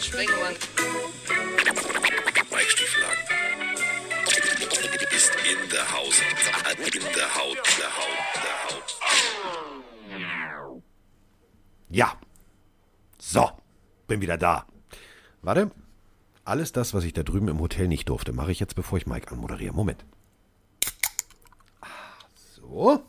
Sprengelmann. 0.00 0.54
Mike 2.50 2.70
Stieflagen. 2.70 3.24
Ist 5.14 5.32
in 5.34 5.70
der 5.70 5.92
Haus. 5.92 6.20
In 6.78 7.02
der 7.14 7.34
Haut. 7.34 7.58
Der 7.78 7.96
Haut. 7.96 8.34
Der 8.36 8.64
Haut. 8.64 8.96
Ja. 11.90 12.18
So, 13.18 13.50
bin 14.06 14.20
wieder 14.20 14.38
da. 14.38 14.66
Warte. 15.42 15.70
Alles 16.44 16.72
das, 16.72 16.94
was 16.94 17.04
ich 17.04 17.12
da 17.12 17.22
drüben 17.22 17.48
im 17.48 17.60
Hotel 17.60 17.86
nicht 17.86 18.08
durfte, 18.08 18.32
mache 18.32 18.50
ich 18.50 18.60
jetzt, 18.60 18.74
bevor 18.74 18.98
ich 18.98 19.06
Mike 19.06 19.30
anmoderiere. 19.30 19.74
Moment. 19.74 20.04
Ah, 21.80 21.86
So. 22.54 23.04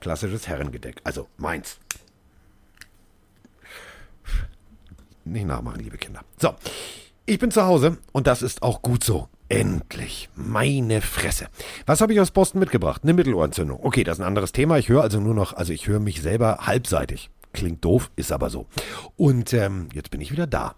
Klassisches 0.00 0.46
Herrengedeck. 0.48 1.00
Also 1.04 1.28
meins. 1.36 1.78
Nicht 5.26 5.46
nachmachen, 5.46 5.80
liebe 5.80 5.98
Kinder. 5.98 6.20
So. 6.40 6.54
Ich 7.26 7.40
bin 7.40 7.50
zu 7.50 7.66
Hause 7.66 7.98
und 8.12 8.28
das 8.28 8.42
ist 8.42 8.62
auch 8.62 8.82
gut 8.82 9.02
so. 9.02 9.28
Endlich. 9.48 10.28
Meine 10.36 11.00
Fresse. 11.00 11.48
Was 11.84 12.00
habe 12.00 12.12
ich 12.12 12.20
aus 12.20 12.30
Boston 12.30 12.60
mitgebracht? 12.60 13.02
Eine 13.02 13.14
Mittelohrentzündung. 13.14 13.80
Okay, 13.82 14.04
das 14.04 14.18
ist 14.18 14.22
ein 14.22 14.26
anderes 14.26 14.52
Thema. 14.52 14.78
Ich 14.78 14.88
höre 14.88 15.02
also 15.02 15.20
nur 15.20 15.34
noch, 15.34 15.52
also 15.52 15.72
ich 15.72 15.88
höre 15.88 15.98
mich 15.98 16.22
selber 16.22 16.58
halbseitig. 16.62 17.30
Klingt 17.52 17.84
doof, 17.84 18.10
ist 18.14 18.30
aber 18.30 18.50
so. 18.50 18.66
Und 19.16 19.52
ähm, 19.52 19.88
jetzt 19.92 20.10
bin 20.10 20.20
ich 20.20 20.30
wieder 20.30 20.46
da. 20.46 20.74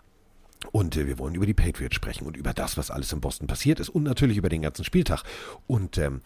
Und 0.72 0.96
äh, 0.96 1.06
wir 1.06 1.18
wollen 1.18 1.34
über 1.34 1.46
die 1.46 1.54
Patriots 1.54 1.94
sprechen 1.96 2.26
und 2.26 2.36
über 2.36 2.54
das, 2.54 2.78
was 2.78 2.90
alles 2.90 3.12
in 3.12 3.20
Boston 3.20 3.46
passiert 3.46 3.80
ist 3.80 3.90
und 3.90 4.04
natürlich 4.04 4.38
über 4.38 4.48
den 4.48 4.62
ganzen 4.62 4.84
Spieltag. 4.84 5.24
Und 5.66 5.98
ähm, 5.98 6.22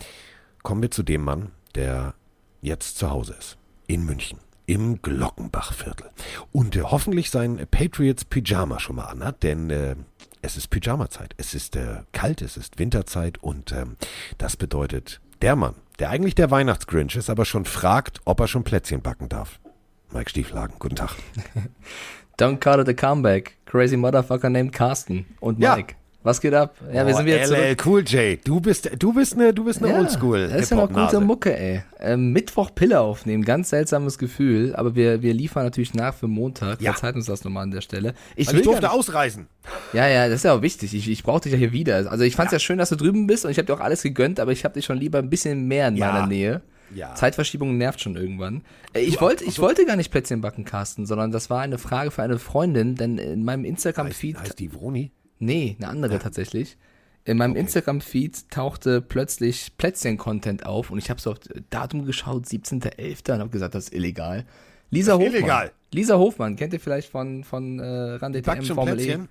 kommen 0.63 0.83
wir 0.83 0.91
zu 0.93 1.03
dem 1.03 1.23
Mann, 1.23 1.51
der 1.75 2.15
jetzt 2.61 2.99
zu 2.99 3.11
Hause 3.11 3.35
ist. 3.39 3.57
In 3.89 4.05
München. 4.05 4.39
Im 4.67 5.03
Glockenbachviertel. 5.03 6.11
Und 6.53 6.77
äh, 6.77 6.83
hoffentlich 6.83 7.31
sein 7.31 7.67
Patriots 7.71 8.25
Pyjama 8.25 8.79
schon 8.79 8.97
mal 8.97 9.07
anhat, 9.07 9.43
denn 9.43 9.71
äh, 9.71 9.97
es 10.41 10.57
ist 10.57 10.69
Pyjama-Zeit. 10.69 11.35
Es 11.37 11.55
ist 11.55 11.77
äh, 11.77 12.03
kalt, 12.13 12.43
es 12.43 12.57
ist 12.57 12.79
Winterzeit 12.79 13.39
und 13.39 13.73
ähm, 13.73 13.97
das 14.39 14.57
bedeutet, 14.57 15.21
der 15.41 15.57
Mann, 15.57 15.75
der 15.99 16.11
eigentlich 16.11 16.35
der 16.35 16.51
Weihnachtsgrinch 16.51 17.17
ist, 17.17 17.31
aber 17.31 17.45
schon 17.45 17.65
fragt, 17.65 18.21
ob 18.25 18.41
er 18.41 18.49
schon 18.49 18.65
Plätzchen 18.65 19.03
backen 19.03 19.29
darf. 19.29 19.61
Mike 20.11 20.31
Stieflagen, 20.31 20.77
guten 20.79 20.97
Tag. 20.97 21.11
Don't 22.39 22.59
call 22.59 22.81
it 22.81 22.89
a 22.89 22.93
comeback. 22.93 23.57
Crazy 23.67 23.97
Motherfucker 23.97 24.51
named 24.51 24.73
Carsten 24.73 25.27
und 25.41 25.59
Ja. 25.59 25.77
Was 26.25 26.41
geht 26.41 26.55
ab? 26.55 26.75
Ja, 26.93 27.05
wir 27.07 27.15
Oh, 27.15 27.17
sind 27.17 27.27
wieder 27.27 27.39
LL 27.39 27.47
zurück. 27.77 27.87
Cool 27.87 28.05
J, 28.07 28.39
du 28.47 28.61
bist, 28.61 28.91
du 28.97 29.13
bist 29.13 29.35
eine, 29.35 29.53
du 29.53 29.65
bist 29.65 29.83
eine 29.83 29.95
Oldschool. 29.95 30.49
Das 30.49 30.63
ist 30.63 30.71
ja 30.71 30.77
noch 30.77 30.93
gute. 30.93 31.21
Mucke, 31.21 31.59
ey. 31.59 31.83
Ähm, 31.99 32.33
Mittwoch 32.33 32.71
Pille 32.75 33.01
aufnehmen, 33.01 33.45
ganz 33.45 33.71
seltsames 33.71 34.19
Gefühl, 34.19 34.75
aber 34.77 34.95
wir, 34.95 35.23
wir 35.23 35.35
liefern 35.35 35.65
natürlich 35.65 35.95
nach 35.95 36.15
für 36.15 36.29
Montag. 36.29 36.81
Ja. 36.81 36.93
Verzeiht 36.93 37.17
uns 37.17 37.27
das 37.27 37.43
nochmal 37.45 37.65
an 37.65 37.73
der 37.73 37.81
Stelle. 37.81 38.15
Ich 38.37 38.49
Weil 38.49 38.57
ich 38.57 38.63
durfte 38.63 38.83
nicht- 38.83 38.93
ausreisen. 38.93 39.49
Ja, 39.93 40.07
ja, 40.09 40.27
das 40.29 40.37
ist 40.37 40.45
ja 40.45 40.55
auch 40.55 40.63
wichtig. 40.63 40.95
Ich, 40.95 41.09
ich 41.11 41.23
brauche 41.25 41.41
dich 41.41 41.53
ja 41.53 41.59
hier 41.59 41.73
wieder. 41.73 42.11
Also 42.11 42.23
ich 42.25 42.37
fand's 42.37 42.53
ja. 42.53 42.59
schön, 42.61 42.79
dass 42.79 42.89
du 42.91 42.97
drüben 42.97 43.27
bist 43.27 43.45
und 43.45 43.51
ich 43.51 43.59
habe 43.59 43.67
dir 43.67 43.75
auch 43.75 43.81
alles 43.81 44.03
gegönnt, 44.03 44.39
aber 44.39 44.53
ich 44.53 44.65
habe 44.65 44.75
dich 44.75 44.85
schon 44.85 44.99
lieber 44.99 45.19
ein 45.19 45.29
bisschen 45.31 45.67
mehr 45.67 45.89
in 45.89 45.97
Ja. 45.97 46.13
meiner 46.13 46.27
Nähe. 46.29 46.63
Ja. 46.95 47.15
Zeitverschiebung 47.15 47.79
nervt 47.79 48.01
schon 48.01 48.17
irgendwann. 48.17 48.63
Äh, 48.93 49.01
Ich 49.01 49.21
wollte, 49.21 49.45
ich 49.45 49.55
so. 49.55 49.63
wollte 49.63 49.87
gar 49.87 49.97
nicht 49.97 50.11
Plätzchen 50.11 50.41
backen, 50.43 50.65
Carsten, 50.65 51.07
sondern 51.07 51.33
das 51.33 51.49
war 51.51 51.61
eine 51.63 51.79
Frage 51.79 52.11
für 52.11 52.23
eine 52.23 52.39
Freundin, 52.39 52.95
denn 52.97 53.17
in 53.19 53.45
meinem 53.45 53.63
Heißt, 53.63 53.71
Instagram-Feed, 53.71 54.39
heißt 54.39 54.59
die 54.59 54.69
Vroni? 54.69 55.11
Nee, 55.43 55.77
eine 55.79 55.89
andere 55.89 56.19
tatsächlich. 56.19 56.77
In 57.25 57.37
meinem 57.37 57.55
Instagram-Feed 57.55 58.51
tauchte 58.51 59.01
plötzlich 59.01 59.77
Plätzchen-Content 59.77 60.67
auf 60.67 60.91
und 60.91 60.99
ich 60.99 61.09
habe 61.09 61.21
so 61.21 61.31
auf 61.33 61.39
Datum 61.71 62.05
geschaut, 62.05 62.47
17.11. 62.47 63.33
und 63.35 63.41
habe 63.41 63.51
gesagt, 63.51 63.75
das 63.75 63.85
ist 63.85 63.95
illegal. 63.95 64.45
Lisa 64.91 65.13
ist 65.13 65.19
Hofmann. 65.19 65.33
illegal. 65.35 65.73
Lisa 65.93 66.17
Hofmann, 66.19 66.57
kennt 66.57 66.73
ihr 66.73 66.81
vielleicht 66.81 67.11
von, 67.11 67.45
von 67.45 67.79
äh, 67.79 67.85
Rande 67.85 68.43
schon 68.65 68.75
Formel 68.75 68.97
Plätzchen? 68.97 69.25
E? 69.25 69.29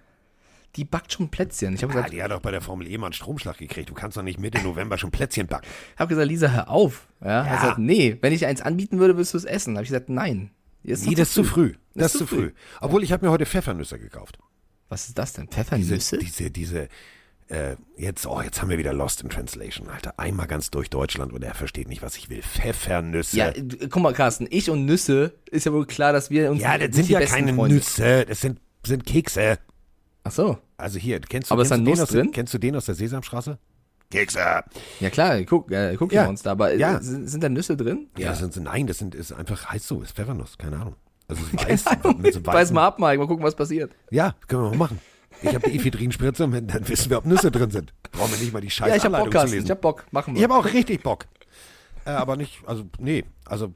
Die 0.77 0.85
backt 0.85 1.11
schon 1.11 1.27
Plätzchen. 1.29 1.73
Ich 1.75 1.83
Ah, 1.83 1.87
gesagt, 1.87 2.13
die 2.13 2.23
hat 2.23 2.31
doch 2.31 2.39
bei 2.39 2.51
der 2.51 2.61
Formel 2.61 2.87
E 2.87 2.97
mal 2.97 3.07
einen 3.07 3.13
Stromschlag 3.13 3.57
gekriegt. 3.57 3.89
Du 3.89 3.93
kannst 3.93 4.15
doch 4.15 4.23
nicht 4.23 4.39
Mitte 4.39 4.61
November 4.61 4.97
schon 4.97 5.11
Plätzchen 5.11 5.47
backen. 5.47 5.67
habe 5.97 6.07
gesagt, 6.09 6.29
Lisa, 6.29 6.47
hör 6.49 6.69
auf. 6.69 7.07
Ja, 7.19 7.45
Er 7.45 7.57
sagt, 7.59 7.77
nee, 7.79 8.17
wenn 8.21 8.31
ich 8.31 8.45
eins 8.45 8.61
anbieten 8.61 8.99
würde, 8.99 9.15
würdest 9.17 9.33
du 9.33 9.37
es 9.37 9.43
essen. 9.43 9.75
Habe 9.75 9.83
ich 9.83 9.89
gesagt, 9.89 10.09
nein. 10.09 10.51
Ist 10.83 11.05
Nee, 11.05 11.13
das 11.15 11.27
ist 11.27 11.33
zu 11.33 11.43
früh. 11.43 11.73
Das 11.93 12.13
ist 12.13 12.19
zu 12.19 12.25
zu 12.25 12.35
früh. 12.35 12.51
Obwohl, 12.79 13.03
ich 13.03 13.11
habe 13.11 13.25
mir 13.25 13.31
heute 13.31 13.45
Pfeffernüsse 13.45 13.99
gekauft. 13.99 14.39
Was 14.91 15.07
ist 15.07 15.17
das 15.17 15.31
denn? 15.33 15.45
Diese, 15.47 15.55
Pfeffernüsse? 15.55 16.17
diese, 16.17 16.51
diese, 16.51 16.87
äh, 17.47 17.75
jetzt, 17.97 18.25
oh, 18.27 18.41
jetzt 18.41 18.61
haben 18.61 18.69
wir 18.69 18.77
wieder 18.77 18.91
Lost 18.93 19.21
in 19.23 19.29
Translation, 19.29 19.87
Alter. 19.89 20.19
Einmal 20.19 20.47
ganz 20.47 20.69
durch 20.69 20.89
Deutschland 20.89 21.31
und 21.31 21.43
er 21.43 21.53
versteht 21.53 21.87
nicht, 21.87 22.01
was 22.01 22.17
ich 22.17 22.29
will. 22.29 22.41
Pfeffernüsse. 22.41 23.37
ja, 23.37 23.53
guck 23.89 24.03
mal, 24.03 24.13
Carsten, 24.13 24.47
ich 24.49 24.69
und 24.69 24.85
Nüsse, 24.85 25.33
ist 25.49 25.65
ja 25.65 25.71
wohl 25.71 25.85
klar, 25.85 26.11
dass 26.11 26.29
wir 26.29 26.51
uns 26.51 26.61
Ja, 26.61 26.77
das 26.77 26.93
sind 26.95 27.09
ja 27.09 27.21
keine 27.21 27.53
Freunde- 27.53 27.75
Nüsse. 27.75 28.25
Das 28.25 28.41
sind, 28.41 28.59
sind 28.85 29.05
Kekse. 29.05 29.59
Ach 30.23 30.31
so. 30.31 30.57
Also 30.77 30.99
hier, 30.99 31.19
kennst 31.21 31.49
du, 31.49 31.53
Aber 31.53 31.61
ist 31.63 31.69
kennst 31.69 31.71
da 31.71 31.75
du 31.77 31.83
den 31.83 31.91
Nuss 31.91 32.01
aus, 32.01 32.09
drin? 32.09 32.31
Kennst 32.31 32.53
du 32.53 32.57
den 32.57 32.75
aus 32.75 32.85
der 32.85 32.95
Sesamstraße? 32.95 33.57
Kekse. 34.11 34.39
Ja 34.99 35.09
klar, 35.09 35.41
guck, 35.43 35.71
äh, 35.71 35.95
guck 35.97 36.11
Ja. 36.11 36.21
ja. 36.23 36.27
Monster, 36.27 36.51
aber 36.51 36.73
äh, 36.73 36.77
Ja. 36.79 37.01
sind, 37.01 37.29
sind 37.29 37.41
da 37.43 37.49
Nüsse 37.49 37.77
drin? 37.77 38.07
Ja, 38.17 38.29
das 38.29 38.39
sind, 38.39 38.57
nein, 38.57 38.87
das 38.87 38.97
sind, 38.97 39.15
ist 39.15 39.31
einfach, 39.31 39.67
heißt 39.71 39.87
so, 39.87 40.01
ist 40.01 40.11
Pfeffernuss, 40.17 40.57
keine 40.57 40.77
Ahnung. 40.77 40.95
Also 41.31 41.43
ist 41.67 41.85
weiß, 41.85 42.15
mit 42.17 42.33
so 42.33 42.41
Beiß 42.41 42.69
weißen- 42.69 42.73
mal 42.73 42.87
ab, 42.87 42.99
Mike, 42.99 43.17
mal 43.19 43.27
gucken, 43.27 43.43
was 43.45 43.55
passiert. 43.55 43.95
Ja, 44.09 44.35
können 44.47 44.63
wir 44.63 44.69
mal 44.71 44.77
machen. 44.77 44.99
Ich 45.41 45.55
habe 45.55 45.69
die 45.69 45.75
Ephedrinspritze 45.77 46.43
und 46.43 46.51
dann 46.53 46.87
wissen 46.87 47.09
wir, 47.09 47.17
ob 47.17 47.25
Nüsse 47.25 47.49
drin 47.49 47.71
sind. 47.71 47.93
Brauchen 48.11 48.31
wir 48.33 48.37
nicht 48.39 48.53
mal 48.53 48.61
die 48.61 48.69
scheiße 48.69 48.89
Ja, 48.91 48.95
ich 48.97 49.03
hab 49.03 49.11
Bock, 49.11 49.19
Anleitung 49.21 49.31
zu 49.31 49.37
Carsten, 49.37 49.55
lesen. 49.55 49.65
ich 49.65 49.71
hab 49.71 49.81
Bock, 49.81 50.05
machen 50.11 50.33
wir. 50.35 50.39
Ich 50.39 50.43
habe 50.43 50.53
auch 50.55 50.65
richtig 50.65 51.01
Bock. 51.01 51.25
Äh, 52.05 52.09
aber 52.11 52.35
nicht, 52.35 52.59
also, 52.67 52.83
nee, 52.99 53.23
also, 53.45 53.73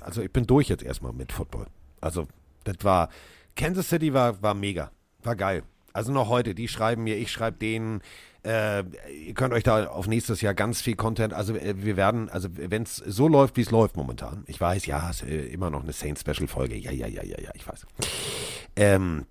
also 0.00 0.22
ich 0.22 0.32
bin 0.32 0.46
durch 0.46 0.68
jetzt 0.68 0.82
erstmal 0.82 1.12
mit 1.12 1.32
Football. 1.32 1.66
Also, 2.00 2.26
das 2.64 2.76
war, 2.82 3.08
Kansas 3.56 3.88
City 3.88 4.14
war, 4.14 4.40
war 4.40 4.54
mega, 4.54 4.90
war 5.22 5.36
geil. 5.36 5.62
Also 5.92 6.12
noch 6.12 6.28
heute, 6.28 6.54
die 6.54 6.68
schreiben 6.68 7.04
mir, 7.04 7.16
ich 7.16 7.32
schreibe 7.32 7.58
denen, 7.58 8.00
äh, 8.48 8.84
ihr 9.26 9.34
könnt 9.34 9.52
euch 9.52 9.62
da 9.62 9.88
auf 9.88 10.06
nächstes 10.06 10.40
Jahr 10.40 10.54
ganz 10.54 10.80
viel 10.80 10.96
Content, 10.96 11.34
also 11.34 11.54
äh, 11.54 11.74
wir 11.76 11.96
werden, 11.96 12.30
also 12.30 12.48
wenn 12.52 12.82
es 12.82 12.96
so 12.96 13.28
läuft, 13.28 13.56
wie 13.56 13.60
es 13.60 13.70
läuft 13.70 13.96
momentan, 13.96 14.44
ich 14.46 14.60
weiß, 14.60 14.86
ja, 14.86 15.10
es 15.10 15.22
ist 15.22 15.28
äh, 15.28 15.46
immer 15.48 15.68
noch 15.70 15.82
eine 15.82 15.92
Saints-Special-Folge, 15.92 16.76
ja, 16.76 16.90
ja, 16.90 17.06
ja, 17.06 17.22
ja, 17.22 17.38
ja, 17.40 17.50
ich 17.54 17.68
weiß. 17.68 17.86
Ähm, 18.76 19.26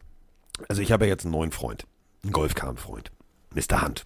also 0.69 0.81
ich 0.81 0.91
habe 0.91 1.05
ja 1.05 1.09
jetzt 1.09 1.25
einen 1.25 1.31
neuen 1.31 1.51
Freund, 1.51 1.87
einen 2.23 2.31
Golfkran-Freund, 2.31 3.11
Mr. 3.55 3.81
Hunt. 3.81 4.05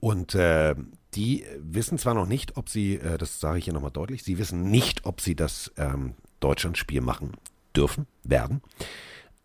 Und 0.00 0.34
äh, 0.34 0.74
die 1.14 1.46
wissen 1.58 1.96
zwar 1.96 2.12
noch 2.12 2.26
nicht, 2.26 2.58
ob 2.58 2.68
sie, 2.68 2.96
äh, 2.96 3.16
das 3.16 3.40
sage 3.40 3.58
ich 3.58 3.64
hier 3.64 3.72
nochmal 3.72 3.90
deutlich, 3.90 4.22
sie 4.22 4.36
wissen 4.36 4.70
nicht, 4.70 5.06
ob 5.06 5.22
sie 5.22 5.34
das 5.34 5.72
ähm, 5.78 6.14
Deutschlandspiel 6.40 7.00
machen 7.00 7.32
dürfen, 7.74 8.06
werden. 8.22 8.60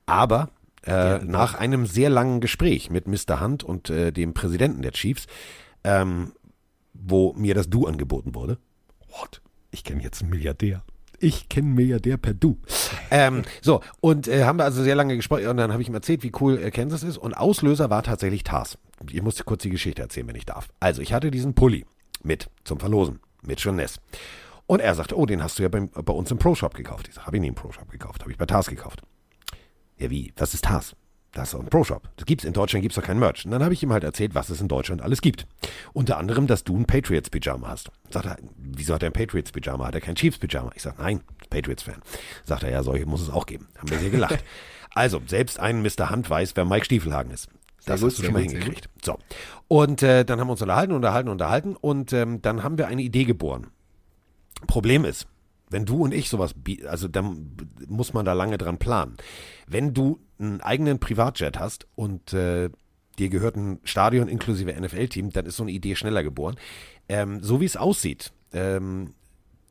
Aber 0.05 0.49
äh, 0.85 1.19
nach 1.19 1.55
einem 1.55 1.85
sehr 1.85 2.09
langen 2.09 2.41
Gespräch 2.41 2.89
mit 2.89 3.07
Mr. 3.07 3.41
Hunt 3.41 3.63
und 3.63 3.89
äh, 3.89 4.11
dem 4.11 4.33
Präsidenten 4.33 4.81
der 4.81 4.91
Chiefs, 4.91 5.27
ähm, 5.83 6.33
wo 6.93 7.33
mir 7.33 7.55
das 7.55 7.69
Du 7.69 7.85
angeboten 7.87 8.35
wurde. 8.35 8.57
What? 9.09 9.41
Ich 9.71 9.83
kenne 9.83 10.01
jetzt 10.01 10.21
einen 10.21 10.31
Milliardär. 10.31 10.83
Ich 11.19 11.49
kenne 11.49 11.67
einen 11.67 11.75
Milliardär 11.75 12.17
per 12.17 12.33
Du. 12.33 12.57
ähm, 13.11 13.43
so, 13.61 13.81
und 13.99 14.27
äh, 14.27 14.43
haben 14.43 14.57
wir 14.57 14.65
also 14.65 14.83
sehr 14.83 14.95
lange 14.95 15.15
gesprochen 15.15 15.47
und 15.47 15.57
dann 15.57 15.71
habe 15.71 15.81
ich 15.81 15.87
ihm 15.87 15.93
erzählt, 15.93 16.23
wie 16.23 16.31
cool 16.41 16.57
äh, 16.57 16.71
Kansas 16.71 17.03
ist 17.03 17.17
und 17.17 17.35
Auslöser 17.35 17.89
war 17.89 18.01
tatsächlich 18.01 18.43
Tars. 18.43 18.77
Ich 19.09 19.21
musste 19.21 19.43
kurz 19.43 19.61
die 19.61 19.69
Geschichte 19.69 20.01
erzählen, 20.01 20.27
wenn 20.27 20.35
ich 20.35 20.45
darf. 20.45 20.69
Also, 20.79 21.01
ich 21.01 21.13
hatte 21.13 21.31
diesen 21.31 21.53
Pulli 21.53 21.85
mit 22.23 22.49
zum 22.63 22.79
Verlosen, 22.79 23.19
mit 23.43 23.59
Jeunesse. 23.59 23.99
Und 24.65 24.79
er 24.79 24.95
sagte, 24.95 25.17
oh, 25.17 25.25
den 25.25 25.43
hast 25.43 25.59
du 25.59 25.63
ja 25.63 25.69
bei, 25.69 25.81
bei 25.81 26.13
uns 26.13 26.31
im 26.31 26.37
Pro-Shop 26.37 26.73
gekauft. 26.73 27.07
Ich 27.07 27.15
sage, 27.15 27.27
habe 27.27 27.37
ich 27.37 27.41
nie 27.41 27.49
im 27.49 27.55
Pro-Shop 27.55 27.89
gekauft, 27.89 28.21
habe 28.21 28.31
ich 28.31 28.37
bei 28.37 28.45
Tars 28.45 28.67
gekauft. 28.67 29.01
Ja, 30.01 30.09
wie? 30.09 30.33
Was 30.35 30.55
ist 30.55 30.63
Tars? 30.65 30.95
Das 31.31 31.49
ist 31.49 31.53
doch 31.53 31.59
ein 31.61 31.69
Pro-Shop. 31.69 32.09
Das 32.17 32.25
gibt's 32.25 32.43
in 32.43 32.53
Deutschland 32.53 32.81
gibt's 32.81 32.95
doch 32.95 33.03
kein 33.03 33.19
Merch. 33.19 33.45
Und 33.45 33.51
dann 33.51 33.63
habe 33.63 33.73
ich 33.73 33.83
ihm 33.83 33.93
halt 33.93 34.03
erzählt, 34.03 34.35
was 34.35 34.49
es 34.49 34.59
in 34.59 34.67
Deutschland 34.67 35.01
alles 35.01 35.21
gibt. 35.21 35.47
Unter 35.93 36.17
anderem, 36.17 36.47
dass 36.47 36.63
du 36.63 36.75
ein 36.75 36.85
Patriots-Pyjama 36.85 37.67
hast. 37.67 37.91
Sagt 38.09 38.25
er, 38.25 38.37
wieso 38.57 38.95
hat 38.95 39.03
er 39.03 39.11
ein 39.11 39.13
Patriots-Pyjama? 39.13 39.85
Hat 39.85 39.95
er 39.95 40.01
kein 40.01 40.15
Chiefs-Pyjama? 40.15 40.71
Ich 40.75 40.81
sage, 40.81 41.01
nein, 41.01 41.21
Patriots-Fan. 41.49 42.01
Sagt 42.43 42.63
er, 42.63 42.71
ja, 42.71 42.83
solche 42.83 43.05
muss 43.05 43.21
es 43.21 43.29
auch 43.29 43.45
geben. 43.45 43.69
Haben 43.77 43.91
wir 43.91 43.99
sehr 43.99 44.09
gelacht. 44.09 44.43
also, 44.93 45.21
selbst 45.27 45.59
ein 45.59 45.83
Mr. 45.83 46.09
Hand 46.09 46.29
weiß, 46.29 46.53
wer 46.55 46.65
Mike 46.65 46.85
Stiefelhagen 46.85 47.31
ist. 47.31 47.47
Das 47.85 48.01
hast 48.01 48.19
du 48.19 48.23
schon 48.23 48.33
mal 48.33 48.41
hingekriegt. 48.41 48.89
So. 49.03 49.17
Und 49.67 50.03
äh, 50.03 50.25
dann 50.25 50.39
haben 50.39 50.47
wir 50.47 50.53
uns 50.53 50.61
unterhalten, 50.61 50.93
unterhalten, 50.93 51.29
unterhalten 51.29 51.75
und 51.75 52.11
ähm, 52.11 52.41
dann 52.41 52.63
haben 52.63 52.77
wir 52.77 52.87
eine 52.87 53.01
Idee 53.01 53.23
geboren. 53.23 53.67
Problem 54.67 55.05
ist, 55.05 55.27
wenn 55.71 55.85
du 55.85 56.03
und 56.03 56.13
ich 56.13 56.29
sowas, 56.29 56.53
also 56.87 57.07
dann 57.07 57.57
muss 57.87 58.13
man 58.13 58.25
da 58.25 58.33
lange 58.33 58.57
dran 58.57 58.77
planen. 58.77 59.17
Wenn 59.67 59.93
du 59.93 60.19
einen 60.37 60.61
eigenen 60.61 60.99
Privatjet 60.99 61.57
hast 61.57 61.87
und 61.95 62.33
äh, 62.33 62.69
dir 63.17 63.29
gehört 63.29 63.55
ein 63.55 63.79
Stadion 63.83 64.27
inklusive 64.27 64.73
NFL-Team, 64.73 65.31
dann 65.31 65.45
ist 65.45 65.57
so 65.57 65.63
eine 65.63 65.71
Idee 65.71 65.95
schneller 65.95 66.23
geboren. 66.23 66.55
Ähm, 67.07 67.41
so 67.41 67.61
wie 67.61 67.65
es 67.65 67.77
aussieht, 67.77 68.31
ähm, 68.53 69.13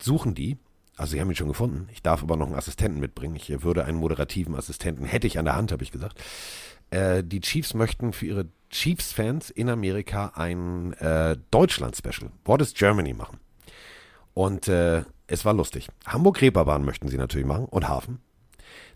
suchen 0.01 0.35
die, 0.35 0.57
also 0.97 1.13
sie 1.13 1.21
haben 1.21 1.31
ihn 1.31 1.37
schon 1.37 1.49
gefunden, 1.49 1.89
ich 1.93 2.03
darf 2.03 2.23
aber 2.23 2.37
noch 2.37 2.47
einen 2.47 2.57
Assistenten 2.57 3.01
mitbringen. 3.01 3.37
Ich 3.37 3.51
äh, 3.51 3.63
würde 3.63 3.85
einen 3.85 3.99
moderativen 3.99 4.55
Assistenten, 4.55 5.05
hätte 5.05 5.27
ich 5.27 5.39
an 5.39 5.45
der 5.45 5.57
Hand, 5.57 5.73
habe 5.73 5.83
ich 5.83 5.93
gesagt. 5.93 6.21
Äh, 6.91 7.23
die 7.25 7.41
Chiefs 7.41 7.75
möchten 7.75 8.13
für 8.13 8.27
ihre 8.27 8.47
Chiefs-Fans 8.71 9.51
in 9.51 9.69
Amerika 9.69 10.33
ein 10.35 10.93
äh, 10.95 11.37
Deutschland-Special, 11.51 12.31
What 12.45 12.63
is 12.63 12.73
Germany 12.75 13.13
machen. 13.13 13.40
Und 14.35 14.69
äh, 14.69 15.03
es 15.27 15.45
war 15.45 15.55
lustig. 15.55 15.89
Hamburg-Reeperbahn 16.07 16.85
möchten 16.85 17.09
sie 17.09 17.17
natürlich 17.17 17.47
machen 17.47 17.67
und 17.67 17.89
Hafen. 17.89 18.21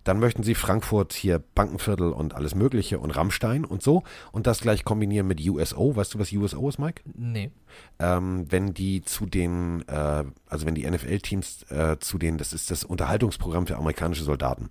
Dann 0.05 0.21
möchten 0.21 0.43
sie 0.43 0.55
Frankfurt 0.55 1.15
hier 1.15 1.43
Bankenviertel 1.55 2.13
und 2.13 2.35
alles 2.35 2.55
Mögliche 2.55 2.99
und 2.99 3.11
Rammstein 3.11 3.65
und 3.65 3.83
so. 3.83 4.03
Und 4.33 4.47
das 4.47 4.61
gleich 4.61 4.85
kombinieren 4.85 5.27
mit 5.27 5.41
USO. 5.41 5.97
Weißt 5.97 6.15
du, 6.15 6.19
was 6.19 6.31
USO 6.31 6.69
ist, 6.69 6.79
Mike? 6.79 7.03
Nee. 7.15 7.51
Ähm, 7.99 8.47
wenn 8.51 8.75
die 8.75 9.03
zu 9.03 9.27
den, 9.27 9.85
äh, 9.89 10.25
also 10.49 10.67
wenn 10.67 10.75
die 10.75 10.89
NFL-Teams 10.89 11.71
äh, 11.71 11.99
zu 12.01 12.19
den, 12.19 12.39
das 12.39 12.53
ist 12.53 12.71
das 12.71 12.85
Unterhaltungsprogramm 12.85 13.67
für 13.67 13.77
amerikanische 13.77 14.25
Soldaten, 14.25 14.71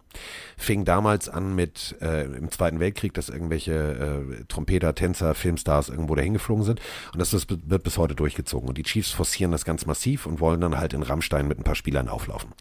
fing 0.57 0.83
damals 0.83 1.29
an 1.29 1.55
mit 1.55 1.95
äh, 2.01 2.25
im 2.25 2.51
Zweiten 2.51 2.79
Weltkrieg, 2.79 3.13
dass 3.13 3.29
irgendwelche 3.29 3.73
äh, 3.73 4.43
Trompeter, 4.45 4.93
Tänzer, 4.93 5.35
Filmstars 5.35 5.89
irgendwo 5.89 6.15
dahin 6.15 6.33
geflogen 6.33 6.63
sind 6.63 6.81
und 7.13 7.19
das, 7.19 7.31
das 7.31 7.47
wird 7.49 7.83
bis 7.83 7.97
heute 7.97 8.15
durchgezogen 8.15 8.67
und 8.67 8.77
die 8.77 8.83
Chiefs 8.83 9.11
forcieren 9.11 9.51
das 9.51 9.63
ganz 9.63 9.85
massiv 9.85 10.25
und 10.25 10.39
wollen 10.39 10.59
dann 10.59 10.77
halt 10.77 10.93
in 10.93 11.03
Rammstein 11.03 11.47
mit 11.47 11.59
ein 11.59 11.63
paar 11.63 11.75
Spielern 11.75 12.09
auflaufen. 12.09 12.51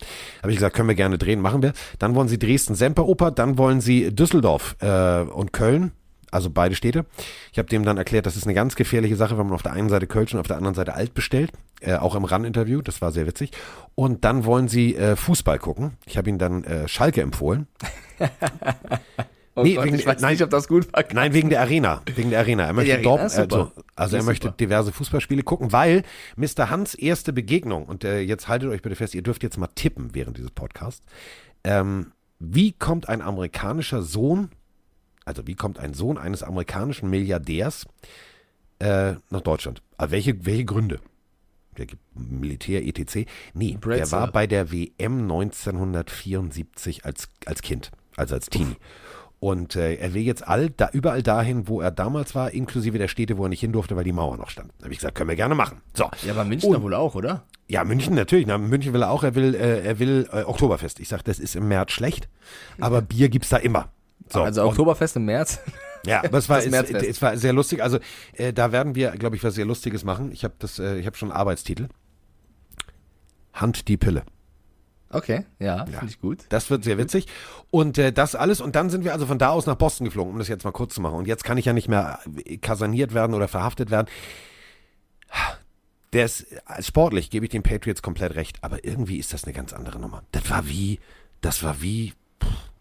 Habe 0.43 0.53
ich 0.53 0.59
gesagt, 0.59 0.77
können 0.77 0.89
wir 0.89 0.94
gerne 0.94 1.19
drehen, 1.19 1.41
machen 1.41 1.62
wir. 1.62 1.73
Dann 1.99 2.15
wollen 2.15 2.29
sie 2.29 2.39
Dresden-Semperoper, 2.39 3.31
dann 3.31 3.59
wollen 3.59 3.81
sie 3.81 4.15
Düsseldorf 4.15 4.77
äh, 4.81 5.23
und 5.23 5.53
Köln 5.53 5.93
also 6.32 6.50
beide 6.50 6.75
Städte. 6.75 7.06
Ich 7.52 7.58
habe 7.58 7.69
dem 7.69 7.84
dann 7.84 7.96
erklärt, 7.99 8.26
das 8.26 8.34
ist 8.37 8.44
eine 8.44 8.55
ganz 8.55 8.75
gefährliche 8.75 9.14
Sache, 9.14 9.38
wenn 9.38 9.46
man 9.46 9.55
auf 9.55 9.62
der 9.62 9.73
einen 9.73 9.88
Seite 9.88 10.06
Kölsch 10.08 10.34
und 10.34 10.40
auf 10.40 10.49
der 10.49 10.56
anderen 10.56 10.75
Seite 10.75 10.94
Alt 10.94 11.14
bestellt. 11.14 11.52
Äh, 11.81 11.94
auch 11.94 12.14
im 12.17 12.25
RAN-Interview, 12.25 12.82
das 12.82 13.00
war 13.02 13.12
sehr 13.12 13.26
witzig. 13.26 13.50
Und 13.94 14.25
dann 14.25 14.44
wollen 14.44 14.67
sie 14.69 14.96
äh, 14.96 15.14
Fußball 15.17 15.58
gucken. 15.61 15.93
Ich 16.06 16.17
habe 16.17 16.29
ihnen 16.29 16.38
dann 16.38 16.64
äh, 16.64 16.88
Schalke 16.88 17.20
empfohlen. 17.23 17.67
Oh 19.55 19.64
Nee, 19.64 19.75
Gott, 19.75 19.84
wegen- 19.84 19.96
ich 19.96 20.06
weiß 20.06 20.23
nein. 20.23 20.32
nicht, 20.32 20.43
ob 20.43 20.49
das 20.49 20.67
gut 20.67 20.90
war. 20.94 21.05
Nein, 21.12 21.34
wegen 21.34 21.50
der 21.50 21.61
Arena. 21.61 22.00
Wegen 22.14 22.31
der 22.31 22.38
Arena. 22.38 22.64
Er 22.64 22.73
möchte 22.73 22.94
Arena 22.94 23.17
also, 23.17 23.70
also 23.94 24.17
er 24.17 24.23
möchte 24.23 24.46
super. 24.46 24.56
diverse 24.56 24.93
Fußballspiele 24.93 25.43
gucken, 25.43 25.73
weil 25.73 26.05
Mr. 26.37 26.70
Hans 26.70 26.94
erste 26.94 27.34
Begegnung, 27.34 27.84
und 27.84 28.02
äh, 28.05 28.20
jetzt 28.20 28.49
haltet 28.49 28.70
euch 28.70 28.81
bitte 28.81 28.96
fest, 28.96 29.14
ihr 29.14 29.20
dürft 29.20 29.43
jetzt 29.43 29.58
mal 29.58 29.69
tippen 29.75 30.14
während 30.14 30.38
dieses 30.38 30.52
Podcasts. 30.52 31.05
Ähm, 31.64 32.12
wie 32.38 32.73
kommt 32.73 33.11
ein 33.11 33.20
amerikanischer 33.20 34.00
Sohn, 34.00 34.49
also 35.24 35.46
wie 35.46 35.54
kommt 35.54 35.78
ein 35.78 35.94
Sohn 35.94 36.19
eines 36.19 36.42
amerikanischen 36.42 37.10
Milliardärs 37.10 37.86
äh, 38.78 39.14
nach 39.30 39.40
Deutschland? 39.42 39.82
Aber 39.96 40.10
welche, 40.12 40.44
welche 40.46 40.64
Gründe? 40.64 41.00
Der 41.78 41.86
gibt 41.86 42.02
Militär, 42.14 42.84
etc. 42.86 43.26
Nee, 43.54 43.72
der 43.72 43.78
Bretzel. 43.78 44.12
war 44.12 44.30
bei 44.30 44.46
der 44.46 44.70
WM 44.72 45.22
1974 45.22 47.04
als, 47.04 47.28
als 47.46 47.62
Kind, 47.62 47.90
also 48.16 48.34
als 48.34 48.46
Teenie. 48.50 48.76
Und 49.40 49.74
äh, 49.74 49.94
er 49.96 50.14
will 50.14 50.22
jetzt 50.22 50.46
all, 50.46 50.70
da, 50.70 50.90
überall 50.92 51.22
dahin, 51.22 51.66
wo 51.66 51.80
er 51.80 51.90
damals 51.90 52.34
war, 52.36 52.52
inklusive 52.52 52.96
der 52.98 53.08
Städte, 53.08 53.38
wo 53.38 53.44
er 53.44 53.48
nicht 53.48 53.60
hin 53.60 53.72
durfte, 53.72 53.96
weil 53.96 54.04
die 54.04 54.12
Mauer 54.12 54.36
noch 54.36 54.50
stand. 54.50 54.70
Da 54.78 54.84
habe 54.84 54.92
ich 54.92 55.00
gesagt, 55.00 55.16
können 55.16 55.30
wir 55.30 55.36
gerne 55.36 55.56
machen. 55.56 55.80
So. 55.94 56.08
Ja, 56.24 56.32
aber 56.32 56.44
Münchner 56.44 56.76
Und- 56.76 56.82
wohl 56.82 56.94
auch, 56.94 57.14
oder? 57.16 57.44
Ja, 57.69 57.84
München 57.84 58.14
natürlich. 58.14 58.46
Na, 58.46 58.58
München 58.58 58.92
will 58.92 59.02
er 59.02 59.10
auch. 59.10 59.22
Er 59.24 59.34
will, 59.34 59.54
äh, 59.54 59.80
er 59.84 59.98
will 59.98 60.28
äh, 60.30 60.42
Oktoberfest. 60.42 61.00
Ich 61.00 61.08
sage, 61.08 61.22
das 61.24 61.38
ist 61.38 61.56
im 61.56 61.69
März 61.69 61.92
schlecht, 61.92 62.28
aber 62.78 63.00
Bier 63.02 63.30
gibt's 63.30 63.48
da 63.48 63.56
immer. 63.56 63.88
So, 64.28 64.42
also 64.42 64.64
Oktoberfest 64.64 65.16
im 65.16 65.24
März. 65.24 65.60
ja, 66.06 66.24
aber 66.24 66.38
es 66.38 66.48
war, 66.48 66.60
Das 66.60 66.90
es, 66.90 67.02
es 67.02 67.22
war 67.22 67.36
sehr 67.36 67.52
lustig. 67.52 67.82
Also 67.82 67.98
äh, 68.34 68.52
da 68.52 68.72
werden 68.72 68.94
wir, 68.94 69.12
glaube 69.12 69.36
ich, 69.36 69.44
was 69.44 69.54
sehr 69.54 69.64
Lustiges 69.64 70.04
machen. 70.04 70.32
Ich 70.32 70.44
habe 70.44 70.54
das, 70.58 70.78
äh, 70.78 70.96
ich 70.96 71.06
habe 71.06 71.16
schon 71.16 71.30
einen 71.30 71.38
Arbeitstitel. 71.38 71.88
Hand 73.52 73.88
die 73.88 73.96
Pille. 73.96 74.24
Okay, 75.10 75.44
ja, 75.58 75.84
finde 75.84 76.06
ich 76.06 76.20
gut. 76.20 76.38
Das 76.48 76.70
wird 76.70 76.84
sehr 76.84 76.96
witzig. 76.96 77.26
Und 77.70 77.98
äh, 77.98 78.12
das 78.12 78.34
alles. 78.34 78.62
Und 78.62 78.74
dann 78.76 78.88
sind 78.88 79.04
wir 79.04 79.12
also 79.12 79.26
von 79.26 79.38
da 79.38 79.50
aus 79.50 79.66
nach 79.66 79.76
Boston 79.76 80.06
geflogen, 80.06 80.32
um 80.32 80.38
das 80.38 80.48
jetzt 80.48 80.64
mal 80.64 80.72
kurz 80.72 80.94
zu 80.94 81.02
machen. 81.02 81.16
Und 81.16 81.26
jetzt 81.26 81.44
kann 81.44 81.58
ich 81.58 81.66
ja 81.66 81.74
nicht 81.74 81.88
mehr 81.88 82.19
äh, 82.46 82.56
kasaniert 82.56 83.12
werden 83.12 83.34
oder 83.34 83.46
verhaftet 83.46 83.90
werden. 83.90 84.06
Ist, 86.12 86.46
äh, 86.50 86.82
sportlich 86.82 87.28
gebe 87.30 87.44
ich 87.44 87.50
den 87.50 87.62
Patriots 87.62 88.02
komplett 88.02 88.34
recht, 88.34 88.58
aber 88.62 88.84
irgendwie 88.84 89.19
ist 89.19 89.34
das 89.34 89.44
eine 89.44 89.52
ganz 89.52 89.72
andere 89.74 89.98
Nummer. 89.98 90.22
Das 90.32 90.48
war 90.50 90.66
wie, 90.66 90.98
das 91.42 91.62
war 91.62 91.82
wie, 91.82 92.14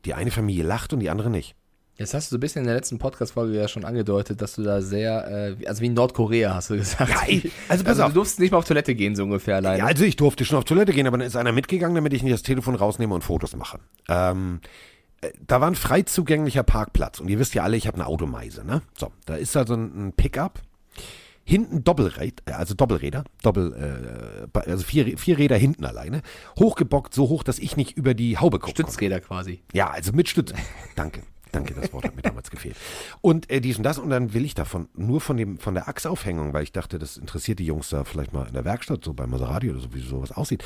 die 0.05 0.13
eine 0.13 0.31
Familie 0.31 0.63
lacht 0.63 0.93
und 0.93 0.99
die 0.99 1.09
andere 1.09 1.29
nicht. 1.29 1.55
Jetzt 1.97 2.15
hast 2.15 2.31
du 2.31 2.35
so 2.35 2.37
ein 2.37 2.39
bisschen 2.39 2.61
in 2.61 2.67
der 2.67 2.75
letzten 2.75 2.97
Podcast-Folge 2.97 3.55
ja 3.55 3.67
schon 3.67 3.85
angedeutet, 3.85 4.41
dass 4.41 4.55
du 4.55 4.63
da 4.63 4.81
sehr, 4.81 5.57
äh, 5.59 5.67
also 5.67 5.81
wie 5.81 5.85
in 5.85 5.93
Nordkorea 5.93 6.55
hast 6.55 6.71
du 6.71 6.77
gesagt. 6.77 7.11
Ja, 7.11 7.21
ey, 7.27 7.51
also 7.69 7.83
pass 7.83 7.91
also 7.91 8.03
auf. 8.03 8.09
du 8.09 8.13
durfst 8.15 8.39
nicht 8.39 8.51
mal 8.51 8.57
auf 8.57 8.65
Toilette 8.65 8.95
gehen, 8.95 9.15
so 9.15 9.23
ungefähr 9.23 9.57
alleine. 9.57 9.79
Ja, 9.79 9.85
also 9.85 10.03
ich 10.03 10.15
durfte 10.15 10.43
schon 10.43 10.57
auf 10.57 10.63
Toilette 10.63 10.93
gehen, 10.93 11.05
aber 11.05 11.19
dann 11.19 11.27
ist 11.27 11.35
einer 11.35 11.51
mitgegangen, 11.51 11.93
damit 11.93 12.13
ich 12.13 12.23
nicht 12.23 12.33
das 12.33 12.41
Telefon 12.41 12.73
rausnehme 12.73 13.13
und 13.13 13.23
Fotos 13.23 13.55
mache. 13.55 13.79
Ähm, 14.09 14.61
äh, 15.21 15.29
da 15.45 15.61
war 15.61 15.67
ein 15.67 15.75
frei 15.75 16.01
zugänglicher 16.01 16.63
Parkplatz 16.63 17.19
und 17.19 17.29
ihr 17.29 17.37
wisst 17.37 17.53
ja 17.53 17.63
alle, 17.63 17.77
ich 17.77 17.85
habe 17.85 17.95
eine 17.95 18.07
Automeise, 18.07 18.65
ne? 18.65 18.81
So, 18.97 19.11
da 19.25 19.35
ist 19.35 19.55
also 19.55 19.75
ein, 19.75 20.07
ein 20.07 20.13
Pickup, 20.13 20.59
hinten 21.43 21.83
Doppelräd, 21.83 22.41
äh, 22.45 22.51
also 22.51 22.73
Doppelräder, 22.73 23.23
Doppel, 23.41 24.47
äh, 24.53 24.59
also 24.69 24.83
vier, 24.83 25.17
vier 25.17 25.37
Räder 25.37 25.57
hinten 25.57 25.85
alleine, 25.85 26.21
hochgebockt, 26.59 27.13
so 27.13 27.29
hoch, 27.29 27.43
dass 27.43 27.59
ich 27.59 27.77
nicht 27.77 27.97
über 27.97 28.13
die 28.13 28.37
Haube 28.37 28.59
gucken 28.59 28.75
konnte. 28.75 28.91
Stützräder 28.91 29.19
quasi. 29.19 29.61
Ja, 29.73 29.89
also 29.89 30.11
mit 30.13 30.29
Stütze. 30.29 30.55
Danke. 30.95 31.23
Danke, 31.51 31.73
das 31.73 31.91
Wort 31.91 32.05
hat 32.05 32.15
mir 32.15 32.21
damals 32.21 32.49
gefehlt. 32.49 32.77
Und 33.19 33.49
äh, 33.49 33.59
dies 33.59 33.77
und 33.77 33.83
das, 33.83 33.97
und 33.97 34.09
dann 34.09 34.33
will 34.33 34.45
ich 34.45 34.55
davon, 34.55 34.87
nur 34.95 35.19
von 35.19 35.35
dem, 35.35 35.57
von 35.57 35.73
der 35.73 35.89
Achsaufhängung, 35.89 36.53
weil 36.53 36.63
ich 36.63 36.71
dachte, 36.71 36.97
das 36.97 37.17
interessiert 37.17 37.59
die 37.59 37.65
Jungs 37.65 37.89
da 37.89 38.05
vielleicht 38.05 38.31
mal 38.31 38.47
in 38.47 38.53
der 38.53 38.63
Werkstatt, 38.63 39.03
so 39.03 39.13
bei 39.13 39.27
Maserati 39.27 39.69
oder 39.69 39.79
so, 39.79 39.93
wie 39.93 39.99
sowas 39.99 40.31
aussieht. 40.31 40.63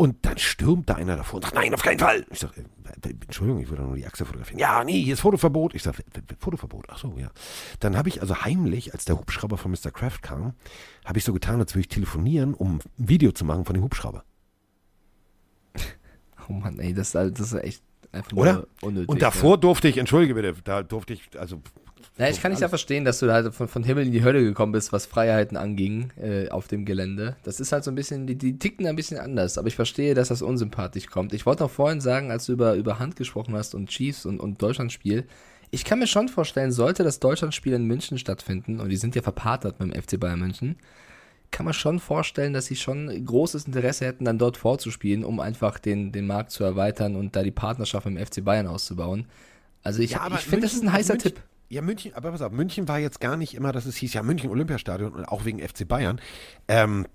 Und 0.00 0.24
dann 0.24 0.38
stürmt 0.38 0.88
da 0.88 0.94
einer 0.94 1.14
davor 1.14 1.34
und 1.36 1.42
sagt, 1.42 1.54
nein, 1.56 1.74
auf 1.74 1.82
keinen 1.82 1.98
Fall. 1.98 2.24
Ich 2.30 2.38
sage, 2.38 2.54
äh, 3.02 3.10
Entschuldigung, 3.10 3.60
ich 3.60 3.68
würde 3.68 3.82
nur 3.82 3.96
die 3.96 4.06
Achse 4.06 4.24
fotografieren. 4.24 4.58
Ja, 4.58 4.82
nee, 4.82 5.02
hier 5.02 5.12
ist 5.12 5.20
Fotoverbot. 5.20 5.74
Ich 5.74 5.82
sage, 5.82 6.02
Fotoverbot, 6.38 6.86
ach 6.88 6.96
so, 6.96 7.18
ja. 7.18 7.30
Dann 7.80 7.98
habe 7.98 8.08
ich 8.08 8.22
also 8.22 8.34
heimlich, 8.42 8.94
als 8.94 9.04
der 9.04 9.18
Hubschrauber 9.18 9.58
von 9.58 9.70
Mr. 9.72 9.90
Kraft 9.90 10.22
kam, 10.22 10.54
habe 11.04 11.18
ich 11.18 11.24
so 11.26 11.34
getan, 11.34 11.60
als 11.60 11.74
würde 11.74 11.80
ich 11.82 11.88
telefonieren, 11.88 12.54
um 12.54 12.76
ein 12.76 13.08
Video 13.10 13.30
zu 13.32 13.44
machen 13.44 13.66
von 13.66 13.74
dem 13.74 13.82
Hubschrauber. 13.84 14.24
Oh 16.48 16.54
Mann, 16.54 16.78
ey, 16.80 16.94
das, 16.94 17.08
ist 17.10 17.14
halt- 17.14 17.38
das 17.38 17.52
ist 17.52 17.62
echt 17.62 17.82
einfach 18.10 18.32
Oder? 18.32 18.52
nur 18.54 18.68
unnötig. 18.80 19.08
Und 19.10 19.20
davor 19.22 19.58
durfte 19.58 19.86
ich, 19.88 19.98
entschuldige 19.98 20.34
bitte, 20.34 20.54
da 20.64 20.82
durfte 20.82 21.12
ich, 21.12 21.28
also 21.38 21.60
Ja, 22.20 22.28
ich 22.28 22.40
kann 22.40 22.52
nicht 22.52 22.60
ja 22.60 22.68
verstehen, 22.68 23.04
dass 23.04 23.18
du 23.18 23.26
da 23.26 23.32
halt 23.32 23.54
von, 23.54 23.66
von 23.66 23.82
Himmel 23.82 24.06
in 24.06 24.12
die 24.12 24.22
Hölle 24.22 24.42
gekommen 24.42 24.72
bist, 24.72 24.92
was 24.92 25.06
Freiheiten 25.06 25.56
anging 25.56 26.10
äh, 26.20 26.48
auf 26.50 26.68
dem 26.68 26.84
Gelände. 26.84 27.36
Das 27.44 27.60
ist 27.60 27.72
halt 27.72 27.82
so 27.82 27.90
ein 27.90 27.94
bisschen, 27.94 28.26
die, 28.26 28.36
die 28.36 28.58
ticken 28.58 28.86
ein 28.86 28.94
bisschen 28.96 29.18
anders, 29.18 29.56
aber 29.56 29.68
ich 29.68 29.74
verstehe, 29.76 30.14
dass 30.14 30.28
das 30.28 30.42
unsympathisch 30.42 31.06
kommt. 31.06 31.32
Ich 31.32 31.46
wollte 31.46 31.64
auch 31.64 31.70
vorhin 31.70 32.00
sagen, 32.00 32.30
als 32.30 32.46
du 32.46 32.52
über, 32.52 32.74
über 32.74 32.98
Hand 32.98 33.16
gesprochen 33.16 33.54
hast 33.54 33.74
und 33.74 33.88
Chiefs 33.88 34.26
und, 34.26 34.38
und 34.38 34.60
Deutschlandspiel, 34.60 35.24
ich 35.70 35.84
kann 35.84 35.98
mir 35.98 36.06
schon 36.06 36.28
vorstellen, 36.28 36.72
sollte 36.72 37.04
das 37.04 37.20
Deutschlandspiel 37.20 37.72
in 37.72 37.84
München 37.86 38.18
stattfinden, 38.18 38.80
und 38.80 38.88
die 38.90 38.96
sind 38.96 39.14
ja 39.14 39.22
verpartnert 39.22 39.80
mit 39.80 39.94
dem 39.94 40.02
FC 40.02 40.20
Bayern 40.20 40.40
München, 40.40 40.76
kann 41.52 41.64
man 41.64 41.74
schon 41.74 42.00
vorstellen, 42.00 42.52
dass 42.52 42.66
sie 42.66 42.76
schon 42.76 43.24
großes 43.24 43.64
Interesse 43.64 44.04
hätten, 44.04 44.24
dann 44.24 44.38
dort 44.38 44.56
vorzuspielen, 44.56 45.24
um 45.24 45.40
einfach 45.40 45.78
den, 45.78 46.12
den 46.12 46.26
Markt 46.26 46.50
zu 46.50 46.64
erweitern 46.64 47.16
und 47.16 47.34
da 47.34 47.42
die 47.42 47.50
Partnerschaft 47.50 48.06
mit 48.06 48.18
dem 48.18 48.26
FC 48.26 48.44
Bayern 48.44 48.66
auszubauen. 48.66 49.26
Also 49.82 50.02
ich, 50.02 50.10
Ja, 50.12 50.28
ich 50.32 50.40
finde, 50.40 50.66
das 50.66 50.74
ist 50.74 50.82
ein 50.82 50.92
heißer 50.92 51.14
München- 51.14 51.32
Tipp. 51.34 51.42
Ja, 51.70 51.82
München, 51.82 52.12
aber 52.14 52.32
pass 52.32 52.42
auf, 52.42 52.50
München 52.50 52.88
war 52.88 52.98
jetzt 52.98 53.20
gar 53.20 53.36
nicht 53.36 53.54
immer, 53.54 53.70
dass 53.70 53.86
es 53.86 53.94
hieß, 53.94 54.14
ja, 54.14 54.24
München 54.24 54.50
Olympiastadion 54.50 55.12
und 55.12 55.24
auch 55.26 55.44
wegen 55.44 55.60
FC 55.60 55.86
Bayern. 55.86 56.20
Ähm, 56.66 57.06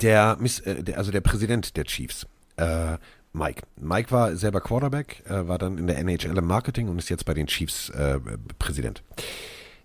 der, 0.00 0.36
äh, 0.64 0.82
der, 0.82 0.98
also 0.98 1.12
der 1.12 1.20
Präsident 1.20 1.76
der 1.76 1.84
Chiefs, 1.84 2.26
äh, 2.56 2.96
Mike. 3.32 3.62
Mike 3.76 4.10
war 4.10 4.34
selber 4.34 4.60
Quarterback, 4.60 5.22
äh, 5.28 5.46
war 5.46 5.58
dann 5.58 5.78
in 5.78 5.86
der 5.86 5.96
NHL 5.98 6.36
im 6.36 6.46
Marketing 6.46 6.88
und 6.88 6.98
ist 6.98 7.08
jetzt 7.08 7.24
bei 7.24 7.34
den 7.34 7.46
Chiefs 7.46 7.90
äh, 7.90 8.18
Präsident. 8.58 9.04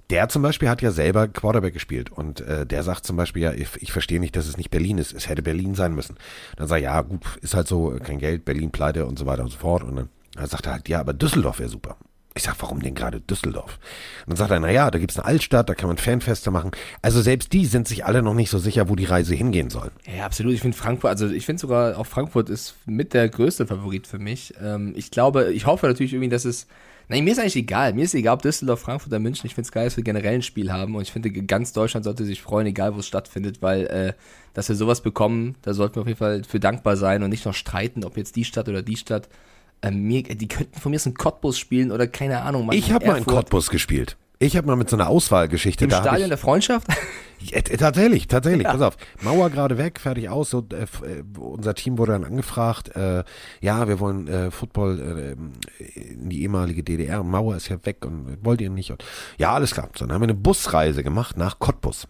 Der 0.09 0.27
zum 0.27 0.41
Beispiel 0.41 0.69
hat 0.69 0.81
ja 0.81 0.89
selber 0.89 1.27
Quarterback 1.27 1.73
gespielt 1.73 2.12
und 2.12 2.41
äh, 2.41 2.65
der 2.65 2.81
sagt 2.81 3.05
zum 3.05 3.15
Beispiel, 3.15 3.43
ja, 3.43 3.53
ich, 3.53 3.69
ich 3.79 3.91
verstehe 3.91 4.19
nicht, 4.19 4.35
dass 4.35 4.47
es 4.47 4.57
nicht 4.57 4.71
Berlin 4.71 4.97
ist. 4.97 5.13
Es 5.13 5.29
hätte 5.29 5.43
Berlin 5.43 5.75
sein 5.75 5.93
müssen. 5.93 6.17
Dann 6.57 6.67
sagt 6.67 6.81
er, 6.81 6.85
ja, 6.85 7.01
gut, 7.01 7.21
ist 7.41 7.53
halt 7.53 7.67
so, 7.67 7.95
kein 8.03 8.17
Geld, 8.17 8.43
Berlin 8.43 8.71
pleite 8.71 9.05
und 9.05 9.19
so 9.19 9.27
weiter 9.27 9.43
und 9.43 9.51
so 9.51 9.59
fort. 9.59 9.83
Und 9.83 9.95
dann, 9.95 10.09
dann 10.33 10.47
sagt 10.47 10.65
er 10.65 10.73
halt, 10.73 10.89
ja, 10.89 11.00
aber 11.00 11.13
Düsseldorf 11.13 11.59
wäre 11.59 11.69
super. 11.69 11.95
Ich 12.35 12.43
sag, 12.43 12.55
warum 12.61 12.81
denn 12.81 12.95
gerade 12.95 13.21
Düsseldorf? 13.21 13.77
Und 14.25 14.31
dann 14.31 14.37
sagt 14.37 14.51
er, 14.51 14.59
na 14.59 14.71
ja, 14.71 14.89
da 14.89 14.97
gibt's 14.97 15.17
eine 15.17 15.25
Altstadt, 15.25 15.69
da 15.69 15.75
kann 15.75 15.87
man 15.87 15.97
Fanfeste 15.97 16.49
machen. 16.49 16.71
Also 17.03 17.21
selbst 17.21 17.53
die 17.53 17.65
sind 17.65 17.87
sich 17.87 18.05
alle 18.05 18.23
noch 18.23 18.33
nicht 18.33 18.49
so 18.49 18.57
sicher, 18.57 18.89
wo 18.89 18.95
die 18.95 19.05
Reise 19.05 19.35
hingehen 19.35 19.69
soll. 19.69 19.91
Ja, 20.17 20.25
absolut. 20.25 20.53
Ich 20.53 20.61
finde 20.61 20.75
Frankfurt, 20.75 21.11
also 21.11 21.29
ich 21.29 21.45
finde 21.45 21.59
sogar 21.59 21.97
auch 21.97 22.07
Frankfurt 22.07 22.49
ist 22.49 22.75
mit 22.87 23.13
der 23.13 23.29
größte 23.29 23.67
Favorit 23.67 24.07
für 24.07 24.17
mich. 24.17 24.53
Ähm, 24.59 24.93
ich 24.95 25.11
glaube, 25.11 25.53
ich 25.53 25.67
hoffe 25.67 25.87
natürlich 25.87 26.13
irgendwie, 26.13 26.29
dass 26.29 26.45
es. 26.45 26.67
Nein, 27.09 27.25
mir 27.25 27.33
ist 27.33 27.39
eigentlich 27.39 27.57
egal. 27.57 27.93
Mir 27.93 28.05
ist 28.05 28.15
egal, 28.15 28.35
ob 28.35 28.41
Düsseldorf, 28.41 28.79
Frankfurt 28.79 29.09
oder 29.09 29.19
München. 29.19 29.45
Ich 29.45 29.53
finde 29.53 29.67
es 29.67 29.71
geil, 29.73 29.83
dass 29.85 29.97
wir 29.97 30.05
generell 30.05 30.35
ein 30.35 30.41
Spiel 30.41 30.71
haben. 30.71 30.95
Und 30.95 31.01
ich 31.01 31.11
finde, 31.11 31.29
ganz 31.31 31.73
Deutschland 31.73 32.05
sollte 32.05 32.23
sich 32.23 32.41
freuen, 32.41 32.65
egal 32.65 32.95
wo 32.95 32.99
es 32.99 33.07
stattfindet, 33.07 33.61
weil, 33.61 33.85
äh, 33.87 34.13
dass 34.53 34.69
wir 34.69 34.75
sowas 34.75 35.01
bekommen, 35.01 35.55
da 35.63 35.73
sollten 35.73 35.95
wir 35.95 36.01
auf 36.01 36.07
jeden 36.07 36.17
Fall 36.17 36.43
für 36.45 36.61
dankbar 36.61 36.95
sein 36.95 37.21
und 37.21 37.29
nicht 37.29 37.45
noch 37.45 37.53
streiten, 37.53 38.05
ob 38.05 38.15
jetzt 38.15 38.37
die 38.37 38.45
Stadt 38.45 38.69
oder 38.69 38.81
die 38.81 38.95
Stadt. 38.95 39.27
Ähm, 39.83 40.03
mir, 40.03 40.23
die 40.23 40.47
könnten 40.47 40.79
von 40.79 40.91
mir 40.91 40.97
so 40.99 41.09
einen 41.09 41.17
Cottbus 41.17 41.59
spielen 41.59 41.91
oder 41.91 42.07
keine 42.07 42.41
Ahnung. 42.41 42.65
Mann, 42.65 42.75
Ich 42.75 42.91
habe 42.91 43.05
mal 43.05 43.13
in 43.13 43.19
Erfurt. 43.19 43.35
Cottbus 43.35 43.69
gespielt. 43.69 44.17
Ich 44.39 44.57
habe 44.57 44.65
mal 44.67 44.75
mit 44.75 44.89
so 44.89 44.95
einer 44.97 45.07
Auswahlgeschichte 45.09 45.85
Im 45.85 45.91
da 45.91 46.01
Stadion 46.01 46.23
ich, 46.23 46.29
der 46.29 46.37
Freundschaft? 46.37 46.87
Ja, 47.45 47.59
tatsächlich, 47.61 48.29
tatsächlich. 48.29 48.65
Pass 48.65 48.79
auf. 48.79 48.95
Mauer 49.21 49.49
gerade 49.49 49.77
weg, 49.77 49.99
fertig 49.99 50.29
aus. 50.29 50.49
So, 50.49 50.65
äh, 50.71 50.83
äh, 50.83 51.23
unser 51.37 51.75
Team 51.75 51.97
wurde 51.97 52.13
dann 52.13 52.23
angefragt. 52.23 52.95
Äh, 52.95 53.25
ja, 53.59 53.85
wir 53.89 53.99
wollen 53.99 54.29
äh, 54.29 54.49
Football 54.49 55.35
äh, 55.81 55.83
in 55.99 56.29
die 56.29 56.41
ehemalige 56.43 56.83
DDR. 56.83 57.21
Mauer 57.21 57.57
ist 57.57 57.67
ja 57.67 57.75
weg 57.83 58.05
und 58.05 58.37
wollt 58.45 58.61
ihr 58.61 58.69
nicht. 58.69 58.91
Und, 58.91 59.03
ja, 59.37 59.51
alles 59.53 59.73
klar. 59.73 59.89
So, 59.93 60.05
dann 60.05 60.13
haben 60.13 60.21
wir 60.21 60.27
eine 60.29 60.35
Busreise 60.35 61.03
gemacht 61.03 61.35
nach 61.35 61.59
Cottbus. 61.59 62.07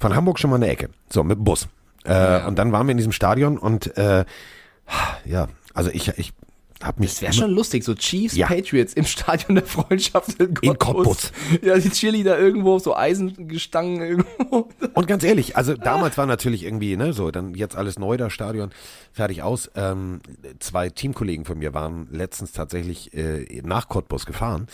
Von 0.00 0.14
Hamburg 0.14 0.38
schon 0.38 0.48
mal 0.48 0.56
eine 0.56 0.68
Ecke. 0.68 0.88
So, 1.10 1.22
mit 1.22 1.36
dem 1.36 1.44
Bus. 1.44 1.68
Äh, 2.04 2.44
Und 2.46 2.58
dann 2.58 2.72
waren 2.72 2.86
wir 2.86 2.92
in 2.92 2.96
diesem 2.98 3.12
Stadion 3.12 3.58
und 3.58 3.94
äh, 3.98 4.24
ja, 5.26 5.48
also 5.76 5.90
ich, 5.92 6.08
ich 6.16 6.32
Hab 6.82 6.98
mich 7.00 7.10
Das 7.10 7.22
wäre 7.22 7.32
schon 7.32 7.52
lustig, 7.52 7.84
so 7.84 7.94
Chiefs, 7.94 8.36
Ja. 8.36 8.46
Patriots 8.48 8.92
im 8.94 9.04
Stadion 9.04 9.54
der 9.54 9.64
Freundschaft 9.64 10.40
in 10.40 10.54
Cottbus. 10.54 10.76
Cottbus. 10.78 11.32
Ja, 11.62 11.78
die 11.78 11.90
Cheerleader 11.90 12.38
irgendwo, 12.38 12.78
so 12.78 12.94
Eisengestangen 12.94 14.00
irgendwo. 14.02 14.68
Und 14.94 15.06
ganz 15.06 15.24
ehrlich, 15.24 15.56
also 15.56 15.74
damals 15.74 16.18
war 16.18 16.26
natürlich 16.26 16.64
irgendwie, 16.64 16.96
ne, 16.96 17.12
so, 17.12 17.30
dann 17.30 17.54
jetzt 17.54 17.76
alles 17.76 17.98
neu, 17.98 18.16
das 18.16 18.32
Stadion, 18.32 18.70
fertig 19.12 19.42
aus. 19.42 19.70
Ähm, 19.74 20.20
zwei 20.58 20.90
Teamkollegen 20.90 21.44
von 21.44 21.58
mir 21.58 21.72
waren 21.72 22.08
letztens 22.10 22.52
tatsächlich 22.52 23.14
äh, 23.14 23.62
nach 23.62 23.88
Cottbus 23.88 24.26
gefahren, 24.26 24.66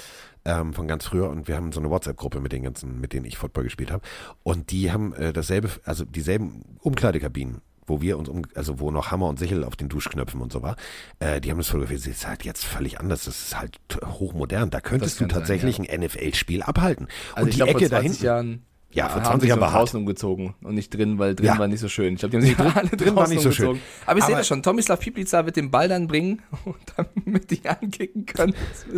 ähm, 0.45 0.73
von 0.75 0.89
ganz 0.89 1.05
früher, 1.07 1.31
und 1.31 1.47
wir 1.47 1.57
haben 1.57 1.71
so 1.71 1.79
eine 1.79 1.91
WhatsApp-Gruppe 1.91 2.41
mit 2.41 2.51
den 2.51 2.65
ganzen, 2.65 3.01
mit 3.01 3.13
denen 3.13 3.27
ich 3.27 3.39
Football 3.39 3.65
gespielt 3.65 3.93
habe. 3.93 4.03
Und 4.43 4.73
die 4.73 4.91
haben 4.91 5.13
äh, 5.15 5.33
dasselbe, 5.33 5.71
also 5.85 6.05
dieselben 6.05 6.65
Umkleidekabinen. 6.81 7.61
Wo 7.93 8.01
wir 8.01 8.19
uns 8.19 8.31
um, 8.31 8.43
also 8.55 8.81
wo 8.81 8.91
noch 8.91 9.11
Hammer 9.11 9.29
und 9.29 9.39
Sichel 9.39 9.65
auf 9.65 9.77
den 9.77 9.91
Duschknöpfen 9.91 10.41
und 10.41 10.51
so 10.51 10.63
war, 10.63 10.77
äh, 11.19 11.43
die 11.43 11.51
haben 11.51 11.59
das 11.59 11.69
fotografiert. 11.69 12.01
Das 12.01 12.07
ist 12.07 12.27
halt 12.27 12.43
jetzt 12.45 12.65
völlig 12.65 12.99
anders. 12.99 13.25
Das 13.27 13.39
ist 13.43 13.61
halt 13.61 13.79
hochmodern. 14.03 14.71
Da 14.71 14.81
könntest 14.81 15.21
du 15.21 15.25
kann 15.25 15.31
sein, 15.31 15.39
tatsächlich 15.41 15.79
ein 15.79 16.01
NFL-Spiel 16.01 16.63
abhalten. 16.63 17.07
Also 17.35 17.43
und 17.43 17.49
ich 17.49 17.55
die 17.57 17.59
glaube, 17.59 17.73
vor 17.73 17.81
Ecke 17.83 17.89
20 17.91 17.91
dahinten. 17.91 18.25
Jahren 18.25 18.63
Ja, 18.93 19.09
vor 19.11 19.17
haben 19.17 19.25
20 19.27 19.41
die 19.43 19.49
Jahren 19.51 19.61
war 19.61 19.73
draußen 19.73 20.01
umgezogen 20.01 20.55
und 20.63 20.75
nicht 20.75 20.89
drin, 20.95 21.19
weil 21.19 21.35
drin 21.35 21.47
Ja. 21.47 21.59
war 21.59 21.69
nicht 21.69 21.81
so 21.81 21.89
schön. 21.89 22.15
Ich 22.15 22.21
glaube, 22.21 22.31
die 22.41 22.57
haben 22.57 22.71
sich 22.73 22.77
alle 22.77 22.89
drin 22.97 23.15
war 23.15 23.29
nicht 23.29 23.43
so 23.43 23.53
schön. 23.53 23.67
umgezogen. 23.69 23.93
Aber 24.07 24.19
ich 24.21 24.25
sehe 24.25 24.37
das 24.37 24.47
schon, 24.47 24.63
Tomislav 24.63 25.01
Piplica 25.01 25.45
wird 25.45 25.57
den 25.57 25.71
Ball 25.71 25.89
dann 25.89 26.07
bringen 26.09 26.41
und 26.65 26.77
damit 26.97 27.51
die 27.51 27.69
ankicken 27.69 28.25
können. 28.27 28.55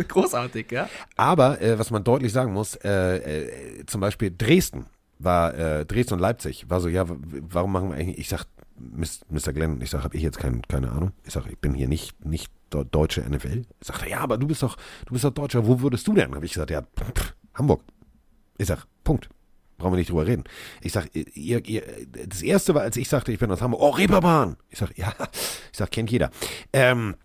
Großartig, 0.07 0.71
ja? 0.71 0.89
Aber 1.17 1.61
äh, 1.61 1.77
was 1.77 1.91
man 1.91 2.03
deutlich 2.05 2.31
sagen 2.31 2.53
muss, 2.53 2.75
äh, 2.75 3.17
äh, 3.17 3.85
zum 3.87 3.99
Beispiel 4.01 4.33
Dresden 4.37 4.85
war, 5.17 5.53
äh, 5.57 5.85
Dresden 5.85 6.15
und 6.15 6.19
Leipzig 6.19 6.69
war 6.69 6.81
so, 6.81 6.89
ja, 6.89 7.05
warum 7.07 7.71
machen 7.71 7.89
wir 7.89 7.95
eigentlich, 7.95 8.17
ich 8.17 8.27
sag, 8.29 8.45
Mr. 8.77 9.53
Glenn, 9.53 9.81
ich 9.81 9.89
sag, 9.89 10.03
habe 10.03 10.15
ich 10.17 10.23
jetzt 10.23 10.37
kein, 10.37 10.61
keine 10.63 10.91
Ahnung. 10.91 11.11
Ich 11.23 11.33
sag, 11.33 11.47
ich 11.47 11.57
bin 11.57 11.73
hier 11.73 11.87
nicht, 11.87 12.25
nicht 12.25 12.51
deutsche 12.69 13.21
NFL. 13.21 13.63
Sagt 13.79 14.03
er, 14.03 14.09
ja, 14.09 14.19
aber 14.19 14.37
du 14.37 14.47
bist 14.47 14.63
doch, 14.63 14.75
du 15.05 15.13
bist 15.13 15.23
doch 15.23 15.31
Deutscher, 15.31 15.65
wo 15.65 15.79
würdest 15.81 16.07
du 16.07 16.13
denn? 16.13 16.35
Habe 16.35 16.45
ich 16.45 16.53
gesagt, 16.53 16.71
ja, 16.71 16.81
pff, 16.81 17.33
Hamburg. 17.53 17.81
Ich 18.57 18.67
sag, 18.67 18.85
Punkt. 19.03 19.29
Brauchen 19.77 19.93
wir 19.93 19.97
nicht 19.97 20.09
drüber 20.09 20.25
reden. 20.25 20.45
Ich 20.81 20.93
sag, 20.93 21.13
ihr, 21.13 21.65
ihr, 21.65 21.83
das 22.27 22.41
erste 22.41 22.73
war, 22.73 22.83
als 22.83 22.95
ich 22.95 23.09
sagte, 23.09 23.33
ich 23.33 23.39
bin 23.39 23.51
aus 23.51 23.61
Hamburg, 23.61 23.81
oh, 23.81 23.89
Reeperbahn. 23.89 24.55
Ich 24.69 24.79
sag, 24.79 24.97
ja, 24.97 25.13
ich 25.71 25.77
sag, 25.77 25.91
kennt 25.91 26.11
jeder. 26.11 26.31
Ähm, 26.71 27.15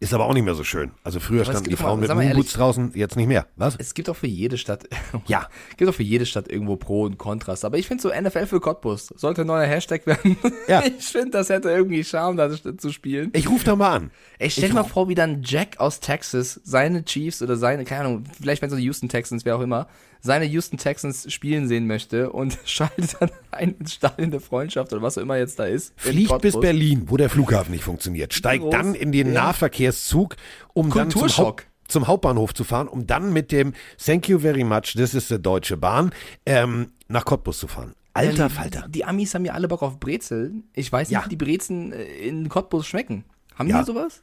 ist 0.00 0.12
aber 0.14 0.26
auch 0.26 0.34
nicht 0.34 0.44
mehr 0.44 0.54
so 0.54 0.64
schön. 0.64 0.90
Also 1.04 1.20
früher 1.20 1.40
Aber 1.40 1.50
es 1.50 1.56
standen 1.56 1.70
die 1.70 1.76
Frauen 1.76 2.00
mit 2.00 2.08
sag 2.08 2.16
mal 2.16 2.24
Moonboots 2.24 2.52
draußen, 2.54 2.92
jetzt 2.94 3.16
nicht 3.16 3.26
mehr. 3.28 3.46
Was? 3.56 3.76
Es 3.76 3.94
gibt 3.94 4.08
auch 4.08 4.16
für 4.16 4.26
jede 4.26 4.58
Stadt, 4.58 4.84
Ja. 5.26 5.48
gibt 5.76 5.90
auch 5.90 5.94
für 5.94 6.02
jede 6.02 6.26
Stadt 6.26 6.50
irgendwo 6.50 6.76
Pro 6.76 7.02
und 7.02 7.18
Kontrast. 7.18 7.64
Aber 7.64 7.78
ich 7.78 7.86
finde 7.86 8.02
so 8.02 8.08
NFL 8.10 8.46
für 8.46 8.60
Cottbus 8.60 9.06
sollte 9.16 9.42
ein 9.42 9.46
neuer 9.46 9.66
Hashtag 9.66 10.06
werden. 10.06 10.36
Ja. 10.68 10.82
Ich 10.84 11.06
finde, 11.06 11.30
das 11.30 11.48
hätte 11.48 11.70
irgendwie 11.70 12.04
Charme, 12.04 12.36
da 12.36 12.50
zu 12.50 12.92
spielen. 12.92 13.30
Ich 13.34 13.48
rufe 13.48 13.64
da 13.64 13.74
mal 13.76 13.96
an. 13.96 14.10
Ey, 14.38 14.50
stell 14.50 14.68
dir 14.68 14.74
mal 14.74 14.84
vor, 14.84 15.08
wie 15.08 15.14
dann 15.14 15.42
Jack 15.42 15.78
aus 15.80 16.00
Texas 16.00 16.60
seine 16.64 17.04
Chiefs 17.04 17.42
oder 17.42 17.56
seine, 17.56 17.84
keine 17.84 18.06
Ahnung, 18.06 18.24
vielleicht 18.40 18.62
wenn 18.62 18.70
es 18.70 18.76
die 18.76 18.82
Houston 18.84 19.08
Texans, 19.08 19.44
wer 19.44 19.56
auch 19.56 19.60
immer, 19.60 19.88
seine 20.24 20.44
Houston 20.46 20.78
Texans 20.78 21.30
spielen 21.32 21.68
sehen 21.68 21.86
möchte 21.86 22.30
und 22.32 22.56
schaltet 22.64 23.16
dann 23.20 23.30
ein 23.50 23.74
ins 23.78 23.92
Stadion 23.94 24.30
der 24.30 24.40
Freundschaft 24.40 24.92
oder 24.92 25.02
was 25.02 25.18
auch 25.18 25.22
immer 25.22 25.36
jetzt 25.36 25.58
da 25.58 25.64
ist. 25.66 25.92
in 26.04 26.12
Fliegt 26.12 26.40
bis. 26.40 26.58
Berlin, 26.58 27.04
wo 27.08 27.16
der 27.16 27.28
Flughafen 27.28 27.72
nicht 27.72 27.84
funktioniert. 27.84 28.32
Steigt 28.32 28.62
Groß. 28.62 28.70
dann 28.72 28.94
in 28.94 29.12
den 29.12 29.32
Ja. 29.34 29.44
Nahverkehrszug, 29.44 30.36
um 30.74 30.88
dann 30.90 31.10
zum. 31.10 31.28
Haupt, 31.28 31.66
zum 31.88 32.06
Hauptbahnhof 32.06 32.54
zu 32.54 32.64
fahren, 32.64 32.88
um 32.88 33.06
dann 33.06 33.32
mit 33.34 33.52
dem 33.52 33.74
Thank 34.02 34.28
you 34.28 34.38
very 34.38 34.64
much, 34.64 34.94
this 34.94 35.12
is 35.12 35.28
the 35.28 35.38
Deutsche 35.42 35.76
Bahn, 35.76 36.10
ähm, 36.46 36.92
nach 37.08 37.24
Cottbus 37.26 37.58
zu 37.58 37.68
fahren. 37.68 37.92
Alter 38.14 38.48
Falter. 38.48 38.86
Die 38.88 39.04
Amis 39.04 39.34
haben 39.34 39.44
ja 39.44 39.52
alle 39.54 39.68
Bock 39.68 39.82
auf 39.82 39.98
Brezeln. 39.98 40.64
Ich 40.74 40.90
weiß 40.92 41.08
nicht, 41.08 41.18
Ja. 41.18 41.24
wie 41.24 41.30
die 41.30 41.36
Brezen 41.36 41.92
äh, 41.92 42.02
in 42.04 42.48
Cottbus 42.48 42.86
schmecken. 42.86 43.24
Haben 43.56 43.68
Ja. 43.68 43.80
die 43.80 43.86
sowas? 43.86 44.22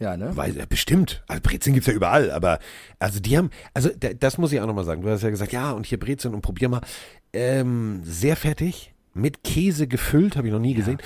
Ja, 0.00 0.16
ne? 0.16 0.34
Weil, 0.34 0.56
ja, 0.56 0.64
bestimmt. 0.66 1.22
Also 1.28 1.42
Brezeln 1.42 1.74
gibt's 1.74 1.86
ja 1.86 1.92
überall, 1.92 2.30
aber 2.30 2.58
also 2.98 3.20
die 3.20 3.36
haben, 3.36 3.50
also 3.74 3.90
da- 3.96 4.14
das 4.14 4.38
muss 4.38 4.50
ich 4.52 4.60
auch 4.60 4.66
nochmal 4.66 4.84
sagen. 4.84 5.02
Du 5.02 5.10
hast 5.10 5.22
ja 5.22 5.30
gesagt, 5.30 5.52
ja, 5.52 5.72
und 5.72 5.84
hier 5.86 6.00
Brezeln 6.00 6.34
und 6.34 6.40
probier 6.40 6.68
mal. 6.70 6.80
Ähm, 7.32 8.00
sehr 8.02 8.34
fettig, 8.36 8.92
mit 9.14 9.44
Käse 9.44 9.86
gefüllt, 9.86 10.36
habe 10.36 10.48
ich 10.48 10.52
noch 10.52 10.58
nie 10.60 10.74
gesehen. 10.74 10.98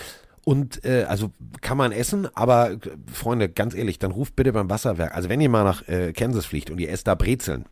Und 0.44 0.84
äh, 0.84 1.04
also 1.08 1.32
kann 1.60 1.76
man 1.76 1.90
essen, 1.90 2.28
aber 2.36 2.72
äh, 2.72 2.78
Freunde, 3.12 3.48
ganz 3.48 3.74
ehrlich, 3.74 3.98
dann 3.98 4.10
ruft 4.12 4.36
bitte 4.36 4.52
beim 4.52 4.70
Wasserwerk. 4.70 5.14
Also 5.14 5.28
wenn 5.28 5.40
ihr 5.40 5.48
mal 5.48 5.64
nach 5.64 5.88
äh, 5.88 6.12
Kansas 6.12 6.46
fliegt 6.46 6.70
und 6.70 6.78
ihr 6.78 6.90
esst 6.90 7.06
da 7.06 7.14
Brezeln, 7.14 7.64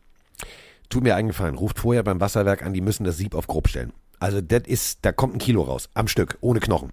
tut 0.89 1.03
mir 1.03 1.15
eingefallen, 1.15 1.55
ruft 1.55 1.79
vorher 1.79 2.03
beim 2.03 2.19
Wasserwerk 2.19 2.63
an, 2.63 2.73
die 2.73 2.81
müssen 2.81 3.03
das 3.05 3.17
Sieb 3.17 3.33
auf 3.35 3.47
grob 3.47 3.67
stellen. 3.69 3.93
Also 4.19 4.41
das 4.41 4.63
ist, 4.65 4.99
da 5.03 5.11
kommt 5.11 5.35
ein 5.35 5.39
Kilo 5.39 5.61
raus, 5.61 5.89
am 5.93 6.07
Stück, 6.07 6.37
ohne 6.41 6.59
Knochen. 6.59 6.91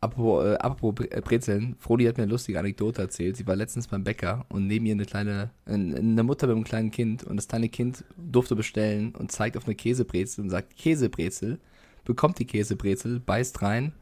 Apropos, 0.00 0.44
äh, 0.44 0.54
apropos 0.56 1.06
äh, 1.10 1.20
Brezeln, 1.20 1.74
Frodi 1.78 2.04
hat 2.04 2.16
mir 2.18 2.24
eine 2.24 2.32
lustige 2.32 2.58
Anekdote 2.58 3.02
erzählt. 3.02 3.36
Sie 3.36 3.46
war 3.46 3.56
letztens 3.56 3.88
beim 3.88 4.04
Bäcker 4.04 4.44
und 4.48 4.66
neben 4.66 4.86
ihr 4.86 4.92
eine 4.92 5.06
kleine, 5.06 5.50
eine 5.64 6.22
Mutter 6.22 6.46
mit 6.46 6.56
einem 6.56 6.64
kleinen 6.64 6.90
Kind 6.90 7.24
und 7.24 7.36
das 7.36 7.48
kleine 7.48 7.68
Kind 7.68 8.04
durfte 8.16 8.54
bestellen 8.54 9.14
und 9.14 9.32
zeigt 9.32 9.56
auf 9.56 9.64
eine 9.64 9.74
Käsebrezel 9.74 10.44
und 10.44 10.50
sagt 10.50 10.76
Käsebrezel, 10.76 11.58
bekommt 12.04 12.38
die 12.38 12.46
Käsebrezel, 12.46 13.20
beißt 13.20 13.62
rein 13.62 13.92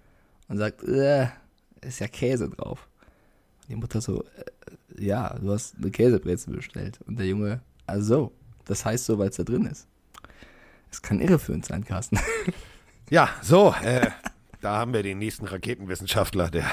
und 0.49 0.59
sagt, 0.59 0.83
äh, 0.85 1.29
ist 1.81 2.01
ja 2.01 2.09
Käse 2.09 2.51
drauf. 2.51 2.89
Und 3.63 3.71
die 3.71 3.77
Mutter 3.77 4.01
so, 4.01 4.25
äh, 4.25 5.05
ja, 5.05 5.39
du 5.39 5.53
hast 5.53 5.77
eine 5.77 5.91
Käsebrezel 5.91 6.55
bestellt. 6.55 6.99
Und 7.07 7.19
der 7.19 7.27
Junge, 7.27 7.61
also, 7.87 8.33
das 8.65 8.85
heißt 8.85 9.07
so, 9.07 9.19
weil 9.19 9.29
es 9.29 9.37
da 9.37 9.45
drin 9.45 9.67
ist. 9.67 9.87
Es 10.91 11.03
kann 11.03 11.21
irreführend 11.21 11.67
sein, 11.67 11.85
Carsten. 11.85 12.19
Ja, 13.11 13.29
so, 13.43 13.75
äh, 13.83 14.11
da 14.65 14.77
haben 14.79 14.95
wir 14.95 15.03
den 15.03 15.19
nächsten 15.19 15.47
Raketenwissenschaftler 15.47 16.51
der, 16.51 16.65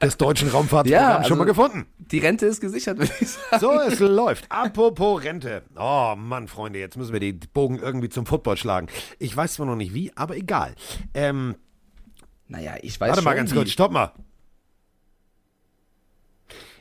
des 0.00 0.16
deutschen 0.16 0.48
Raumfahrtprogramms 0.48 0.90
Ja, 0.90 1.24
schon 1.24 1.38
mal 1.38 1.48
also- 1.48 1.62
gefunden. 1.62 1.86
Die 1.98 2.18
Rente 2.20 2.46
ist 2.46 2.60
gesichert, 2.60 2.98
würde 2.98 3.12
ich 3.20 3.28
sagen. 3.28 3.60
So, 3.60 3.72
es 3.80 3.98
läuft. 3.98 4.46
Apropos 4.50 5.24
Rente. 5.24 5.62
Oh 5.76 6.14
Mann, 6.16 6.46
Freunde, 6.48 6.78
jetzt 6.78 6.96
müssen 6.96 7.12
wir 7.12 7.20
den 7.20 7.40
Bogen 7.52 7.78
irgendwie 7.80 8.08
zum 8.08 8.26
Football 8.26 8.56
schlagen. 8.56 8.86
Ich 9.18 9.36
weiß 9.36 9.54
zwar 9.54 9.66
noch 9.66 9.74
nicht 9.76 9.92
wie, 9.92 10.12
aber 10.16 10.36
egal. 10.36 10.74
Ähm, 11.14 11.56
Naja, 12.48 12.76
ich 12.82 13.00
weiß 13.00 13.10
warte 13.10 13.22
mal 13.22 13.34
ganz 13.34 13.52
kurz, 13.52 13.70
stopp 13.70 13.90
mal. 13.90 14.12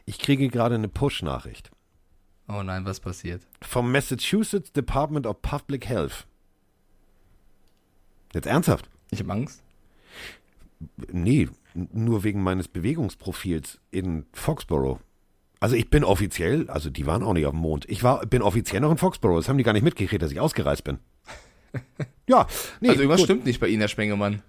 Ich 0.06 0.20
kriege 0.20 0.48
gerade 0.50 0.76
eine 0.76 0.88
Push-Nachricht 0.88 1.72
Oh 2.48 2.62
nein, 2.62 2.86
was 2.86 3.00
passiert? 3.00 3.42
vom 3.64 3.92
Massachusetts 3.92 4.72
Department 4.72 5.26
of 5.26 5.42
Public 5.42 5.88
Health. 5.88 6.28
Jetzt 8.36 8.46
ernsthaft? 8.46 8.90
Ich 9.10 9.20
habe 9.22 9.32
Angst. 9.32 9.64
Nee, 11.12 11.50
nur 11.74 12.24
wegen 12.24 12.44
meines 12.44 12.68
Bewegungsprofils 12.68 13.80
in 13.92 14.26
Foxborough. 14.34 15.00
Also 15.60 15.76
ich 15.76 15.90
bin 15.90 16.04
offiziell, 16.04 16.70
also 16.70 16.90
die 16.90 17.06
waren 17.06 17.24
auch 17.24 17.34
nicht 17.34 17.46
auf 17.46 17.54
dem 17.54 17.62
Mond. 17.62 17.86
Ich 17.90 18.04
war, 18.04 18.26
bin 18.26 18.42
offiziell 18.42 18.82
noch 18.82 18.92
in 18.92 18.98
Foxborough. 18.98 19.38
Das 19.40 19.50
haben 19.50 19.58
die 19.58 19.64
gar 19.64 19.74
nicht 19.74 19.84
mitgekriegt, 19.84 20.22
dass 20.22 20.32
ich 20.32 20.40
ausgereist 20.40 20.84
bin. 20.84 21.00
Ja, 22.28 22.48
nee, 22.82 22.90
also 22.90 23.02
irgendwas 23.02 23.20
gut. 23.20 23.26
stimmt 23.28 23.46
nicht 23.46 23.60
bei 23.60 23.68
Ihnen, 23.68 23.82
Herr 23.82 23.88
Spengemann. 23.88 24.42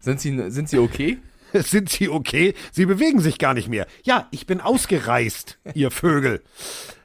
Sind 0.00 0.20
Sie, 0.20 0.50
sind 0.50 0.68
Sie 0.68 0.78
okay? 0.78 1.18
Sind 1.52 1.88
Sie 1.88 2.08
okay? 2.08 2.54
Sie 2.72 2.86
bewegen 2.86 3.20
sich 3.20 3.38
gar 3.38 3.54
nicht 3.54 3.68
mehr. 3.68 3.86
Ja, 4.02 4.26
ich 4.32 4.46
bin 4.46 4.60
ausgereist, 4.60 5.58
ihr 5.74 5.92
Vögel. 5.92 6.42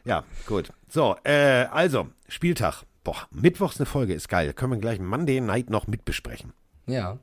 Ja, 0.03 0.23
gut. 0.47 0.69
So, 0.87 1.15
äh, 1.23 1.65
also, 1.71 2.07
Spieltag. 2.27 2.83
Boah, 3.03 3.27
Mittwochs 3.29 3.79
eine 3.79 3.85
Folge 3.85 4.15
ist 4.15 4.29
geil. 4.29 4.53
Können 4.53 4.71
wir 4.71 4.79
gleich 4.79 4.99
Monday 4.99 5.41
Night 5.41 5.69
noch 5.69 5.85
mitbesprechen. 5.85 6.53
Ja. 6.87 7.19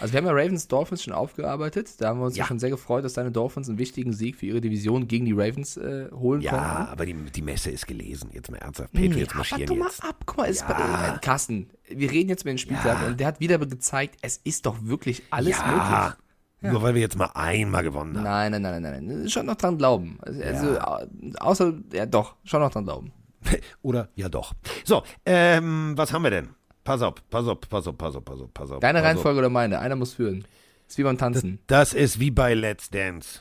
Also 0.00 0.12
wir 0.12 0.18
haben 0.18 0.26
ja 0.26 0.32
Ravens 0.32 0.68
Dolphins 0.68 1.02
schon 1.02 1.12
aufgearbeitet. 1.12 2.00
Da 2.00 2.08
haben 2.08 2.20
wir 2.20 2.26
uns 2.26 2.36
ja. 2.36 2.44
Ja. 2.44 2.48
schon 2.48 2.58
sehr 2.58 2.70
gefreut, 2.70 3.04
dass 3.04 3.14
deine 3.14 3.30
Dolphins 3.32 3.68
einen 3.68 3.78
wichtigen 3.78 4.12
Sieg 4.12 4.36
für 4.36 4.46
ihre 4.46 4.60
Division 4.60 5.08
gegen 5.08 5.24
die 5.24 5.32
Ravens 5.32 5.76
äh, 5.76 6.08
holen 6.12 6.40
Ja, 6.40 6.50
konnten. 6.50 6.92
aber 6.92 7.06
die, 7.06 7.14
die 7.14 7.42
Messe 7.42 7.70
ist 7.70 7.86
gelesen. 7.86 8.30
Jetzt 8.32 8.50
mal 8.50 8.58
ernsthaft. 8.58 8.92
Patriots 8.92 9.32
Ja, 9.32 9.36
marschieren 9.38 9.60
warte 9.68 9.74
mal 9.80 9.86
jetzt. 9.86 10.04
ab. 10.04 10.16
Guck 10.26 10.36
mal, 10.38 10.44
ist 10.44 10.60
Ja. 10.62 10.72
bei, 11.08 11.14
äh, 11.16 11.18
Carsten, 11.20 11.70
wir 11.88 12.10
reden 12.10 12.28
jetzt 12.30 12.42
über 12.42 12.52
den 12.52 12.58
Spieltag 12.58 13.00
Ja. 13.02 13.06
und 13.08 13.20
der 13.20 13.26
hat 13.26 13.40
wieder 13.40 13.58
gezeigt, 13.58 14.16
es 14.22 14.38
ist 14.44 14.66
doch 14.66 14.76
wirklich 14.82 15.22
alles 15.30 15.58
ja, 15.58 15.66
möglich. 15.66 16.72
Nur 16.72 16.82
weil 16.82 16.94
wir 16.94 17.02
jetzt 17.02 17.18
mal 17.18 17.30
einmal 17.34 17.82
gewonnen 17.82 18.16
haben. 18.16 18.24
Nein, 18.24 18.52
nein, 18.52 18.62
nein, 18.62 18.80
nein, 18.82 19.04
nein. 19.06 19.28
Schon 19.28 19.44
noch 19.46 19.56
dran 19.56 19.76
glauben. 19.76 20.18
Also, 20.22 20.40
also 20.42 20.80
au- 20.80 21.06
außer, 21.40 21.74
ja 21.92 22.06
doch, 22.06 22.36
schon 22.44 22.60
noch 22.60 22.70
dran 22.70 22.84
glauben. 22.84 23.12
Oder 23.82 24.08
ja 24.14 24.30
doch. 24.30 24.54
So, 24.84 25.02
ähm, 25.26 25.92
was 25.96 26.12
haben 26.14 26.22
wir 26.22 26.30
denn? 26.30 26.48
Pass 26.84 27.00
auf, 27.02 27.14
pass 27.30 27.46
auf, 27.46 27.60
pass 27.60 27.86
auf, 27.86 27.96
pass 27.96 28.14
auf, 28.14 28.24
pass 28.24 28.40
auf, 28.40 28.52
pass 28.54 28.70
auf. 28.70 28.80
Deine 28.80 28.98
pass 28.98 29.02
auf. 29.02 29.08
Reihenfolge 29.08 29.38
oder 29.40 29.48
meine? 29.50 29.78
Einer 29.78 29.96
muss 29.96 30.14
führen. 30.14 30.44
Ist 30.86 30.98
wie 30.98 31.02
beim 31.02 31.16
Tanzen. 31.18 31.58
Das 31.66 31.94
ist 31.94 32.20
wie 32.20 32.30
bei 32.30 32.52
Let's 32.54 32.90
Dance. 32.90 33.40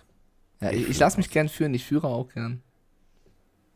Ja, 0.61 0.71
ich 0.71 0.89
ich 0.89 0.99
lasse 0.99 1.17
mich 1.17 1.29
gern 1.29 1.49
führen, 1.49 1.73
ich 1.73 1.83
führe 1.83 2.07
auch 2.07 2.29
gern. 2.29 2.61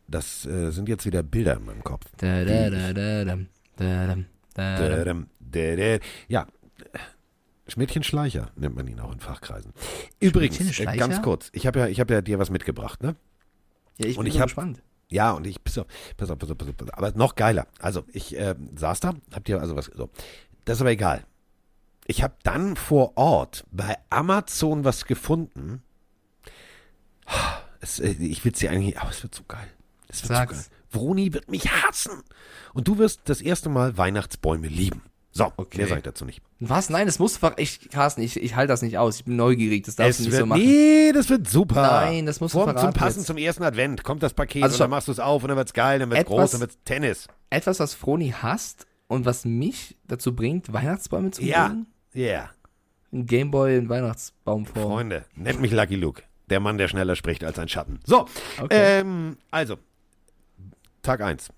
Das 0.08 0.46
äh, 0.46 0.72
sind 0.72 0.88
jetzt 0.88 1.06
wieder 1.06 1.22
Bilder 1.22 1.58
in 1.58 1.66
meinem 1.66 1.84
Kopf. 1.84 2.06
Da, 2.18 2.46
da, 2.46 2.70
da, 2.70 2.94
da, 2.94 3.26
dam, 3.26 3.48
da, 3.76 4.08
dam, 4.08 4.26
da, 4.54 4.78
dam. 4.78 4.88
Dädäm, 5.04 5.28
dädä. 5.42 6.00
Ja, 6.30 6.48
Schmidtchen-Schleicher 7.68 8.52
nennt 8.56 8.76
man 8.76 8.88
ihn 8.88 9.00
auch 9.02 9.12
in 9.12 9.20
Fachkreisen. 9.20 9.74
Übrigens, 10.22 10.80
äh, 10.80 10.86
ganz 10.98 11.22
kurz, 11.22 11.50
ich 11.52 11.68
habe 11.68 11.80
ja, 11.80 11.88
ich 11.88 12.00
hab 12.00 12.10
ja 12.10 12.22
dir 12.22 12.40
was 12.40 12.50
mitgebracht, 12.50 13.04
ne? 13.04 13.16
Ja, 13.98 14.06
ich 14.08 14.18
Und 14.18 14.24
bin 14.24 14.28
ich 14.30 14.36
so 14.36 14.40
hab- 14.40 14.48
gespannt. 14.48 14.82
Ja, 15.10 15.32
und 15.32 15.48
ich, 15.48 15.64
pass 15.64 15.78
auf, 15.78 15.88
pass 16.18 16.30
auf, 16.30 16.38
pass 16.38 16.52
auf, 16.52 16.58
pass 16.58 16.68
auf, 16.68 16.78
pass 16.78 16.90
auf. 16.90 16.98
aber 16.98 17.12
noch 17.12 17.36
geiler. 17.36 17.68
Also, 17.80 18.04
ich 18.12 18.38
äh, 18.38 18.56
saß 18.76 19.00
da, 19.00 19.14
hab 19.34 19.46
dir 19.46 19.62
also 19.62 19.76
was, 19.76 19.86
so. 19.86 20.10
Das 20.66 20.78
ist 20.78 20.82
aber 20.82 20.92
egal. 20.92 21.26
Ich 22.06 22.24
habe 22.24 22.36
dann 22.44 22.76
vor 22.76 23.18
Ort 23.18 23.66
bei 23.72 23.98
Amazon 24.10 24.84
was 24.84 25.06
gefunden. 25.06 25.84
Es, 27.80 28.00
äh, 28.00 28.12
ich 28.12 28.44
will 28.44 28.52
es 28.54 28.60
dir 28.60 28.72
eigentlich, 28.72 29.00
aber 29.00 29.12
es 29.12 29.24
wird 29.24 29.36
so 29.36 29.44
geil. 29.48 29.68
Es 30.08 30.24
wird 30.24 30.30
Sag's. 30.30 30.64
so 30.66 30.70
geil. 30.70 30.78
Vroni 30.90 31.34
wird 31.34 31.50
mich 31.50 31.70
hassen. 31.70 32.24
Und 32.74 32.88
du 32.88 32.98
wirst 32.98 33.22
das 33.26 33.42
erste 33.42 33.70
Mal 33.70 33.98
Weihnachtsbäume 33.98 34.68
lieben. 34.68 35.04
So, 35.38 35.54
Okay. 35.56 35.78
mehr 35.78 35.88
sage 35.88 36.00
ich 36.00 36.04
dazu 36.04 36.26
nicht. 36.26 36.42
Was? 36.60 36.90
Nein, 36.90 37.06
das 37.06 37.20
muss 37.20 37.40
ich, 37.58 37.90
Carsten, 37.92 38.22
ich, 38.22 38.42
ich 38.42 38.56
halte 38.56 38.70
das 38.70 38.82
nicht 38.82 38.98
aus. 38.98 39.18
Ich 39.18 39.26
bin 39.26 39.36
neugierig. 39.36 39.84
Das 39.86 39.96
darfst 39.96 40.20
du 40.20 40.24
nicht 40.24 40.32
wird, 40.32 40.40
so 40.42 40.46
machen. 40.48 40.62
Nee, 40.64 41.12
das 41.14 41.30
wird 41.30 41.48
super. 41.48 41.82
Nein, 42.06 42.26
das 42.26 42.40
du 42.40 42.48
Vor, 42.48 42.66
Zum 42.66 42.74
verraten 42.74 42.94
Passen 43.00 43.20
jetzt. 43.20 43.28
zum 43.28 43.38
ersten 43.38 43.64
Advent 43.64 44.04
kommt 44.04 44.24
das 44.24 44.34
Paket 44.34 44.64
Also 44.64 44.76
und 44.76 44.80
dann 44.80 44.90
machst 44.90 45.08
du 45.08 45.12
es 45.12 45.20
auf 45.20 45.44
und 45.44 45.50
dann 45.50 45.58
wird's 45.58 45.74
geil, 45.74 46.00
dann 46.00 46.10
wird's 46.10 46.22
Etwas- 46.22 46.36
groß, 46.36 46.52
dann 46.52 46.62
wird's 46.62 46.78
Tennis. 46.86 47.28
Etwas, 47.52 47.80
was 47.80 47.94
Froni 47.94 48.34
hasst 48.42 48.88
und 49.08 49.26
was 49.26 49.46
mich 49.46 49.96
dazu 50.08 50.36
bringt, 50.36 50.74
Weihnachtsbäume 50.74 51.30
zu 51.32 51.44
Ja, 51.44 51.68
bringen. 51.68 51.88
ja. 52.14 52.50
Ein 53.14 53.26
Gameboy 53.26 53.78
in 53.78 53.88
Weihnachtsbaumform. 53.90 54.84
Freunde, 54.92 55.26
nennt 55.36 55.62
mich 55.62 55.72
Lucky 55.72 55.96
Luke. 55.96 56.24
Der 56.50 56.60
Mann, 56.60 56.78
der 56.78 56.88
schneller 56.88 57.16
spricht 57.16 57.44
als 57.44 57.60
ein 57.60 57.70
Schatten. 57.70 58.00
So, 58.06 58.22
Okay. 58.62 59.00
ähm, 59.02 59.38
also, 59.52 59.78
Tag 61.04 61.22
1. 61.22 61.50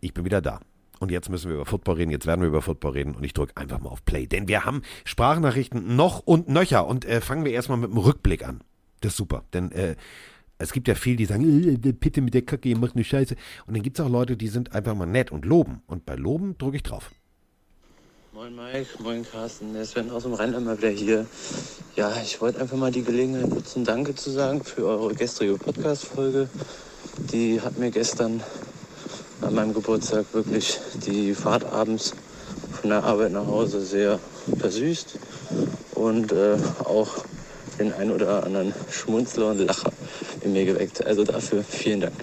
Ich 0.00 0.12
bin 0.12 0.24
wieder 0.24 0.40
da. 0.40 0.60
Und 1.02 1.10
jetzt 1.10 1.28
müssen 1.28 1.48
wir 1.48 1.56
über 1.56 1.66
Football 1.66 1.96
reden, 1.96 2.12
jetzt 2.12 2.28
werden 2.28 2.42
wir 2.42 2.46
über 2.46 2.62
Football 2.62 2.92
reden 2.92 3.16
und 3.16 3.24
ich 3.24 3.34
drücke 3.34 3.56
einfach 3.56 3.80
mal 3.80 3.88
auf 3.88 4.04
Play. 4.04 4.28
Denn 4.28 4.46
wir 4.46 4.64
haben 4.64 4.82
Sprachnachrichten 5.04 5.96
noch 5.96 6.20
und 6.20 6.48
nöcher 6.48 6.86
und 6.86 7.04
äh, 7.04 7.20
fangen 7.20 7.44
wir 7.44 7.50
erstmal 7.50 7.76
mit 7.76 7.90
dem 7.90 7.98
Rückblick 7.98 8.46
an. 8.46 8.62
Das 9.00 9.14
ist 9.14 9.16
super, 9.16 9.42
denn 9.52 9.72
äh, 9.72 9.96
es 10.58 10.70
gibt 10.70 10.86
ja 10.86 10.94
viele, 10.94 11.16
die 11.16 11.24
sagen, 11.24 11.42
äh, 11.42 11.76
bitte 11.92 12.20
mit 12.20 12.34
der 12.34 12.42
Kacke, 12.42 12.68
ihr 12.68 12.78
macht 12.78 12.94
eine 12.94 13.02
Scheiße. 13.02 13.34
Und 13.66 13.74
dann 13.74 13.82
gibt 13.82 13.98
es 13.98 14.04
auch 14.04 14.08
Leute, 14.08 14.36
die 14.36 14.46
sind 14.46 14.76
einfach 14.76 14.94
mal 14.94 15.06
nett 15.06 15.32
und 15.32 15.44
loben. 15.44 15.82
Und 15.88 16.06
bei 16.06 16.14
Loben 16.14 16.56
drücke 16.56 16.76
ich 16.76 16.84
drauf. 16.84 17.10
Moin 18.32 18.54
Mike, 18.54 19.02
moin 19.02 19.26
Carsten, 19.28 19.74
der 19.74 19.84
Sven 19.84 20.08
aus 20.08 20.22
dem 20.22 20.34
Rheinland 20.34 20.66
mal 20.66 20.78
wieder 20.78 20.90
hier. 20.90 21.26
Ja, 21.96 22.12
ich 22.22 22.40
wollte 22.40 22.60
einfach 22.60 22.76
mal 22.76 22.92
die 22.92 23.02
Gelegenheit 23.02 23.48
nutzen, 23.48 23.84
Danke 23.84 24.14
zu 24.14 24.30
sagen 24.30 24.62
für 24.62 24.86
eure 24.86 25.16
gestrige 25.16 25.54
Podcast-Folge. 25.54 26.48
Die 27.32 27.60
hat 27.60 27.76
mir 27.76 27.90
gestern 27.90 28.40
an 29.42 29.54
meinem 29.54 29.74
Geburtstag 29.74 30.26
wirklich 30.32 30.78
die 31.06 31.34
Fahrt 31.34 31.64
abends 31.64 32.12
von 32.80 32.90
der 32.90 33.02
Arbeit 33.02 33.32
nach 33.32 33.46
Hause 33.46 33.84
sehr 33.84 34.18
versüßt 34.58 35.18
und 35.94 36.32
äh, 36.32 36.56
auch 36.84 37.24
den 37.78 37.92
ein 37.92 38.10
oder 38.10 38.44
anderen 38.44 38.74
Schmunzler 38.90 39.50
und 39.50 39.58
Lacher 39.58 39.92
in 40.42 40.52
mir 40.52 40.64
geweckt. 40.64 41.04
Also 41.04 41.24
dafür 41.24 41.64
vielen 41.64 42.02
Dank. 42.02 42.14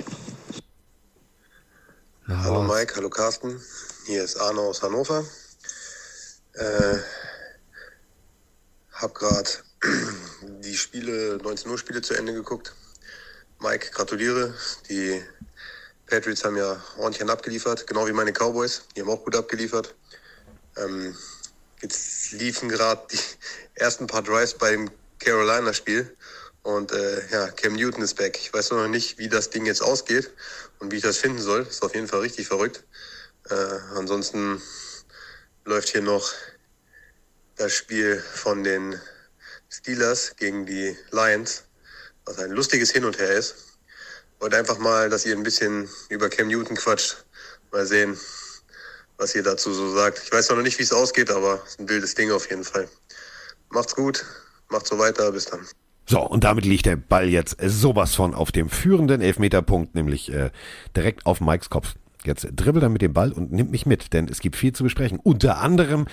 Hallo 2.27 2.63
Mike, 2.63 2.95
hallo 2.95 3.09
Carsten. 3.09 3.59
Hier 4.05 4.23
ist 4.23 4.37
Arno 4.37 4.69
aus 4.69 4.81
Hannover. 4.81 5.25
Äh, 6.53 6.97
hab 8.93 9.15
gerade 9.15 9.49
die 10.63 10.75
Spiele, 10.75 11.37
19 11.41 11.71
Uhr 11.71 11.77
Spiele 11.77 12.01
zu 12.01 12.13
Ende 12.13 12.33
geguckt. 12.33 12.73
Mike, 13.59 13.91
gratuliere. 13.91 14.53
Die 14.89 15.21
Patriots 16.09 16.43
haben 16.43 16.57
ja 16.57 16.83
ordentlich 16.97 17.29
abgeliefert, 17.29 17.87
genau 17.87 18.07
wie 18.07 18.11
meine 18.11 18.33
Cowboys. 18.33 18.83
Die 18.95 19.01
haben 19.01 19.09
auch 19.09 19.23
gut 19.23 19.35
abgeliefert. 19.35 19.95
Ähm, 20.75 21.15
jetzt 21.81 22.31
liefen 22.31 22.67
gerade 22.69 23.01
die 23.11 23.19
ersten 23.75 24.07
paar 24.07 24.23
Drives 24.23 24.55
beim 24.55 24.89
Carolina-Spiel. 25.19 26.15
Und 26.63 26.91
äh, 26.91 27.27
ja, 27.31 27.47
Cam 27.51 27.73
Newton 27.73 28.03
ist 28.03 28.15
back. 28.15 28.37
Ich 28.37 28.53
weiß 28.53 28.71
noch 28.71 28.87
nicht, 28.87 29.17
wie 29.17 29.29
das 29.29 29.49
Ding 29.49 29.65
jetzt 29.65 29.81
ausgeht 29.81 30.31
und 30.79 30.91
wie 30.91 30.97
ich 30.97 31.03
das 31.03 31.17
finden 31.17 31.41
soll. 31.41 31.61
Ist 31.61 31.83
auf 31.83 31.95
jeden 31.95 32.07
Fall 32.07 32.19
richtig 32.19 32.47
verrückt. 32.47 32.83
Äh, 33.49 33.55
ansonsten 33.95 34.61
läuft 35.63 35.89
hier 35.89 36.01
noch 36.01 36.31
das 37.55 37.73
Spiel 37.73 38.19
von 38.19 38.63
den 38.63 38.99
Steelers 39.69 40.35
gegen 40.35 40.65
die 40.65 40.97
Lions, 41.11 41.63
was 42.25 42.39
ein 42.39 42.51
lustiges 42.51 42.91
Hin 42.91 43.05
und 43.05 43.19
Her 43.19 43.31
ist. 43.31 43.68
Wollte 44.39 44.57
einfach 44.57 44.79
mal, 44.79 45.09
dass 45.09 45.25
ihr 45.25 45.35
ein 45.35 45.43
bisschen 45.43 45.89
über 46.09 46.29
Cam 46.29 46.47
Newton 46.47 46.77
quatscht. 46.77 47.25
Mal 47.71 47.85
sehen, 47.85 48.17
was 49.17 49.35
ihr 49.35 49.43
dazu 49.43 49.73
so 49.73 49.93
sagt. 49.93 50.21
Ich 50.23 50.31
weiß 50.31 50.49
noch 50.49 50.61
nicht, 50.61 50.79
wie 50.79 50.83
es 50.83 50.93
ausgeht, 50.93 51.29
aber 51.29 51.61
es 51.65 51.71
ist 51.71 51.79
ein 51.79 51.89
wildes 51.89 52.15
Ding 52.15 52.31
auf 52.31 52.49
jeden 52.49 52.63
Fall. 52.63 52.87
Macht's 53.69 53.95
gut, 53.95 54.25
macht 54.69 54.87
so 54.87 54.97
weiter, 54.97 55.31
bis 55.31 55.45
dann. 55.45 55.67
So, 56.05 56.21
und 56.21 56.43
damit 56.43 56.65
liegt 56.65 56.87
der 56.87 56.95
Ball 56.95 57.27
jetzt 57.27 57.57
sowas 57.61 58.15
von 58.15 58.33
auf 58.33 58.51
dem 58.51 58.69
führenden 58.69 59.21
Elfmeterpunkt, 59.21 59.93
nämlich 59.93 60.33
äh, 60.33 60.49
direkt 60.95 61.25
auf 61.25 61.41
Mikes 61.41 61.69
Kopf. 61.69 61.93
Jetzt 62.25 62.47
dribbelt 62.55 62.83
er 62.83 62.89
mit 62.89 63.01
dem 63.01 63.13
Ball 63.13 63.31
und 63.31 63.51
nimmt 63.51 63.71
mich 63.71 63.85
mit, 63.85 64.13
denn 64.13 64.27
es 64.27 64.39
gibt 64.39 64.55
viel 64.55 64.73
zu 64.73 64.83
besprechen. 64.83 65.19
Unter 65.21 65.59
anderem 65.59 66.07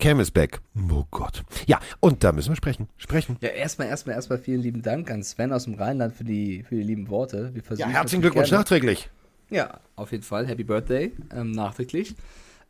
Cam 0.00 0.18
is 0.18 0.30
back. 0.30 0.60
Oh 0.90 1.04
Gott. 1.10 1.42
Ja, 1.66 1.78
und 2.00 2.24
da 2.24 2.32
müssen 2.32 2.48
wir 2.48 2.56
sprechen. 2.56 2.88
Sprechen. 2.96 3.36
Ja, 3.42 3.50
erstmal, 3.50 3.88
erstmal, 3.88 4.16
erstmal 4.16 4.38
vielen 4.38 4.60
lieben 4.62 4.80
Dank 4.80 5.10
an 5.10 5.22
Sven 5.22 5.52
aus 5.52 5.64
dem 5.64 5.74
Rheinland 5.74 6.14
für 6.14 6.24
die, 6.24 6.62
für 6.62 6.76
die 6.76 6.82
lieben 6.82 7.08
Worte. 7.10 7.50
Wir 7.52 7.60
Ja, 7.60 7.66
versuchen 7.66 7.90
herzlichen 7.90 8.20
natürlich 8.20 8.20
Glückwunsch 8.22 8.50
nachträglich. 8.50 9.10
Ja, 9.50 9.80
auf 9.96 10.12
jeden 10.12 10.24
Fall. 10.24 10.46
Happy 10.46 10.64
Birthday, 10.64 11.12
ähm, 11.34 11.50
nachträglich. 11.50 12.14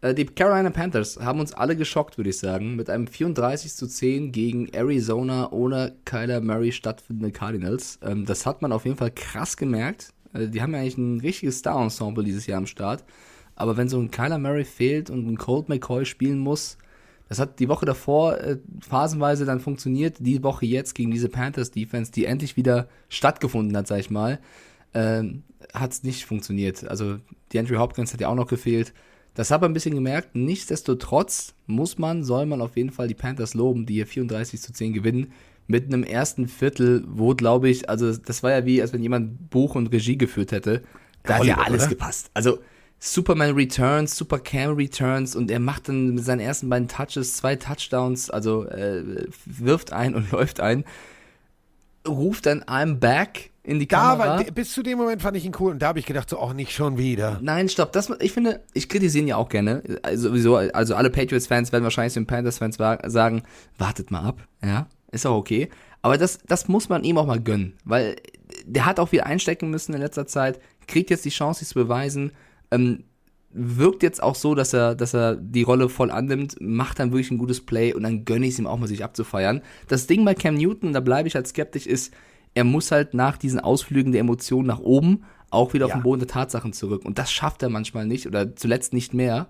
Äh, 0.00 0.14
die 0.14 0.26
Carolina 0.26 0.70
Panthers 0.70 1.20
haben 1.20 1.38
uns 1.38 1.52
alle 1.52 1.76
geschockt, 1.76 2.16
würde 2.16 2.30
ich 2.30 2.38
sagen, 2.38 2.74
mit 2.74 2.90
einem 2.90 3.06
34 3.06 3.74
zu 3.74 3.86
10 3.86 4.32
gegen 4.32 4.68
Arizona 4.68 5.52
ohne 5.52 5.94
Kyler 6.04 6.40
Murray 6.40 6.72
stattfindende 6.72 7.30
Cardinals. 7.30 8.00
Ähm, 8.02 8.26
das 8.26 8.44
hat 8.44 8.60
man 8.60 8.72
auf 8.72 8.86
jeden 8.86 8.96
Fall 8.96 9.12
krass 9.12 9.56
gemerkt. 9.56 10.08
Äh, 10.32 10.48
die 10.48 10.62
haben 10.62 10.72
ja 10.72 10.80
eigentlich 10.80 10.98
ein 10.98 11.20
richtiges 11.20 11.58
Star-Ensemble 11.58 12.24
dieses 12.24 12.46
Jahr 12.46 12.58
am 12.58 12.66
Start. 12.66 13.04
Aber 13.54 13.76
wenn 13.76 13.88
so 13.88 14.00
ein 14.00 14.10
Kyler 14.10 14.38
Murray 14.38 14.64
fehlt 14.64 15.10
und 15.10 15.28
ein 15.28 15.36
Colt 15.36 15.68
McCoy 15.68 16.04
spielen 16.06 16.38
muss, 16.38 16.76
das 17.30 17.38
hat 17.38 17.60
die 17.60 17.68
Woche 17.68 17.86
davor 17.86 18.38
äh, 18.38 18.58
phasenweise 18.80 19.44
dann 19.44 19.60
funktioniert. 19.60 20.16
Die 20.18 20.42
Woche 20.42 20.66
jetzt 20.66 20.96
gegen 20.96 21.12
diese 21.12 21.28
Panthers-Defense, 21.28 22.10
die 22.10 22.24
endlich 22.24 22.56
wieder 22.56 22.88
stattgefunden 23.08 23.76
hat, 23.76 23.86
sag 23.86 24.00
ich 24.00 24.10
mal, 24.10 24.40
ähm, 24.94 25.44
hat 25.72 25.92
es 25.92 26.02
nicht 26.02 26.24
funktioniert. 26.24 26.88
Also 26.88 27.18
die 27.52 27.60
Andrew 27.60 27.78
Hopkins 27.78 28.12
hat 28.12 28.20
ja 28.20 28.28
auch 28.28 28.34
noch 28.34 28.48
gefehlt. 28.48 28.92
Das 29.34 29.52
hat 29.52 29.60
man 29.60 29.70
ein 29.70 29.74
bisschen 29.74 29.94
gemerkt. 29.94 30.34
Nichtsdestotrotz 30.34 31.54
muss 31.68 31.98
man, 31.98 32.24
soll 32.24 32.46
man 32.46 32.60
auf 32.60 32.76
jeden 32.76 32.90
Fall 32.90 33.06
die 33.06 33.14
Panthers 33.14 33.54
loben, 33.54 33.86
die 33.86 33.94
hier 33.94 34.08
34 34.08 34.60
zu 34.60 34.72
10 34.72 34.92
gewinnen. 34.92 35.32
Mit 35.68 35.84
einem 35.84 36.02
ersten 36.02 36.48
Viertel, 36.48 37.04
wo 37.06 37.36
glaube 37.36 37.68
ich, 37.68 37.88
also 37.88 38.12
das 38.12 38.42
war 38.42 38.50
ja 38.50 38.66
wie, 38.66 38.82
als 38.82 38.92
wenn 38.92 39.04
jemand 39.04 39.50
Buch 39.50 39.76
und 39.76 39.92
Regie 39.92 40.18
geführt 40.18 40.50
hätte. 40.50 40.82
Da 41.22 41.34
hat 41.34 41.44
ja 41.44 41.54
Hollywood, 41.54 41.66
alles 41.66 41.82
oder? 41.82 41.90
gepasst. 41.90 42.30
Also 42.34 42.58
Superman 43.02 43.54
Returns, 43.54 44.14
Super 44.16 44.38
Cam 44.38 44.74
Returns 44.74 45.34
und 45.34 45.50
er 45.50 45.58
macht 45.58 45.88
dann 45.88 46.14
mit 46.14 46.24
seinen 46.24 46.40
ersten 46.40 46.68
beiden 46.68 46.86
Touches 46.86 47.36
zwei 47.36 47.56
Touchdowns, 47.56 48.30
also 48.30 48.66
äh, 48.66 49.26
wirft 49.46 49.92
ein 49.92 50.14
und 50.14 50.30
läuft 50.32 50.60
ein, 50.60 50.84
ruft 52.06 52.44
dann 52.46 52.62
I'm 52.64 52.96
back 52.96 53.50
in 53.62 53.78
die 53.78 53.88
Da 53.88 54.10
Kamera. 54.16 54.36
war, 54.38 54.44
bis 54.44 54.72
zu 54.72 54.82
dem 54.82 54.98
Moment 54.98 55.22
fand 55.22 55.36
ich 55.36 55.44
ihn 55.46 55.52
cool 55.58 55.72
und 55.72 55.80
da 55.80 55.88
habe 55.88 55.98
ich 55.98 56.06
gedacht, 56.06 56.28
so, 56.28 56.38
auch 56.38 56.52
nicht 56.52 56.72
schon 56.72 56.98
wieder. 56.98 57.38
Nein, 57.42 57.68
stopp. 57.68 57.92
Das, 57.92 58.10
ich 58.20 58.32
finde, 58.32 58.60
ich 58.74 58.88
kritisiere 58.88 59.22
ihn 59.22 59.28
ja 59.28 59.36
auch 59.36 59.48
gerne. 59.48 59.82
Also, 60.02 60.28
sowieso, 60.28 60.56
also 60.56 60.94
alle 60.94 61.10
Patriots-Fans 61.10 61.72
werden 61.72 61.84
wahrscheinlich 61.84 62.14
den 62.14 62.26
Panthers-Fans 62.26 62.76
sagen, 62.76 63.42
wartet 63.78 64.10
mal 64.10 64.22
ab. 64.22 64.46
Ja, 64.62 64.88
ist 65.10 65.26
auch 65.26 65.36
okay. 65.36 65.68
Aber 66.02 66.16
das, 66.18 66.38
das 66.46 66.68
muss 66.68 66.88
man 66.88 67.04
ihm 67.04 67.18
auch 67.18 67.26
mal 67.26 67.40
gönnen. 67.40 67.74
Weil 67.84 68.16
der 68.64 68.86
hat 68.86 68.98
auch 68.98 69.12
wieder 69.12 69.26
einstecken 69.26 69.70
müssen 69.70 69.94
in 69.94 70.00
letzter 70.00 70.26
Zeit, 70.26 70.60
kriegt 70.86 71.10
jetzt 71.10 71.24
die 71.24 71.30
Chance, 71.30 71.60
sich 71.60 71.68
zu 71.68 71.74
beweisen. 71.74 72.32
Ähm, 72.70 73.04
wirkt 73.52 74.02
jetzt 74.04 74.22
auch 74.22 74.36
so, 74.36 74.54
dass 74.54 74.72
er, 74.72 74.94
dass 74.94 75.12
er 75.14 75.34
die 75.34 75.62
Rolle 75.62 75.88
voll 75.88 76.10
annimmt, 76.10 76.56
macht 76.60 77.00
dann 77.00 77.10
wirklich 77.10 77.32
ein 77.32 77.38
gutes 77.38 77.60
Play 77.66 77.92
und 77.92 78.04
dann 78.04 78.24
gönne 78.24 78.46
ich 78.46 78.52
es 78.52 78.58
ihm 78.60 78.66
auch 78.68 78.78
mal, 78.78 78.86
sich 78.86 79.02
abzufeiern. 79.02 79.62
Das 79.88 80.06
Ding 80.06 80.24
bei 80.24 80.34
Cam 80.34 80.54
Newton, 80.54 80.92
da 80.92 81.00
bleibe 81.00 81.26
ich 81.26 81.34
halt 81.34 81.48
skeptisch, 81.48 81.86
ist, 81.86 82.14
er 82.54 82.64
muss 82.64 82.92
halt 82.92 83.12
nach 83.14 83.36
diesen 83.36 83.58
Ausflügen 83.60 84.12
der 84.12 84.20
Emotionen 84.20 84.68
nach 84.68 84.78
oben 84.80 85.24
auch 85.50 85.74
wieder 85.74 85.86
auf 85.86 85.90
Ja. 85.90 85.96
den 85.98 86.04
Boden 86.04 86.20
der 86.20 86.28
Tatsachen 86.28 86.72
zurück. 86.72 87.04
Und 87.04 87.18
das 87.18 87.32
schafft 87.32 87.62
er 87.62 87.70
manchmal 87.70 88.06
nicht 88.06 88.26
oder 88.28 88.54
zuletzt 88.54 88.92
nicht 88.92 89.14
mehr. 89.14 89.48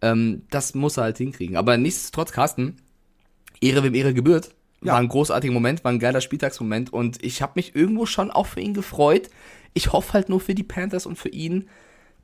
Ähm, 0.00 0.42
das 0.50 0.74
muss 0.74 0.96
er 0.96 1.04
halt 1.04 1.18
hinkriegen. 1.18 1.56
Aber 1.56 1.76
nichtsdestotrotz, 1.76 2.30
Carsten, 2.30 2.76
Ehre 3.60 3.82
wem 3.82 3.94
Ehre 3.94 4.14
gebührt. 4.14 4.54
Ja. 4.82 4.92
War 4.92 5.00
ein 5.00 5.08
großartiger 5.08 5.52
Moment, 5.52 5.82
war 5.84 5.92
ein 5.92 5.98
geiler 5.98 6.20
Spieltagsmoment 6.20 6.92
und 6.92 7.22
ich 7.22 7.42
habe 7.42 7.52
mich 7.56 7.74
irgendwo 7.76 8.06
schon 8.06 8.30
auch 8.30 8.46
für 8.46 8.60
ihn 8.60 8.74
gefreut. 8.74 9.28
Ich 9.74 9.92
hoffe 9.92 10.12
halt 10.14 10.28
nur 10.28 10.40
für 10.40 10.54
die 10.54 10.62
Panthers 10.62 11.04
und 11.04 11.18
für 11.18 11.28
ihn, 11.28 11.68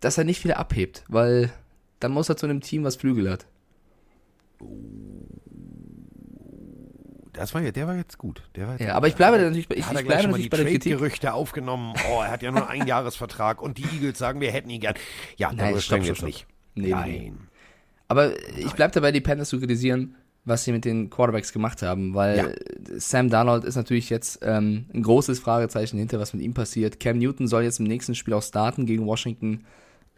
dass 0.01 0.19
er 0.19 0.25
nicht 0.25 0.45
wieder 0.45 0.59
abhebt, 0.59 1.05
weil 1.09 1.53
dann 2.01 2.13
muss 2.13 2.29
er 2.29 2.37
zu 2.37 2.47
einem 2.47 2.61
Team, 2.61 2.85
was 2.85 2.97
Flügel 2.97 3.31
hat. 3.31 3.47
Das 7.33 7.53
war 7.55 7.61
ja, 7.61 7.71
der 7.71 7.87
war 7.87 7.95
jetzt 7.97 8.17
gut. 8.17 8.43
Der 8.57 8.67
war 8.67 8.73
jetzt 8.75 8.83
Ja, 8.87 8.95
aber 8.95 9.09
ich 9.09 9.15
bleibe 9.15 9.37
natürlich, 9.37 9.69
bei- 9.69 9.75
ich, 9.77 9.87
hat 9.87 10.01
ich 10.01 10.07
bleibe 10.07 10.23
schon 10.23 10.31
mal 10.31 10.39
die 10.39 10.45
natürlich 10.45 10.51
bei 10.51 10.57
der 10.57 10.67
Kritik. 10.67 10.93
Trade-Gerüchte 10.93 11.35
aufgenommen. 11.35 11.93
Oh, 12.11 12.23
er 12.23 12.31
hat 12.31 12.43
ja 12.43 12.51
nur 12.51 12.69
einen 12.69 12.83
Einjahresvertrag 12.83 13.61
und 13.61 13.77
die 13.77 13.85
Eagles 13.85 14.19
sagen, 14.19 14.41
wir 14.41 14.51
hätten 14.51 14.71
ihn 14.71 14.81
gern. 14.81 14.95
Ja, 15.37 15.53
darüber 15.53 15.81
stopp, 15.81 15.99
sprechen 15.99 16.03
wir 16.05 16.13
jetzt 16.13 16.23
nicht. 16.23 16.47
Nee, 16.75 16.95
nee, 16.95 17.19
nee. 17.31 17.33
Aber 18.09 18.33
ich 18.57 18.73
bleibe 18.73 18.95
dabei, 18.95 19.13
die 19.13 19.21
Panthers 19.21 19.51
zu 19.51 19.59
kritisieren, 19.59 20.15
was 20.45 20.65
sie 20.65 20.73
mit 20.73 20.85
den 20.87 21.11
Quarterbacks 21.11 21.53
gemacht 21.53 21.83
haben, 21.83 22.15
weil 22.15 22.57
Sam 22.97 23.29
Darnold 23.29 23.65
ist 23.65 23.77
natürlich 23.77 24.09
jetzt 24.09 24.39
ähm, 24.43 24.87
ein 24.95 25.03
großes 25.03 25.39
Fragezeichen 25.41 25.99
hinter, 25.99 26.19
was 26.19 26.33
mit 26.33 26.43
ihm 26.43 26.55
passiert. 26.55 27.01
Cam 27.01 27.19
Newton 27.19 27.49
soll 27.49 27.65
jetzt 27.65 27.81
im 27.81 27.87
nächsten 27.87 28.15
Spiel 28.15 28.33
auch 28.33 28.43
starten 28.43 28.87
gegen 28.87 29.05
Washington. 29.07 29.65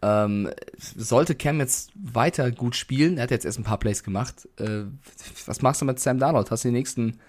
Ähm, 0.01 0.49
sollte 0.77 1.35
Cam 1.35 1.59
jetzt 1.59 1.91
weiter 1.95 2.51
gut 2.51 2.75
spielen, 2.75 3.17
er 3.17 3.23
hat 3.23 3.31
jetzt 3.31 3.45
erst 3.45 3.59
ein 3.59 3.63
paar 3.63 3.79
Plays 3.79 4.03
gemacht. 4.03 4.47
Äh, 4.57 4.83
was 5.45 5.61
machst 5.61 5.81
du 5.81 5.85
mit 5.85 5.99
Sam 5.99 6.19
Darnold? 6.19 6.51
Hast 6.51 6.63
du 6.63 6.69
den 6.69 6.75
nächsten, 6.75 7.19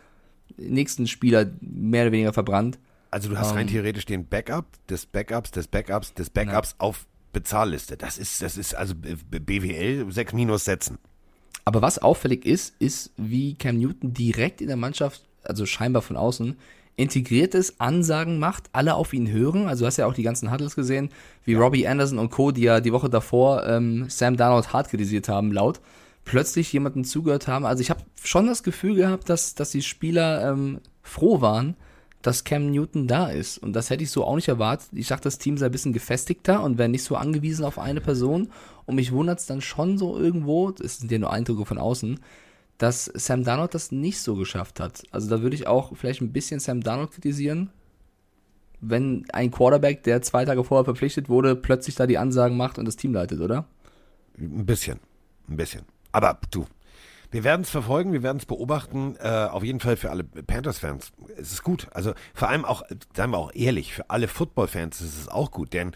nächsten 0.56 1.06
Spieler 1.08 1.46
mehr 1.60 2.04
oder 2.04 2.12
weniger 2.12 2.32
verbrannt? 2.32 2.78
Also 3.10 3.28
du 3.28 3.36
hast 3.36 3.54
rein 3.54 3.66
Ähm. 3.66 3.72
theoretisch 3.72 4.06
den 4.06 4.26
Backup 4.28 4.66
des 4.86 5.06
Backups, 5.06 5.50
des 5.50 5.66
Backups, 5.66 6.14
des 6.14 6.30
Backups 6.30 6.76
auf 6.78 7.06
Bezahlliste. 7.32 7.96
Das 7.96 8.18
ist, 8.18 8.40
das 8.42 8.56
ist 8.56 8.74
also 8.74 8.94
BWL 8.94 10.10
6 10.10 10.32
minus 10.32 10.64
setzen. 10.64 10.98
Aber 11.64 11.82
was 11.82 11.98
auffällig 11.98 12.46
ist, 12.46 12.74
ist, 12.78 13.12
wie 13.16 13.54
Cam 13.54 13.78
Newton 13.78 14.14
direkt 14.14 14.60
in 14.60 14.68
der 14.68 14.76
Mannschaft, 14.76 15.24
also 15.42 15.66
scheinbar 15.66 16.02
von 16.02 16.16
außen, 16.16 16.56
integriert 17.00 17.54
ist, 17.54 17.80
Ansagen 17.80 18.38
macht, 18.38 18.68
alle 18.72 18.94
auf 18.94 19.12
ihn 19.12 19.30
hören. 19.30 19.66
Also 19.66 19.82
du 19.82 19.86
hast 19.86 19.96
ja 19.96 20.06
auch 20.06 20.14
die 20.14 20.22
ganzen 20.22 20.52
Huddles 20.52 20.76
gesehen, 20.76 21.08
wie 21.44 21.54
Robbie 21.54 21.88
Anderson 21.88 22.18
und 22.18 22.30
Co., 22.30 22.50
die 22.50 22.62
ja 22.62 22.80
die 22.80 22.92
Woche 22.92 23.08
davor 23.08 23.66
ähm, 23.66 24.06
Sam 24.08 24.36
Darnold 24.36 24.72
hart 24.72 24.90
kritisiert 24.90 25.28
haben, 25.28 25.50
laut, 25.50 25.80
plötzlich 26.24 26.72
jemanden 26.72 27.04
zugehört 27.04 27.48
haben. 27.48 27.64
Also 27.64 27.80
ich 27.80 27.90
habe 27.90 28.02
schon 28.22 28.46
das 28.46 28.62
Gefühl 28.62 28.94
gehabt, 28.94 29.30
dass, 29.30 29.54
dass 29.54 29.70
die 29.70 29.82
Spieler 29.82 30.52
ähm, 30.52 30.80
froh 31.02 31.40
waren, 31.40 31.74
dass 32.20 32.44
Cam 32.44 32.70
Newton 32.70 33.06
da 33.06 33.28
ist. 33.28 33.56
Und 33.56 33.72
das 33.72 33.88
hätte 33.88 34.02
ich 34.02 34.10
so 34.10 34.24
auch 34.24 34.36
nicht 34.36 34.48
erwartet. 34.48 34.88
Ich 34.92 35.08
dachte, 35.08 35.24
das 35.24 35.38
Team 35.38 35.56
sei 35.56 35.66
ein 35.66 35.72
bisschen 35.72 35.94
gefestigter 35.94 36.62
und 36.62 36.76
wäre 36.76 36.90
nicht 36.90 37.04
so 37.04 37.16
angewiesen 37.16 37.64
auf 37.64 37.78
eine 37.78 38.02
Person. 38.02 38.50
Und 38.84 38.96
mich 38.96 39.10
wundert 39.12 39.38
es 39.38 39.46
dann 39.46 39.62
schon 39.62 39.96
so 39.96 40.18
irgendwo, 40.18 40.70
das 40.70 40.98
sind 40.98 41.10
ja 41.10 41.18
nur 41.18 41.32
Eindrücke 41.32 41.64
von 41.64 41.78
außen, 41.78 42.20
dass 42.80 43.04
Sam 43.04 43.44
Darnold 43.44 43.74
das 43.74 43.92
nicht 43.92 44.20
so 44.20 44.36
geschafft 44.36 44.80
hat. 44.80 45.02
Also 45.10 45.28
da 45.28 45.42
würde 45.42 45.54
ich 45.54 45.66
auch 45.66 45.94
vielleicht 45.94 46.22
ein 46.22 46.32
bisschen 46.32 46.60
Sam 46.60 46.80
Darnold 46.80 47.10
kritisieren, 47.10 47.70
wenn 48.80 49.26
ein 49.34 49.50
Quarterback, 49.50 50.02
der 50.04 50.22
zwei 50.22 50.46
Tage 50.46 50.64
vorher 50.64 50.86
verpflichtet 50.86 51.28
wurde, 51.28 51.56
plötzlich 51.56 51.94
da 51.94 52.06
die 52.06 52.16
Ansagen 52.16 52.56
macht 52.56 52.78
und 52.78 52.86
das 52.86 52.96
Team 52.96 53.12
leitet, 53.12 53.40
oder? 53.40 53.66
Ein 54.38 54.64
bisschen. 54.64 54.98
Ein 55.46 55.58
bisschen. 55.58 55.82
Aber 56.10 56.38
du, 56.50 56.64
wir 57.30 57.44
werden 57.44 57.60
es 57.60 57.70
verfolgen, 57.70 58.14
wir 58.14 58.22
werden 58.22 58.38
es 58.38 58.46
beobachten. 58.46 59.14
Äh, 59.20 59.28
auf 59.28 59.62
jeden 59.62 59.80
Fall 59.80 59.98
für 59.98 60.10
alle 60.10 60.24
Panthers-Fans. 60.24 61.12
Es 61.36 61.52
ist 61.52 61.62
gut. 61.62 61.86
Also 61.92 62.14
vor 62.32 62.48
allem 62.48 62.64
auch, 62.64 62.82
seien 63.14 63.28
wir 63.28 63.36
auch 63.36 63.52
ehrlich, 63.54 63.92
für 63.92 64.08
alle 64.08 64.26
Football-Fans 64.26 65.02
ist 65.02 65.20
es 65.20 65.28
auch 65.28 65.50
gut, 65.50 65.74
denn 65.74 65.92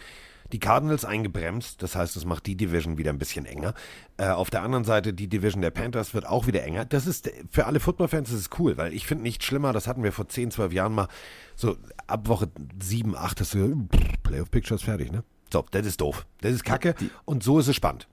die 0.51 0.59
Cardinals 0.59 1.05
eingebremst, 1.05 1.81
das 1.81 1.95
heißt, 1.95 2.15
es 2.15 2.25
macht 2.25 2.45
die 2.45 2.55
Division 2.55 2.97
wieder 2.97 3.11
ein 3.11 3.17
bisschen 3.17 3.45
enger. 3.45 3.73
Äh, 4.17 4.27
auf 4.29 4.49
der 4.49 4.61
anderen 4.61 4.83
Seite, 4.83 5.13
die 5.13 5.27
Division 5.27 5.61
der 5.61 5.71
Panthers 5.71 6.13
wird 6.13 6.25
auch 6.27 6.45
wieder 6.47 6.63
enger. 6.63 6.85
Das 6.85 7.07
ist, 7.07 7.31
für 7.49 7.65
alle 7.65 7.79
Football-Fans 7.79 8.29
ist 8.31 8.39
es 8.39 8.49
cool, 8.59 8.77
weil 8.77 8.93
ich 8.93 9.07
finde 9.07 9.23
nicht 9.23 9.43
schlimmer, 9.43 9.73
das 9.73 9.87
hatten 9.87 10.03
wir 10.03 10.11
vor 10.11 10.27
10, 10.29 10.51
12 10.51 10.71
Jahren 10.73 10.93
mal, 10.93 11.07
so 11.55 11.77
ab 12.07 12.27
Woche 12.27 12.49
7, 12.81 13.15
8 13.17 13.41
hast 13.41 13.53
du, 13.53 13.87
pff, 13.91 14.23
Playoff-Pictures 14.23 14.83
fertig, 14.83 15.11
ne? 15.11 15.23
So, 15.51 15.65
das 15.71 15.85
ist 15.85 16.01
doof. 16.01 16.25
Das 16.41 16.51
ist 16.53 16.63
kacke 16.63 16.95
und 17.25 17.43
so 17.43 17.59
ist 17.59 17.67
es 17.67 17.75
spannend. 17.75 18.07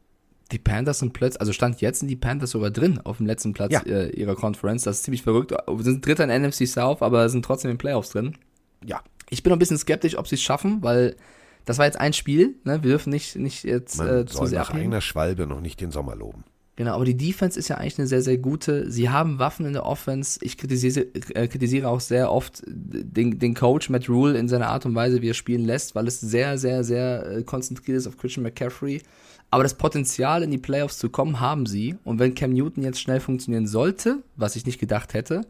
Die 0.53 0.59
Panthers 0.59 0.99
sind 0.99 1.13
plötzlich, 1.15 1.41
also 1.41 1.53
Stand 1.53 1.81
jetzt 1.81 2.01
sind 2.01 2.09
die 2.09 2.17
Panthers 2.17 2.51
sogar 2.51 2.71
drin 2.71 3.01
auf 3.05 3.17
dem 3.17 3.27
letzten 3.27 3.55
Platz 3.55 3.73
Ja. 3.73 3.81
äh, 3.87 4.11
ihrer 4.11 4.35
Conference. 4.37 4.83
Das 4.85 4.97
ist 4.99 5.05
ziemlich 5.05 5.23
verrückt. 5.23 5.51
Wir 5.53 5.83
sind 5.85 6.05
Dritter 6.07 6.25
in 6.25 6.43
NFC 6.43 6.67
South, 6.69 7.01
aber 7.01 7.29
sind 7.31 7.43
trotzdem 7.45 7.71
in 7.71 7.77
den 7.77 7.79
Playoffs 7.79 8.11
drin. 8.11 8.37
Ja, 8.85 9.01
Ich 9.31 9.43
bin 9.43 9.51
noch 9.51 9.57
ein 9.57 9.61
bisschen 9.61 9.79
skeptisch, 9.79 10.19
ob 10.19 10.29
sie 10.29 10.35
es 10.35 10.43
schaffen, 10.43 10.83
weil 10.83 11.17
das 11.65 11.79
war 11.79 11.87
jetzt 11.87 11.99
ein 12.01 12.13
Spiel. 12.13 12.57
Ne? 12.65 12.83
Wir 12.83 12.91
dürfen 12.91 13.11
nicht, 13.11 13.37
nicht 13.37 13.65
jetzt 13.65 13.99
man 13.99 14.09
äh, 14.09 14.27
zu 14.27 14.39
soll 14.39 14.49
sehr 14.49 14.61
nach 14.61 14.71
abnehmen. 14.71 14.93
einer 14.93 15.01
Schwalbe 15.01 15.47
noch 15.47 15.61
nicht 15.61 15.81
den 15.81 15.91
Sommer 15.91 16.17
loben. 16.17 16.45
Genau, 16.75 16.95
aber 16.95 17.05
die 17.05 17.17
Defense 17.17 17.59
ist 17.59 17.69
ja 17.69 17.77
eigentlich 17.77 17.99
eine 17.99 18.09
sehr, 18.09 18.23
sehr 18.23 18.39
gute. 18.39 18.91
Sie 18.91 19.11
haben 19.11 19.39
Waffen 19.39 19.67
in 19.67 19.75
der 19.75 19.85
Offense. 19.85 20.39
Ich 20.43 20.57
kritisiere, 20.57 21.07
äh, 21.35 21.47
kritisiere 21.47 21.87
auch 21.87 22.01
sehr 22.01 22.33
oft 22.33 22.63
den, 22.67 23.39
den 23.39 23.55
Coach 23.55 23.91
Matt 23.91 24.09
Rule 24.09 24.39
in 24.39 24.49
seiner 24.49 24.69
Art 24.69 24.87
und 24.87 24.95
Weise, 24.95 25.21
wie 25.21 25.29
er 25.29 25.35
spielen 25.35 25.67
lässt, 25.67 25.95
weil 25.95 26.07
es 26.07 26.21
sehr, 26.21 26.57
sehr, 26.57 26.83
sehr 26.83 27.27
äh, 27.27 27.43
konzentriert 27.43 27.99
ist 27.99 28.07
auf 28.07 28.17
Christian 28.17 28.43
McCaffrey. 28.43 29.03
Aber 29.51 29.63
das 29.65 29.75
Potenzial, 29.75 30.43
in 30.43 30.51
die 30.51 30.57
Playoffs 30.57 30.97
zu 30.97 31.11
kommen, 31.11 31.41
haben 31.41 31.67
sie. 31.67 31.97
Und 32.05 32.19
wenn 32.19 32.35
Cam 32.35 32.55
Newton 32.55 32.83
jetzt 32.83 33.03
schnell 33.03 33.21
funktionieren 33.21 33.67
sollte, 33.67 34.23
was 34.35 34.57
ich 34.57 34.65
nicht 34.65 34.79
gedacht 34.79 35.13
hätte, 35.13 35.43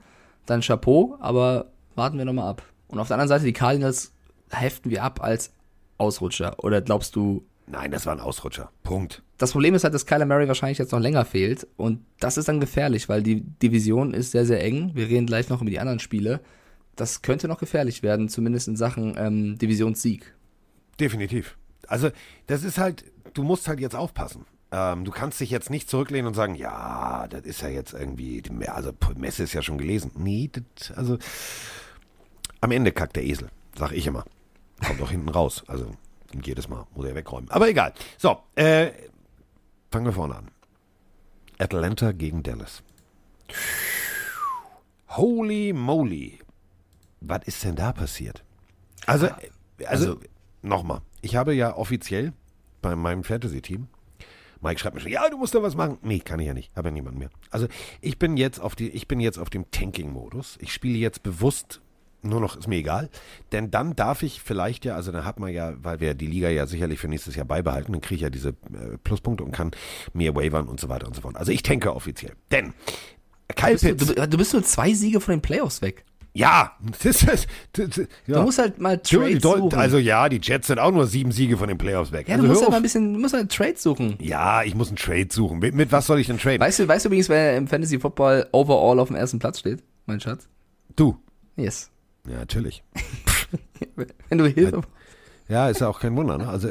dann 0.44 0.60
Chapeau, 0.60 1.16
aber 1.20 1.66
warten 1.94 2.18
wir 2.18 2.24
nochmal 2.24 2.50
ab. 2.50 2.64
Und 2.88 2.98
auf 2.98 3.06
der 3.06 3.14
anderen 3.14 3.28
Seite, 3.28 3.44
die 3.44 3.52
Cardinals 3.52 4.10
heften 4.50 4.90
wir 4.90 5.04
ab 5.04 5.22
als 5.22 5.52
Ausrutscher. 6.02 6.62
Oder 6.62 6.82
glaubst 6.82 7.16
du, 7.16 7.44
Nein, 7.66 7.90
das 7.90 8.06
war 8.06 8.12
ein 8.12 8.20
Ausrutscher. 8.20 8.70
Punkt. 8.82 9.22
das 9.38 9.52
Problem 9.52 9.74
ist 9.74 9.84
halt, 9.84 9.94
dass 9.94 10.04
Kyler 10.06 10.26
Murray 10.26 10.48
wahrscheinlich 10.48 10.78
jetzt 10.78 10.92
noch 10.92 11.00
länger 11.00 11.24
fehlt. 11.24 11.66
Und 11.76 12.04
das 12.20 12.36
ist 12.36 12.48
dann 12.48 12.60
gefährlich, 12.60 13.08
weil 13.08 13.22
die 13.22 13.40
Division 13.40 14.12
ist 14.14 14.32
sehr, 14.32 14.44
sehr 14.44 14.62
eng. 14.62 14.90
Wir 14.94 15.08
reden 15.08 15.26
gleich 15.26 15.48
noch 15.48 15.62
über 15.62 15.70
die 15.70 15.78
anderen 15.78 16.00
Spiele. 16.00 16.40
Das 16.96 17.22
könnte 17.22 17.48
noch 17.48 17.58
gefährlich 17.58 18.02
werden, 18.02 18.28
zumindest 18.28 18.68
in 18.68 18.76
Sachen 18.76 19.14
ähm, 19.16 19.58
Divisionssieg. 19.58 20.34
Definitiv. 21.00 21.56
Also, 21.86 22.10
das 22.46 22.64
ist 22.64 22.78
halt, 22.78 23.04
du 23.32 23.42
musst 23.42 23.68
halt 23.68 23.80
jetzt 23.80 23.96
aufpassen. 23.96 24.44
Ähm, 24.70 25.04
du 25.04 25.10
kannst 25.10 25.40
dich 25.40 25.50
jetzt 25.50 25.70
nicht 25.70 25.88
zurücklehnen 25.88 26.26
und 26.26 26.34
sagen, 26.34 26.54
ja, 26.54 27.26
das 27.28 27.42
ist 27.42 27.62
ja 27.62 27.68
jetzt 27.68 27.94
irgendwie, 27.94 28.42
also 28.66 28.92
Messe 29.16 29.44
ist 29.44 29.52
ja 29.54 29.62
schon 29.62 29.78
gelesen. 29.78 30.10
Nee, 30.16 30.50
das, 30.52 30.92
also 30.92 31.18
am 32.60 32.70
Ende 32.70 32.92
kackt 32.92 33.16
der 33.16 33.24
Esel, 33.24 33.48
sag 33.76 33.92
ich 33.92 34.06
immer. 34.06 34.24
Kommt 34.86 35.00
doch 35.00 35.10
hinten 35.10 35.28
raus. 35.28 35.64
Also 35.66 35.92
jedes 36.42 36.68
Mal 36.68 36.86
muss 36.94 37.06
er 37.06 37.14
wegräumen. 37.14 37.50
Aber 37.50 37.68
egal. 37.68 37.92
So, 38.18 38.38
äh, 38.54 38.90
fangen 39.90 40.06
wir 40.06 40.12
vorne 40.12 40.36
an. 40.36 40.50
Atlanta 41.58 42.12
gegen 42.12 42.42
Dallas. 42.42 42.82
Holy 45.08 45.72
moly. 45.72 46.38
Was 47.20 47.42
ist 47.46 47.62
denn 47.64 47.76
da 47.76 47.92
passiert? 47.92 48.42
Also, 49.06 49.26
äh, 49.26 49.86
also, 49.86 50.18
nochmal. 50.62 51.02
Ich 51.20 51.36
habe 51.36 51.54
ja 51.54 51.76
offiziell 51.76 52.32
bei 52.80 52.96
meinem 52.96 53.22
Fantasy-Team, 53.22 53.88
Mike 54.60 54.78
schreibt 54.78 54.94
mir 54.94 55.00
schon, 55.00 55.10
ja, 55.10 55.28
du 55.28 55.36
musst 55.36 55.54
da 55.54 55.62
was 55.62 55.74
machen. 55.74 55.98
Nee, 56.02 56.20
kann 56.20 56.38
ich 56.38 56.46
ja 56.46 56.54
nicht. 56.54 56.74
Habe 56.76 56.88
ja 56.88 56.92
niemanden 56.92 57.18
mehr. 57.18 57.30
Also, 57.50 57.66
ich 58.00 58.18
bin 58.18 58.36
jetzt 58.36 58.60
auf 58.60 58.76
die, 58.76 58.90
ich 58.90 59.08
bin 59.08 59.20
jetzt 59.20 59.38
auf 59.38 59.50
dem 59.50 59.70
Tanking-Modus. 59.70 60.56
Ich 60.60 60.72
spiele 60.72 60.98
jetzt 60.98 61.22
bewusst 61.22 61.80
nur 62.22 62.40
noch, 62.40 62.56
ist 62.56 62.68
mir 62.68 62.76
egal. 62.76 63.08
Denn 63.52 63.70
dann 63.70 63.94
darf 63.96 64.22
ich 64.22 64.40
vielleicht 64.42 64.84
ja, 64.84 64.94
also 64.94 65.12
dann 65.12 65.24
hat 65.24 65.40
man 65.40 65.52
ja, 65.52 65.72
weil 65.82 66.00
wir 66.00 66.14
die 66.14 66.26
Liga 66.26 66.48
ja 66.48 66.66
sicherlich 66.66 66.98
für 67.00 67.08
nächstes 67.08 67.34
Jahr 67.36 67.44
beibehalten, 67.46 67.92
dann 67.92 68.00
kriege 68.00 68.14
ich 68.16 68.20
ja 68.22 68.30
diese 68.30 68.50
äh, 68.50 68.96
Pluspunkte 69.02 69.44
und 69.44 69.52
kann 69.52 69.72
mehr 70.12 70.34
wavern 70.34 70.68
und 70.68 70.80
so 70.80 70.88
weiter 70.88 71.06
und 71.06 71.14
so 71.16 71.22
fort. 71.22 71.36
Also 71.36 71.52
ich 71.52 71.62
tanke 71.62 71.94
offiziell. 71.94 72.32
Denn 72.50 72.72
Kyle 73.56 73.76
Du, 73.76 73.88
Pitts, 73.94 74.06
du, 74.14 74.28
du 74.28 74.36
bist 74.38 74.52
nur 74.52 74.62
zwei 74.62 74.94
Siege 74.94 75.20
von 75.20 75.32
den 75.32 75.42
Playoffs 75.42 75.82
weg. 75.82 76.04
ja, 76.34 76.72
das 77.02 77.04
ist, 77.22 77.26
das, 77.26 77.46
das, 77.90 77.98
ja. 78.26 78.36
Du 78.36 78.42
musst 78.42 78.58
halt 78.58 78.80
mal 78.80 78.96
Trades 78.98 79.42
suchen. 79.42 79.74
Also 79.74 79.98
ja, 79.98 80.28
die 80.30 80.40
Jets 80.42 80.68
sind 80.68 80.78
auch 80.78 80.90
nur 80.92 81.06
sieben 81.06 81.32
Siege 81.32 81.58
von 81.58 81.68
den 81.68 81.76
Playoffs 81.76 82.12
weg. 82.12 82.28
ja, 82.28 82.36
also 82.36 82.46
du 82.46 82.48
musst 82.48 82.62
halt 82.62 82.70
mal 82.70 82.76
ein 82.78 82.82
bisschen, 82.82 83.12
du 83.12 83.20
musst 83.20 83.34
halt 83.34 83.52
Trades 83.52 83.82
suchen. 83.82 84.16
ja, 84.20 84.62
ich 84.62 84.74
muss 84.74 84.88
einen 84.88 84.96
Trade 84.96 85.28
suchen. 85.30 85.58
Mit, 85.58 85.74
mit 85.74 85.92
was 85.92 86.06
soll 86.06 86.18
ich 86.20 86.28
denn 86.28 86.38
traden? 86.38 86.60
Weißt 86.60 86.78
du, 86.78 86.88
weißt 86.88 87.04
du 87.04 87.08
übrigens, 87.10 87.28
wer 87.28 87.56
im 87.56 87.66
Fantasy 87.68 87.98
Football 87.98 88.46
overall 88.52 88.98
auf 89.00 89.08
dem 89.08 89.16
ersten 89.16 89.38
Platz 89.40 89.58
steht? 89.58 89.82
Mein 90.06 90.20
Schatz? 90.20 90.48
du. 90.96 91.18
Yes. 91.56 91.90
Ja, 92.28 92.36
natürlich. 92.38 92.82
Wenn 94.28 94.38
du 94.38 94.46
Hilfe. 94.46 94.82
Ja, 95.48 95.68
ist 95.68 95.80
ja 95.80 95.88
auch 95.88 96.00
kein 96.00 96.16
Wunder. 96.16 96.38
Ne? 96.38 96.48
Also 96.48 96.68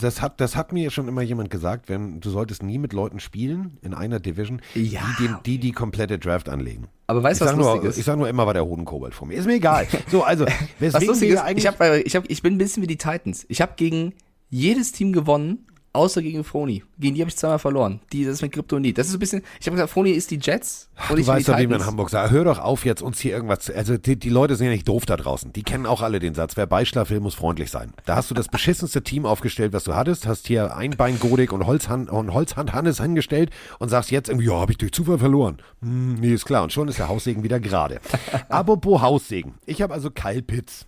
das 0.00 0.20
hat, 0.20 0.40
das 0.40 0.54
hat 0.54 0.72
mir 0.72 0.90
schon 0.90 1.08
immer 1.08 1.22
jemand 1.22 1.50
gesagt, 1.50 1.88
wenn 1.88 2.20
du 2.20 2.30
solltest 2.30 2.62
nie 2.62 2.78
mit 2.78 2.92
Leuten 2.92 3.18
spielen 3.18 3.78
in 3.82 3.94
einer 3.94 4.20
Division, 4.20 4.60
Ja, 4.74 5.00
die, 5.18 5.26
den, 5.26 5.36
die 5.46 5.58
die 5.58 5.72
komplette 5.72 6.18
Draft 6.18 6.48
anlegen. 6.48 6.86
Aber 7.08 7.22
weißt 7.22 7.40
du, 7.40 7.46
was 7.46 7.50
sag, 7.52 7.58
nur, 7.58 7.72
lustig 7.72 7.90
ist? 7.90 7.98
ich 7.98 8.04
sag 8.04 8.18
nur 8.18 8.28
immer, 8.28 8.46
war 8.46 8.54
der 8.54 8.64
Hodenkobold 8.64 9.14
vor 9.14 9.26
mir. 9.26 9.34
Ist 9.34 9.46
mir 9.46 9.54
egal. 9.54 9.88
So, 10.08 10.22
also, 10.22 10.46
Was 10.78 11.04
lustig 11.04 11.30
ist, 11.30 11.38
eigentlich... 11.40 11.64
ich, 11.64 11.66
hab, 11.66 11.78
bei- 11.78 12.02
ich, 12.04 12.14
hab, 12.14 12.30
ich 12.30 12.42
bin 12.42 12.54
ein 12.54 12.58
bisschen 12.58 12.82
wie 12.82 12.86
die 12.86 12.98
Titans. 12.98 13.44
Ich 13.48 13.60
habe 13.60 13.72
gegen 13.76 14.12
jedes 14.50 14.92
Team 14.92 15.12
gewonnen, 15.12 15.66
außer 15.92 16.22
gegen 16.22 16.44
Froni. 16.44 16.84
Gegen 16.98 17.14
die 17.14 17.20
habe 17.20 17.28
ich 17.28 17.36
zweimal 17.36 17.58
verloren. 17.58 18.00
Die, 18.12 18.24
das 18.24 18.34
ist 18.34 18.42
mit 18.42 18.52
Kryptonit. 18.52 18.96
Das 18.96 19.06
ist 19.06 19.12
so 19.12 19.16
ein 19.16 19.20
bisschen, 19.20 19.42
ich 19.60 19.66
habe 19.66 19.76
gesagt, 19.76 19.90
Froni 19.90 20.10
ist 20.10 20.30
die 20.30 20.38
Jets. 20.40 20.88
Und 21.08 21.16
du 21.16 21.20
ich 21.20 21.26
bin 21.26 21.34
weißt 21.34 21.48
doch, 21.48 21.58
wie 21.58 21.66
man 21.66 21.80
in. 21.80 21.86
Hamburg 21.86 22.10
sagt. 22.10 22.30
Hör 22.30 22.44
doch 22.44 22.58
auf, 22.58 22.84
jetzt 22.84 23.02
uns 23.02 23.20
hier 23.20 23.32
irgendwas 23.32 23.60
zu. 23.60 23.76
Also, 23.76 23.96
die, 23.96 24.16
die 24.16 24.28
Leute 24.28 24.56
sind 24.56 24.66
ja 24.66 24.72
nicht 24.72 24.88
doof 24.88 25.06
da 25.06 25.16
draußen. 25.16 25.52
Die 25.52 25.62
kennen 25.62 25.86
auch 25.86 26.02
alle 26.02 26.18
den 26.18 26.34
Satz: 26.34 26.56
Wer 26.56 26.66
Beischlaf 26.66 27.10
will, 27.10 27.20
muss 27.20 27.34
freundlich 27.34 27.70
sein. 27.70 27.92
Da 28.06 28.16
hast 28.16 28.30
du 28.30 28.34
das 28.34 28.48
beschissenste 28.48 29.02
Team 29.02 29.26
aufgestellt, 29.26 29.72
was 29.72 29.84
du 29.84 29.94
hattest. 29.94 30.26
Hast 30.26 30.46
hier 30.46 30.76
Einbein 30.76 31.18
Godik 31.18 31.52
und 31.52 31.66
Holzhand, 31.66 32.10
und 32.10 32.32
Holzhand 32.32 32.72
Hannes 32.72 33.00
hingestellt 33.00 33.50
und 33.78 33.88
sagst 33.88 34.10
jetzt 34.10 34.28
irgendwie: 34.28 34.46
Ja, 34.46 34.60
habe 34.60 34.72
ich 34.72 34.78
durch 34.78 34.92
Zufall 34.92 35.18
verloren. 35.18 35.58
Hm, 35.80 36.14
nee, 36.14 36.32
ist 36.32 36.46
klar. 36.46 36.62
Und 36.62 36.72
schon 36.72 36.88
ist 36.88 36.98
der 36.98 37.08
Haussegen 37.08 37.42
wieder 37.42 37.60
gerade. 37.60 38.00
Apropos 38.48 39.02
Haussegen. 39.02 39.54
Ich 39.66 39.82
habe 39.82 39.92
also 39.94 40.10
Kyle 40.10 40.42
Pitts. 40.42 40.86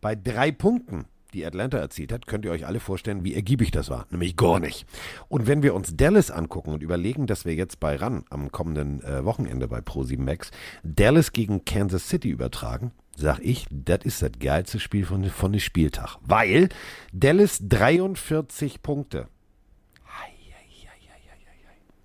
Bei 0.00 0.14
drei 0.14 0.52
Punkten, 0.52 1.06
die 1.32 1.44
Atlanta 1.44 1.78
erzielt 1.78 2.12
hat, 2.12 2.26
könnt 2.26 2.44
ihr 2.44 2.50
euch 2.50 2.66
alle 2.66 2.80
vorstellen, 2.80 3.24
wie 3.24 3.34
ergiebig 3.34 3.70
das 3.70 3.90
war. 3.90 4.06
Nämlich 4.10 4.36
gar 4.36 4.60
nicht. 4.60 4.86
Und 5.28 5.46
wenn 5.46 5.62
wir 5.62 5.74
uns 5.74 5.96
Dallas 5.96 6.30
angucken 6.30 6.72
und 6.72 6.82
überlegen, 6.82 7.26
dass 7.26 7.44
wir 7.44 7.54
jetzt 7.54 7.80
bei 7.80 7.96
RAN 7.96 8.24
am 8.30 8.50
kommenden 8.52 9.02
äh, 9.02 9.24
Wochenende 9.24 9.68
bei 9.68 9.78
Pro7 9.78 10.20
Max 10.20 10.50
Dallas 10.82 11.32
gegen 11.32 11.64
Kansas 11.64 12.08
City 12.08 12.30
übertragen, 12.30 12.92
sag 13.16 13.40
ich, 13.40 13.66
das 13.70 14.00
ist 14.04 14.22
das 14.22 14.32
geilste 14.40 14.80
Spiel 14.80 15.04
von, 15.04 15.24
von 15.24 15.52
dem 15.52 15.60
Spieltag. 15.60 16.16
Weil 16.22 16.68
Dallas 17.12 17.58
43 17.62 18.82
Punkte. 18.82 19.28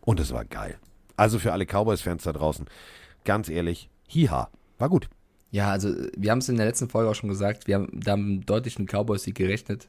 Und 0.06 0.20
es 0.20 0.34
war 0.34 0.44
geil. 0.46 0.78
Also 1.16 1.40
für 1.40 1.54
alle 1.54 1.66
Cowboys-Fans 1.66 2.24
da 2.24 2.34
draußen, 2.34 2.66
ganz 3.24 3.48
ehrlich, 3.50 3.90
hiha, 4.08 4.50
war 4.78 4.90
gut. 4.90 5.10
Ja, 5.54 5.70
also 5.70 5.94
wir 6.18 6.32
haben 6.32 6.39
es 6.39 6.50
in 6.50 6.58
der 6.58 6.66
letzten 6.66 6.89
Folge 6.89 7.12
auch 7.12 7.13
schon 7.16 7.30
gesagt, 7.30 7.68
wir 7.68 7.76
haben 7.76 8.00
da 8.04 8.16
einen 8.16 8.44
Cowboys-Sieg 8.44 9.36
gerechnet. 9.36 9.88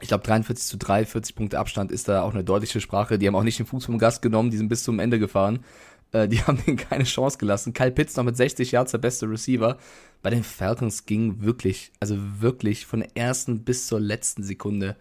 Ich 0.00 0.06
glaube 0.06 0.22
43 0.24 0.64
zu 0.68 0.76
3, 0.78 1.04
40 1.04 1.34
Punkte 1.34 1.58
Abstand 1.58 1.90
ist 1.90 2.06
da 2.08 2.22
auch 2.22 2.32
eine 2.32 2.44
deutliche 2.44 2.80
Sprache. 2.80 3.18
Die 3.18 3.26
haben 3.26 3.34
auch 3.34 3.42
nicht 3.42 3.58
den 3.58 3.66
Fuß 3.66 3.86
vom 3.86 3.98
Gast 3.98 4.22
genommen, 4.22 4.50
die 4.52 4.56
sind 4.56 4.68
bis 4.68 4.84
zum 4.84 5.00
Ende 5.00 5.18
gefahren. 5.18 5.64
Äh, 6.12 6.28
die 6.28 6.40
haben 6.44 6.62
denen 6.64 6.76
keine 6.76 7.02
Chance 7.02 7.38
gelassen. 7.38 7.72
Kyle 7.72 7.90
Pitts 7.90 8.14
noch 8.16 8.22
mit 8.22 8.36
60 8.36 8.70
Yards 8.70 8.92
der 8.92 8.98
beste 8.98 9.28
Receiver. 9.28 9.78
Bei 10.22 10.30
den 10.30 10.44
Falcons 10.44 11.06
ging 11.06 11.42
wirklich, 11.42 11.90
also 11.98 12.16
wirklich 12.38 12.86
von 12.86 13.00
der 13.00 13.16
ersten 13.16 13.64
bis 13.64 13.88
zur 13.88 13.98
letzten 13.98 14.44
Sekunde 14.44 14.94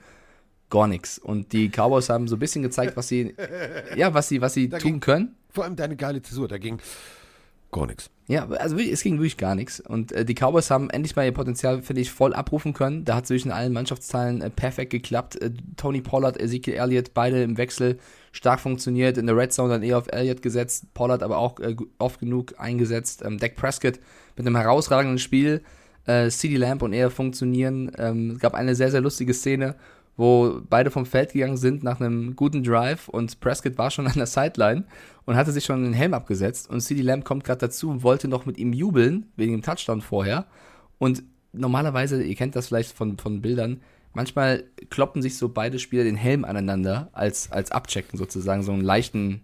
gar 0.71 0.88
nichts. 0.88 1.19
Und 1.19 1.54
die 1.54 1.69
Cowboys 1.69 2.10
haben 2.10 2.28
so 2.28 2.36
ein 2.36 2.39
bisschen 2.39 2.63
gezeigt, 2.63 2.97
was 2.97 3.08
sie, 3.08 3.36
ja, 3.95 4.12
was 4.15 4.28
sie, 4.28 4.41
was 4.41 4.56
sie 4.56 4.69
Da 4.69 4.80
tun 4.80 4.93
ging- 4.93 5.00
können. 5.02 5.36
Vor 5.52 5.65
allem 5.65 5.76
deine 5.76 5.95
geile 5.97 6.19
Zäsur, 6.24 6.47
da 6.47 6.58
ging 6.58 6.80
gar 7.71 7.88
nichts. 7.88 8.10
Ja, 8.27 8.47
also 8.47 8.77
es 8.77 9.03
ging 9.03 9.15
wirklich 9.15 9.36
gar 9.36 9.55
nichts. 9.55 9.81
Und 9.81 10.13
äh, 10.13 10.23
die 10.23 10.36
Cowboys 10.36 10.71
haben 10.71 10.89
endlich 10.89 11.15
mal 11.15 11.25
ihr 11.25 11.34
Potenzial, 11.34 11.81
finde 11.81 12.01
ich, 12.01 12.12
voll 12.12 12.34
abrufen 12.34 12.73
können. 12.73 13.03
Da 13.03 13.15
hat 13.15 13.25
es 13.25 13.27
zwischen 13.27 13.51
allen 13.51 13.73
Mannschaftsteilen 13.73 14.41
äh, 14.41 14.49
perfekt 14.49 14.91
geklappt. 14.91 15.41
Äh, 15.41 15.51
Tony 15.75 16.01
Pollard, 16.01 16.39
Ezekiel 16.39 16.75
Elliott, 16.75 17.13
beide 17.13 17.43
im 17.43 17.57
Wechsel 17.57 17.97
stark 18.31 18.62
funktioniert. 18.62 19.17
In 19.17 19.25
der 19.25 19.36
Red 19.36 19.51
Zone 19.51 19.73
dann 19.73 19.84
eher 19.84 19.97
auf 19.97 20.07
Elliott 20.07 20.41
gesetzt. 20.41 20.93
Pollard 20.93 21.23
aber 21.23 21.39
auch 21.39 21.60
äh, 21.60 21.75
oft 21.97 22.21
genug 22.21 22.53
eingesetzt. 22.57 23.21
Ähm, 23.25 23.38
Dak 23.38 23.57
Prescott 23.57 23.99
mit 24.38 24.47
einem 24.47 24.55
herausragenden 24.55 25.19
Spiel. 25.19 25.62
Äh, 26.05 26.29
CD 26.29 26.55
Lamp 26.55 26.84
und 26.84 26.93
er 26.93 27.12
funktionieren. 27.12 27.91
Ähm, 27.97 28.31
es 28.31 28.39
gab 28.39 28.53
eine 28.53 28.75
sehr, 28.75 28.91
sehr 28.91 29.01
lustige 29.01 29.34
Szene, 29.34 29.75
wo 30.17 30.62
beide 30.69 30.91
vom 30.91 31.06
Feld 31.06 31.34
gegangen 31.34 31.58
sind 31.58 31.84
nach 31.84 32.00
einem 32.00 32.36
guten 32.36 32.63
Drive 32.63 33.08
und 33.08 33.39
Prescott 33.39 33.78
war 33.78 33.91
schon 33.91 34.08
an 34.08 34.13
der 34.15 34.26
Sideline 34.26 34.86
und 35.26 35.36
hatte 35.36 35.52
sich 35.52 35.65
schon 35.65 35.84
den 35.84 35.93
Helm 35.93 36.13
abgesetzt 36.13 36.69
und 36.69 36.82
CD 36.82 37.02
Lamb 37.02 37.26
kommt 37.26 37.43
gerade 37.43 37.60
dazu 37.60 37.89
und 37.89 38.04
wollte 38.04 38.28
noch 38.28 38.45
mit 38.45 38.58
ihm 38.58 38.74
jubeln, 38.74 39.32
wegen 39.36 39.54
dem 39.54 39.62
Touchdown 39.62 40.02
vorher. 40.02 40.45
Und 40.97 41.24
normalerweise, 41.54 42.21
ihr 42.21 42.36
kennt 42.36 42.56
das 42.56 42.67
vielleicht 42.67 42.93
von, 42.93 43.17
von 43.17 43.41
Bildern, 43.41 43.82
manchmal 44.13 44.63
kloppen 44.89 45.21
sich 45.21 45.38
so 45.38 45.50
beide 45.50 45.80
Spieler 45.80 46.04
den 46.04 46.15
Helm 46.15 46.45
aneinander 46.45 47.10
als, 47.13 47.52
als 47.52 47.71
Abchecken 47.71 48.17
sozusagen, 48.17 48.63
so 48.63 48.71
einen 48.71 48.82
leichten 48.84 49.41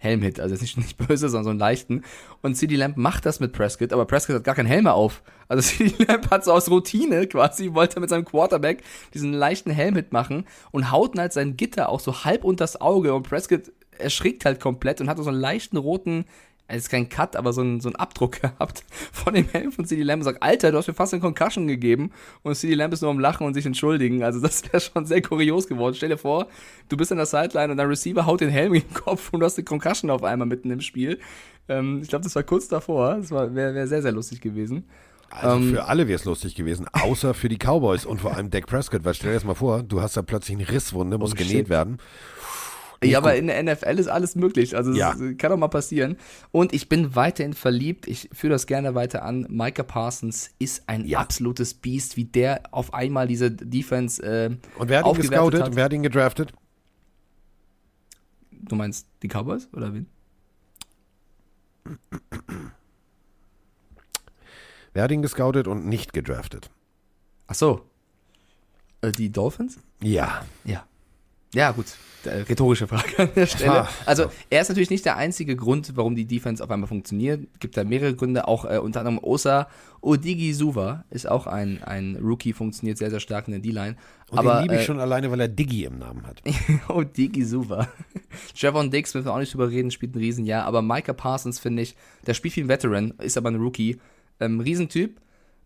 Helmhit, 0.00 0.40
also 0.40 0.54
jetzt 0.54 0.62
nicht, 0.62 0.76
nicht 0.78 0.96
böse, 0.96 1.28
sondern 1.28 1.44
so 1.44 1.50
einen 1.50 1.58
leichten. 1.58 2.02
Und 2.42 2.56
CD 2.56 2.74
Lamb 2.76 2.96
macht 2.96 3.26
das 3.26 3.38
mit 3.38 3.52
Prescott, 3.52 3.92
aber 3.92 4.06
Prescott 4.06 4.36
hat 4.36 4.44
gar 4.44 4.54
keinen 4.54 4.66
Helm 4.66 4.84
mehr 4.84 4.94
auf. 4.94 5.22
Also 5.46 5.62
CD 5.76 6.04
Lamb 6.04 6.30
hat 6.30 6.44
so 6.44 6.52
aus 6.52 6.70
Routine 6.70 7.26
quasi, 7.26 7.74
wollte 7.74 8.00
mit 8.00 8.10
seinem 8.10 8.24
Quarterback 8.24 8.82
diesen 9.14 9.32
leichten 9.32 9.70
Helmhit 9.70 10.12
machen 10.12 10.46
und 10.72 10.90
haut 10.90 11.16
halt 11.18 11.32
sein 11.32 11.56
Gitter 11.56 11.90
auch 11.90 12.00
so 12.00 12.24
halb 12.24 12.44
unters 12.44 12.80
Auge 12.80 13.14
und 13.14 13.28
Prescott 13.28 13.70
erschrickt 13.98 14.46
halt 14.46 14.60
komplett 14.60 15.00
und 15.00 15.10
hat 15.10 15.18
so 15.18 15.28
einen 15.28 15.38
leichten 15.38 15.76
roten, 15.76 16.24
es 16.70 16.84
ist 16.84 16.88
kein 16.90 17.08
Cut, 17.08 17.36
aber 17.36 17.52
so 17.52 17.60
einen, 17.60 17.80
so 17.80 17.88
einen 17.88 17.96
Abdruck 17.96 18.32
gehabt 18.40 18.84
von 19.12 19.34
dem 19.34 19.48
Helm 19.48 19.72
von 19.72 19.84
CD 19.84 20.02
Lamb 20.02 20.20
und 20.20 20.24
sagt, 20.24 20.42
Alter, 20.42 20.72
du 20.72 20.78
hast 20.78 20.88
mir 20.88 20.94
fast 20.94 21.12
eine 21.12 21.20
Concussion 21.20 21.66
gegeben 21.66 22.10
und 22.42 22.54
CD 22.54 22.74
Lamb 22.74 22.92
ist 22.92 23.02
nur 23.02 23.10
am 23.10 23.18
Lachen 23.18 23.46
und 23.46 23.54
sich 23.54 23.66
entschuldigen. 23.66 24.22
Also 24.22 24.40
das 24.40 24.62
wäre 24.72 24.80
schon 24.80 25.06
sehr 25.06 25.22
kurios 25.22 25.66
geworden. 25.66 25.94
Stell 25.94 26.08
dir 26.10 26.18
vor, 26.18 26.46
du 26.88 26.96
bist 26.96 27.10
an 27.12 27.18
der 27.18 27.26
Sideline 27.26 27.72
und 27.72 27.76
dein 27.76 27.86
Receiver 27.88 28.26
haut 28.26 28.40
den 28.40 28.50
Helm 28.50 28.74
in 28.74 28.82
den 28.82 28.94
Kopf 28.94 29.32
und 29.32 29.40
du 29.40 29.46
hast 29.46 29.58
eine 29.58 29.64
Concussion 29.64 30.10
auf 30.10 30.22
einmal 30.24 30.48
mitten 30.48 30.70
im 30.70 30.80
Spiel. 30.80 31.18
Ähm, 31.68 32.00
ich 32.02 32.08
glaube, 32.08 32.24
das 32.24 32.34
war 32.34 32.42
kurz 32.42 32.68
davor. 32.68 33.16
Das 33.16 33.30
wäre 33.30 33.54
wär 33.54 33.86
sehr, 33.86 34.02
sehr 34.02 34.12
lustig 34.12 34.40
gewesen. 34.40 34.84
Also 35.32 35.56
Ähm, 35.58 35.74
für 35.74 35.84
alle 35.84 36.08
wäre 36.08 36.16
es 36.18 36.24
lustig 36.24 36.56
gewesen, 36.56 36.86
außer 36.92 37.34
für 37.34 37.48
die 37.48 37.56
Cowboys 37.56 38.04
und 38.04 38.20
vor 38.20 38.34
allem 38.34 38.50
Dak 38.50 38.66
Prescott, 38.66 39.04
weil 39.04 39.14
stell 39.14 39.30
dir 39.30 39.34
das 39.34 39.44
mal 39.44 39.54
vor, 39.54 39.84
du 39.84 40.00
hast 40.02 40.16
da 40.16 40.22
plötzlich 40.22 40.58
eine 40.58 40.68
Risswunde, 40.68 41.18
muss 41.18 41.30
Oh, 41.32 41.34
genäht 41.36 41.50
shit. 41.52 41.68
werden. 41.68 41.98
Ja, 43.02 43.18
aber 43.18 43.34
in 43.36 43.46
der 43.46 43.62
NFL 43.62 43.98
ist 43.98 44.08
alles 44.08 44.36
möglich. 44.36 44.76
Also 44.76 44.92
Ja. 44.92 45.12
es 45.12 45.38
kann 45.38 45.50
doch 45.50 45.56
mal 45.56 45.68
passieren. 45.68 46.16
Und 46.52 46.74
ich 46.74 46.88
bin 46.90 47.14
weiterhin 47.14 47.54
verliebt. 47.54 48.06
Ich 48.06 48.28
führe 48.32 48.52
das 48.52 48.66
gerne 48.66 48.94
weiter 48.94 49.22
an. 49.24 49.46
Micah 49.48 49.82
Parsons 49.84 50.50
ist 50.58 50.86
ein 50.86 51.06
Ja. 51.06 51.20
absolutes 51.20 51.72
Biest, 51.72 52.16
wie 52.18 52.24
der 52.24 52.62
auf 52.72 52.92
einmal 52.92 53.26
diese 53.26 53.50
Defense 53.50 54.22
äh, 54.22 54.56
Und 54.78 54.88
wer 54.90 54.98
hat 55.02 55.06
ihn 55.06 55.14
gescoutet? 55.22 55.62
hat. 55.62 55.76
Wer 55.76 55.84
hat 55.84 55.92
ihn 55.94 56.02
gedraftet? 56.02 56.52
Du 58.50 58.76
meinst 58.76 59.06
die 59.22 59.28
Cowboys 59.28 59.68
oder 59.72 59.94
wen? 59.94 60.06
Wer 64.92 65.04
hat 65.04 65.10
ihn 65.10 65.22
gescoutet 65.22 65.68
und 65.68 65.86
nicht 65.86 66.12
gedraftet? 66.12 66.70
Ach 67.46 67.54
so. 67.54 67.86
Äh, 69.00 69.12
die 69.12 69.30
Dolphins? 69.32 69.78
Ja. 70.02 70.44
Ja. 70.64 70.84
Ja, 71.54 71.72
gut. 71.72 71.86
Äh, 72.24 72.42
Rhetorische 72.42 72.86
Frage 72.86 73.18
an 73.18 73.30
der 73.34 73.46
Stelle. 73.46 73.88
Also, 74.04 74.30
er 74.50 74.60
ist 74.60 74.68
natürlich 74.68 74.90
nicht 74.90 75.06
der 75.06 75.16
einzige 75.16 75.56
Grund, 75.56 75.96
warum 75.96 76.14
die 76.14 76.26
Defense 76.26 76.62
auf 76.62 76.70
einmal 76.70 76.88
funktioniert. 76.88 77.46
Gibt 77.60 77.76
da 77.76 77.84
mehrere 77.84 78.14
Gründe. 78.14 78.46
Auch 78.46 78.66
äh, 78.66 78.78
unter 78.78 79.00
anderem 79.00 79.18
Osa 79.18 79.68
Odigisuva 80.02 81.04
ist 81.10 81.26
auch 81.28 81.46
ein, 81.46 81.82
ein 81.82 82.16
Rookie, 82.16 82.52
funktioniert 82.52 82.98
sehr, 82.98 83.10
sehr 83.10 83.20
stark 83.20 83.48
in 83.48 83.52
der 83.52 83.60
D-Line. 83.60 83.96
Und 84.30 84.38
Aber 84.38 84.56
den 84.56 84.62
liebe 84.62 84.74
ich 84.74 84.82
äh, 84.82 84.84
schon 84.84 85.00
alleine, 85.00 85.30
weil 85.30 85.40
er 85.40 85.48
Diggy 85.48 85.84
im 85.84 85.98
Namen 85.98 86.26
hat. 86.26 86.42
Odigisuva. 86.88 87.88
Javon 88.54 88.90
Diggs, 88.90 89.14
müssen 89.14 89.26
wir 89.26 89.32
auch 89.32 89.38
nicht 89.38 89.54
drüber 89.54 89.70
reden, 89.70 89.90
spielt 89.90 90.14
ein 90.14 90.18
Riesenjahr. 90.18 90.64
Aber 90.64 90.82
Micah 90.82 91.14
Parsons, 91.14 91.58
finde 91.58 91.82
ich, 91.82 91.96
der 92.26 92.34
spielt 92.34 92.54
wie 92.56 92.60
ein 92.62 92.68
Veteran, 92.68 93.14
ist 93.18 93.38
aber 93.38 93.50
ein 93.50 93.56
Rookie. 93.56 93.98
Ähm, 94.40 94.60
Riesentyp. 94.60 95.20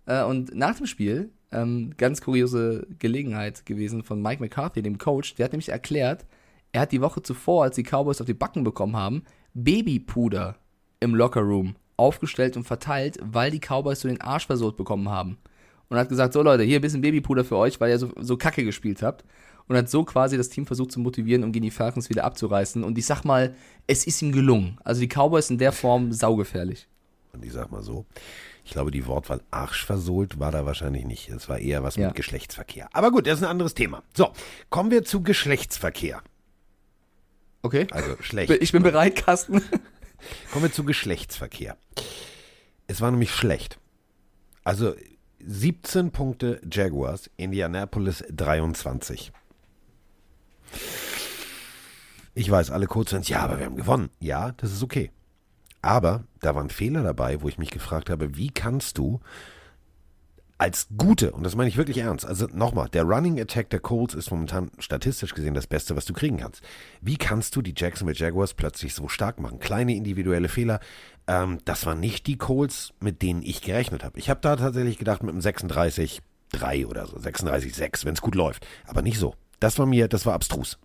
Äh, 0.06 0.22
und 0.22 0.54
nach 0.54 0.76
dem 0.76 0.86
Spiel, 0.86 1.30
ähm, 1.54 1.94
ganz 1.96 2.20
kuriose 2.20 2.86
Gelegenheit 2.98 3.64
gewesen 3.64 4.02
von 4.02 4.20
Mike 4.20 4.42
McCarthy, 4.42 4.82
dem 4.82 4.98
Coach, 4.98 5.34
der 5.34 5.44
hat 5.44 5.52
nämlich 5.52 5.70
erklärt, 5.70 6.26
er 6.72 6.82
hat 6.82 6.92
die 6.92 7.00
Woche 7.00 7.22
zuvor, 7.22 7.64
als 7.64 7.76
die 7.76 7.84
Cowboys 7.84 8.20
auf 8.20 8.26
die 8.26 8.34
Backen 8.34 8.64
bekommen 8.64 8.96
haben, 8.96 9.22
Babypuder 9.54 10.56
im 11.00 11.14
Lockerroom 11.14 11.76
aufgestellt 11.96 12.56
und 12.56 12.64
verteilt, 12.64 13.18
weil 13.22 13.50
die 13.50 13.60
Cowboys 13.60 14.00
so 14.00 14.08
den 14.08 14.20
Arsch 14.20 14.46
versohlt 14.46 14.76
bekommen 14.76 15.08
haben. 15.08 15.38
Und 15.88 15.98
hat 15.98 16.08
gesagt, 16.08 16.32
so 16.32 16.42
Leute, 16.42 16.64
hier 16.64 16.80
ein 16.80 16.82
bisschen 16.82 17.02
Babypuder 17.02 17.44
für 17.44 17.56
euch, 17.56 17.80
weil 17.80 17.90
ihr 17.90 17.98
so, 17.98 18.10
so 18.20 18.36
kacke 18.36 18.64
gespielt 18.64 19.02
habt. 19.02 19.24
Und 19.66 19.76
hat 19.76 19.88
so 19.88 20.04
quasi 20.04 20.36
das 20.36 20.48
Team 20.48 20.66
versucht 20.66 20.92
zu 20.92 21.00
motivieren, 21.00 21.44
um 21.44 21.52
gegen 21.52 21.64
die 21.64 21.70
Falcons 21.70 22.10
wieder 22.10 22.24
abzureißen. 22.24 22.82
Und 22.84 22.98
ich 22.98 23.06
sag 23.06 23.24
mal, 23.24 23.54
es 23.86 24.06
ist 24.06 24.20
ihm 24.20 24.32
gelungen. 24.32 24.78
Also 24.84 25.00
die 25.00 25.08
Cowboys 25.08 25.50
in 25.50 25.58
der 25.58 25.72
Form 25.72 26.12
saugefährlich. 26.12 26.86
Und 27.32 27.44
ich 27.44 27.52
sag 27.52 27.70
mal 27.70 27.82
so, 27.82 28.04
ich 28.64 28.70
glaube, 28.72 28.90
die 28.90 29.06
Wortwahl 29.06 29.40
arschversohlt 29.50 30.38
war 30.38 30.50
da 30.50 30.64
wahrscheinlich 30.66 31.04
nicht. 31.04 31.28
Es 31.28 31.48
war 31.48 31.58
eher 31.58 31.82
was 31.82 31.96
Ja. 31.96 32.06
mit 32.08 32.16
Geschlechtsverkehr. 32.16 32.88
Aber 32.92 33.10
gut, 33.10 33.26
das 33.26 33.38
ist 33.38 33.42
ein 33.44 33.50
anderes 33.50 33.74
Thema. 33.74 34.02
So, 34.16 34.32
kommen 34.70 34.90
wir 34.90 35.04
zu 35.04 35.22
Geschlechtsverkehr. 35.22 36.22
Okay? 37.62 37.86
Also 37.90 38.16
schlecht. 38.20 38.50
Ich 38.62 38.72
bin 38.72 38.82
bereit, 38.82 39.16
Carsten. 39.16 39.62
Kommen 40.52 40.64
wir 40.64 40.72
zu 40.72 40.84
Geschlechtsverkehr. 40.84 41.76
Es 42.86 43.00
war 43.00 43.10
nämlich 43.10 43.30
schlecht. 43.34 43.78
Also 44.64 44.94
17 45.46 46.10
Punkte 46.10 46.60
Jaguars, 46.70 47.30
Indianapolis 47.36 48.24
23. 48.30 49.30
Ich 52.34 52.50
weiß, 52.50 52.70
alle 52.70 52.86
kurz 52.86 53.10
sind, 53.10 53.28
ja, 53.28 53.40
aber 53.40 53.58
wir 53.58 53.66
haben 53.66 53.76
gewonnen. 53.76 54.10
Ja, 54.20 54.52
das 54.52 54.72
ist 54.72 54.82
okay. 54.82 55.10
Aber 55.84 56.24
da 56.40 56.54
waren 56.54 56.70
Fehler 56.70 57.02
dabei, 57.02 57.42
wo 57.42 57.48
ich 57.48 57.58
mich 57.58 57.70
gefragt 57.70 58.08
habe, 58.08 58.38
wie 58.38 58.48
kannst 58.48 58.96
du 58.96 59.20
als 60.56 60.86
gute, 60.96 61.32
und 61.32 61.42
das 61.42 61.56
meine 61.56 61.68
ich 61.68 61.76
wirklich 61.76 61.98
ernst, 61.98 62.24
also 62.24 62.46
nochmal, 62.46 62.88
der 62.88 63.02
Running 63.02 63.38
Attack 63.38 63.68
der 63.68 63.80
Colts 63.80 64.14
ist 64.14 64.30
momentan 64.30 64.70
statistisch 64.78 65.34
gesehen 65.34 65.52
das 65.52 65.66
Beste, 65.66 65.94
was 65.94 66.06
du 66.06 66.14
kriegen 66.14 66.38
kannst. 66.38 66.62
Wie 67.02 67.18
kannst 67.18 67.54
du 67.54 67.60
die 67.60 67.74
Jacksonville 67.76 68.16
Jaguars 68.16 68.54
plötzlich 68.54 68.94
so 68.94 69.08
stark 69.08 69.40
machen? 69.40 69.58
Kleine 69.58 69.94
individuelle 69.94 70.48
Fehler, 70.48 70.80
ähm, 71.26 71.58
das 71.66 71.84
waren 71.84 72.00
nicht 72.00 72.26
die 72.28 72.38
Colts, 72.38 72.94
mit 73.00 73.20
denen 73.20 73.42
ich 73.42 73.60
gerechnet 73.60 74.04
habe. 74.04 74.18
Ich 74.18 74.30
habe 74.30 74.40
da 74.40 74.56
tatsächlich 74.56 74.96
gedacht 74.96 75.22
mit 75.22 75.32
einem 75.32 75.40
36-3 75.40 76.22
oder 76.86 77.06
so, 77.08 77.18
36-6, 77.18 78.06
wenn 78.06 78.14
es 78.14 78.22
gut 78.22 78.36
läuft. 78.36 78.66
Aber 78.86 79.02
nicht 79.02 79.18
so. 79.18 79.34
Das 79.60 79.78
war 79.78 79.84
mir, 79.84 80.08
das 80.08 80.24
war 80.24 80.32
abstrus. 80.32 80.78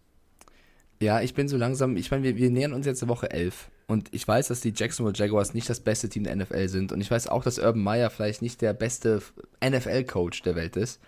Ja, 1.00 1.22
ich 1.22 1.36
bin 1.36 1.48
so 1.48 1.56
langsam, 1.56 1.96
ich 1.96 2.12
meine, 2.12 2.24
wir, 2.24 2.36
wir 2.36 2.50
nähern 2.50 2.74
uns 2.74 2.86
jetzt 2.86 3.08
Woche 3.08 3.32
11 3.32 3.70
und 3.90 4.14
ich 4.14 4.28
weiß, 4.28 4.50
dass 4.50 4.62
die 4.62 4.74
Jacksonville 4.76 5.18
Jaguars 5.18 5.54
nicht 5.54 5.70
das 5.70 5.80
beste 5.80 6.10
Team 6.10 6.24
der 6.24 6.36
NFL 6.36 6.68
sind. 6.68 6.92
Und 6.92 7.02
ich 7.02 7.10
weiß 7.10 7.28
auch, 7.28 7.44
dass 7.44 7.58
Urban 7.58 7.82
Meyer 7.82 8.10
vielleicht 8.10 8.42
nicht 8.42 8.62
der 8.62 8.74
beste 8.74 9.22
NFL-Coach 9.66 10.44
der 10.44 10.56
Welt 10.56 10.78
ist, 10.78 11.02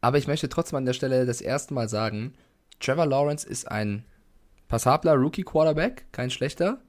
aber 0.00 0.18
ich 0.18 0.26
möchte 0.26 0.48
trotzdem 0.48 0.78
an 0.78 0.84
der 0.84 0.92
Stelle 0.92 1.24
das 1.24 1.40
erste 1.40 1.72
Mal 1.72 1.88
sagen, 1.88 2.34
Trevor 2.80 3.06
Lawrence 3.06 3.46
ist 3.48 3.70
ein 3.70 4.04
passabler 4.68 5.14
Rookie-Quarterback, 5.14 6.06
kein 6.12 6.30
schlechter, 6.30 6.80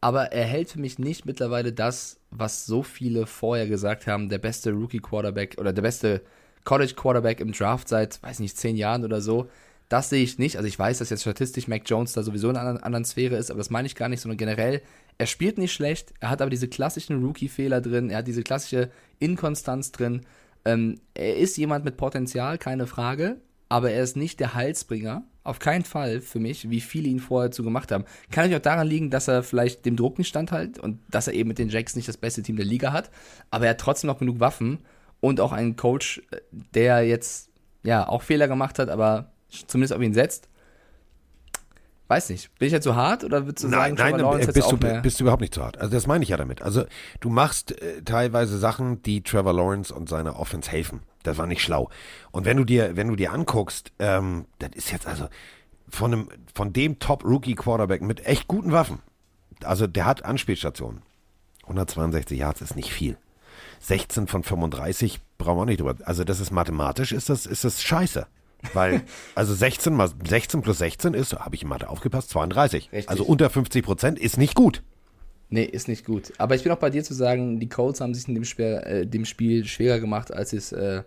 aber 0.00 0.32
er 0.32 0.44
hält 0.44 0.70
für 0.70 0.80
mich 0.80 0.98
nicht 0.98 1.26
mittlerweile 1.26 1.72
das, 1.72 2.18
was 2.30 2.66
so 2.66 2.82
viele 2.82 3.26
vorher 3.26 3.66
gesagt 3.66 4.06
haben, 4.06 4.28
der 4.28 4.38
beste 4.38 4.72
Rookie-Quarterback 4.72 5.56
oder 5.58 5.72
der 5.72 5.82
beste 5.82 6.22
College-Quarterback 6.64 7.40
im 7.40 7.52
Draft 7.52 7.88
seit, 7.88 8.22
weiß 8.22 8.40
nicht, 8.40 8.56
zehn 8.56 8.76
Jahren 8.76 9.04
oder 9.04 9.20
so. 9.20 9.48
Das 9.88 10.10
sehe 10.10 10.22
ich 10.22 10.38
nicht. 10.38 10.56
Also 10.56 10.66
ich 10.66 10.78
weiß, 10.78 10.98
dass 10.98 11.10
jetzt 11.10 11.20
statistisch 11.20 11.68
Mac 11.68 11.82
Jones 11.86 12.12
da 12.12 12.22
sowieso 12.22 12.50
in 12.50 12.56
einer 12.56 12.84
anderen, 12.84 13.04
Sphäre 13.04 13.36
ist, 13.36 13.50
aber 13.50 13.58
das 13.58 13.70
meine 13.70 13.86
ich 13.86 13.94
gar 13.94 14.08
nicht, 14.08 14.20
sondern 14.20 14.36
generell, 14.36 14.82
er 15.18 15.26
spielt 15.26 15.58
nicht 15.58 15.72
schlecht, 15.72 16.12
er 16.20 16.30
hat 16.30 16.42
aber 16.42 16.50
diese 16.50 16.68
klassischen 16.68 17.22
Rookie-Fehler 17.24 17.80
drin, 17.80 18.10
er 18.10 18.18
hat 18.18 18.26
diese 18.26 18.42
klassische 18.42 18.90
Inkonstanz 19.18 19.92
drin. 19.92 20.22
Ähm, 20.64 21.00
er 21.14 21.36
ist 21.36 21.56
jemand 21.56 21.84
mit 21.84 21.96
Potenzial, 21.96 22.58
keine 22.58 22.86
Frage, 22.86 23.36
aber 23.68 23.92
er 23.92 24.02
ist 24.02 24.16
nicht 24.16 24.40
der 24.40 24.54
Heilsbringer. 24.54 25.24
Auf 25.44 25.60
keinen 25.60 25.84
Fall 25.84 26.20
für 26.20 26.40
mich, 26.40 26.70
wie 26.70 26.80
viele 26.80 27.08
ihn 27.08 27.20
vorher 27.20 27.52
zu 27.52 27.62
gemacht 27.62 27.92
haben. 27.92 28.04
Kann 28.32 28.42
natürlich 28.42 28.56
auch 28.56 28.62
daran 28.62 28.88
liegen, 28.88 29.10
dass 29.10 29.28
er 29.28 29.44
vielleicht 29.44 29.86
dem 29.86 29.94
Druck 29.94 30.18
nicht 30.18 30.26
standhält 30.26 30.80
und 30.80 30.98
dass 31.08 31.28
er 31.28 31.34
eben 31.34 31.48
mit 31.48 31.58
den 31.58 31.68
Jacks 31.68 31.94
nicht 31.94 32.08
das 32.08 32.16
beste 32.16 32.42
Team 32.42 32.56
der 32.56 32.66
Liga 32.66 32.92
hat. 32.92 33.10
Aber 33.52 33.66
er 33.66 33.70
hat 33.70 33.80
trotzdem 33.80 34.08
noch 34.08 34.18
genug 34.18 34.40
Waffen 34.40 34.80
und 35.20 35.40
auch 35.40 35.52
einen 35.52 35.76
Coach, 35.76 36.20
äh, 36.32 36.38
der 36.50 37.06
jetzt 37.06 37.50
ja 37.84 38.08
auch 38.08 38.22
Fehler 38.22 38.48
gemacht 38.48 38.80
hat, 38.80 38.88
aber 38.88 39.30
zumindest 39.66 39.92
auf 39.94 40.02
ihn 40.02 40.14
setzt. 40.14 40.48
Weiß 42.08 42.30
nicht. 42.30 42.56
Bin 42.58 42.66
ich 42.66 42.72
jetzt 42.72 42.84
zu 42.84 42.94
hart 42.94 43.24
oder 43.24 43.46
würdest 43.46 43.64
du 43.64 43.68
sagen, 43.68 43.94
Nein, 43.94 43.94
nein, 43.94 44.12
Trevor 44.12 44.18
Lawrence 44.18 44.44
äh, 44.44 44.46
jetzt 44.46 44.54
bist 44.54 44.72
du, 44.72 45.02
bist 45.02 45.20
du 45.20 45.24
überhaupt 45.24 45.40
nicht 45.40 45.54
zu 45.54 45.64
hart. 45.64 45.78
Also 45.78 45.92
das 45.92 46.06
meine 46.06 46.22
ich 46.22 46.28
ja 46.28 46.36
damit. 46.36 46.62
Also 46.62 46.84
du 47.20 47.30
machst 47.30 47.72
äh, 47.82 48.02
teilweise 48.02 48.58
Sachen, 48.58 49.02
die 49.02 49.22
Trevor 49.22 49.52
Lawrence 49.52 49.92
und 49.92 50.08
seiner 50.08 50.38
Offense 50.38 50.70
helfen. 50.70 51.00
Das 51.24 51.36
war 51.36 51.46
nicht 51.46 51.62
schlau. 51.62 51.90
Und 52.30 52.44
wenn 52.44 52.56
du 52.56 52.64
dir, 52.64 52.96
wenn 52.96 53.08
du 53.08 53.16
dir 53.16 53.32
anguckst, 53.32 53.92
ähm, 53.98 54.46
das 54.60 54.70
ist 54.74 54.92
jetzt 54.92 55.08
also 55.08 55.28
von 55.88 56.12
einem, 56.12 56.28
von 56.54 56.72
dem 56.72 57.00
Top-Rookie-Quarterback 57.00 58.02
mit 58.02 58.24
echt 58.24 58.46
guten 58.46 58.70
Waffen. 58.70 59.00
Also 59.64 59.88
der 59.88 60.04
hat 60.04 60.24
Anspielstationen. 60.24 61.02
162 61.62 62.38
Yards 62.38 62.60
ist 62.60 62.76
nicht 62.76 62.92
viel. 62.92 63.16
16 63.80 64.28
von 64.28 64.44
35 64.44 65.20
brauchen 65.38 65.58
wir 65.58 65.62
auch 65.62 65.66
nicht 65.66 65.80
drüber. 65.80 65.96
Also 66.04 66.22
das 66.22 66.38
ist 66.38 66.52
mathematisch, 66.52 67.10
ist 67.10 67.28
das, 67.28 67.46
ist 67.46 67.64
das 67.64 67.82
scheiße. 67.82 68.26
Weil, 68.72 69.02
also 69.34 69.54
16 69.54 69.92
mal 69.94 70.10
16 70.28 70.62
plus 70.62 70.78
16 70.78 71.14
ist, 71.14 71.34
habe 71.34 71.54
ich 71.54 71.62
in 71.62 71.68
Mathe 71.68 71.88
aufgepasst, 71.88 72.30
32. 72.30 72.90
Richtig. 72.92 73.08
Also 73.08 73.24
unter 73.24 73.48
50 73.50 73.84
Prozent 73.84 74.18
ist 74.18 74.38
nicht 74.38 74.54
gut. 74.54 74.82
Nee, 75.48 75.64
ist 75.64 75.86
nicht 75.86 76.04
gut. 76.04 76.32
Aber 76.38 76.56
ich 76.56 76.64
bin 76.64 76.72
auch 76.72 76.78
bei 76.78 76.90
dir 76.90 77.04
zu 77.04 77.14
sagen, 77.14 77.60
die 77.60 77.68
Colts 77.68 78.00
haben 78.00 78.14
sich 78.14 78.26
in 78.26 78.34
dem 78.34 78.44
Spiel, 78.44 78.82
äh, 78.84 79.06
dem 79.06 79.24
Spiel 79.24 79.64
schwerer 79.64 80.00
gemacht, 80.00 80.32
als 80.34 80.50
sie 80.50 80.56
es 80.56 80.72
äh, 80.72 81.02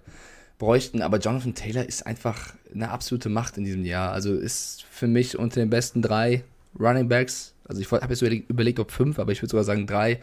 bräuchten. 0.58 1.02
Aber 1.02 1.18
Jonathan 1.18 1.56
Taylor 1.56 1.86
ist 1.86 2.06
einfach 2.06 2.54
eine 2.74 2.90
absolute 2.92 3.28
Macht 3.28 3.58
in 3.58 3.66
diesem 3.66 3.84
Jahr. 3.84 4.14
Also 4.14 4.34
ist 4.36 4.86
für 4.90 5.08
mich 5.08 5.38
unter 5.38 5.60
den 5.60 5.70
besten 5.70 6.02
drei 6.02 6.44
Running 6.80 7.10
Backs. 7.10 7.54
Also 7.66 7.82
ich 7.82 7.92
habe 7.92 8.06
jetzt 8.08 8.22
überlegt, 8.22 8.50
überlegt, 8.50 8.80
ob 8.80 8.92
fünf, 8.92 9.20
aber 9.20 9.32
ich 9.34 9.42
würde 9.42 9.50
sogar 9.52 9.66
sagen 9.66 9.86
drei. 9.88 10.20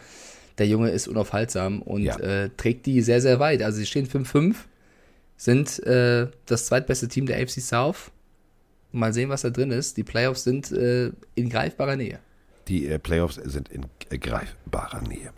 Der 0.57 0.67
Junge 0.67 0.89
ist 0.91 1.07
unaufhaltsam 1.09 1.83
und 1.83 2.03
Ja. 2.03 2.17
äh, 2.19 2.49
trägt 2.57 2.87
die 2.87 3.03
sehr, 3.03 3.21
sehr 3.21 3.39
weit. 3.39 3.62
Also 3.62 3.77
sie 3.79 3.85
stehen 3.87 4.07
5-5, 4.09 4.55
sind 5.37 5.83
äh, 5.85 6.29
das 6.46 6.66
zweitbeste 6.66 7.09
Team 7.09 7.27
der 7.27 7.40
AFC 7.42 7.61
South. 7.61 8.11
Mal 8.92 9.12
sehen, 9.12 9.29
was 9.29 9.42
da 9.42 9.51
drin 9.51 9.70
ist. 9.70 9.96
Die 9.96 10.05
Playoffs 10.05 10.44
sind 10.44 10.72
äh, 10.72 11.11
in 11.35 11.51
greifbarer 11.51 11.96
Nähe. 11.96 12.18
Die 12.68 12.88
äh, 12.88 12.99
Playoffs 12.99 13.35
sind 13.37 13.68
in 13.68 13.87
greifbarer 14.09 15.03
Nähe. 15.03 15.33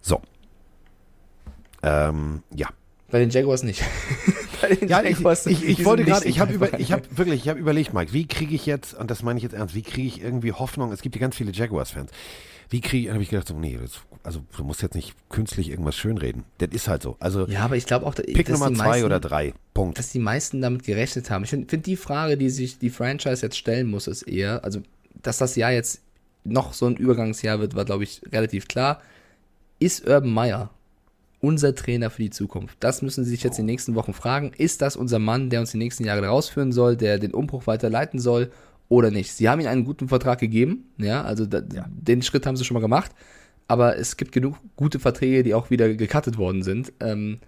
So. 0.00 0.20
Ähm, 1.82 2.42
ja. 2.54 2.68
Bei 3.10 3.20
den 3.20 3.30
Jaguars 3.30 3.62
nicht. 3.62 3.82
Bei 4.60 4.74
den 4.74 4.88
Ja, 4.88 5.02
ich, 5.02 5.18
ich, 5.18 5.64
ich 5.64 5.84
wollte 5.84 6.04
nicht 6.04 6.12
gerade, 6.12 6.28
ich 6.28 6.40
habe 6.40 6.52
über, 6.52 6.78
ich 6.78 6.92
habe 6.92 7.02
wirklich, 7.10 7.42
ich 7.42 7.48
habe 7.48 7.58
überlegt, 7.58 7.94
Mike, 7.94 8.12
wie 8.12 8.26
kriege 8.26 8.54
ich 8.54 8.66
jetzt, 8.66 8.94
und 8.94 9.10
das 9.10 9.22
meine 9.22 9.38
ich 9.38 9.42
jetzt 9.42 9.54
ernst, 9.54 9.74
wie 9.74 9.82
kriege 9.82 10.06
ich 10.08 10.22
irgendwie 10.22 10.52
Hoffnung? 10.52 10.92
Es 10.92 11.02
gibt 11.02 11.14
ja 11.14 11.20
ganz 11.20 11.36
viele 11.36 11.52
Jaguars-Fans. 11.52 12.10
Wie 12.70 12.80
kriege 12.80 13.08
ich, 13.08 13.12
habe 13.12 13.22
ich 13.22 13.30
gedacht, 13.30 13.48
so, 13.48 13.54
nee, 13.54 13.78
das, 13.80 14.00
also 14.22 14.42
du 14.56 14.64
musst 14.64 14.82
jetzt 14.82 14.94
nicht 14.94 15.14
künstlich 15.30 15.70
irgendwas 15.70 15.96
schönreden. 15.96 16.44
Das 16.58 16.68
ist 16.72 16.86
halt 16.86 17.02
so. 17.02 17.16
Also 17.18 17.46
Ja, 17.46 17.60
aber 17.64 17.76
ich 17.76 17.86
glaube 17.86 18.04
auch, 18.04 18.14
Pick 18.14 18.46
dass 18.46 18.58
Nummer 18.58 18.70
die 18.70 18.76
zwei 18.76 18.88
meisten, 18.88 19.04
oder 19.06 19.20
drei. 19.20 19.54
Punkt. 19.72 19.98
dass 19.98 20.10
die 20.10 20.18
meisten 20.18 20.60
damit 20.60 20.84
gerechnet 20.84 21.30
haben. 21.30 21.44
Ich 21.44 21.50
finde 21.50 21.68
find 21.68 21.86
die 21.86 21.96
Frage, 21.96 22.36
die 22.36 22.50
sich 22.50 22.78
die 22.78 22.90
Franchise 22.90 23.40
jetzt 23.42 23.56
stellen 23.56 23.88
muss, 23.88 24.06
ist 24.06 24.22
eher, 24.22 24.64
also, 24.64 24.80
dass 25.22 25.38
das 25.38 25.56
Jahr 25.56 25.72
jetzt 25.72 26.02
noch 26.44 26.74
so 26.74 26.86
ein 26.86 26.96
Übergangsjahr 26.96 27.58
wird, 27.58 27.74
war, 27.74 27.84
glaube 27.84 28.04
ich, 28.04 28.20
relativ 28.30 28.68
klar. 28.68 29.00
Ist 29.78 30.06
Urban 30.06 30.32
Meyer 30.32 30.70
unser 31.40 31.74
Trainer 31.74 32.10
für 32.10 32.22
die 32.22 32.30
Zukunft? 32.30 32.76
Das 32.80 33.02
müssen 33.02 33.24
sie 33.24 33.30
sich 33.30 33.42
jetzt 33.42 33.58
in 33.58 33.66
den 33.66 33.72
nächsten 33.72 33.94
Wochen 33.94 34.12
fragen. 34.12 34.52
Ist 34.56 34.82
das 34.82 34.96
unser 34.96 35.18
Mann, 35.18 35.50
der 35.50 35.60
uns 35.60 35.70
die 35.70 35.78
nächsten 35.78 36.04
Jahre 36.04 36.26
rausführen 36.26 36.72
soll, 36.72 36.96
der 36.96 37.18
den 37.18 37.34
Umbruch 37.34 37.66
weiter 37.66 37.90
leiten 37.90 38.18
soll 38.18 38.50
oder 38.88 39.10
nicht? 39.10 39.32
Sie 39.32 39.48
haben 39.48 39.60
ihm 39.60 39.68
einen 39.68 39.84
guten 39.84 40.08
Vertrag 40.08 40.38
gegeben, 40.38 40.90
ja, 40.98 41.22
also 41.22 41.46
da, 41.46 41.60
den 41.60 42.22
Schritt 42.22 42.46
haben 42.46 42.56
sie 42.56 42.64
schon 42.64 42.74
mal 42.74 42.80
gemacht. 42.80 43.12
Aber 43.70 43.98
es 43.98 44.16
gibt 44.16 44.32
genug 44.32 44.56
gute 44.76 44.98
Verträge, 44.98 45.42
die 45.42 45.52
auch 45.54 45.68
wieder 45.68 45.92
gecuttet 45.94 46.38
worden 46.38 46.62
sind. 46.62 46.92
Ähm, 47.00 47.38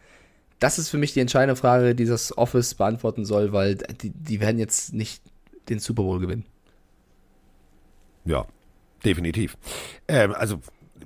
das 0.58 0.78
ist 0.78 0.90
für 0.90 0.98
mich 0.98 1.14
die 1.14 1.20
entscheidende 1.20 1.56
Frage, 1.56 1.94
die 1.94 2.04
das 2.04 2.36
Office 2.36 2.74
beantworten 2.74 3.24
soll, 3.24 3.52
weil 3.52 3.76
die, 3.76 4.10
die 4.10 4.40
werden 4.40 4.58
jetzt 4.58 4.92
nicht 4.92 5.22
den 5.70 5.78
Super 5.78 6.02
Bowl 6.02 6.20
gewinnen. 6.20 6.44
Ja, 8.26 8.46
definitiv. 9.04 9.56
Ähm, 10.06 10.32
also 10.32 10.60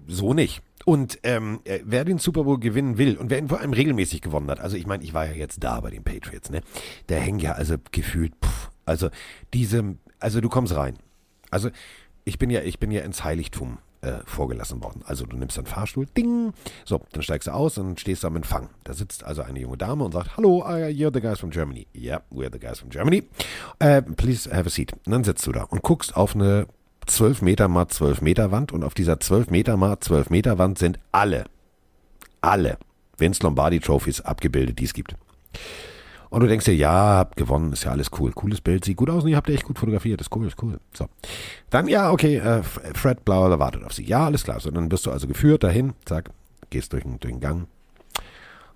so 0.08 0.34
nicht. 0.34 0.60
Und 0.84 1.18
ähm, 1.22 1.60
äh, 1.64 1.80
wer 1.84 2.04
den 2.04 2.18
Super 2.18 2.44
Bowl 2.44 2.58
gewinnen 2.58 2.98
will 2.98 3.16
und 3.16 3.30
wer 3.30 3.38
ihn 3.38 3.48
vor 3.48 3.60
allem 3.60 3.72
regelmäßig 3.72 4.20
gewonnen 4.20 4.50
hat, 4.50 4.60
also 4.60 4.76
ich 4.76 4.86
meine, 4.86 5.02
ich 5.02 5.14
war 5.14 5.26
ja 5.26 5.32
jetzt 5.32 5.62
da 5.62 5.80
bei 5.80 5.90
den 5.90 6.04
Patriots, 6.04 6.50
ne? 6.50 6.60
Da 7.06 7.16
hängen 7.16 7.38
ja 7.38 7.52
also 7.52 7.76
gefühlt, 7.90 8.32
pff, 8.44 8.70
also 8.84 9.08
diese, 9.52 9.96
also 10.20 10.40
du 10.40 10.48
kommst 10.48 10.74
rein. 10.76 10.98
Also 11.50 11.70
ich 12.24 12.38
bin 12.38 12.50
ja, 12.50 12.62
ich 12.62 12.78
bin 12.78 12.90
ja 12.90 13.02
ins 13.02 13.24
Heiligtum 13.24 13.78
äh, 14.04 14.18
vorgelassen 14.26 14.82
worden. 14.82 15.02
Also 15.06 15.24
du 15.24 15.36
nimmst 15.36 15.56
einen 15.58 15.66
Fahrstuhl, 15.66 16.06
ding, 16.06 16.52
so, 16.84 17.00
dann 17.12 17.22
steigst 17.22 17.48
du 17.48 17.52
aus 17.52 17.78
und 17.78 18.00
stehst 18.00 18.24
am 18.24 18.36
Empfang. 18.36 18.68
Da 18.84 18.92
sitzt 18.92 19.24
also 19.24 19.42
eine 19.42 19.60
junge 19.60 19.78
Dame 19.78 20.04
und 20.04 20.12
sagt, 20.12 20.36
hallo, 20.36 20.58
uh, 20.58 20.86
you're 20.88 21.12
the 21.12 21.20
guys 21.20 21.40
from 21.40 21.50
Germany. 21.50 21.86
Yeah, 21.94 22.20
we're 22.30 22.52
the 22.52 22.58
guys 22.58 22.78
from 22.78 22.90
Germany. 22.90 23.24
Uh, 23.82 24.02
please 24.16 24.50
have 24.50 24.66
a 24.66 24.70
seat. 24.70 24.92
Und 25.06 25.12
dann 25.12 25.24
sitzt 25.24 25.46
du 25.46 25.52
da 25.52 25.62
und 25.62 25.82
guckst 25.82 26.16
auf 26.16 26.34
eine 26.34 26.66
12 27.06 27.42
Meter 27.42 27.68
mal 27.68 27.88
12 27.88 28.20
Meter 28.22 28.50
Wand 28.50 28.72
und 28.72 28.84
auf 28.84 28.94
dieser 28.94 29.20
12 29.20 29.50
Meter 29.50 29.76
mal 29.76 29.98
12 30.00 30.30
Meter 30.30 30.58
Wand 30.58 30.78
sind 30.78 30.98
alle, 31.12 31.44
alle 32.40 32.78
Vince 33.18 33.42
Lombardi 33.42 33.80
Trophies 33.80 34.20
abgebildet, 34.20 34.78
die 34.78 34.84
es 34.84 34.94
gibt. 34.94 35.14
Und 36.30 36.40
du 36.40 36.48
denkst 36.48 36.64
dir, 36.64 36.74
ja, 36.74 36.90
habt 37.18 37.36
gewonnen, 37.36 37.72
ist 37.72 37.84
ja 37.84 37.92
alles 37.92 38.10
cool. 38.18 38.32
Cooles 38.32 38.60
Bild, 38.60 38.84
sieht 38.84 38.96
gut 38.96 39.08
aus 39.08 39.22
und 39.22 39.28
ihr 39.30 39.36
habt 39.36 39.48
echt 39.48 39.62
gut 39.64 39.78
fotografiert, 39.78 40.20
ist 40.20 40.34
cool, 40.34 40.48
ist 40.48 40.60
cool. 40.62 40.80
So. 40.92 41.06
Dann, 41.70 41.86
ja, 41.86 42.10
okay, 42.10 42.38
äh, 42.38 42.62
Fred 42.64 43.24
Blauer 43.24 43.56
wartet 43.60 43.84
auf 43.84 43.92
sie. 43.92 44.04
Ja, 44.04 44.24
alles 44.26 44.42
klar. 44.42 44.58
So, 44.58 44.70
dann 44.72 44.90
wirst 44.90 45.06
du 45.06 45.12
also 45.12 45.28
geführt 45.28 45.62
dahin, 45.62 45.92
zack, 46.04 46.30
gehst 46.70 46.92
durch, 46.92 47.04
den- 47.04 47.20
durch 47.20 47.32
den 47.34 47.40
Gang. 47.40 47.68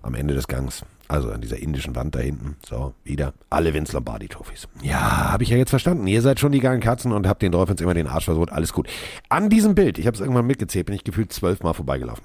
Am 0.01 0.15
Ende 0.15 0.33
des 0.33 0.47
Gangs, 0.47 0.83
also 1.07 1.29
an 1.31 1.41
dieser 1.41 1.57
indischen 1.57 1.95
Wand 1.95 2.15
da 2.15 2.19
hinten, 2.19 2.55
so, 2.65 2.93
wieder, 3.03 3.33
alle 3.49 3.73
Vince 3.73 3.93
Lombardi 3.93 4.27
Trophies. 4.27 4.67
Ja, 4.81 5.31
habe 5.31 5.43
ich 5.43 5.49
ja 5.49 5.57
jetzt 5.57 5.71
verstanden. 5.71 6.07
Ihr 6.07 6.21
seid 6.21 6.39
schon 6.39 6.51
die 6.53 6.61
geilen 6.61 6.79
Katzen 6.79 7.11
und 7.11 7.27
habt 7.27 7.41
den 7.41 7.51
Dolphins 7.51 7.81
immer 7.81 7.93
den 7.93 8.07
Arsch 8.07 8.25
versucht, 8.25 8.51
alles 8.51 8.71
gut. 8.71 8.87
An 9.27 9.49
diesem 9.49 9.75
Bild, 9.75 9.97
ich 9.97 10.07
habe 10.07 10.15
es 10.15 10.21
irgendwann 10.21 10.47
mitgezählt, 10.47 10.85
bin 10.85 10.95
ich 10.95 11.03
gefühlt 11.03 11.33
zwölfmal 11.33 11.73
vorbeigelaufen. 11.73 12.23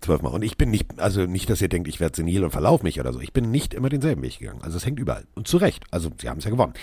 Zwölfmal. 0.00 0.32
Und 0.32 0.42
ich 0.42 0.56
bin 0.56 0.70
nicht, 0.70 1.00
also 1.00 1.26
nicht, 1.26 1.48
dass 1.48 1.60
ihr 1.60 1.68
denkt, 1.68 1.88
ich 1.88 2.00
werde 2.00 2.16
senil 2.16 2.44
und 2.44 2.50
verlauf 2.50 2.82
mich 2.82 3.00
oder 3.00 3.12
so. 3.12 3.20
Ich 3.20 3.32
bin 3.32 3.50
nicht 3.50 3.74
immer 3.74 3.88
denselben 3.88 4.22
Weg 4.22 4.38
gegangen. 4.38 4.60
Also 4.62 4.76
es 4.76 4.84
hängt 4.84 5.00
überall. 5.00 5.24
Und 5.34 5.48
zu 5.48 5.56
Recht. 5.56 5.84
Also 5.90 6.10
sie 6.20 6.28
haben 6.28 6.38
es 6.38 6.44
ja 6.44 6.50
gewonnen. 6.50 6.74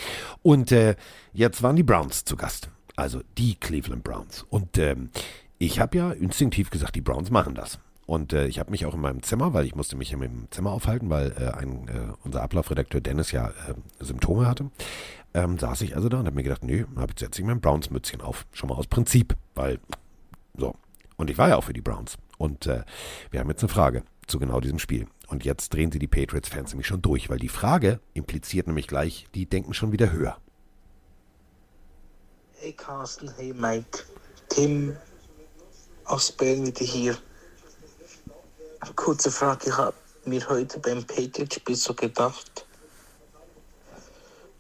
Und 0.41 0.71
äh, 0.71 0.95
jetzt 1.31 1.61
waren 1.61 1.75
die 1.75 1.83
Browns 1.83 2.25
zu 2.25 2.35
Gast. 2.35 2.69
Also 2.95 3.21
die 3.37 3.55
Cleveland 3.55 4.03
Browns. 4.03 4.45
Und 4.49 4.77
ähm, 4.77 5.09
ich 5.57 5.79
habe 5.79 5.97
ja 5.97 6.11
instinktiv 6.11 6.69
gesagt, 6.69 6.95
die 6.95 7.01
Browns 7.01 7.29
machen 7.29 7.55
das. 7.55 7.79
Und 8.05 8.33
äh, 8.33 8.47
ich 8.47 8.59
habe 8.59 8.71
mich 8.71 8.85
auch 8.85 8.93
in 8.93 9.01
meinem 9.01 9.23
Zimmer, 9.23 9.53
weil 9.53 9.65
ich 9.65 9.75
musste 9.75 9.95
mich 9.95 10.11
in 10.11 10.19
meinem 10.19 10.47
Zimmer 10.51 10.71
aufhalten, 10.71 11.09
weil 11.09 11.31
äh, 11.31 11.57
ein, 11.57 11.87
äh, 11.87 12.13
unser 12.23 12.41
Ablaufredakteur 12.43 13.01
Dennis 13.01 13.31
ja 13.31 13.49
äh, 13.49 13.73
Symptome 13.99 14.45
hatte, 14.45 14.71
ähm, 15.33 15.57
saß 15.57 15.81
ich 15.81 15.95
also 15.95 16.09
da 16.09 16.19
und 16.19 16.25
habe 16.25 16.35
mir 16.35 16.43
gedacht, 16.43 16.63
nö, 16.63 16.85
hab 16.95 17.09
jetzt 17.09 17.19
setze 17.19 17.41
ich 17.41 17.47
mein 17.47 17.61
Browns-Mützchen 17.61 18.21
auf. 18.21 18.45
Schon 18.51 18.69
mal 18.69 18.75
aus 18.75 18.87
Prinzip, 18.87 19.35
weil 19.55 19.79
so. 20.57 20.75
Und 21.15 21.29
ich 21.29 21.37
war 21.37 21.49
ja 21.49 21.55
auch 21.55 21.63
für 21.63 21.73
die 21.73 21.81
Browns. 21.81 22.17
Und 22.37 22.67
äh, 22.67 22.83
wir 23.31 23.39
haben 23.39 23.49
jetzt 23.49 23.63
eine 23.63 23.69
Frage 23.69 24.03
zu 24.27 24.39
genau 24.39 24.59
diesem 24.59 24.79
Spiel. 24.79 25.07
Und 25.27 25.45
jetzt 25.45 25.73
drehen 25.73 25.91
sie 25.91 25.99
die 25.99 26.07
Patriots-Fans 26.07 26.71
nämlich 26.71 26.87
schon 26.87 27.01
durch, 27.01 27.29
weil 27.29 27.39
die 27.39 27.49
Frage 27.49 27.99
impliziert 28.13 28.67
nämlich 28.67 28.87
gleich, 28.87 29.27
die 29.33 29.45
denken 29.45 29.73
schon 29.73 29.91
wieder 29.91 30.11
höher. 30.11 30.37
Hey 32.59 32.73
Carsten, 32.73 33.31
hey 33.37 33.53
Mike, 33.53 33.99
Tim 34.49 34.95
aus 36.05 36.31
Bern 36.31 36.65
wieder 36.65 36.85
hier. 36.85 37.17
Kurze 38.91 39.31
Frage, 39.31 39.69
ich 39.69 39.77
habe 39.77 39.95
mir 40.25 40.47
heute 40.49 40.77
beim 40.77 41.05
Patriot-Spiel 41.05 41.75
so 41.75 41.93
gedacht, 41.93 42.65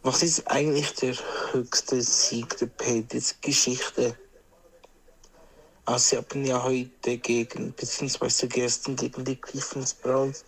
was 0.01 0.23
ist 0.23 0.47
eigentlich 0.47 0.93
der 0.95 1.15
höchste 1.51 2.01
Sieg 2.01 2.57
der 2.57 2.67
Patriots-Geschichte? 2.67 4.17
Also 5.85 5.97
sie 5.97 6.17
haben 6.17 6.45
ja 6.45 6.63
heute 6.63 7.17
gegen, 7.17 7.73
beziehungsweise 7.73 8.47
gestern 8.47 8.95
gegen 8.95 9.25
die 9.25 9.35
Cleveland 9.35 10.01
Browns 10.01 10.45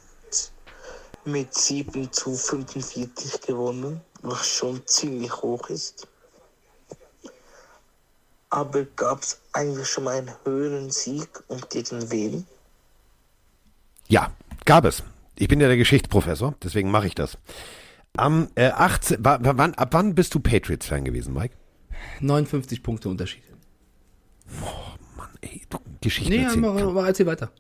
mit 1.26 1.54
7 1.54 2.12
zu 2.14 2.34
45 2.34 3.42
gewonnen, 3.42 4.02
was 4.22 4.48
schon 4.48 4.88
ziemlich 4.88 5.36
hoch 5.42 5.70
ist. 5.70 6.08
Aber 8.50 8.86
gab 8.86 9.22
es 9.22 9.38
eigentlich 9.52 9.90
schon 9.90 10.06
mal 10.06 10.16
einen 10.16 10.36
höheren 10.46 10.90
Sieg 10.90 11.44
und 11.50 11.70
gegen 11.70 12.10
wen? 12.10 12.48
Ja, 14.08 14.32
gab 14.66 14.86
es. 14.86 15.04
Ich 15.38 15.48
bin 15.48 15.60
ja 15.60 15.68
der 15.68 15.78
Geschichtsprofessor, 15.78 16.56
deswegen 16.64 16.92
mache 16.92 17.08
ich 17.08 17.16
das. 17.16 17.38
Am 18.18 18.48
äh, 18.56 18.68
18, 18.70 19.24
wa- 19.26 19.40
wa- 19.42 19.54
wann, 19.58 19.74
ab 19.74 19.90
wann 19.92 20.16
bist 20.16 20.34
du 20.34 20.40
Patriots-Fan 20.40 21.04
gewesen, 21.04 21.34
Mike? 21.34 21.54
59 22.22 22.82
Punkte 22.84 23.10
Unterschied. 23.10 23.44
Mann, 25.18 25.30
ey, 25.42 25.62
du 25.70 25.78
Geschichte 26.02 26.30
Nee, 26.32 26.44
erzählen. 26.44 26.64
aber, 26.66 26.82
aber 26.84 27.08
erzähl 27.08 27.26
weiter. 27.26 27.52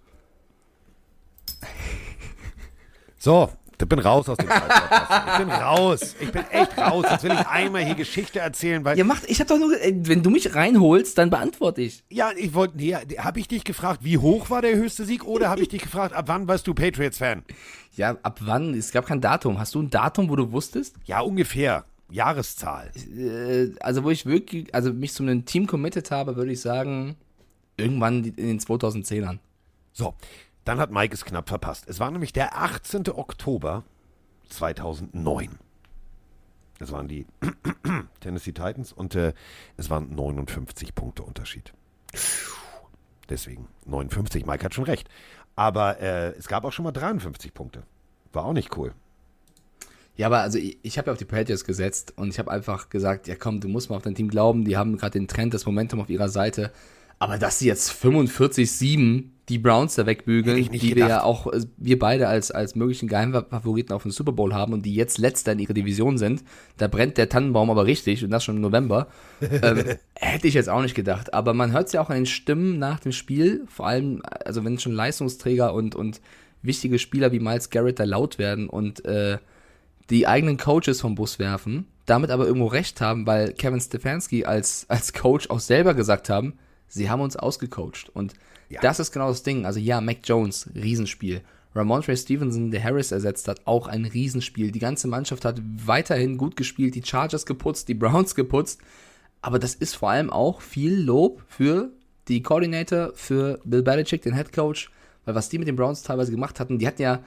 So, 3.18 3.52
ich 3.80 3.88
bin 3.88 3.99
raus 3.99 4.30
aus 4.30 4.38
dem 4.38 4.47
Scheiß-Podcast. 4.47 5.23
Ich 5.32 5.38
bin 5.38 5.49
raus. 5.51 6.15
Ich 6.19 6.32
bin 6.32 6.43
echt 6.51 6.78
raus. 6.78 7.05
Jetzt 7.09 7.23
will 7.23 7.34
ich 7.34 7.47
einmal 7.47 7.84
hier 7.84 7.95
Geschichte 7.95 8.39
erzählen, 8.39 8.84
weil 8.86 8.97
Ja, 8.97 9.03
macht, 9.03 9.23
ich 9.28 9.39
hab 9.39 9.47
doch 9.47 9.57
nur, 9.57 9.80
äh, 9.82 9.93
wenn 9.95 10.23
du 10.23 10.30
mich 10.30 10.55
reinholst, 10.55 11.17
dann 11.17 11.30
beantworte 11.30 11.82
ich. 11.82 12.03
Ja, 12.09 12.32
ich 12.36 12.53
wollte, 12.53 12.78
nee, 12.78 12.95
habe 12.95 13.39
ich 13.39 13.47
dich 13.47 13.63
gefragt, 13.63 13.99
wie 14.03 14.17
hoch 14.17 14.49
war 14.49 14.61
der 14.61 14.76
höchste 14.76 15.05
Sieg 15.05 15.26
oder 15.26 15.49
habe 15.49 15.61
ich 15.61 15.69
dich 15.69 15.82
gefragt, 15.82 16.13
ab 16.13 16.26
wann 16.28 16.47
warst 16.47 16.67
du 16.67 16.73
Patriots-Fan? 16.73 17.43
Ja, 17.95 18.17
ab 18.23 18.39
wann? 18.41 18.73
Es 18.73 18.91
gab 18.91 19.05
kein 19.05 19.21
Datum. 19.21 19.59
Hast 19.59 19.76
du 19.76 19.82
ein 19.82 19.89
Datum, 19.89 20.30
wo 20.30 20.36
du 20.36 20.51
wusstest? 20.51 20.95
Ja, 21.05 21.21
ungefähr. 21.21 21.86
Jahreszahl. 22.09 22.91
Äh, 23.17 23.71
also 23.80 24.03
wo 24.03 24.09
ich 24.09 24.26
wirklich, 24.26 24.73
also 24.73 24.93
mich 24.93 25.13
zu 25.13 25.23
einem 25.23 25.45
Team 25.45 25.67
committed 25.67 26.11
habe, 26.11 26.36
würde 26.36 26.51
ich 26.51 26.61
sagen, 26.61 27.15
irgendwann 27.78 28.23
in 28.23 28.36
den 28.36 28.59
2010ern. 28.59 29.39
So, 29.93 30.13
dann 30.66 30.80
hat 30.80 30.91
Mike 30.91 31.13
es 31.13 31.24
knapp 31.24 31.47
verpasst. 31.47 31.86
Es 31.88 31.99
war 31.99 32.11
nämlich 32.11 32.34
der 32.34 32.57
18. 32.57 33.07
Oktober 33.09 33.84
2009. 34.49 35.59
Es 36.80 36.91
waren 36.91 37.07
die 37.07 37.26
Tennessee 38.20 38.51
Titans 38.51 38.91
und 38.91 39.16
äh, 39.16 39.34
es 39.78 39.89
waren 39.89 40.13
59 40.13 40.93
Punkte 40.93 41.24
Unterschied. 41.24 41.74
Deswegen 43.30 43.68
59. 43.86 44.45
Mike 44.45 44.66
hat 44.66 44.74
schon 44.74 44.84
recht. 44.84 45.07
Aber 45.55 45.99
äh, 46.01 46.32
es 46.32 46.47
gab 46.47 46.66
auch 46.66 46.74
schon 46.74 46.84
mal 46.84 46.91
53 46.91 47.53
Punkte. 47.53 47.84
War 48.34 48.45
auch 48.45 48.53
nicht 48.53 48.76
cool. 48.76 48.93
Ja, 50.18 50.28
aber 50.28 50.39
also 50.39 50.57
ich, 50.57 50.78
ich 50.82 50.97
habe 50.97 51.07
ja 51.07 51.13
auf 51.13 51.18
die 51.18 51.26
Patriots 51.26 51.63
gesetzt 51.66 52.13
und 52.18 52.30
ich 52.30 52.39
habe 52.39 52.51
einfach 52.51 52.89
gesagt, 52.89 53.28
ja 53.28 53.36
komm, 53.36 53.59
du 53.59 53.68
musst 53.68 53.89
mal 53.89 53.97
auf 53.97 54.03
dein 54.03 54.16
Team 54.16 54.30
glauben, 54.30 54.66
die 54.66 54.78
haben 54.78 54.97
gerade 54.97 55.11
den 55.11 55.28
Trend, 55.28 55.53
das 55.53 55.66
Momentum 55.66 56.01
auf 56.01 56.09
ihrer 56.09 56.30
Seite. 56.30 56.72
Aber 57.20 57.38
dass 57.38 57.59
sie 57.59 57.68
jetzt 57.68 57.91
45-7 57.91 59.26
die 59.49 59.59
Browns 59.59 59.95
da 59.95 60.05
wegbügeln, 60.05 60.70
die 60.72 60.82
wir 60.82 60.95
gedacht. 60.95 61.09
ja 61.09 61.24
auch, 61.24 61.47
äh, 61.47 61.61
wir 61.78 61.99
beide 61.99 62.28
als, 62.28 62.51
als 62.51 62.76
möglichen 62.76 63.07
Geheimfavoriten 63.07 63.93
auf 63.93 64.03
den 64.03 64.11
Super 64.11 64.32
Bowl 64.32 64.53
haben 64.53 64.74
und 64.74 64.84
die 64.84 64.95
jetzt 64.95 65.18
letzter 65.18 65.51
in 65.51 65.59
ihrer 65.59 65.74
Division 65.74 66.18
sind, 66.18 66.43
da 66.78 66.88
brennt 66.88 67.18
der 67.18 67.30
Tannenbaum 67.30 67.70
aber 67.70 67.86
richtig 67.86 68.24
und 68.24 68.32
das 68.32 68.43
schon 68.43 68.55
im 68.55 68.61
November. 68.61 69.07
ähm, 69.41 69.97
hätte 70.16 70.47
ich 70.47 70.55
jetzt 70.55 70.70
auch 70.70 70.82
nicht 70.82 70.95
gedacht. 70.95 71.34
Aber 71.34 71.53
man 71.53 71.74
hört 71.74 71.88
es 71.88 71.93
ja 71.93 72.01
auch 72.01 72.09
an 72.09 72.16
den 72.16 72.26
Stimmen 72.26 72.80
nach 72.80 72.99
dem 72.99 73.11
Spiel, 73.11 73.66
vor 73.68 73.88
allem, 73.88 74.22
also 74.43 74.66
wenn 74.66 74.80
schon 74.80 74.93
Leistungsträger 74.93 75.74
und, 75.74 75.95
und 75.95 76.22
wichtige 76.63 76.97
Spieler 76.97 77.32
wie 77.32 77.39
Miles 77.39 77.70
Garrett 77.70 77.99
da 77.99 78.03
laut 78.03 78.39
werden 78.39 78.68
und 78.68 79.05
äh, 79.05 79.38
die 80.09 80.28
eigenen 80.28 80.57
Coaches 80.57 81.01
vom 81.01 81.16
Bus 81.16 81.38
werfen, 81.38 81.88
damit 82.05 82.32
aber 82.32 82.47
irgendwo 82.47 82.68
recht 82.68 82.99
haben, 83.01 83.28
weil 83.28 83.53
Kevin 83.53 83.80
Stefanski 83.80 84.45
als, 84.45 84.86
als 84.89 85.13
Coach 85.13 85.49
auch 85.49 85.59
selber 85.59 85.93
gesagt 85.93 86.30
haben, 86.30 86.53
sie 86.96 87.10
haben 87.10 87.22
uns 87.22 87.36
ausgecoacht. 87.36 88.10
Und 88.14 88.34
Ja. 88.70 88.82
das 88.82 89.00
ist 89.00 89.12
genau 89.12 89.28
das 89.28 89.43
Ding. 89.43 89.66
Also 89.66 89.80
ja, 89.80 90.02
Mac 90.02 90.18
Jones, 90.24 90.70
Riesenspiel. 90.74 91.41
Ramondre 91.76 92.16
Stevenson, 92.16 92.72
der 92.72 92.82
Harris 92.84 93.12
ersetzt 93.12 93.48
hat, 93.50 93.62
auch 93.66 93.88
ein 93.88 94.06
Riesenspiel. 94.06 94.72
Die 94.72 94.80
ganze 94.80 95.08
Mannschaft 95.10 95.43
hat 95.43 95.62
weiterhin 95.86 96.38
gut 96.38 96.56
gespielt, 96.56 96.96
die 96.96 97.04
Chargers 97.04 97.46
geputzt, 97.46 97.89
die 97.89 97.93
Browns 97.93 98.34
geputzt. 98.34 98.80
Aber 99.41 99.60
das 99.60 99.76
ist 99.76 99.96
vor 99.96 100.10
allem 100.10 100.30
auch 100.30 100.62
viel 100.62 100.96
Lob 100.96 101.43
für 101.50 101.89
die 102.30 102.41
Coordinator, 102.41 103.12
für 103.14 103.60
Bill 103.66 103.84
Belichick, 103.84 104.22
den 104.22 104.36
Head 104.36 104.54
Coach, 104.54 104.89
weil 105.26 105.36
was 105.36 105.50
die 105.50 105.60
mit 105.60 105.68
den 105.68 105.76
Browns 105.76 106.02
teilweise 106.02 106.32
gemacht 106.32 106.60
hatten, 106.60 106.80
die 106.80 106.88
hatten 106.88 107.02
ja, 107.02 107.20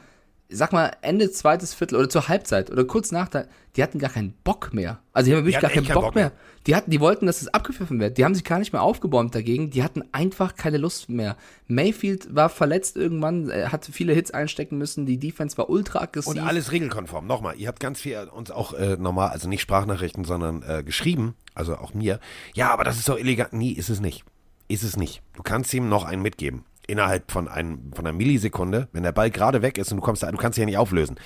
sag 0.50 0.72
mal, 0.72 0.92
Ende 1.02 1.30
zweites 1.30 1.74
Viertel 1.74 1.96
oder 1.96 2.08
zur 2.08 2.28
Halbzeit 2.28 2.70
oder 2.70 2.84
kurz 2.84 3.12
nach 3.12 3.28
der, 3.28 3.48
die 3.76 3.82
hatten 3.82 3.98
gar 3.98 4.10
keinen 4.10 4.32
Bock 4.44 4.72
mehr. 4.72 4.98
Also 5.12 5.30
die 5.30 5.36
haben 5.36 5.44
wirklich 5.44 5.56
hatten 5.56 5.66
gar 5.66 5.74
keinen 5.74 5.94
Bock, 5.94 6.04
Bock 6.04 6.14
mehr. 6.14 6.30
mehr. 6.30 6.32
Die 6.66 6.74
hatten, 6.74 6.90
die 6.90 7.00
wollten, 7.00 7.26
dass 7.26 7.42
es 7.42 7.48
abgepfiffen 7.48 8.00
wird. 8.00 8.16
Die 8.16 8.24
haben 8.24 8.34
sich 8.34 8.44
gar 8.44 8.58
nicht 8.58 8.72
mehr 8.72 8.82
aufgebäumt 8.82 9.34
dagegen. 9.34 9.70
Die 9.70 9.82
hatten 9.82 10.02
einfach 10.12 10.56
keine 10.56 10.78
Lust 10.78 11.10
mehr. 11.10 11.36
Mayfield 11.66 12.34
war 12.34 12.48
verletzt 12.48 12.96
irgendwann, 12.96 13.50
er 13.50 13.72
hat 13.72 13.86
viele 13.92 14.14
Hits 14.14 14.30
einstecken 14.30 14.78
müssen. 14.78 15.04
Die 15.04 15.18
Defense 15.18 15.58
war 15.58 15.68
ultra 15.68 16.00
aggressiv. 16.00 16.32
Und 16.32 16.38
alles 16.38 16.72
regelkonform. 16.72 17.26
Nochmal, 17.26 17.56
ihr 17.56 17.68
habt 17.68 17.80
ganz 17.80 18.00
viel 18.00 18.16
uns 18.32 18.50
auch 18.50 18.72
äh, 18.72 18.96
normal, 18.96 19.28
also 19.30 19.48
nicht 19.48 19.60
Sprachnachrichten, 19.60 20.24
sondern 20.24 20.62
äh, 20.62 20.82
geschrieben, 20.82 21.34
also 21.54 21.76
auch 21.76 21.92
mir. 21.92 22.20
Ja, 22.54 22.70
aber 22.70 22.84
das 22.84 22.98
ist 22.98 23.08
doch 23.08 23.18
illegal. 23.18 23.48
Nee, 23.50 23.70
ist 23.70 23.90
es 23.90 24.00
nicht. 24.00 24.24
Ist 24.66 24.82
es 24.82 24.96
nicht. 24.96 25.22
Du 25.34 25.42
kannst 25.42 25.72
ihm 25.74 25.88
noch 25.88 26.04
einen 26.04 26.22
mitgeben. 26.22 26.64
Innerhalb 26.88 27.30
von, 27.30 27.46
einem, 27.46 27.92
von 27.92 28.04
einer 28.06 28.16
Millisekunde, 28.16 28.88
wenn 28.92 29.04
der 29.04 29.12
Ball 29.12 29.30
gerade 29.30 29.62
weg 29.62 29.78
ist 29.78 29.92
und 29.92 29.98
du 29.98 30.02
kommst 30.02 30.22
da, 30.22 30.32
du 30.32 30.38
kannst 30.38 30.58
ihn 30.58 30.62
ja 30.62 30.66
nicht 30.66 30.78
auflösen. 30.78 31.16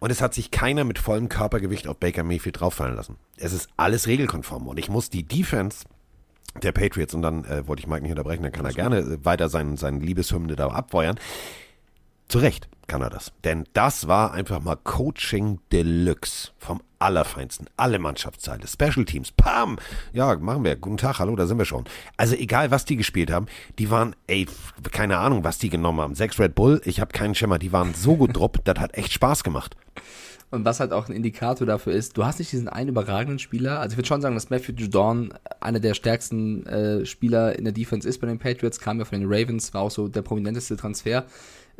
Und 0.00 0.10
es 0.10 0.20
hat 0.20 0.34
sich 0.34 0.50
keiner 0.50 0.82
mit 0.82 0.98
vollem 0.98 1.28
Körpergewicht 1.28 1.86
auf 1.86 1.98
Baker 1.98 2.24
Mayfield 2.24 2.60
drauffallen 2.60 2.96
lassen. 2.96 3.16
Es 3.36 3.52
ist 3.52 3.68
alles 3.76 4.08
regelkonform. 4.08 4.66
Und 4.66 4.78
ich 4.78 4.88
muss 4.88 5.10
die 5.10 5.22
Defense 5.22 5.84
der 6.62 6.72
Patriots, 6.72 7.14
und 7.14 7.22
dann 7.22 7.44
äh, 7.44 7.68
wollte 7.68 7.80
ich 7.80 7.86
Mike 7.86 8.02
nicht 8.02 8.10
unterbrechen, 8.10 8.42
dann 8.42 8.52
kann 8.52 8.64
er 8.64 8.72
gerne 8.72 8.98
äh, 8.98 9.24
weiter 9.24 9.48
seinen, 9.48 9.76
seinen 9.76 10.00
Liebeshymne 10.00 10.56
da 10.56 10.68
abfeuern. 10.68 11.16
Zu 12.30 12.38
Recht 12.38 12.68
kann 12.86 13.02
er 13.02 13.10
das. 13.10 13.32
Denn 13.42 13.64
das 13.72 14.06
war 14.06 14.32
einfach 14.32 14.62
mal 14.62 14.76
Coaching 14.76 15.58
Deluxe 15.72 16.52
vom 16.58 16.80
Allerfeinsten. 17.00 17.66
Alle 17.76 17.98
Mannschaftsteile, 17.98 18.68
Special 18.68 19.04
Teams, 19.04 19.32
pam! 19.32 19.80
Ja, 20.12 20.36
machen 20.36 20.62
wir. 20.62 20.76
Guten 20.76 20.96
Tag, 20.96 21.18
hallo, 21.18 21.34
da 21.34 21.48
sind 21.48 21.58
wir 21.58 21.64
schon. 21.64 21.86
Also 22.16 22.36
egal, 22.36 22.70
was 22.70 22.84
die 22.84 22.94
gespielt 22.94 23.32
haben, 23.32 23.46
die 23.80 23.90
waren, 23.90 24.14
ey, 24.28 24.46
keine 24.92 25.18
Ahnung, 25.18 25.42
was 25.42 25.58
die 25.58 25.70
genommen 25.70 26.00
haben. 26.00 26.14
Sechs 26.14 26.38
Red 26.38 26.54
Bull, 26.54 26.80
ich 26.84 27.00
habe 27.00 27.10
keinen 27.10 27.34
Schimmer, 27.34 27.58
die 27.58 27.72
waren 27.72 27.94
so 27.94 28.14
gut 28.14 28.36
drupp, 28.36 28.64
das 28.64 28.78
hat 28.78 28.96
echt 28.96 29.12
Spaß 29.12 29.42
gemacht. 29.42 29.74
Und 30.52 30.64
was 30.64 30.78
halt 30.80 30.92
auch 30.92 31.08
ein 31.08 31.14
Indikator 31.14 31.66
dafür 31.66 31.92
ist, 31.92 32.16
du 32.16 32.24
hast 32.24 32.38
nicht 32.38 32.50
diesen 32.52 32.68
einen 32.68 32.90
überragenden 32.90 33.38
Spieler. 33.40 33.80
Also 33.80 33.94
ich 33.94 33.98
würde 33.98 34.08
schon 34.08 34.20
sagen, 34.20 34.34
dass 34.34 34.50
Matthew 34.50 34.72
Judon 34.72 35.32
einer 35.60 35.78
der 35.78 35.94
stärksten 35.94 36.66
äh, 36.66 37.06
Spieler 37.06 37.56
in 37.56 37.64
der 37.64 37.72
Defense 37.72 38.08
ist 38.08 38.20
bei 38.20 38.26
den 38.26 38.38
Patriots, 38.38 38.80
kam 38.80 38.98
ja 38.98 39.04
von 39.04 39.20
den 39.20 39.28
Ravens, 39.32 39.74
war 39.74 39.82
auch 39.82 39.90
so 39.90 40.08
der 40.08 40.22
prominenteste 40.22 40.76
Transfer 40.76 41.24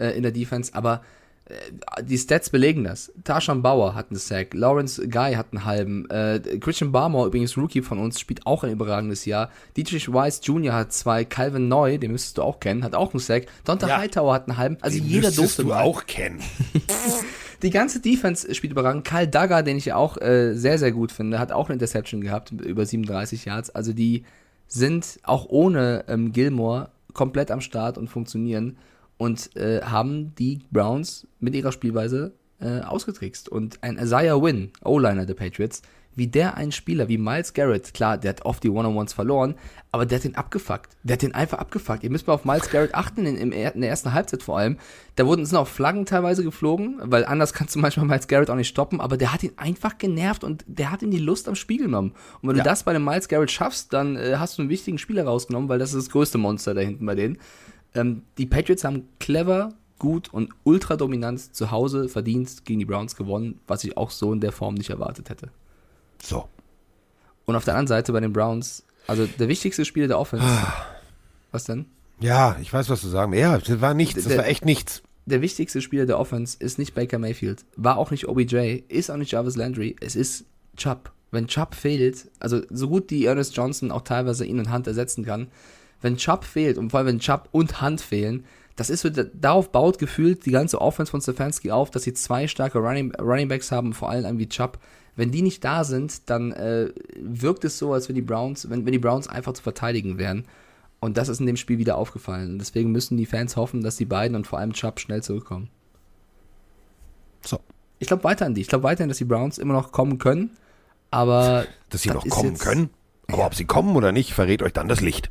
äh, 0.00 0.10
in 0.16 0.22
der 0.22 0.32
Defense. 0.32 0.74
Aber 0.74 1.02
äh, 1.46 2.02
die 2.02 2.18
Stats 2.18 2.50
belegen 2.50 2.84
das. 2.84 3.12
Tarshan 3.24 3.62
Bauer 3.62 3.94
hat 3.94 4.10
einen 4.10 4.18
Sack, 4.18 4.54
Lawrence 4.54 5.06
Guy 5.08 5.34
hat 5.34 5.48
einen 5.52 5.64
halben, 5.64 6.08
äh, 6.10 6.40
Christian 6.60 6.92
Barmore, 6.92 7.28
übrigens 7.28 7.56
Rookie 7.56 7.82
von 7.82 7.98
uns, 7.98 8.18
spielt 8.20 8.46
auch 8.46 8.64
ein 8.64 8.72
überragendes 8.72 9.24
Jahr. 9.24 9.50
Dietrich 9.76 10.12
Weiss 10.12 10.40
Jr. 10.42 10.74
hat 10.74 10.92
zwei, 10.92 11.24
Calvin 11.24 11.68
Neu, 11.68 11.98
den 11.98 12.12
müsstest 12.12 12.38
du 12.38 12.42
auch 12.42 12.60
kennen, 12.60 12.84
hat 12.84 12.94
auch 12.94 13.12
einen 13.12 13.20
Sack. 13.20 13.46
Donta 13.64 13.88
Ja. 13.88 13.98
Hightower 13.98 14.34
hat 14.34 14.48
einen 14.48 14.56
halben. 14.58 14.76
Also 14.80 14.98
Den 14.98 15.06
jeder 15.06 15.28
müsstest 15.28 15.38
durfte 15.38 15.62
du 15.62 15.68
mal. 15.68 15.82
auch 15.82 16.06
kennen. 16.06 16.40
Die 17.62 17.70
ganze 17.70 18.00
Defense 18.00 18.54
spielt 18.54 18.72
überragend. 18.72 19.04
Kyle 19.06 19.28
Dagger, 19.28 19.62
den 19.62 19.76
ich 19.76 19.84
ja 19.84 19.96
auch 19.96 20.16
äh, 20.16 20.54
sehr, 20.54 20.78
sehr 20.78 20.92
gut 20.92 21.12
finde, 21.12 21.38
hat 21.38 21.52
auch 21.52 21.66
eine 21.68 21.74
Interception 21.74 22.22
gehabt, 22.22 22.52
über 22.52 22.86
37 22.86 23.44
Yards. 23.44 23.68
Also 23.68 23.92
die 23.92 24.24
sind 24.66 25.18
auch 25.24 25.46
ohne 25.50 26.04
ähm, 26.08 26.32
Gilmore 26.32 26.88
komplett 27.12 27.50
am 27.50 27.60
Start 27.60 27.98
und 27.98 28.08
funktionieren 28.08 28.78
und 29.20 29.54
äh, 29.54 29.82
haben 29.82 30.34
die 30.36 30.60
Browns 30.70 31.26
mit 31.40 31.54
ihrer 31.54 31.72
Spielweise 31.72 32.32
äh, 32.58 32.80
ausgetrickst. 32.80 33.50
Und 33.50 33.82
ein 33.82 33.98
Isaiah 33.98 34.40
Wynn, 34.40 34.70
O-Liner 34.82 35.26
der 35.26 35.34
Patriots, 35.34 35.82
wie 36.16 36.26
der 36.26 36.56
einen 36.56 36.72
Spieler 36.72 37.08
wie 37.08 37.18
Miles 37.18 37.52
Garrett, 37.52 37.92
klar, 37.92 38.16
der 38.16 38.30
hat 38.30 38.46
oft 38.46 38.64
die 38.64 38.70
One-on-Ones 38.70 39.12
verloren, 39.12 39.56
aber 39.92 40.06
der 40.06 40.16
hat 40.16 40.24
den 40.24 40.36
abgefuckt. 40.36 40.96
Der 41.02 41.14
hat 41.14 41.22
den 41.22 41.34
einfach 41.34 41.58
abgefuckt. 41.58 42.02
Ihr 42.02 42.10
müsst 42.10 42.26
mal 42.26 42.32
auf 42.32 42.46
Miles 42.46 42.70
Garrett 42.70 42.94
achten, 42.94 43.26
in, 43.26 43.36
in 43.36 43.50
der 43.52 43.90
ersten 43.90 44.14
Halbzeit 44.14 44.42
vor 44.42 44.58
allem. 44.58 44.78
Da 45.16 45.26
wurden 45.26 45.44
sind 45.44 45.58
auch 45.58 45.68
Flaggen 45.68 46.06
teilweise 46.06 46.42
geflogen, 46.42 46.96
weil 47.04 47.26
anders 47.26 47.52
kannst 47.52 47.74
du 47.74 47.78
manchmal 47.78 48.06
Miles 48.06 48.26
Garrett 48.26 48.48
auch 48.48 48.56
nicht 48.56 48.68
stoppen, 48.68 49.02
aber 49.02 49.18
der 49.18 49.34
hat 49.34 49.42
ihn 49.42 49.52
einfach 49.58 49.98
genervt 49.98 50.44
und 50.44 50.64
der 50.66 50.90
hat 50.90 51.02
ihm 51.02 51.10
die 51.10 51.18
Lust 51.18 51.46
am 51.46 51.54
Spiel 51.56 51.78
genommen. 51.82 52.14
Und 52.40 52.48
wenn 52.48 52.56
Ja. 52.56 52.62
du 52.62 52.70
das 52.70 52.84
bei 52.84 52.94
dem 52.94 53.04
Miles 53.04 53.28
Garrett 53.28 53.50
schaffst, 53.50 53.92
dann 53.92 54.16
äh, 54.16 54.36
hast 54.38 54.56
du 54.56 54.62
einen 54.62 54.70
wichtigen 54.70 54.96
Spieler 54.96 55.24
rausgenommen, 55.24 55.68
weil 55.68 55.78
das 55.78 55.90
ist 55.92 56.06
das 56.06 56.10
größte 56.12 56.38
Monster 56.38 56.72
da 56.72 56.80
hinten 56.80 57.04
bei 57.04 57.14
denen. 57.14 57.36
Ähm, 57.94 58.22
die 58.38 58.46
Patriots 58.46 58.84
haben 58.84 59.08
clever, 59.18 59.74
gut 59.98 60.32
und 60.32 60.50
ultra 60.64 60.96
dominant 60.96 61.54
zu 61.54 61.70
Hause 61.70 62.08
verdient 62.08 62.64
gegen 62.64 62.78
die 62.78 62.84
Browns 62.86 63.16
gewonnen, 63.16 63.60
was 63.66 63.84
ich 63.84 63.96
auch 63.96 64.10
so 64.10 64.32
in 64.32 64.40
der 64.40 64.52
Form 64.52 64.74
nicht 64.74 64.90
erwartet 64.90 65.28
hätte. 65.28 65.50
So. 66.22 66.48
Und 67.44 67.56
auf 67.56 67.64
der 67.64 67.74
anderen 67.74 67.88
Seite 67.88 68.12
bei 68.12 68.20
den 68.20 68.32
Browns, 68.32 68.84
also 69.06 69.26
der 69.26 69.48
wichtigste 69.48 69.84
Spieler 69.84 70.08
der 70.08 70.18
Offense. 70.18 70.46
was 71.50 71.64
denn? 71.64 71.86
Ja, 72.20 72.56
ich 72.60 72.72
weiß, 72.72 72.88
was 72.90 73.00
du 73.00 73.08
sagen. 73.08 73.32
Ja, 73.32 73.58
das 73.58 73.80
war 73.80 73.94
nichts, 73.94 74.14
das 74.14 74.24
Der- 74.28 74.38
war 74.38 74.46
echt 74.46 74.64
nichts. 74.64 75.02
Der 75.26 75.42
wichtigste 75.42 75.80
Spieler 75.82 76.06
der 76.06 76.18
Offense 76.18 76.56
ist 76.58 76.78
nicht 76.78 76.94
Baker 76.94 77.18
Mayfield, 77.18 77.64
war 77.76 77.98
auch 77.98 78.10
nicht 78.10 78.26
OBJ, 78.26 78.82
ist 78.88 79.10
auch 79.10 79.16
nicht 79.16 79.30
Jarvis 79.32 79.54
Landry, 79.56 79.94
es 80.00 80.16
ist 80.16 80.44
Chubb. 80.76 81.12
Wenn 81.30 81.46
Chubb 81.46 81.74
fehlt, 81.74 82.28
also 82.40 82.62
so 82.70 82.88
gut 82.88 83.10
die 83.10 83.26
Ernest 83.26 83.54
Johnson 83.54 83.92
auch 83.92 84.00
teilweise 84.02 84.44
ihn 84.44 84.58
und 84.58 84.72
Hunt 84.72 84.86
ersetzen 84.88 85.24
kann, 85.24 85.48
wenn 86.00 86.16
Chubb 86.16 86.44
fehlt 86.44 86.78
und 86.78 86.90
vor 86.90 86.98
allem 86.98 87.06
wenn 87.08 87.18
Chubb 87.18 87.48
und 87.52 87.82
Hunt 87.82 88.00
fehlen, 88.00 88.44
das 88.76 88.88
ist 88.88 89.02
so, 89.02 89.10
darauf 89.10 89.72
baut 89.72 89.98
gefühlt 89.98 90.46
die 90.46 90.52
ganze 90.52 90.80
Offense 90.80 91.10
von 91.10 91.20
Stefanski 91.20 91.70
auf, 91.70 91.90
dass 91.90 92.04
sie 92.04 92.14
zwei 92.14 92.46
starke 92.48 92.78
Running, 92.78 93.14
Running 93.16 93.48
Backs 93.48 93.70
haben, 93.72 93.92
vor 93.92 94.08
allem 94.10 94.24
einen 94.24 94.38
wie 94.38 94.48
Chubb. 94.48 94.78
Wenn 95.16 95.30
die 95.30 95.42
nicht 95.42 95.62
da 95.64 95.84
sind, 95.84 96.30
dann 96.30 96.52
äh, 96.52 96.88
wirkt 97.20 97.64
es 97.64 97.76
so, 97.78 97.92
als 97.92 98.08
wenn 98.08 98.14
die 98.14 98.22
Browns, 98.22 98.70
wenn, 98.70 98.86
wenn 98.86 98.92
die 98.92 98.98
Browns 98.98 99.28
einfach 99.28 99.52
zu 99.52 99.62
verteidigen 99.62 100.16
wären. 100.16 100.46
Und 101.00 101.16
das 101.18 101.28
ist 101.28 101.40
in 101.40 101.46
dem 101.46 101.56
Spiel 101.56 101.78
wieder 101.78 101.98
aufgefallen. 101.98 102.52
Und 102.52 102.58
deswegen 102.58 102.92
müssen 102.92 103.16
die 103.16 103.26
Fans 103.26 103.56
hoffen, 103.56 103.82
dass 103.82 103.96
die 103.96 104.04
beiden 104.04 104.36
und 104.36 104.46
vor 104.46 104.58
allem 104.58 104.72
Chubb 104.72 105.00
schnell 105.00 105.22
zurückkommen. 105.22 105.68
So. 107.44 107.58
Ich 107.98 108.06
glaube 108.06 108.24
weiter 108.24 108.46
an 108.46 108.54
die. 108.54 108.60
Ich 108.62 108.68
glaube 108.68 108.84
weiterhin, 108.84 109.08
dass 109.08 109.18
die 109.18 109.24
Browns 109.24 109.58
immer 109.58 109.74
noch 109.74 109.92
kommen 109.92 110.18
können. 110.18 110.50
Aber. 111.10 111.66
Dass 111.90 112.02
sie 112.02 112.10
noch 112.10 112.26
kommen 112.26 112.50
jetzt- 112.50 112.62
können. 112.62 112.90
Aber 113.32 113.46
ob 113.46 113.54
sie 113.54 113.64
kommen 113.64 113.96
oder 113.96 114.12
nicht, 114.12 114.32
verrät 114.32 114.62
euch 114.62 114.72
dann 114.72 114.88
das 114.88 115.00
Licht. 115.00 115.30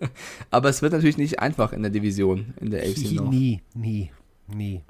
Aber 0.50 0.68
es 0.68 0.82
wird 0.82 0.92
natürlich 0.92 1.18
nicht 1.18 1.38
einfach 1.38 1.72
in 1.72 1.82
der 1.82 1.90
Division, 1.90 2.54
in 2.60 2.70
der 2.70 2.82
AFC 2.82 3.12
North. 3.12 3.30
Nie, 3.30 3.62
nie, 3.74 4.10
nie, 4.46 4.82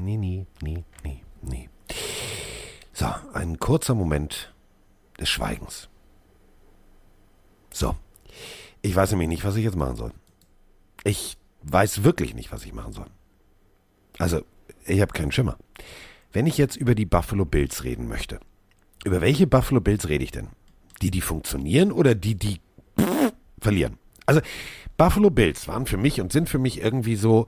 nie, 0.00 0.16
nie, 0.16 0.46
nie, 0.62 0.84
nie, 1.04 1.22
nie. 1.42 1.68
So, 2.92 3.06
ein 3.32 3.58
kurzer 3.58 3.94
Moment 3.94 4.54
des 5.20 5.28
Schweigens. 5.28 5.88
So, 7.72 7.94
ich 8.82 8.94
weiß 8.94 9.10
nämlich 9.10 9.28
nicht, 9.28 9.44
was 9.44 9.56
ich 9.56 9.64
jetzt 9.64 9.76
machen 9.76 9.96
soll. 9.96 10.12
Ich 11.04 11.36
weiß 11.62 12.04
wirklich 12.04 12.34
nicht, 12.34 12.52
was 12.52 12.64
ich 12.64 12.72
machen 12.72 12.92
soll. 12.92 13.06
Also, 14.18 14.42
ich 14.86 15.00
habe 15.00 15.12
keinen 15.12 15.32
Schimmer. 15.32 15.58
Wenn 16.32 16.46
ich 16.46 16.58
jetzt 16.58 16.76
über 16.76 16.94
die 16.94 17.06
Buffalo 17.06 17.44
Bills 17.44 17.84
reden 17.84 18.08
möchte, 18.08 18.40
über 19.04 19.20
welche 19.20 19.46
Buffalo 19.46 19.80
Bills 19.80 20.08
rede 20.08 20.24
ich 20.24 20.32
denn? 20.32 20.48
Die, 21.02 21.10
die 21.10 21.20
funktionieren 21.20 21.92
oder 21.92 22.14
die, 22.14 22.34
die 22.34 22.60
pff, 22.98 23.32
verlieren? 23.60 23.98
Also, 24.24 24.40
Buffalo 24.96 25.30
Bills 25.30 25.68
waren 25.68 25.86
für 25.86 25.98
mich 25.98 26.20
und 26.20 26.32
sind 26.32 26.48
für 26.48 26.58
mich 26.58 26.80
irgendwie 26.82 27.16
so 27.16 27.46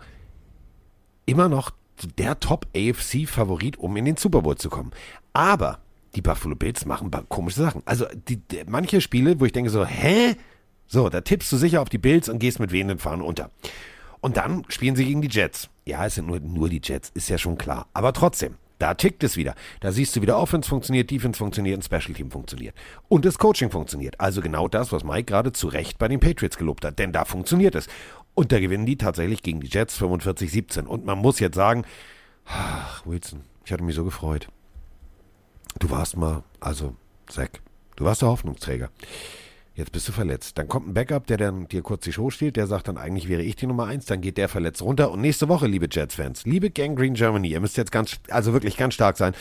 immer 1.26 1.48
noch 1.48 1.70
der 2.18 2.38
Top-AFC-Favorit, 2.38 3.78
um 3.78 3.96
in 3.96 4.04
den 4.04 4.16
Super 4.16 4.42
Bowl 4.42 4.56
zu 4.56 4.68
kommen. 4.68 4.92
Aber 5.32 5.78
die 6.14 6.22
Buffalo 6.22 6.54
Bills 6.54 6.84
machen 6.84 7.10
komische 7.28 7.60
Sachen. 7.60 7.82
Also, 7.84 8.06
die, 8.28 8.36
die, 8.36 8.64
manche 8.66 9.00
Spiele, 9.00 9.40
wo 9.40 9.44
ich 9.44 9.52
denke 9.52 9.70
so, 9.70 9.84
hä? 9.84 10.36
So, 10.86 11.08
da 11.08 11.20
tippst 11.20 11.52
du 11.52 11.56
sicher 11.56 11.82
auf 11.82 11.88
die 11.88 11.98
Bills 11.98 12.28
und 12.28 12.38
gehst 12.38 12.60
mit 12.60 12.72
wehenden 12.72 12.98
Fahnen 12.98 13.22
unter. 13.22 13.50
Und 14.20 14.36
dann 14.36 14.64
spielen 14.68 14.96
sie 14.96 15.04
gegen 15.04 15.20
die 15.20 15.28
Jets. 15.28 15.68
Ja, 15.84 16.06
es 16.06 16.14
sind 16.14 16.26
nur, 16.26 16.40
nur 16.40 16.68
die 16.68 16.80
Jets, 16.82 17.10
ist 17.14 17.28
ja 17.28 17.38
schon 17.38 17.58
klar. 17.58 17.86
Aber 17.92 18.12
trotzdem, 18.12 18.54
da 18.78 18.94
tickt 18.94 19.24
es 19.24 19.36
wieder. 19.36 19.54
Da 19.80 19.92
siehst 19.92 20.14
du 20.14 20.22
wieder, 20.22 20.38
Offense 20.38 20.68
funktioniert, 20.68 21.10
Defense 21.10 21.38
funktioniert 21.38 21.76
und 21.76 21.84
Special 21.84 22.14
Team 22.14 22.30
funktioniert. 22.30 22.74
Und 23.08 23.24
das 23.24 23.38
Coaching 23.38 23.70
funktioniert. 23.70 24.20
Also 24.20 24.40
genau 24.40 24.68
das, 24.68 24.92
was 24.92 25.04
Mike 25.04 25.24
gerade 25.24 25.52
zu 25.52 25.68
Recht 25.68 25.98
bei 25.98 26.08
den 26.08 26.20
Patriots 26.20 26.56
gelobt 26.58 26.84
hat. 26.84 26.98
Denn 26.98 27.12
da 27.12 27.24
funktioniert 27.24 27.74
es. 27.74 27.88
Und 28.34 28.52
da 28.52 28.60
gewinnen 28.60 28.86
die 28.86 28.96
tatsächlich 28.96 29.42
gegen 29.42 29.60
die 29.60 29.68
Jets 29.68 30.00
45-17. 30.00 30.84
Und 30.84 31.04
man 31.04 31.18
muss 31.18 31.40
jetzt 31.40 31.56
sagen, 31.56 31.84
ach, 32.46 33.04
Wilson, 33.04 33.40
ich 33.64 33.72
hatte 33.72 33.82
mich 33.82 33.96
so 33.96 34.04
gefreut. 34.04 34.48
Du 35.78 35.90
warst 35.90 36.16
mal, 36.16 36.44
also, 36.60 36.94
Zack, 37.26 37.60
du 37.96 38.04
warst 38.04 38.22
der 38.22 38.28
Hoffnungsträger. 38.28 38.90
Jetzt 39.78 39.92
bist 39.92 40.08
du 40.08 40.12
verletzt. 40.12 40.58
Dann 40.58 40.66
kommt 40.66 40.88
ein 40.88 40.94
Backup, 40.94 41.28
der 41.28 41.36
dann 41.36 41.68
dir 41.68 41.82
kurz 41.82 42.02
die 42.02 42.12
Show 42.12 42.30
steht, 42.30 42.56
der 42.56 42.66
sagt 42.66 42.88
dann, 42.88 42.96
eigentlich 42.98 43.28
wäre 43.28 43.42
ich 43.42 43.54
die 43.54 43.68
Nummer 43.68 43.86
eins, 43.86 44.06
dann 44.06 44.20
geht 44.20 44.36
der 44.36 44.48
verletzt 44.48 44.82
runter. 44.82 45.12
Und 45.12 45.20
nächste 45.20 45.46
Woche, 45.48 45.68
liebe 45.68 45.86
Jets-Fans, 45.88 46.44
liebe 46.46 46.68
Gang 46.70 46.98
Green 46.98 47.14
Germany, 47.14 47.50
ihr 47.50 47.60
müsst 47.60 47.76
jetzt 47.76 47.92
ganz, 47.92 48.16
also 48.28 48.52
wirklich 48.52 48.76
ganz 48.76 48.94
stark 48.94 49.16
sein. 49.16 49.34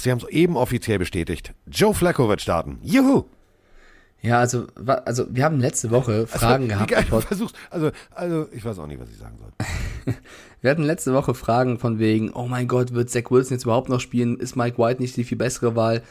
Sie 0.00 0.10
haben 0.10 0.18
es 0.18 0.26
eben 0.30 0.56
offiziell 0.56 0.98
bestätigt. 0.98 1.54
Joe 1.68 1.94
Flacco 1.94 2.28
wird 2.28 2.40
starten. 2.40 2.80
Juhu! 2.82 3.26
Ja, 4.20 4.40
also, 4.40 4.66
also 5.04 5.26
wir 5.30 5.44
haben 5.44 5.60
letzte 5.60 5.92
Woche 5.92 6.26
Fragen 6.26 6.64
Wie 6.64 6.68
gehabt. 6.68 7.08
Pod- 7.08 7.22
versuchst, 7.22 7.54
also, 7.70 7.92
also, 8.10 8.48
ich 8.50 8.64
weiß 8.64 8.80
auch 8.80 8.88
nicht, 8.88 9.00
was 9.00 9.10
ich 9.10 9.16
sagen 9.16 9.38
soll. 9.38 10.14
Wir 10.60 10.72
hatten 10.72 10.82
letzte 10.82 11.14
Woche 11.14 11.34
Fragen 11.34 11.78
von 11.78 11.98
wegen, 12.00 12.30
oh 12.32 12.46
mein 12.46 12.68
Gott, 12.68 12.92
wird 12.92 13.08
Zach 13.08 13.30
Wilson 13.30 13.54
jetzt 13.54 13.64
überhaupt 13.64 13.88
noch 13.88 14.00
spielen? 14.00 14.36
Ist 14.38 14.56
Mike 14.56 14.76
White 14.76 15.00
nicht 15.00 15.16
die 15.16 15.24
viel 15.24 15.38
bessere 15.38 15.74
Wahl? 15.76 16.02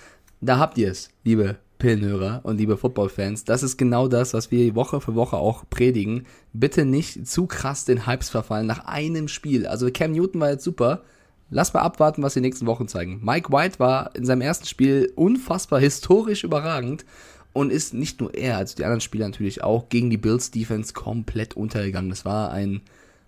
Da 0.41 0.57
habt 0.57 0.77
ihr 0.79 0.89
es, 0.89 1.11
liebe 1.23 1.57
Pillenhörer 1.79 2.41
und 2.43 2.57
liebe 2.57 2.77
Footballfans. 2.77 3.45
Das 3.45 3.63
ist 3.63 3.77
genau 3.77 4.07
das, 4.07 4.33
was 4.33 4.51
wir 4.51 4.75
Woche 4.75 5.01
für 5.01 5.15
Woche 5.15 5.37
auch 5.37 5.63
predigen. 5.69 6.27
Bitte 6.53 6.85
nicht 6.85 7.27
zu 7.27 7.47
krass 7.47 7.85
den 7.85 8.05
Hypes 8.05 8.29
verfallen 8.29 8.67
nach 8.67 8.85
einem 8.85 9.27
Spiel. 9.27 9.65
Also 9.65 9.89
Cam 9.91 10.11
Newton 10.11 10.41
war 10.41 10.51
jetzt 10.51 10.63
super. 10.63 11.01
Lass 11.49 11.73
mal 11.73 11.81
abwarten, 11.81 12.21
was 12.21 12.35
die 12.35 12.41
nächsten 12.41 12.67
Wochen 12.67 12.87
zeigen. 12.87 13.21
Mike 13.23 13.51
White 13.51 13.79
war 13.79 14.15
in 14.15 14.25
seinem 14.25 14.41
ersten 14.41 14.67
Spiel 14.67 15.11
unfassbar 15.15 15.79
historisch 15.79 16.43
überragend 16.43 17.05
und 17.53 17.71
ist 17.71 17.93
nicht 17.93 18.21
nur 18.21 18.33
er, 18.35 18.57
also 18.57 18.75
die 18.75 18.83
anderen 18.83 19.01
Spieler 19.01 19.27
natürlich 19.27 19.63
auch, 19.63 19.89
gegen 19.89 20.09
die 20.11 20.17
Bills 20.17 20.51
Defense 20.51 20.93
komplett 20.93 21.55
untergegangen. 21.55 22.09
Das 22.09 22.25
war 22.25 22.51
ein 22.51 22.81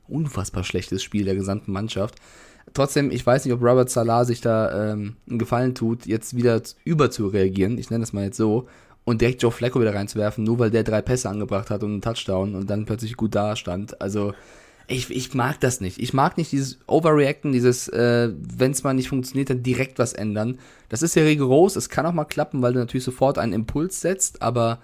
unfassbar 0.07 0.63
schlechtes 0.63 1.01
Spiel 1.01 1.25
der 1.25 1.35
gesamten 1.35 1.71
Mannschaft. 1.71 2.15
Trotzdem, 2.73 3.11
ich 3.11 3.25
weiß 3.25 3.45
nicht, 3.45 3.53
ob 3.53 3.61
Robert 3.61 3.89
Salah 3.89 4.23
sich 4.25 4.41
da 4.41 4.91
ähm, 4.91 5.15
einen 5.29 5.39
Gefallen 5.39 5.75
tut, 5.75 6.05
jetzt 6.05 6.35
wieder 6.35 6.61
über 6.85 7.11
zu 7.11 7.27
reagieren. 7.27 7.77
Ich 7.77 7.89
nenne 7.89 8.01
das 8.03 8.13
mal 8.13 8.25
jetzt 8.25 8.37
so. 8.37 8.67
Und 9.03 9.21
direkt 9.21 9.41
Joe 9.41 9.51
Flacco 9.51 9.81
wieder 9.81 9.95
reinzuwerfen, 9.95 10.43
nur 10.43 10.59
weil 10.59 10.71
der 10.71 10.83
drei 10.83 11.01
Pässe 11.01 11.29
angebracht 11.29 11.69
hat 11.69 11.83
und 11.83 11.91
einen 11.91 12.01
Touchdown 12.01 12.55
und 12.55 12.69
dann 12.69 12.85
plötzlich 12.85 13.17
gut 13.17 13.33
dastand. 13.33 13.99
Also, 13.99 14.33
ich, 14.87 15.09
ich 15.09 15.33
mag 15.33 15.59
das 15.59 15.81
nicht. 15.81 15.99
Ich 15.99 16.13
mag 16.13 16.37
nicht 16.37 16.51
dieses 16.51 16.79
Overreacten, 16.87 17.51
dieses, 17.51 17.87
äh, 17.87 18.31
wenn 18.37 18.71
es 18.71 18.83
mal 18.83 18.93
nicht 18.93 19.09
funktioniert, 19.09 19.49
dann 19.49 19.63
direkt 19.63 19.99
was 19.99 20.13
ändern. 20.13 20.59
Das 20.89 21.01
ist 21.01 21.15
ja 21.15 21.23
rigoros, 21.23 21.75
es 21.75 21.89
kann 21.89 22.05
auch 22.05 22.13
mal 22.13 22.25
klappen, 22.25 22.61
weil 22.61 22.73
du 22.73 22.79
natürlich 22.79 23.03
sofort 23.03 23.37
einen 23.37 23.53
Impuls 23.53 24.01
setzt, 24.01 24.41
aber 24.41 24.79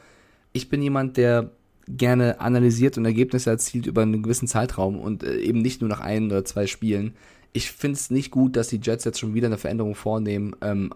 ich 0.54 0.70
bin 0.70 0.82
jemand, 0.82 1.18
der 1.18 1.52
gerne 1.88 2.42
analysiert 2.42 2.98
und 2.98 3.06
Ergebnisse 3.06 3.50
erzielt 3.50 3.86
über 3.86 4.02
einen 4.02 4.24
gewissen 4.24 4.48
Zeitraum 4.48 5.00
und 5.00 5.24
äh, 5.24 5.38
eben 5.40 5.62
nicht 5.62 5.82
nur 5.82 5.90
nach 5.90 6.02
ein 6.02 6.26
oder 6.26 6.44
zwei 6.44 6.68
Spielen. 6.68 7.14
Ich 7.58 7.72
finde 7.72 7.96
es 7.96 8.12
nicht 8.12 8.30
gut, 8.30 8.56
dass 8.56 8.68
die 8.68 8.80
Jets 8.80 9.04
jetzt 9.04 9.18
schon 9.18 9.34
wieder 9.34 9.48
eine 9.48 9.58
Veränderung 9.58 9.96
vornehmen. 9.96 10.56
Ähm, 10.62 10.94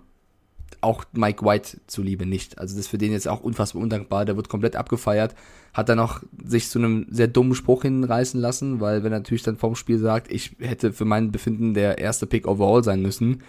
auch 0.80 1.06
Mike 1.12 1.44
White 1.44 1.80
zuliebe 1.88 2.28
nicht. 2.28 2.60
Also 2.60 2.76
das 2.76 2.86
ist 2.86 2.88
für 2.92 3.00
den 3.00 3.14
jetzt 3.14 3.28
auch 3.28 3.42
unfassbar 3.42 3.82
undankbar. 3.82 4.26
Der 4.26 4.36
wird 4.36 4.48
komplett 4.48 4.76
abgefeiert. 4.76 5.34
Hat 5.74 5.90
dann 5.90 5.98
auch 5.98 6.22
sich 6.46 6.70
zu 6.70 6.78
einem 6.78 7.08
sehr 7.10 7.28
dummen 7.28 7.56
Spruch 7.56 7.82
hinreißen 7.82 8.40
lassen, 8.40 8.80
weil 8.80 9.04
wenn 9.04 9.12
er 9.12 9.18
natürlich 9.18 9.42
dann 9.42 9.58
vorm 9.58 9.74
Spiel 9.74 9.98
sagt, 9.98 10.32
ich 10.32 10.56
hätte 10.60 10.94
für 10.94 11.04
mein 11.04 11.32
Befinden 11.32 11.74
der 11.74 11.98
erste 11.98 12.28
Pick 12.28 12.48
overall 12.48 12.84
sein 12.84 13.02
müssen. 13.02 13.42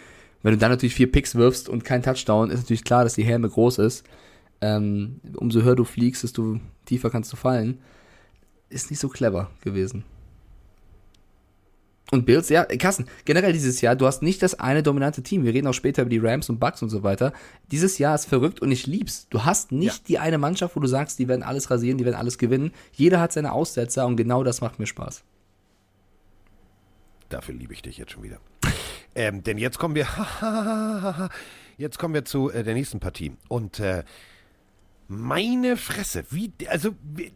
Wenn 0.42 0.52
du 0.52 0.58
dann 0.58 0.70
natürlich 0.70 0.94
vier 0.94 1.12
Picks 1.12 1.34
wirfst 1.34 1.68
und 1.68 1.84
kein 1.84 2.02
Touchdown, 2.02 2.48
ist 2.48 2.60
natürlich 2.60 2.84
klar, 2.84 3.04
dass 3.04 3.12
die 3.12 3.24
Helme 3.24 3.50
groß 3.50 3.76
ist. 3.76 4.06
Ähm, 4.62 5.20
umso 5.36 5.60
höher 5.60 5.76
du 5.76 5.84
fliegst, 5.84 6.22
desto 6.22 6.60
tiefer 6.86 7.10
kannst 7.10 7.30
du 7.30 7.36
fallen. 7.36 7.78
Ist 8.70 8.88
nicht 8.88 9.00
so 9.00 9.10
clever 9.10 9.50
gewesen. 9.60 10.02
Und 12.12 12.26
Bills, 12.26 12.50
ja, 12.50 12.66
Carsten, 12.66 13.06
generell 13.24 13.54
dieses 13.54 13.80
Jahr, 13.80 13.96
du 13.96 14.06
hast 14.06 14.20
nicht 14.20 14.42
das 14.42 14.60
eine 14.60 14.82
dominante 14.82 15.22
Team. 15.22 15.44
Wir 15.44 15.54
reden 15.54 15.66
auch 15.66 15.72
später 15.72 16.02
über 16.02 16.10
die 16.10 16.18
Rams 16.18 16.50
und 16.50 16.60
Bucks 16.60 16.82
und 16.82 16.90
so 16.90 17.02
weiter. 17.02 17.32
Dieses 17.70 17.96
Jahr 17.96 18.14
ist 18.14 18.26
verrückt 18.26 18.60
und 18.60 18.70
ich 18.70 18.86
lieb's. 18.86 19.28
Du 19.30 19.46
hast 19.46 19.72
nicht 19.72 20.08
die 20.08 20.18
eine 20.18 20.36
Mannschaft, 20.36 20.76
wo 20.76 20.80
du 20.80 20.86
sagst, 20.86 21.18
die 21.18 21.26
werden 21.26 21.42
alles 21.42 21.70
rasieren, 21.70 21.96
die 21.96 22.04
werden 22.04 22.16
alles 22.16 22.36
gewinnen. 22.36 22.72
Jeder 22.92 23.18
hat 23.18 23.32
seine 23.32 23.52
Aussetzer 23.52 24.06
und 24.06 24.16
genau 24.16 24.44
das 24.44 24.60
macht 24.60 24.78
mir 24.78 24.84
Spaß. 24.84 25.24
Dafür 27.30 27.54
liebe 27.54 27.72
ich 27.72 27.80
dich 27.80 27.96
jetzt 27.96 28.12
schon 28.12 28.22
wieder. 28.22 28.40
Ähm, 29.14 29.42
denn 29.42 29.56
jetzt 29.56 29.78
kommen 29.78 29.94
wir, 29.94 30.06
jetzt 31.78 31.98
kommen 31.98 32.12
wir 32.12 32.26
zu 32.26 32.50
äh, 32.50 32.62
der 32.62 32.74
nächsten 32.74 33.00
Partie. 33.00 33.32
Und 33.48 33.80
äh, 33.80 34.04
meine 35.12 35.76
Fresse, 35.76 36.24
wie, 36.30 36.52
also 36.68 36.90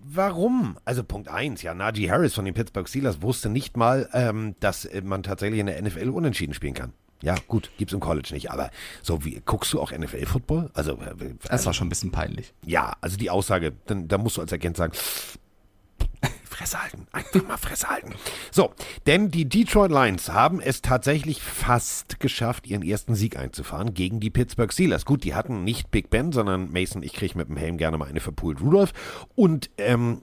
warum? 0.05 0.79
Also 0.85 1.05
Punkt 1.05 1.29
eins, 1.29 1.63
ja, 1.63 1.75
Najee 1.75 2.11
Harris 2.11 2.35
von 2.35 2.45
den 2.45 2.55
Pittsburgh 2.55 2.89
Steelers 2.89 3.23
wusste 3.23 3.49
nicht 3.49 3.77
mal, 3.77 4.09
ähm, 4.13 4.55
dass 4.61 4.85
äh, 4.85 5.03
man 5.03 5.23
tatsächlich 5.23 5.61
in 5.61 5.67
der 5.67 5.81
NFL 5.81 6.09
unentschieden 6.11 6.55
spielen 6.55 6.75
kann. 6.75 6.93
Ja, 7.23 7.35
gut, 7.49 7.71
gibt's 7.79 7.95
im 7.95 8.01
College 8.01 8.29
nicht, 8.33 8.51
aber 8.51 8.71
so 9.03 9.25
wie 9.25 9.41
guckst 9.45 9.73
du 9.73 9.81
auch 9.81 9.91
NFL-Football? 9.91 10.71
Also, 10.75 10.93
äh, 11.01 11.35
Das 11.49 11.65
war 11.65 11.73
schon 11.73 11.87
ein 11.87 11.91
bisschen 11.91 12.11
peinlich. 12.11 12.53
ja, 12.65 12.95
also 13.01 13.17
die 13.17 13.31
Aussage, 13.31 13.73
dann, 13.87 14.07
da 14.09 14.19
musst 14.19 14.37
du 14.37 14.43
als 14.43 14.53
Agent 14.53 14.77
sagen, 14.77 14.93
Fresse 16.57 16.83
halten, 16.83 17.07
einfach 17.13 17.47
mal 17.47 17.57
Fresse 17.59 17.89
halten. 17.89 18.15
So, 18.51 18.73
denn 19.07 19.31
die 19.31 19.47
Detroit 19.47 19.91
Lions 19.91 20.31
haben 20.31 20.61
es 20.61 20.81
tatsächlich 20.81 21.43
fast 21.43 22.19
geschafft, 22.19 22.67
ihren 22.67 22.83
ersten 22.83 23.15
Sieg 23.15 23.37
einzufahren 23.37 23.93
gegen 23.93 24.21
die 24.21 24.31
Pittsburgh 24.31 24.73
Steelers. 24.73 25.05
Gut, 25.05 25.25
die 25.25 25.35
hatten 25.35 25.65
nicht 25.65 25.91
Big 25.91 26.09
Ben, 26.09 26.33
sondern 26.33 26.73
Mason, 26.73 27.03
ich 27.03 27.13
kriege 27.13 27.37
mit 27.37 27.49
dem 27.49 27.59
Helm 27.59 27.77
gerne 27.77 27.99
mal 27.99 28.09
eine 28.09 28.21
verpult 28.21 28.63
Rudolph. 28.63 28.95
Und 29.35 29.69
ähm, 29.77 30.23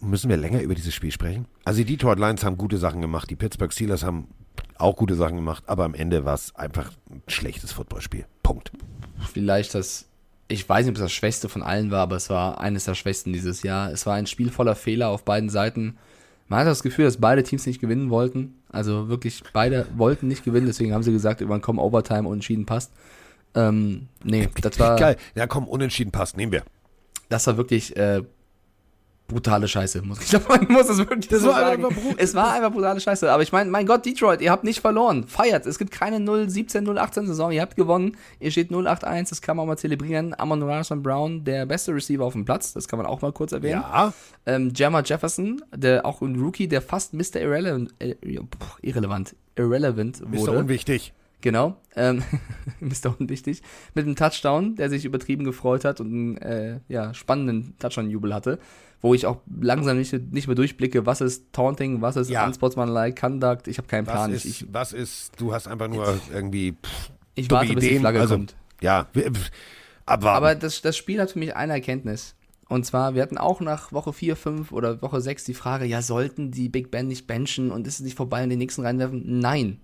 müssen 0.00 0.28
wir 0.28 0.36
länger 0.36 0.62
über 0.62 0.74
dieses 0.74 0.94
Spiel 0.94 1.12
sprechen? 1.12 1.46
Also 1.64 1.78
die 1.84 1.96
Detroit 1.96 2.18
Lions 2.18 2.44
haben 2.44 2.58
gute 2.58 2.78
Sachen 2.78 3.00
gemacht, 3.00 3.30
die 3.30 3.36
Pittsburgh 3.36 3.72
Steelers 3.72 4.02
haben 4.02 4.26
auch 4.78 4.96
gute 4.96 5.14
Sachen 5.14 5.36
gemacht, 5.36 5.62
aber 5.66 5.84
am 5.84 5.94
Ende 5.94 6.24
war 6.24 6.34
es 6.34 6.56
einfach 6.56 6.90
ein 7.08 7.22
schlechtes 7.28 7.70
Footballspiel. 7.70 8.26
Punkt. 8.42 8.72
Vielleicht 9.32 9.74
das, 9.74 10.08
ich 10.48 10.66
weiß 10.66 10.86
nicht, 10.86 10.92
ob 10.92 10.96
es 10.96 11.02
das 11.02 11.12
Schwächste 11.12 11.48
von 11.48 11.62
allen 11.62 11.90
war, 11.90 12.00
aber 12.00 12.16
es 12.16 12.30
war 12.30 12.60
eines 12.60 12.84
der 12.84 12.94
Schwächsten 12.94 13.32
dieses 13.32 13.62
Jahr. 13.62 13.92
Es 13.92 14.06
war 14.06 14.14
ein 14.14 14.26
Spiel 14.26 14.50
voller 14.50 14.74
Fehler 14.74 15.08
auf 15.08 15.24
beiden 15.24 15.50
Seiten. 15.50 15.98
Man 16.48 16.60
hat 16.60 16.66
das 16.66 16.82
Gefühl, 16.82 17.04
dass 17.04 17.18
beide 17.18 17.42
Teams 17.42 17.66
nicht 17.66 17.80
gewinnen 17.80 18.08
wollten. 18.08 18.54
Also 18.70 19.08
wirklich, 19.08 19.42
beide 19.52 19.86
wollten 19.96 20.26
nicht 20.26 20.44
gewinnen, 20.44 20.66
deswegen 20.66 20.94
haben 20.94 21.02
sie 21.02 21.12
gesagt, 21.12 21.42
irgendwann 21.42 21.60
kommen 21.60 21.78
Overtime, 21.78 22.26
unentschieden 22.26 22.64
passt. 22.64 22.92
Ähm, 23.54 24.08
nee, 24.24 24.48
das 24.62 24.78
war, 24.80 24.96
Geil. 24.96 25.16
Ja, 25.34 25.46
komm, 25.46 25.68
unentschieden 25.68 26.12
passt, 26.12 26.36
nehmen 26.36 26.52
wir. 26.52 26.62
das 27.28 27.46
war 27.46 27.58
wirklich 27.58 27.96
äh, 27.96 28.22
brutale 29.28 29.68
Scheiße, 29.68 30.02
muss 30.02 30.20
ich 30.20 30.26
sagen. 30.28 30.44
Man 30.48 30.66
muss 30.68 30.88
es 30.88 30.98
wirklich 30.98 31.28
Das 31.28 31.42
so 31.42 31.48
war 31.48 31.60
sagen. 31.60 31.84
einfach 31.84 32.02
es 32.16 32.34
war 32.34 32.52
einfach 32.54 32.72
brutale 32.72 32.98
Scheiße. 32.98 33.30
Aber 33.30 33.42
ich 33.42 33.52
meine, 33.52 33.70
mein 33.70 33.86
Gott, 33.86 34.04
Detroit, 34.04 34.40
ihr 34.40 34.50
habt 34.50 34.64
nicht 34.64 34.80
verloren. 34.80 35.28
Feiert. 35.28 35.66
Es 35.66 35.78
gibt 35.78 35.92
keine 35.92 36.16
0-17, 36.18 36.84
0-18 36.86 37.26
Saison. 37.26 37.52
Ihr 37.52 37.62
habt 37.62 37.76
gewonnen. 37.76 38.16
Ihr 38.40 38.50
steht 38.50 38.70
0-8-1. 38.70 39.28
Das 39.28 39.42
kann 39.42 39.56
man 39.56 39.64
auch 39.64 39.68
mal 39.68 39.76
zelebrieren. 39.76 40.34
Amon 40.38 40.62
Russell 40.62 40.96
Brown, 40.96 41.44
der 41.44 41.66
beste 41.66 41.94
Receiver 41.94 42.24
auf 42.24 42.32
dem 42.32 42.44
Platz. 42.44 42.72
Das 42.72 42.88
kann 42.88 42.98
man 42.98 43.06
auch 43.06 43.20
mal 43.20 43.32
kurz 43.32 43.52
erwähnen. 43.52 43.82
Ja, 43.82 44.12
Ähm, 44.46 44.72
Jammer 44.74 45.02
Jefferson, 45.04 45.62
der 45.74 46.04
auch 46.06 46.22
ein 46.22 46.40
Rookie, 46.40 46.66
der 46.66 46.80
fast 46.82 47.12
Mr. 47.14 47.36
Irrelevant, 47.40 47.92
äh, 47.98 48.14
irrelevant, 48.82 49.36
irrelevant 49.56 50.20
Mr. 50.22 50.38
wurde. 50.38 50.58
Unwichtig. 50.58 51.12
Genau, 51.40 51.76
ähm, 51.94 52.22
Mr. 52.80 53.14
Unwichtig, 53.18 53.62
mit 53.94 54.06
einem 54.06 54.16
Touchdown, 54.16 54.74
der 54.74 54.90
sich 54.90 55.04
übertrieben 55.04 55.44
gefreut 55.44 55.84
hat 55.84 56.00
und 56.00 56.08
einen 56.08 56.36
äh, 56.38 56.80
ja, 56.88 57.14
spannenden 57.14 57.76
Touchdown-Jubel 57.78 58.34
hatte, 58.34 58.58
wo 59.00 59.14
ich 59.14 59.24
auch 59.26 59.40
langsam 59.60 59.98
nicht, 59.98 60.12
nicht 60.32 60.48
mehr 60.48 60.56
durchblicke, 60.56 61.06
was 61.06 61.20
ist 61.20 61.52
Taunting, 61.52 62.02
was 62.02 62.16
ist 62.16 62.28
Ja. 62.28 62.44
Unsportsmanlike, 62.44 63.20
Conduct, 63.20 63.68
ich 63.68 63.78
habe 63.78 63.86
keinen 63.86 64.06
Was 64.08 64.14
Plan. 64.14 64.32
ist, 64.32 64.44
ich, 64.44 64.62
ich, 64.62 64.68
was 64.72 64.92
ist, 64.92 65.40
du 65.40 65.54
hast 65.54 65.68
einfach 65.68 65.88
nur 65.88 66.18
irgendwie 66.32 66.72
pff, 66.72 67.10
ich 67.36 67.50
warte, 67.50 67.72
bis 67.74 67.82
die 67.82 67.86
Ideen. 67.86 68.00
Flagge 68.00 68.20
also, 68.20 68.34
kommt. 68.34 68.56
Ja, 68.80 69.06
abwarten. 70.06 70.36
Aber 70.36 70.54
das, 70.56 70.82
das 70.82 70.96
Spiel 70.96 71.20
hat 71.20 71.30
für 71.30 71.38
mich 71.38 71.54
eine 71.54 71.74
Erkenntnis. 71.74 72.34
Und 72.68 72.84
zwar, 72.84 73.14
wir 73.14 73.22
hatten 73.22 73.38
auch 73.38 73.60
nach 73.60 73.92
Woche 73.92 74.12
4, 74.12 74.36
5 74.36 74.72
oder 74.72 75.00
Woche 75.00 75.20
6 75.20 75.44
die 75.44 75.54
Frage, 75.54 75.86
ja, 75.86 76.02
sollten 76.02 76.50
die 76.50 76.68
Big 76.68 76.90
Ben 76.90 77.08
nicht 77.08 77.26
benchen 77.26 77.70
und 77.70 77.86
ist 77.86 77.94
es 77.94 78.00
nicht 78.00 78.16
vorbei 78.16 78.42
und 78.42 78.50
den 78.50 78.58
nächsten 78.58 78.82
reinwerfen? 78.82 79.22
Nein. 79.40 79.80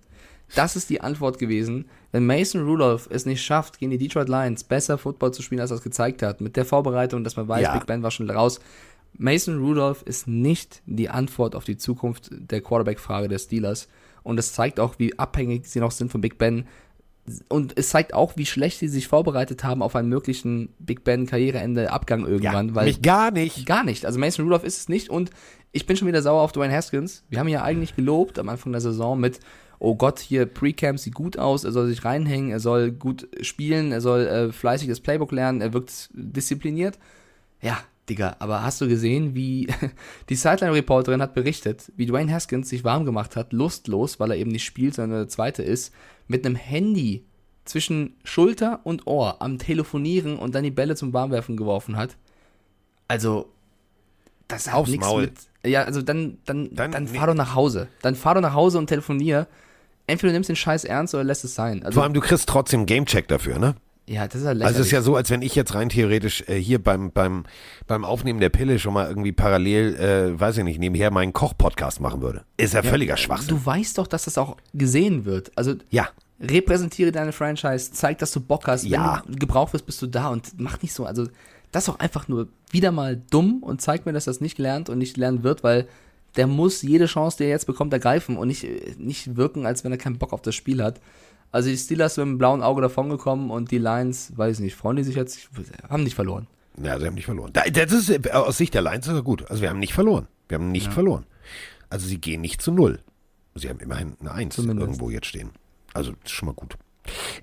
Das 0.53 0.75
ist 0.75 0.89
die 0.89 1.01
Antwort 1.01 1.39
gewesen. 1.39 1.85
Wenn 2.11 2.25
Mason 2.25 2.63
Rudolph 2.65 3.07
es 3.11 3.25
nicht 3.25 3.41
schafft, 3.43 3.79
gegen 3.79 3.91
die 3.91 3.97
Detroit 3.97 4.29
Lions 4.29 4.63
besser 4.63 4.97
Football 4.97 5.33
zu 5.33 5.41
spielen, 5.41 5.61
als 5.61 5.71
er 5.71 5.77
es 5.77 5.83
gezeigt 5.83 6.21
hat, 6.21 6.39
mit 6.41 6.55
der 6.55 6.65
Vorbereitung, 6.65 7.23
dass 7.23 7.35
man 7.35 7.47
weiß, 7.47 7.63
Ja. 7.63 7.73
Big 7.73 7.87
Ben 7.87 8.03
war 8.03 8.11
schon 8.11 8.29
raus. 8.29 8.59
Mason 9.17 9.59
Rudolph 9.59 10.01
ist 10.03 10.27
nicht 10.27 10.81
die 10.85 11.09
Antwort 11.09 11.55
auf 11.55 11.63
die 11.63 11.77
Zukunft 11.77 12.29
der 12.31 12.61
Quarterback-Frage 12.61 13.27
der 13.27 13.39
Steelers. 13.39 13.87
Und 14.23 14.37
es 14.39 14.53
zeigt 14.53 14.79
auch, 14.79 14.95
wie 14.99 15.17
abhängig 15.17 15.67
sie 15.67 15.79
noch 15.79 15.91
sind 15.91 16.11
von 16.11 16.21
Big 16.21 16.37
Ben. 16.37 16.65
Und 17.47 17.73
es 17.77 17.89
zeigt 17.89 18.13
auch, 18.13 18.37
wie 18.37 18.45
schlecht 18.45 18.79
sie 18.79 18.87
sich 18.87 19.07
vorbereitet 19.07 19.63
haben 19.63 19.81
auf 19.81 19.95
einen 19.95 20.09
möglichen 20.09 20.69
Big 20.79 21.03
Ben-Karriereende, 21.03 21.91
Abgang 21.91 22.25
irgendwann. 22.25 22.75
weil 22.75 22.85
mich 22.85 23.01
gar 23.01 23.31
nicht. 23.31 23.65
Gar 23.65 23.83
nicht. 23.83 24.05
Also 24.05 24.19
Mason 24.19 24.45
Rudolph 24.45 24.63
ist 24.63 24.77
es 24.77 24.89
nicht 24.89 25.09
und 25.09 25.31
ich 25.71 25.85
bin 25.87 25.97
schon 25.97 26.07
wieder 26.07 26.21
sauer 26.21 26.41
auf 26.41 26.51
Dwayne 26.51 26.73
Haskins. 26.73 27.23
Wir 27.29 27.39
haben 27.39 27.47
ihn 27.47 27.53
ja 27.55 27.63
eigentlich 27.63 27.95
gelobt 27.95 28.37
am 28.37 28.47
Anfang 28.49 28.71
der 28.73 28.81
Saison 28.81 29.19
mit, 29.19 29.39
oh 29.79 29.95
Gott, 29.95 30.19
hier 30.19 30.45
Pre-Camp 30.45 30.99
sieht 30.99 31.13
gut 31.15 31.37
aus, 31.37 31.63
er 31.63 31.71
soll 31.71 31.87
sich 31.87 32.05
reinhängen, 32.05 32.51
er 32.51 32.59
soll 32.59 32.91
gut 32.91 33.27
spielen, 33.41 33.91
er 33.91 34.01
soll 34.01 34.21
äh, 34.27 34.51
fleißig 34.51 34.87
das 34.87 34.99
Playbook 34.99 35.31
lernen, 35.31 35.61
er 35.61 35.73
wirkt 35.73 36.09
diszipliniert. 36.13 36.97
Ja, 37.61 37.79
Digga, 38.09 38.35
aber 38.39 38.61
hast 38.63 38.81
du 38.81 38.87
gesehen, 38.87 39.33
wie 39.35 39.67
die 40.29 40.35
Sideline-Reporterin 40.35 41.21
hat 41.21 41.33
berichtet, 41.33 41.91
wie 41.95 42.05
Dwayne 42.05 42.31
Haskins 42.31 42.69
sich 42.69 42.83
warm 42.83 43.05
gemacht 43.05 43.35
hat, 43.35 43.53
lustlos, 43.53 44.19
weil 44.19 44.31
er 44.31 44.37
eben 44.37 44.51
nicht 44.51 44.65
spielt, 44.65 44.93
sondern 44.95 45.19
der 45.21 45.27
Zweite 45.27 45.63
ist, 45.63 45.93
mit 46.27 46.45
einem 46.45 46.55
Handy 46.55 47.23
zwischen 47.65 48.13
Schulter 48.23 48.81
und 48.83 49.07
Ohr 49.07 49.41
am 49.41 49.57
Telefonieren 49.57 50.37
und 50.37 50.53
dann 50.53 50.63
die 50.63 50.71
Bälle 50.71 50.95
zum 50.95 51.13
Warmwerfen 51.13 51.57
geworfen 51.57 51.97
hat. 51.97 52.15
Also, 53.07 53.49
das 54.47 54.71
hat 54.71 54.87
nichts 54.87 55.13
mit. 55.15 55.33
Ja, 55.65 55.83
also 55.83 56.03
dann, 56.03 56.37
dann, 56.45 56.73
Dann- 56.75 56.91
dann, 56.91 57.07
fahr 57.07 57.27
doch 57.27 57.33
nach 57.33 57.55
Hause. 57.55 57.87
Dann 58.03 58.13
fahr 58.15 58.35
doch 58.35 58.41
nach 58.41 58.53
Hause 58.53 58.77
und 58.77 58.85
telefonier. 58.87 59.47
Entweder 60.07 60.31
du 60.31 60.35
nimmst 60.35 60.49
den 60.49 60.55
Scheiß 60.55 60.83
ernst 60.83 61.13
oder 61.15 61.23
lässt 61.23 61.43
es 61.45 61.55
sein. 61.55 61.83
Also, 61.83 61.95
Vor 61.95 62.03
allem, 62.03 62.13
du 62.13 62.21
kriegst 62.21 62.47
trotzdem 62.47 62.85
Gamecheck 62.85 63.27
dafür, 63.27 63.59
ne? 63.59 63.75
ja, 64.07 64.27
das 64.27 64.41
ist 64.41 64.45
halt 64.45 64.57
Also 64.57 64.59
lächerlich. 64.59 64.79
es 64.81 64.85
ist 64.85 64.91
ja 64.91 65.01
so, 65.01 65.15
als 65.15 65.31
wenn 65.31 65.41
ich 65.41 65.55
jetzt 65.55 65.73
rein 65.73 65.89
theoretisch 65.89 66.43
äh, 66.47 66.55
hier 66.59 66.77
beim, 66.83 67.11
beim, 67.11 67.43
beim 67.87 68.05
Aufnehmen 68.05 68.39
der 68.39 68.49
Pille 68.49 68.77
schon 68.77 68.93
mal 68.93 69.07
irgendwie 69.09 69.31
parallel, 69.31 69.95
äh, 69.95 70.39
weiß 70.39 70.57
ich 70.59 70.63
nicht, 70.63 70.79
nebenher 70.79 71.09
meinen 71.09 71.33
Koch-Podcast 71.33 72.01
machen 72.01 72.21
würde. 72.21 72.43
Ist 72.57 72.75
ja, 72.75 72.83
völliger 72.83 73.17
Schwachsinn. 73.17 73.47
du 73.57 73.65
weißt 73.65 73.97
doch, 73.97 74.05
dass 74.05 74.25
das 74.25 74.37
auch 74.37 74.57
gesehen 74.75 75.25
wird. 75.25 75.51
Also, 75.55 75.73
Ja, 75.89 76.09
repräsentiere 76.39 77.11
deine 77.11 77.31
Franchise, 77.31 77.91
zeig, 77.93 78.19
dass 78.19 78.31
du 78.31 78.41
Bock 78.41 78.67
hast. 78.67 78.83
Ja. 78.83 79.23
Wenn 79.25 79.33
du 79.33 79.39
gebraucht 79.39 79.73
wirst, 79.73 79.85
bist 79.87 80.01
du 80.03 80.07
da 80.07 80.27
und 80.29 80.51
mach 80.59 80.81
nicht 80.83 80.93
so. 80.93 81.05
Also, 81.05 81.25
das 81.71 81.83
ist 81.83 81.87
doch 81.87 81.99
einfach 81.99 82.27
nur 82.27 82.47
wieder 82.69 82.91
mal 82.91 83.19
dumm 83.31 83.63
und 83.63 83.81
zeig 83.81 84.05
mir, 84.05 84.13
dass 84.13 84.25
das 84.25 84.39
nicht 84.39 84.59
lernt 84.59 84.87
und 84.89 84.97
nicht 84.99 85.17
lernen 85.17 85.43
wird, 85.43 85.63
weil 85.63 85.87
der 86.37 86.47
muss 86.47 86.81
jede 86.81 87.05
Chance, 87.05 87.37
die 87.37 87.43
er 87.43 87.49
jetzt 87.49 87.65
bekommt, 87.67 87.93
ergreifen 87.93 88.37
und 88.37 88.47
nicht, 88.47 88.65
nicht 88.99 89.35
wirken, 89.37 89.65
als 89.65 89.83
wenn 89.83 89.91
er 89.91 89.97
keinen 89.97 90.17
Bock 90.17 90.33
auf 90.33 90.41
das 90.41 90.55
Spiel 90.55 90.83
hat. 90.83 90.99
Also 91.51 91.69
die 91.69 91.77
Steelers 91.77 92.15
sind 92.15 92.23
mit 92.25 92.29
einem 92.31 92.37
blauen 92.39 92.63
Auge 92.63 92.81
davongekommen 92.81 93.49
und 93.51 93.71
die 93.71 93.77
Lions, 93.77 94.33
weiß 94.37 94.57
ich 94.57 94.63
nicht, 94.63 94.75
freuen 94.75 94.97
die 94.97 95.03
sich 95.03 95.15
jetzt, 95.15 95.49
haben 95.89 96.03
nicht 96.03 96.15
verloren. 96.15 96.47
ja, 96.83 96.99
sie 96.99 97.05
haben 97.05 97.13
nicht 97.15 97.25
verloren. 97.25 97.51
Da- 97.53 97.63
Das 97.71 97.91
ist, 97.93 98.09
äh, 98.09 98.29
aus 98.31 98.57
Sicht 98.57 98.73
der 98.73 98.81
Lions 98.81 99.07
ist 99.07 99.23
gut. 99.23 99.49
Also 99.49 99.61
wir 99.61 99.69
haben 99.69 99.79
nicht 99.79 99.93
verloren. 99.93 100.27
Wir 100.49 100.55
haben 100.57 100.71
nicht 100.71 100.91
verloren. 100.91 101.25
Also 101.89 102.07
sie 102.07 102.17
gehen 102.19 102.41
nicht 102.41 102.61
zu 102.61 102.71
null. 102.71 102.99
Sie 103.55 103.69
haben 103.69 103.79
immerhin 103.79 104.17
eine 104.19 104.31
Eins 104.33 104.55
Zumindest. 104.55 104.81
irgendwo 104.87 105.09
jetzt 105.09 105.27
stehen. 105.27 105.51
Also 105.93 106.11
das 106.11 106.19
ist 106.25 106.31
schon 106.31 106.47
mal 106.47 106.53
gut. 106.55 106.75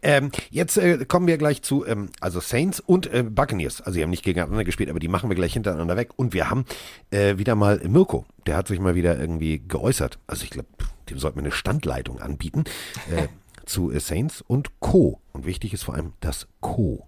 Ähm, 0.02 0.30
jetzt 0.50 0.76
äh, 0.76 1.04
kommen 1.06 1.26
wir 1.26 1.38
gleich 1.38 1.62
zu, 1.62 1.86
ähm, 1.86 2.10
also 2.20 2.40
Saints 2.40 2.80
und 2.80 3.12
äh, 3.12 3.22
Buccaneers. 3.22 3.80
Also 3.80 3.92
sie 3.92 4.02
haben 4.02 4.10
nicht 4.10 4.24
gegeneinander 4.24 4.64
gespielt, 4.64 4.90
aber 4.90 5.00
die 5.00 5.08
machen 5.08 5.30
wir 5.30 5.36
gleich 5.36 5.52
hintereinander 5.52 5.96
weg. 5.96 6.10
Und 6.16 6.34
wir 6.34 6.50
haben 6.50 6.64
äh, 7.10 7.38
wieder 7.38 7.54
mal 7.54 7.80
Mirko. 7.86 8.24
Der 8.46 8.56
hat 8.56 8.68
sich 8.68 8.80
mal 8.80 8.94
wieder 8.94 9.18
irgendwie 9.18 9.62
geäußert. 9.66 10.18
Also 10.26 10.44
ich 10.44 10.50
glaube, 10.50 10.68
dem 11.10 11.18
sollten 11.18 11.36
wir 11.36 11.44
eine 11.44 11.52
Standleitung 11.52 12.20
anbieten 12.20 12.64
äh, 13.10 13.28
zu 13.66 13.92
äh, 13.92 14.00
Saints 14.00 14.42
und 14.42 14.80
Co. 14.80 15.20
Und 15.32 15.46
wichtig 15.46 15.72
ist 15.72 15.84
vor 15.84 15.94
allem 15.94 16.12
das 16.20 16.46
Co. 16.60 17.06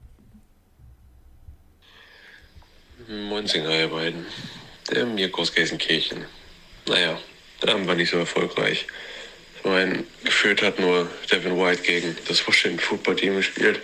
Moinsinger, 3.08 3.70
ihr 3.70 3.88
beiden. 3.88 4.26
Der 4.90 5.06
Mirko 5.06 5.42
aus 5.42 5.54
Gelsenkirchen. 5.54 6.24
Naja, 6.86 7.18
da 7.60 7.72
haben 7.72 7.86
wir 7.86 7.94
nicht 7.94 8.10
so 8.10 8.18
erfolgreich. 8.18 8.86
Meine, 9.64 10.04
geführt 10.22 10.60
hat 10.60 10.78
nur 10.78 11.08
Devin 11.32 11.58
White 11.58 11.82
gegen 11.82 12.14
das 12.28 12.46
Washington 12.46 12.78
Football 12.78 13.16
Team 13.16 13.36
gespielt. 13.36 13.80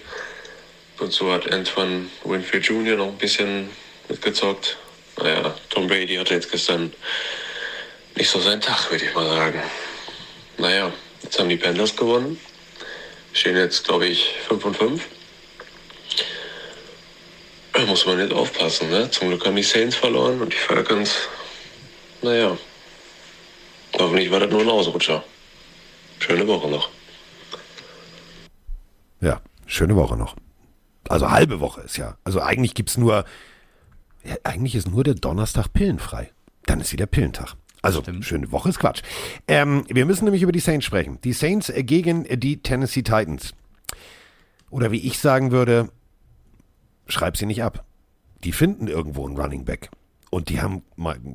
Und 0.99 1.11
so 1.11 1.33
hat 1.33 1.51
Antoine 1.51 2.11
Winfield 2.23 2.67
Jr. 2.67 2.97
noch 2.97 3.09
ein 3.09 3.17
bisschen 3.17 3.71
mitgezockt. 4.07 4.77
Naja, 5.17 5.55
Tom 5.71 5.89
Brady 5.89 6.17
hatte 6.17 6.35
jetzt 6.35 6.51
gestern 6.51 6.93
nicht 8.15 8.29
so 8.29 8.39
seinen 8.41 8.61
Tag, 8.61 8.91
würde 8.91 9.07
ich 9.07 9.15
mal 9.15 9.27
sagen. 9.27 9.63
Naja, 10.59 10.93
jetzt 11.23 11.39
haben 11.39 11.49
die 11.49 11.57
Panthers 11.57 11.97
gewonnen. 11.97 12.39
Stehen 13.33 13.57
jetzt, 13.57 13.85
glaube 13.85 14.07
ich, 14.07 14.35
5 14.49 14.65
und 14.67 14.77
5. 14.77 15.03
Da 17.73 17.81
muss 17.87 18.05
man 18.05 18.19
jetzt 18.21 18.35
aufpassen, 18.35 18.91
ne? 18.91 19.11
Zum 19.11 19.29
Glück 19.29 19.47
haben 19.47 19.57
die 19.57 19.63
Saints 19.63 19.97
verloren 19.97 20.43
und 20.43 20.53
die 20.53 20.59
Falcons, 20.59 21.29
naja. 22.21 22.59
Hoffentlich 23.99 24.31
war 24.31 24.41
das 24.41 24.51
nur 24.51 24.61
ein 24.61 24.69
Ausrutscher. 24.69 25.25
Schöne 26.21 26.47
Woche 26.47 26.69
noch. 26.69 26.91
Ja, 29.21 29.41
schöne 29.67 29.97
Woche 29.97 30.17
noch. 30.17 30.37
Also 31.09 31.31
halbe 31.31 31.61
Woche 31.61 31.81
ist 31.81 31.97
ja. 31.97 32.17
Also 32.25 32.41
eigentlich 32.41 32.75
gibt's 32.75 32.97
nur, 32.97 33.25
ja, 34.25 34.37
eigentlich 34.45 34.75
ist 34.77 34.89
nur 34.89 35.03
der 35.03 35.15
Donnerstag 35.15 35.73
pillenfrei. 35.73 36.31
Dann 36.67 36.81
ist 36.81 36.93
wieder 36.93 37.07
Pillentag. 37.07 37.57
Also 37.83 38.03
schöne 38.21 38.53
Woche 38.53 38.69
ist 38.69 38.79
Quatsch. 38.79 39.03
Ähm, 39.49 39.85
wir 39.89 40.05
müssen 40.05 40.25
nämlich 40.25 40.43
über 40.43 40.53
die 40.53 40.61
Saints 40.61 40.85
sprechen. 40.85 41.19
Die 41.25 41.33
Saints 41.33 41.71
äh, 41.71 41.83
gegen 41.83 42.27
äh, 42.27 42.37
die 42.37 42.63
Tennessee 42.63 43.03
Titans. 43.03 43.55
Oder 44.69 44.93
wie 44.93 45.05
ich 45.05 45.19
sagen 45.19 45.51
würde, 45.51 45.91
schreib 47.09 47.37
sie 47.37 47.47
nicht 47.47 47.63
ab. 47.63 47.85
Die 48.45 48.53
finden 48.53 48.87
irgendwo 48.87 49.27
einen 49.27 49.39
Running 49.39 49.65
Back. 49.65 49.91
Und 50.31 50.49
die 50.49 50.61
haben 50.61 50.83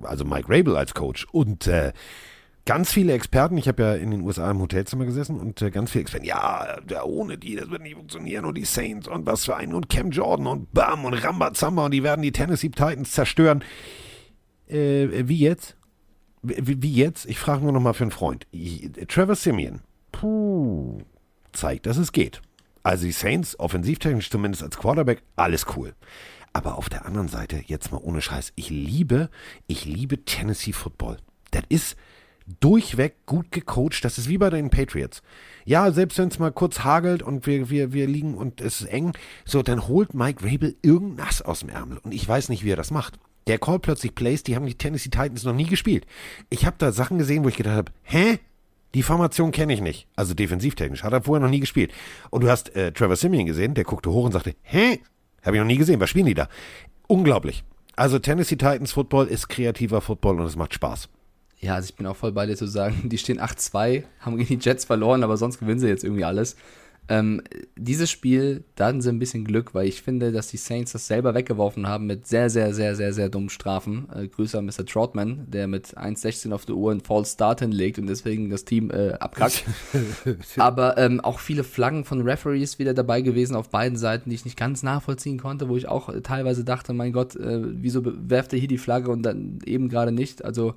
also 0.04 0.24
Mike 0.24 0.48
Rabel 0.48 0.78
als 0.78 0.94
Coach 0.94 1.26
und 1.32 1.68
äh, 1.68 1.92
ganz 2.66 2.92
viele 2.92 3.14
Experten, 3.14 3.58
ich 3.58 3.68
habe 3.68 3.84
ja 3.84 3.94
in 3.94 4.12
den 4.12 4.22
USA 4.22 4.50
im 4.50 4.60
Hotelzimmer 4.60 5.06
gesessen 5.06 5.40
und 5.40 5.62
äh, 5.62 5.72
ganz 5.72 5.92
viele 5.92 6.02
Experten, 6.02 6.26
ja, 6.26 6.78
ohne 7.04 7.38
die, 7.38 7.56
das 7.56 7.70
wird 7.70 7.84
nicht 7.84 7.96
funktionieren 7.96 8.46
und 8.46 8.58
die 8.58 8.66
Saints 8.66 9.08
und 9.08 9.26
was 9.26 9.46
für 9.46 9.56
einen 9.56 9.74
und 9.74 9.90
Cam 9.90 10.12
Jordan 10.12 10.48
und 10.48 10.74
Bam 10.74 11.06
und 11.06 11.14
Rambazamba 11.14 11.86
und 11.86 11.92
die 11.92 12.04
werden 12.04 12.22
die 12.22 12.32
Tennessee 12.32 12.70
Titans 12.70 13.12
zerstören. 13.12 13.64
Äh, 14.68 15.28
wie 15.28 15.38
jetzt? 15.38 15.78
Wie, 16.42 16.82
wie 16.82 16.94
jetzt? 16.94 17.26
Ich 17.26 17.40
frage 17.40 17.64
nur 17.64 17.72
noch 17.72 17.82
mal 17.82 17.94
für 17.94 18.04
einen 18.04 18.12
Freund. 18.12 18.48
Trevor 19.08 19.36
Simeon, 19.36 19.82
puh, 20.12 21.00
zeigt, 21.54 21.86
dass 21.86 21.98
es 21.98 22.12
geht. 22.12 22.42
Also 22.84 23.06
die 23.06 23.12
Saints, 23.12 23.60
offensivtechnisch 23.60 24.30
zumindest 24.30 24.64
als 24.64 24.78
Quarterback, 24.78 25.24
alles 25.36 25.66
cool. 25.76 25.94
Aber 26.54 26.78
auf 26.78 26.88
der 26.88 27.06
anderen 27.06 27.28
Seite, 27.28 27.62
jetzt 27.66 27.92
mal 27.92 28.02
ohne 28.02 28.22
Scheiß, 28.22 28.54
ich 28.56 28.70
liebe, 28.70 29.30
ich 29.68 29.86
liebe 29.86 30.24
Tennessee 30.24 30.72
Football. 30.72 31.18
Das 31.52 31.64
ist 31.70 31.98
durchweg 32.60 33.26
gut 33.26 33.52
gecoacht. 33.52 34.04
Das 34.04 34.18
ist 34.18 34.30
wie 34.30 34.38
bei 34.38 34.50
den 34.50 34.70
Patriots. 34.70 35.22
Ja, 35.66 35.92
selbst 35.92 36.18
wenn 36.18 36.30
es 36.30 36.40
mal 36.40 36.52
kurz 36.52 36.80
hagelt 36.80 37.24
und 37.24 37.48
wir, 37.48 37.70
wir, 37.70 37.94
wir 37.94 38.08
liegen 38.08 38.36
und 38.36 38.62
es 38.62 38.82
ist 38.82 38.88
eng, 38.88 39.14
so, 39.46 39.64
dann 39.64 39.88
holt 39.88 40.14
Mike 40.14 40.46
Rabel 40.46 40.76
irgendein 40.82 41.26
Nass 41.26 41.42
aus 41.42 41.62
dem 41.62 41.70
Ärmel. 41.70 41.98
Und 41.98 42.14
ich 42.14 42.28
weiß 42.28 42.50
nicht, 42.50 42.64
wie 42.64 42.72
er 42.72 42.78
das 42.78 42.92
macht. 42.92 43.20
Der 43.48 43.60
callt 43.60 43.84
plötzlich 43.84 44.16
Plays, 44.16 44.44
die 44.44 44.56
haben 44.56 44.66
die 44.66 44.76
Tennessee 44.76 45.10
Titans 45.10 45.44
noch 45.44 45.54
nie 45.54 45.66
gespielt. 45.66 46.06
Ich 46.50 46.66
habe 46.66 46.76
da 46.80 46.92
Sachen 46.92 47.18
gesehen, 47.18 47.44
wo 47.44 47.50
ich 47.50 47.58
gedacht 47.58 47.76
habe, 47.76 47.92
hä? 48.04 48.40
Die 48.94 49.04
Formation 49.04 49.52
kenne 49.52 49.74
ich 49.74 49.82
nicht. 49.82 50.08
Also 50.16 50.34
defensivtechnisch. 50.34 51.04
Hat 51.04 51.14
er 51.14 51.24
vorher 51.24 51.44
noch 51.44 51.52
nie 51.52 51.60
gespielt. 51.60 51.92
Und 52.30 52.44
du 52.44 52.50
hast 52.50 52.76
äh, 52.76 52.94
Trevor 52.94 53.18
Simeon 53.18 53.46
gesehen, 53.46 53.74
der 53.74 53.84
guckte 53.84 54.10
hoch 54.10 54.26
und 54.26 54.32
sagte, 54.32 54.56
hä? 54.62 55.00
Habe 55.44 55.58
ich 55.58 55.62
noch 55.62 55.68
nie 55.68 55.78
gesehen. 55.78 56.00
Was 56.00 56.10
spielen 56.10 56.26
die 56.26 56.34
da? 56.34 56.48
Unglaublich. 57.08 57.64
Also 57.96 58.20
Tennessee 58.20 58.56
Titans 58.56 58.94
Football 58.94 59.28
ist 59.28 59.50
kreativer 59.50 60.02
Football 60.02 60.40
und 60.40 60.48
es 60.48 60.56
macht 60.56 60.74
Spaß. 60.74 61.10
Ja, 61.60 61.76
also 61.76 61.90
ich 61.90 61.96
bin 61.96 62.06
auch 62.06 62.16
voll 62.16 62.32
bei 62.32 62.46
dir 62.46 62.56
zu 62.56 62.68
sagen, 62.68 63.10
die 63.10 63.18
stehen 63.18 63.40
8-2, 63.40 64.04
haben 64.20 64.38
gegen 64.38 64.60
die 64.60 64.66
Jets 64.66 64.86
verloren, 64.86 65.24
aber 65.24 65.38
sonst 65.38 65.60
gewinnen 65.60 65.80
sie 65.80 65.88
jetzt 65.88 66.04
irgendwie 66.04 66.26
alles. 66.26 66.56
Ähm, 67.08 67.42
dieses 67.76 68.10
Spiel, 68.10 68.64
da 68.76 68.88
hatten 68.88 69.02
sie 69.02 69.10
ein 69.10 69.20
bisschen 69.20 69.46
Glück, 69.46 69.76
weil 69.76 69.88
ich 69.88 70.02
finde, 70.02 70.32
dass 70.32 70.48
die 70.48 70.58
Saints 70.58 70.94
das 70.94 71.06
selber 71.06 71.36
weggeworfen 71.36 71.88
haben 71.88 72.08
mit 72.08 72.26
sehr, 72.26 72.50
sehr, 72.50 72.74
sehr, 72.74 72.96
sehr, 72.96 73.14
sehr 73.14 73.30
dummen 73.30 73.50
Strafen. 73.50 74.08
Äh, 74.12 74.28
Grüße 74.28 74.58
an 74.58 74.66
Mr. 74.66 74.88
Troutman, 74.88 75.46
der 75.48 75.68
mit 75.68 75.96
1,16 75.96 76.52
auf 76.52 76.66
der 76.66 76.76
Uhr 76.76 76.92
einen 76.92 77.02
False 77.02 77.34
Start 77.34 77.60
hinlegt 77.60 78.00
und 78.00 78.08
deswegen 78.08 78.50
das 78.50 78.66
Team 78.66 78.90
äh, 78.90 79.12
abkackt. 79.14 79.66
Aber 80.58 80.98
ähm, 80.98 81.20
auch 81.20 81.40
viele 81.40 81.64
Flaggen 81.64 82.06
von 82.06 82.22
Referees 82.22 82.80
wieder 82.80 82.96
dabei 82.96 83.22
gewesen 83.22 83.56
auf 83.56 83.70
beiden 83.70 84.00
Seiten, 84.00 84.32
die 84.32 84.36
ich 84.36 84.46
nicht 84.46 84.58
ganz 84.58 84.82
nachvollziehen 84.82 85.40
konnte, 85.40 85.70
wo 85.70 85.78
ich 85.78 85.88
auch 85.88 86.10
äh, 86.10 86.22
teilweise 86.22 86.64
dachte, 86.64 86.94
mein 86.94 87.14
Gott, 87.14 87.36
äh, 87.36 87.62
wieso 87.62 88.02
werft 88.04 88.52
er 88.54 88.60
hier 88.60 88.68
die 88.68 88.80
Flagge 88.80 89.12
und 89.12 89.22
dann 89.22 89.60
eben 89.66 89.90
gerade 89.90 90.12
nicht? 90.12 90.44
Also 90.44 90.74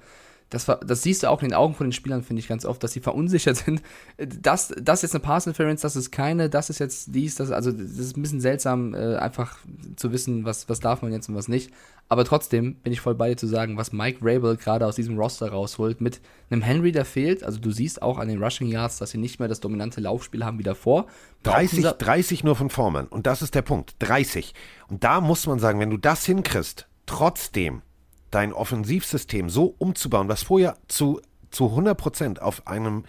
das, 0.51 0.65
das 0.65 1.03
siehst 1.03 1.23
du 1.23 1.31
auch 1.31 1.43
in 1.43 1.49
den 1.49 1.55
Augen 1.55 1.75
von 1.75 1.87
den 1.87 1.93
Spielern, 1.93 2.23
finde 2.23 2.41
ich 2.41 2.49
ganz 2.49 2.65
oft, 2.65 2.83
dass 2.83 2.93
sie 2.93 3.01
verunsichert 3.01 3.57
sind. 3.65 3.83
Das, 4.17 4.73
das 4.81 5.05
ist 5.05 5.15
eine 5.15 5.21
Pass 5.21 5.47
Interference, 5.47 5.83
das 5.83 5.97
ist 5.97 6.11
keine, 6.11 6.49
das 6.49 6.71
ist 6.71 6.79
jetzt 6.79 7.15
dies, 7.15 7.35
das, 7.35 7.51
also 7.51 7.71
das 7.71 7.99
ist 7.99 8.17
ein 8.17 8.23
bisschen 8.23 8.41
seltsam, 8.41 8.95
äh, 8.95 9.17
einfach 9.17 9.59
zu 9.97 10.13
wissen, 10.13 10.45
was, 10.45 10.69
was 10.69 10.81
darf 10.81 11.03
man 11.03 11.13
jetzt 11.13 11.29
und 11.29 11.35
was 11.35 11.49
nicht. 11.49 11.71
Aber 12.11 12.25
trotzdem 12.25 12.77
bin 12.77 12.93
ich 12.93 13.03
voll 13.03 13.15
bei 13.15 13.29
dir 13.29 13.37
zu 13.37 13.47
sagen, 13.47 13.77
was 13.77 13.93
Mike 13.93 14.21
Rabel 14.23 14.57
gerade 14.57 14.87
aus 14.87 14.97
diesem 14.97 15.19
Roster 15.19 15.51
rausholt, 15.51 16.01
mit 16.01 16.21
einem 16.49 16.63
Henry, 16.63 16.91
der 16.91 17.05
fehlt. 17.05 17.45
Also 17.45 17.61
du 17.61 17.71
siehst 17.71 18.01
auch 18.01 18.19
an 18.19 18.29
den 18.29 18.43
Rushing 18.43 18.69
Yards, 18.69 18.97
dass 18.99 19.11
sie 19.11 19.19
nicht 19.19 19.39
mehr 19.41 19.49
das 19.49 19.61
dominante 19.61 20.01
Laufspiel 20.01 20.45
haben 20.45 20.59
wie 20.59 20.63
davor. 20.63 21.07
30, 21.43 21.85
30 21.85 22.45
nur 22.45 22.57
von 22.57 22.71
Foreman. 22.71 23.09
Und 23.09 23.27
das 23.27 23.43
ist 23.43 23.55
der 23.55 23.63
Punkt. 23.63 23.97
30. 23.99 24.55
Und 24.89 25.05
da 25.05 25.21
muss 25.21 25.47
man 25.47 25.59
sagen, 25.59 25.81
wenn 25.81 25.91
du 25.91 25.99
das 25.99 26.25
hinkriegst, 26.25 26.87
trotzdem 27.05 27.83
dein 28.31 28.53
Offensivsystem 28.53 29.49
so 29.49 29.75
umzubauen, 29.79 30.29
was 30.29 30.43
vorher 30.43 30.77
zu, 30.89 31.21
zu 31.51 31.67
100% 31.67 32.39
auf 32.39 32.67
einem 32.67 33.05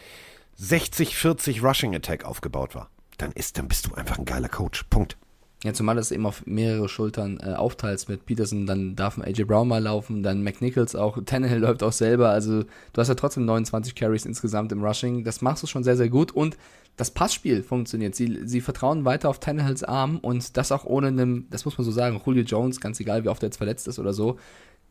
60-40 0.62 1.62
Rushing 1.66 1.96
Attack 1.96 2.26
aufgebaut 2.26 2.76
war, 2.76 2.90
dann, 3.18 3.32
ist, 3.32 3.58
dann 3.58 3.68
bist 3.68 3.88
du 3.88 3.96
einfach 3.96 4.18
ein 4.18 4.26
geiler 4.26 4.50
Coach. 4.50 4.84
Punkt. 4.90 5.18
Ja, 5.64 5.74
zumal 5.74 5.98
das 5.98 6.14
eben 6.14 6.26
auf 6.26 6.46
mehrere 6.46 6.88
Schultern 6.88 7.38
äh, 7.44 7.54
aufteilst 7.54 8.08
mit 8.08 8.26
Peterson, 8.26 8.66
dann 8.66 8.96
darf 8.96 9.18
ein 9.18 9.26
AJ 9.26 9.44
Brown 9.44 9.68
mal 9.68 9.84
laufen, 9.84 10.24
dann 10.24 10.42
McNichols 10.42 10.96
auch, 10.96 11.18
Tannehill 11.26 11.60
läuft 11.60 11.84
auch 11.84 11.92
selber, 11.92 12.30
also 12.30 12.64
du 12.64 12.68
hast 12.96 13.10
ja 13.10 13.16
trotzdem 13.16 13.44
29 13.44 13.94
Carries 13.94 14.26
insgesamt 14.26 14.72
im 14.72 14.82
Rushing, 14.82 15.26
das 15.26 15.42
machst 15.42 15.62
du 15.64 15.68
schon 15.68 15.84
sehr, 15.84 15.98
sehr 15.98 16.08
gut 16.08 16.32
und 16.32 16.58
das 16.96 17.12
Passspiel 17.12 17.64
funktioniert. 17.64 18.14
Sie, 18.14 18.42
sie 18.44 18.60
vertrauen 18.60 19.06
weiter 19.06 19.30
auf 19.30 19.40
Tannehills 19.40 19.84
Arm 19.84 20.18
und 20.18 20.58
das 20.58 20.72
auch 20.72 20.84
ohne 20.84 21.08
einem, 21.08 21.48
das 21.50 21.64
muss 21.64 21.78
man 21.78 21.86
so 21.86 21.92
sagen, 21.92 22.22
Julio 22.26 22.44
Jones, 22.44 22.82
ganz 22.82 23.00
egal 23.00 23.24
wie 23.24 23.30
oft 23.30 23.42
er 23.42 23.48
jetzt 23.48 23.58
verletzt 23.58 23.88
ist 23.88 24.00
oder 24.00 24.14
so, 24.14 24.38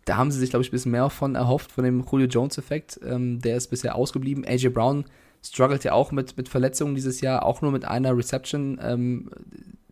da 0.09 0.17
haben 0.17 0.31
sie 0.31 0.39
sich, 0.39 0.49
glaube 0.49 0.63
ich, 0.63 0.71
ein 0.71 0.73
bisschen 0.73 0.93
mehr 0.93 1.11
von 1.11 1.35
erhofft, 1.35 1.71
von 1.71 1.85
dem 1.85 2.03
Julio 2.11 2.27
Jones-Effekt. 2.27 2.99
Ähm, 3.05 3.41
der 3.41 3.59
ist 3.59 3.69
bisher 3.69 3.95
ausgeblieben. 3.95 4.47
AJ 4.47 4.71
Brown 4.71 5.05
struggelt 5.45 5.85
ja 5.85 5.93
auch 5.93 6.13
mit, 6.13 6.37
mit 6.39 6.49
Verletzungen 6.49 6.95
dieses 6.95 7.21
Jahr, 7.21 7.45
auch 7.45 7.61
nur 7.61 7.73
mit 7.73 7.85
einer 7.85 8.17
Reception. 8.17 8.81
Ähm, 8.83 9.31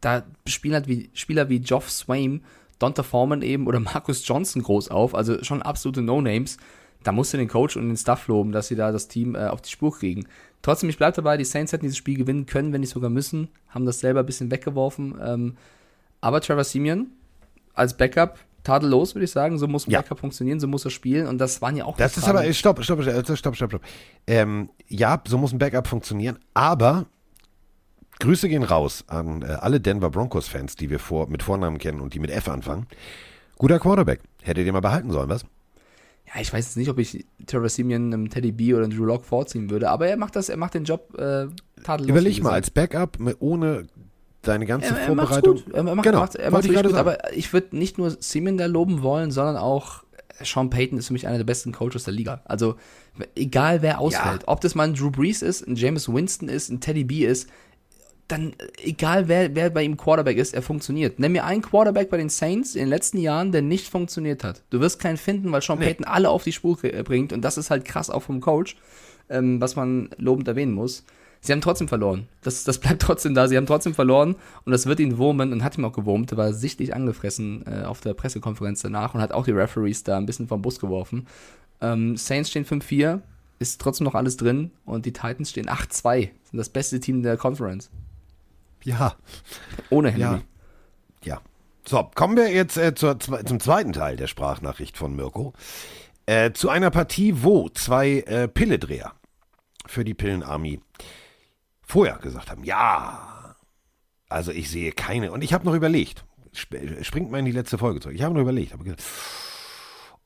da 0.01 0.25
spielen 0.47 0.73
halt 0.73 0.89
wie, 0.89 1.11
Spieler 1.13 1.51
wie 1.51 1.61
Geoff 1.61 1.91
Swaim, 1.91 2.41
Donta 2.79 3.03
Foreman 3.03 3.43
eben 3.43 3.67
oder 3.67 3.79
Marcus 3.81 4.27
Johnson 4.27 4.63
groß 4.63 4.89
auf, 4.89 5.15
also 5.15 5.45
schon 5.45 5.61
absolute 5.61 6.01
No-Names. 6.01 6.57
Da 7.05 7.13
musst 7.13 7.35
du 7.35 7.37
den 7.37 7.49
Coach 7.49 7.77
und 7.77 7.87
den 7.87 7.97
Staff 7.99 8.27
loben, 8.27 8.53
dass 8.53 8.69
sie 8.69 8.75
da 8.75 8.93
das 8.93 9.09
Team 9.09 9.35
äh, 9.35 9.49
auf 9.49 9.61
die 9.61 9.71
Spur 9.71 9.93
kriegen. 9.93 10.27
Trotzdem, 10.63 10.89
ich 10.89 10.97
bleibe 10.97 11.17
dabei, 11.17 11.37
die 11.37 11.45
Saints 11.45 11.73
hätten 11.73 11.85
dieses 11.85 11.99
Spiel 11.99 12.17
gewinnen 12.17 12.47
können, 12.47 12.73
wenn 12.73 12.81
nicht 12.81 12.91
sogar 12.91 13.11
müssen, 13.11 13.49
haben 13.69 13.85
das 13.85 14.01
selber 14.01 14.21
ein 14.21 14.27
bisschen 14.27 14.51
weggeworfen. 14.51 15.15
Ähm, 15.23 15.57
aber 16.23 16.41
Trevor 16.41 16.65
Simeon 16.65 17.09
als 17.75 17.99
Backup 17.99 18.39
tadellos, 18.67 19.15
würde 19.15 19.25
ich 19.25 19.31
sagen. 19.31 19.59
So 19.59 19.67
muss 19.69 19.87
ein 19.87 19.91
Ja. 19.91 20.01
Backup 20.03 20.21
funktionieren, 20.21 20.61
so 20.61 20.67
muss 20.67 20.85
er 20.85 20.91
spielen. 20.91 21.27
Und 21.27 21.39
das 21.39 21.63
waren 21.63 21.77
ja 21.77 21.85
auch 21.85 21.97
Das 21.97 22.13
die 22.15 22.19
ist 22.19 22.25
Fragen. 22.25 22.39
aber, 22.39 22.53
stopp, 22.53 22.83
stopp, 22.85 23.03
stopp, 23.03 23.37
stopp, 23.39 23.57
stopp, 23.57 23.71
stopp. 23.71 23.83
Ähm, 24.27 24.71
ja, 24.89 25.23
so 25.27 25.39
muss 25.39 25.53
ein 25.53 25.59
Backup 25.59 25.87
funktionieren, 25.87 26.39
aber 26.55 27.07
Grüße 28.19 28.49
gehen 28.49 28.63
raus 28.63 29.05
an 29.09 29.43
äh, 29.43 29.47
alle 29.47 29.81
Denver 29.81 30.11
Broncos-Fans, 30.11 30.77
die 30.77 30.89
wir 30.91 30.99
vor, 30.99 31.29
mit 31.29 31.43
Vornamen 31.43 31.79
kennen 31.79 32.01
und 32.01 32.15
die 32.15 32.19
mit 32.19 32.31
F 32.31 32.49
anfangen. 32.49 32.87
Guter 33.59 33.79
Quarterback. 33.79 34.21
Hättet 34.43 34.67
ihr 34.67 34.73
mal 34.73 34.81
behalten 34.81 35.11
sollen, 35.11 35.29
was? 35.29 35.45
Ja, 36.35 36.41
ich 36.41 36.53
weiß 36.53 36.65
jetzt 36.67 36.77
nicht, 36.77 36.89
ob 36.89 36.99
ich 36.99 37.25
Trevor 37.47 37.69
Simeon 37.69 38.13
einem 38.13 38.31
Teddy 38.31 38.53
B 38.53 38.75
oder 38.75 38.85
einem 38.85 38.97
Drew 38.97 39.05
Lock 39.05 39.25
vorziehen 39.25 39.71
würde, 39.71 39.91
aber 39.91 40.09
er 40.09 40.17
macht 40.17 40.35
das, 40.35 40.49
er 40.49 40.57
macht 40.57 40.75
den 40.75 40.85
Job 40.85 41.15
äh, 41.19 41.47
tadellos. 41.85 42.09
Überleg 42.11 42.43
mal, 42.43 42.53
als 42.53 42.71
Backup 42.71 43.19
ohne 43.39 43.87
deine 44.47 44.67
ganze 44.67 44.91
er, 44.91 44.99
er 44.99 45.07
Vorbereitung. 45.07 45.57
gut. 45.57 45.75
Er 45.75 45.83
macht, 45.83 46.03
genau, 46.03 46.21
macht, 46.21 46.37
er 46.37 46.51
gerade 46.51 46.89
gut, 46.89 46.97
aber 46.97 47.33
ich 47.35 47.53
würde 47.53 47.77
nicht 47.77 47.99
nur 47.99 48.11
da 48.11 48.67
loben 48.67 49.03
wollen, 49.03 49.31
sondern 49.31 49.57
auch 49.57 50.05
Sean 50.43 50.71
Payton 50.71 50.99
ist 50.99 51.09
für 51.09 51.13
mich 51.13 51.27
einer 51.27 51.39
der 51.39 51.45
besten 51.45 51.73
Coaches 51.73 52.05
der 52.05 52.15
Liga. 52.15 52.43
Also 52.45 52.77
egal 53.35 53.83
wer 53.83 54.01
ausfällt, 54.01 54.43
ob 54.47 54.61
das 54.61 54.75
mal 54.75 54.85
ein 54.85 54.95
Drew 54.95 55.11
Brees 55.11 55.43
ist, 55.43 55.67
ein 55.67 55.77
James 55.77 56.13
Winston 56.13 56.49
ist, 56.49 56.69
ein 56.69 56.81
Teddy 56.81 57.05
B 57.05 57.25
ist, 57.25 57.49
dann 58.29 58.55
egal 58.83 59.29
wer, 59.29 59.55
wer 59.55 59.71
bei 59.71 59.85
ihm 59.85 59.97
Quarterback 59.97 60.37
ist, 60.37 60.53
er 60.53 60.63
funktioniert. 60.63 61.19
Nenn 61.19 61.33
mir 61.33 61.45
einen 61.45 61.63
Quarterback 61.63 62.11
bei 62.11 62.17
den 62.17 62.29
Saints 62.29 62.75
in 62.75 62.81
den 62.81 62.89
letzten 62.89 63.19
Jahren, 63.19 63.53
der 63.53 63.63
nicht 63.63 63.89
funktioniert 63.89 64.43
hat. 64.43 64.63
Du 64.71 64.81
wirst 64.81 64.99
keinen 64.99 65.17
finden, 65.17 65.53
weil 65.53 65.63
Sean 65.63 65.79
Payton 65.79 66.05
alle 66.05 66.29
auf 66.31 66.43
die 66.43 66.53
Spur 66.53 66.77
bringt 66.77 67.33
und 67.33 67.43
das 67.43 67.57
ist 67.57 67.71
halt 67.71 67.85
krass 67.85 68.11
auch 68.11 68.23
vom 68.23 68.41
Coach, 68.41 68.77
ähm, 69.29 69.61
was 69.61 69.77
man 69.77 70.11
lobend 70.19 70.49
erwähnen 70.49 70.73
muss. 70.73 71.05
Sie 71.47 71.53
haben 71.53 71.61
trotzdem 71.61 71.89
verloren. 71.89 72.29
Das, 72.43 72.65
das 72.65 72.79
bleibt 72.79 73.03
trotzdem 73.03 73.35
da. 73.35 73.49
Sie 73.49 73.57
haben 73.57 73.67
trotzdem 73.67 73.95
verloren 73.95 74.37
und 74.65 74.73
das 74.73 74.87
wird 74.87 75.01
ihn 75.01 75.19
wurmen 75.19 75.53
und 75.53 75.63
hat 75.63 75.79
ihm 75.79 75.85
auch 75.85 75.93
gewurmt. 75.93 76.33
Er 76.33 76.39
war 76.39 76.53
sichtlich 76.53 76.95
angefressen 76.95 77.65
äh, 77.67 77.85
auf 77.85 78.01
der 78.01 78.15
Pressekonferenz 78.15 78.83
danach 78.83 79.15
und 79.15 79.21
hat 79.21 79.33
auch 79.33 79.45
die 79.45 79.53
Referees 79.53 80.05
da 80.05 80.17
ein 80.17 80.27
bisschen 80.27 80.49
vom 80.49 80.63
Bus 80.63 80.81
geworfen. 80.81 81.27
Ähm, 81.81 82.17
Saints 82.17 82.51
stehen 82.51 82.65
5-4, 82.65 83.21
ist 83.59 83.81
trotzdem 83.81 84.05
noch 84.05 84.15
alles 84.15 84.37
drin 84.37 84.71
und 84.85 85.07
die 85.07 85.13
Titans 85.13 85.51
stehen 85.51 85.69
8-2. 85.69 86.31
Sind 86.51 86.59
das 86.59 86.69
beste 86.69 87.01
Team 87.01 87.23
der 87.23 87.37
Conference. 87.37 87.91
Ja, 88.83 89.17
Ohne 89.91 90.11
Henry. 90.11 90.23
Ja. 90.23 90.41
ja. 91.37 91.41
So, 91.89 92.11
kommen 92.15 92.37
wir 92.37 92.51
jetzt 92.51 92.77
äh, 92.77 92.95
zur, 92.95 93.19
zum 93.19 93.61
zweiten 93.61 93.93
Teil 93.93 94.17
der 94.17 94.27
Sprachnachricht 94.27 94.97
von 94.97 95.15
Mirko. 95.15 95.53
Äh, 96.27 96.53
zu 96.53 96.69
einer 96.69 96.91
Partie, 96.91 97.43
wo 97.43 97.69
zwei 97.69 98.21
äh, 98.21 98.49
Pilledreher 98.49 99.13
für 99.87 100.05
die 100.05 100.15
Pillenarmee 100.15 100.81
vorher 101.87 102.19
gesagt 102.19 102.51
haben, 102.51 102.65
ja, 102.65 103.57
also 104.29 104.53
ich 104.53 104.71
sehe 104.71 104.93
keine. 104.93 105.33
Und 105.33 105.43
ich 105.43 105.55
habe 105.55 105.65
noch 105.65 105.75
überlegt, 105.75 106.25
sp 106.53 106.77
springt 107.03 107.31
mal 107.31 107.39
in 107.39 107.45
die 107.45 107.53
letzte 107.53 107.79
Folge 107.79 108.01
zurück. 108.01 108.17
Ich 108.17 108.23
habe 108.23 108.35
noch 108.35 108.43
überlegt, 108.43 108.73
habe 108.73 108.85
gesagt, 108.85 109.03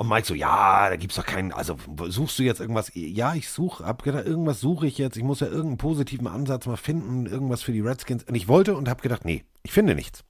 und 0.01 0.09
Mike 0.09 0.27
so, 0.27 0.35
ja, 0.35 0.89
da 0.89 0.97
gibt's 0.97 1.17
doch 1.17 1.27
keinen, 1.27 1.53
also 1.53 1.77
suchst 2.09 2.39
du 2.39 2.43
jetzt 2.43 2.59
irgendwas? 2.59 2.91
Ja, 2.95 3.35
ich 3.35 3.51
suche, 3.51 3.85
hab 3.85 4.03
gedacht, 4.03 4.25
irgendwas 4.25 4.59
suche 4.59 4.87
ich 4.87 4.97
jetzt. 4.97 5.19
Ich 5.19 5.23
muss 5.23 5.41
ja 5.41 5.47
irgendeinen 5.49 5.77
positiven 5.77 6.27
Ansatz 6.27 6.65
mal 6.65 6.79
finden, 6.79 7.27
irgendwas 7.27 7.63
für 7.63 7.73
die 7.73 7.83
Redskins. 7.83 8.25
Und 8.25 8.35
ich 8.35 8.49
wollte 8.49 8.75
und 8.77 8.89
habe 8.89 9.03
gedacht, 9.03 9.27
nee, 9.27 9.45
ich 9.63 9.73
finde 9.73 9.95
nichts. 9.95 10.25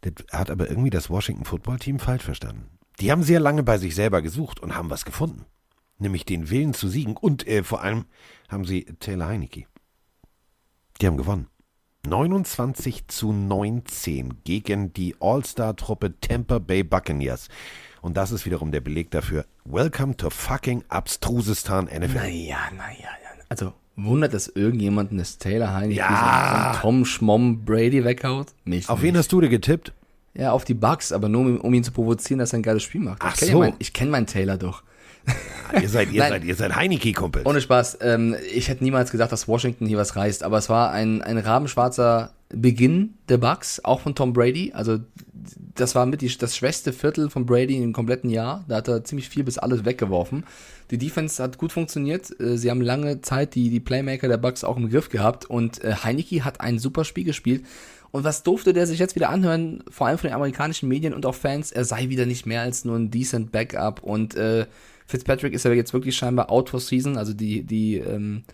Das 0.00 0.12
hat 0.32 0.50
aber 0.50 0.68
irgendwie 0.68 0.90
das 0.90 1.08
Washington 1.08 1.44
Football 1.44 1.78
Team 1.78 2.00
falsch 2.00 2.24
verstanden. 2.24 2.76
Die 2.98 3.12
haben 3.12 3.22
sehr 3.22 3.38
lange 3.38 3.62
bei 3.62 3.78
sich 3.78 3.94
selber 3.94 4.22
gesucht 4.22 4.58
und 4.58 4.74
haben 4.74 4.90
was 4.90 5.04
gefunden. 5.04 5.44
Nämlich 5.98 6.24
den 6.24 6.50
Willen 6.50 6.74
zu 6.74 6.88
siegen. 6.88 7.16
Und 7.16 7.46
äh, 7.46 7.62
vor 7.62 7.82
allem 7.82 8.06
haben 8.48 8.64
sie 8.64 8.86
Taylor 8.98 9.28
Heinecke. 9.28 9.66
Die 11.00 11.06
haben 11.06 11.16
gewonnen. 11.16 11.48
29 12.06 13.08
zu 13.08 13.32
19 13.32 14.42
gegen 14.44 14.92
die 14.92 15.16
All-Star-Truppe 15.20 16.14
Tampa 16.20 16.58
Bay 16.58 16.84
Buccaneers. 16.84 17.48
Und 18.00 18.16
das 18.16 18.30
ist 18.30 18.46
wiederum 18.46 18.70
der 18.70 18.80
Beleg 18.80 19.10
dafür. 19.10 19.44
Welcome 19.64 20.16
to 20.16 20.30
fucking 20.30 20.84
Abstrusistan 20.88 21.86
NFL. 21.86 22.14
Naja, 22.14 22.58
naja, 22.76 22.98
ja. 23.00 23.42
Also 23.48 23.72
wundert 23.96 24.34
es 24.34 24.48
irgendjemanden, 24.48 25.18
dass 25.18 25.38
Taylor 25.38 25.74
Heineke 25.74 25.98
Ja. 25.98 26.78
Tom 26.80 27.04
Schmomm 27.04 27.64
Brady 27.64 28.04
weghaut? 28.04 28.48
Mich 28.64 28.88
Auf 28.88 28.98
nicht. 29.02 29.08
wen 29.08 29.18
hast 29.18 29.32
du 29.32 29.40
dir 29.40 29.48
getippt? 29.48 29.92
Ja, 30.34 30.52
auf 30.52 30.64
die 30.64 30.74
Bugs, 30.74 31.12
aber 31.12 31.28
nur 31.28 31.42
um, 31.42 31.60
um 31.60 31.74
ihn 31.74 31.82
zu 31.82 31.92
provozieren, 31.92 32.38
dass 32.38 32.52
er 32.52 32.60
ein 32.60 32.62
geiles 32.62 32.82
Spiel 32.82 33.00
macht. 33.00 33.22
Ach 33.22 33.34
ich 33.34 33.40
kenne 33.40 33.52
so. 33.52 33.62
ja 33.62 33.70
mein, 33.70 33.76
ich 33.78 33.92
kenn 33.92 34.10
meinen 34.10 34.26
Taylor 34.26 34.56
doch. 34.58 34.82
Ihr 35.80 35.88
seid, 35.88 36.12
ihr 36.12 36.20
Nein. 36.20 36.30
seid, 36.30 36.44
ihr 36.44 36.54
seid 36.54 36.76
Heineke-Kumpels. 36.76 37.46
Ohne 37.46 37.60
Spaß. 37.60 37.98
Ähm, 38.00 38.36
ich 38.54 38.68
hätte 38.68 38.84
niemals 38.84 39.10
gedacht, 39.10 39.32
dass 39.32 39.48
Washington 39.48 39.86
hier 39.86 39.98
was 39.98 40.16
reißt, 40.16 40.42
aber 40.42 40.58
es 40.58 40.68
war 40.68 40.90
ein, 40.90 41.22
ein 41.22 41.38
rabenschwarzer 41.38 42.32
Beginn 42.48 43.14
der 43.28 43.38
Bucks, 43.38 43.80
auch 43.84 44.00
von 44.00 44.14
Tom 44.14 44.32
Brady. 44.32 44.72
Also 44.72 44.98
das 45.74 45.94
war 45.94 46.06
mit 46.06 46.22
die, 46.22 46.36
das 46.38 46.56
schwächste 46.56 46.92
Viertel 46.92 47.30
von 47.30 47.46
Brady 47.46 47.76
im 47.76 47.92
kompletten 47.92 48.30
Jahr. 48.30 48.64
Da 48.68 48.76
hat 48.76 48.88
er 48.88 49.04
ziemlich 49.04 49.28
viel 49.28 49.44
bis 49.44 49.58
alles 49.58 49.84
weggeworfen. 49.84 50.44
Die 50.90 50.98
Defense 50.98 51.42
hat 51.42 51.58
gut 51.58 51.72
funktioniert. 51.72 52.38
Äh, 52.40 52.56
Sie 52.56 52.70
haben 52.70 52.80
lange 52.80 53.20
Zeit 53.20 53.54
die, 53.54 53.70
die 53.70 53.80
Playmaker 53.80 54.28
der 54.28 54.38
Bucks 54.38 54.64
auch 54.64 54.76
im 54.76 54.90
Griff 54.90 55.08
gehabt 55.08 55.44
und 55.44 55.82
äh, 55.82 55.94
Heineke 56.02 56.44
hat 56.44 56.60
ein 56.60 56.78
super 56.78 57.04
Spiel 57.04 57.24
gespielt. 57.24 57.64
Und 58.12 58.24
was 58.24 58.42
durfte 58.42 58.72
der 58.72 58.86
sich 58.86 58.98
jetzt 58.98 59.14
wieder 59.14 59.28
anhören, 59.28 59.82
vor 59.90 60.06
allem 60.06 60.18
von 60.18 60.28
den 60.28 60.34
amerikanischen 60.34 60.88
Medien 60.88 61.12
und 61.12 61.26
auch 61.26 61.34
Fans, 61.34 61.72
er 61.72 61.84
sei 61.84 62.08
wieder 62.08 62.24
nicht 62.24 62.46
mehr 62.46 62.62
als 62.62 62.84
nur 62.84 62.96
ein 62.96 63.10
decent 63.10 63.52
Backup 63.52 64.02
und 64.02 64.36
äh, 64.36 64.66
Fitzpatrick 65.06 65.52
ist 65.52 65.64
ja 65.64 65.72
jetzt 65.72 65.92
wirklich 65.92 66.16
scheinbar 66.16 66.50
out 66.50 66.70
for 66.70 66.80
season, 66.80 67.16
also 67.16 67.32
die, 67.32 67.62
die 67.62 67.96
ähm, 67.96 68.44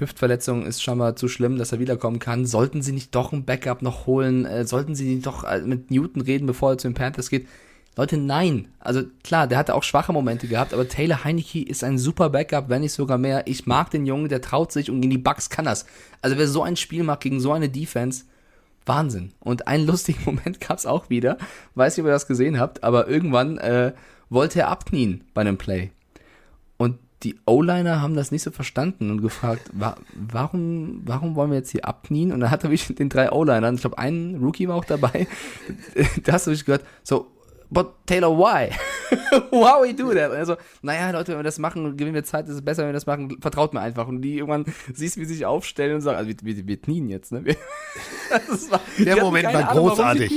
Hüftverletzung 0.00 0.66
ist 0.66 0.82
scheinbar 0.82 1.16
zu 1.16 1.28
schlimm, 1.28 1.58
dass 1.58 1.72
er 1.72 1.78
wiederkommen 1.78 2.18
kann. 2.18 2.46
Sollten 2.46 2.82
sie 2.82 2.92
nicht 2.92 3.14
doch 3.14 3.32
ein 3.32 3.44
Backup 3.44 3.82
noch 3.82 4.06
holen? 4.06 4.44
Äh, 4.46 4.64
sollten 4.64 4.94
sie 4.94 5.14
nicht 5.14 5.26
doch 5.26 5.44
äh, 5.44 5.60
mit 5.60 5.90
Newton 5.90 6.22
reden, 6.22 6.46
bevor 6.46 6.72
er 6.72 6.78
zu 6.78 6.88
den 6.88 6.94
Panthers 6.94 7.30
geht? 7.30 7.46
Leute, 7.96 8.16
nein. 8.16 8.68
Also 8.78 9.02
klar, 9.24 9.46
der 9.46 9.58
hatte 9.58 9.74
auch 9.74 9.82
schwache 9.82 10.12
Momente 10.12 10.46
gehabt, 10.46 10.72
aber 10.72 10.88
Taylor 10.88 11.24
Heineke 11.24 11.62
ist 11.62 11.84
ein 11.84 11.98
super 11.98 12.30
Backup, 12.30 12.68
wenn 12.68 12.82
nicht 12.82 12.92
sogar 12.92 13.18
mehr. 13.18 13.46
Ich 13.46 13.66
mag 13.66 13.90
den 13.90 14.06
Jungen, 14.06 14.28
der 14.28 14.40
traut 14.40 14.72
sich 14.72 14.90
und 14.90 15.00
gegen 15.00 15.10
die 15.10 15.18
Bucks 15.18 15.50
kann 15.50 15.64
das. 15.64 15.86
Also 16.22 16.38
wer 16.38 16.48
so 16.48 16.62
ein 16.62 16.76
Spiel 16.76 17.02
macht 17.02 17.20
gegen 17.20 17.40
so 17.40 17.52
eine 17.52 17.68
Defense, 17.68 18.24
Wahnsinn. 18.86 19.32
Und 19.40 19.66
einen 19.66 19.86
lustigen 19.86 20.20
Moment 20.24 20.60
gab 20.60 20.78
es 20.78 20.86
auch 20.86 21.10
wieder. 21.10 21.36
Weiß 21.74 21.96
nicht, 21.96 22.04
ob 22.04 22.08
ihr 22.08 22.12
das 22.12 22.26
gesehen 22.26 22.58
habt, 22.58 22.82
aber 22.84 23.08
irgendwann 23.08 23.58
äh, 23.58 23.92
wollte 24.30 24.60
er 24.60 24.68
abknien 24.68 25.24
bei 25.34 25.42
einem 25.42 25.58
Play. 25.58 25.90
Die 27.22 27.36
O-Liner 27.46 28.00
haben 28.00 28.14
das 28.14 28.30
nicht 28.30 28.42
so 28.42 28.50
verstanden 28.50 29.10
und 29.10 29.20
gefragt, 29.20 29.70
wa 29.72 29.96
warum, 30.14 31.02
warum 31.04 31.34
wollen 31.34 31.50
wir 31.50 31.58
jetzt 31.58 31.70
hier 31.70 31.84
abknien? 31.84 32.32
Und 32.32 32.40
dann 32.40 32.50
hat 32.50 32.64
er 32.64 32.70
mich 32.70 32.86
den 32.94 33.08
drei 33.08 33.30
O-Linern, 33.30 33.74
ich 33.74 33.82
glaube, 33.82 33.98
ein 33.98 34.38
Rookie 34.42 34.68
war 34.68 34.76
auch 34.76 34.84
dabei, 34.84 35.26
da 36.24 36.32
hast 36.32 36.46
du 36.46 36.50
mich 36.50 36.64
gehört, 36.64 36.84
so, 37.02 37.30
but 37.70 38.06
Taylor, 38.06 38.30
why? 38.30 38.70
why 39.50 39.80
we 39.82 39.94
do 39.94 40.12
that? 40.14 40.30
Also, 40.30 40.56
naja, 40.82 41.10
Leute, 41.10 41.32
wenn 41.32 41.38
wir 41.38 41.44
das 41.44 41.58
machen, 41.58 41.96
gewinnen 41.96 42.14
wir 42.14 42.24
Zeit, 42.24 42.48
ist 42.48 42.54
es 42.54 42.62
besser, 42.62 42.82
wenn 42.82 42.90
wir 42.90 42.94
das 42.94 43.06
machen, 43.06 43.38
vertraut 43.40 43.72
mir 43.74 43.80
einfach. 43.80 44.08
Und 44.08 44.22
die 44.22 44.38
irgendwann 44.38 44.64
siehst, 44.92 45.16
wie 45.16 45.24
sie 45.24 45.34
sich 45.34 45.46
aufstellen 45.46 45.96
und 45.96 46.00
sagen, 46.00 46.18
also 46.18 46.28
wir, 46.28 46.36
wir, 46.42 46.66
wir 46.66 46.76
knien 46.80 47.08
jetzt, 47.08 47.32
ne? 47.32 47.44
Wir, 47.44 47.56
das 48.48 48.70
war, 48.70 48.80
Der 48.98 49.20
Moment 49.20 49.46
war 49.46 49.70
Ahnung, 49.70 49.88
großartig. 49.88 50.32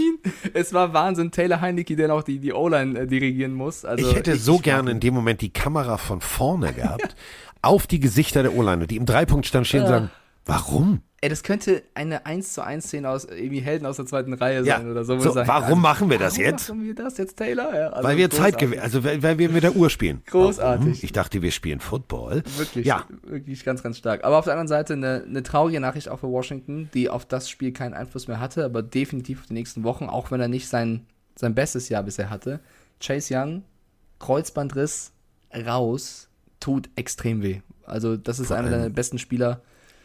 Es 0.53 0.73
war 0.73 0.93
Wahnsinn. 0.93 1.31
Taylor 1.31 1.61
Heinecke, 1.61 1.95
der 1.95 2.07
noch 2.07 2.23
die, 2.23 2.39
die 2.39 2.53
O-Line 2.53 2.99
äh, 2.99 3.07
dirigieren 3.07 3.53
muss. 3.53 3.85
Also, 3.85 4.07
ich 4.07 4.15
hätte 4.15 4.35
so 4.35 4.57
gerne 4.57 4.91
in 4.91 4.99
dem 4.99 5.13
Moment 5.13 5.41
die 5.41 5.51
Kamera 5.51 5.97
von 5.97 6.21
vorne 6.21 6.73
gehabt, 6.73 7.15
auf 7.61 7.87
die 7.87 7.99
Gesichter 7.99 8.43
der 8.43 8.55
O-Line, 8.55 8.87
die 8.87 8.97
im 8.97 9.05
Dreipunktstand 9.05 9.67
stehen 9.67 9.83
und 9.83 9.87
sagen, 9.87 10.11
warum? 10.45 11.01
Ey, 11.23 11.29
das 11.29 11.41
könnte 11.41 11.83
eine 11.93 12.25
1 12.25 12.51
zu 12.51 12.61
1 12.65 12.83
Szene 12.85 13.09
aus 13.09 13.23
irgendwie 13.23 13.61
Helden 13.61 13.85
aus 13.85 13.95
der 13.95 14.05
zweiten 14.05 14.33
Reihe 14.33 14.61
Ja, 14.65 14.79
sein 14.79 14.91
oder 14.91 15.05
so. 15.05 15.17
so, 15.19 15.31
sagen, 15.31 15.47
warum 15.47 15.81
machen 15.81 16.09
wir 16.09 16.17
das 16.17 16.33
warum 16.33 16.45
jetzt? 16.51 16.67
Machen 16.67 16.83
wir 16.83 16.95
das 16.95 17.17
jetzt, 17.17 17.37
Taylor? 17.37 17.73
Ja, 17.73 17.87
also 17.91 18.05
Weil 18.05 18.17
wir 18.17 18.29
Zeit 18.29 18.39
großartig. 18.57 18.59
gewinnen, 18.59 18.81
also 18.81 19.03
weil, 19.05 19.23
weil 19.23 19.37
wir 19.37 19.49
mit 19.49 19.63
der 19.63 19.73
Uhr 19.73 19.89
spielen. 19.89 20.21
Großartig. 20.25 20.85
Warum? 20.85 20.99
Ich 21.01 21.13
dachte, 21.13 21.41
wir 21.41 21.51
spielen 21.51 21.79
Football. 21.79 22.43
Wirklich, 22.57 22.85
Ja, 22.85 23.05
wirklich 23.25 23.63
ganz, 23.63 23.81
ganz 23.81 23.99
stark. 23.99 24.25
Aber 24.25 24.37
auf 24.37 24.43
der 24.43 24.51
anderen 24.55 24.67
Seite 24.67 24.95
eine, 24.95 25.23
eine 25.25 25.43
traurige 25.43 25.79
Nachricht 25.79 26.09
auch 26.09 26.19
für 26.19 26.27
Washington, 26.27 26.89
die 26.93 27.09
auf 27.09 27.23
das 27.25 27.49
Spiel 27.49 27.71
keinen 27.71 27.93
Einfluss 27.93 28.27
mehr 28.27 28.41
hatte, 28.41 28.65
aber 28.65 28.83
definitiv 28.83 29.39
auf 29.39 29.47
die 29.47 29.53
nächsten 29.53 29.85
Wochen, 29.85 30.09
auch 30.09 30.29
wenn 30.29 30.41
er 30.41 30.49
nicht 30.49 30.67
sein, 30.67 31.05
sein 31.35 31.55
bestes 31.55 31.87
Jahr 31.87 32.03
bisher 32.03 32.29
hatte. 32.31 32.59
Chase 33.01 33.33
Young, 33.33 33.63
Kreuzbandriss, 34.19 35.13
raus, 35.53 36.27
tut 36.59 36.89
extrem 36.97 37.41
weh. 37.43 37.61
Also 37.85 38.17
das 38.17 38.39
ist 38.39 38.51
einer 38.51 38.69
der 38.69 38.89
besten 38.89 39.19
Spieler. 39.19 39.61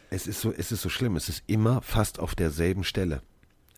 Es 0.09 0.27
ist 0.27 0.41
so, 0.41 0.51
es 0.51 0.71
ist 0.71 0.81
so 0.81 0.89
schlimm. 0.89 1.15
Es 1.15 1.29
ist 1.29 1.43
immer 1.47 1.81
fast 1.81 2.19
auf 2.19 2.35
derselben 2.35 2.83
Stelle. 2.83 3.21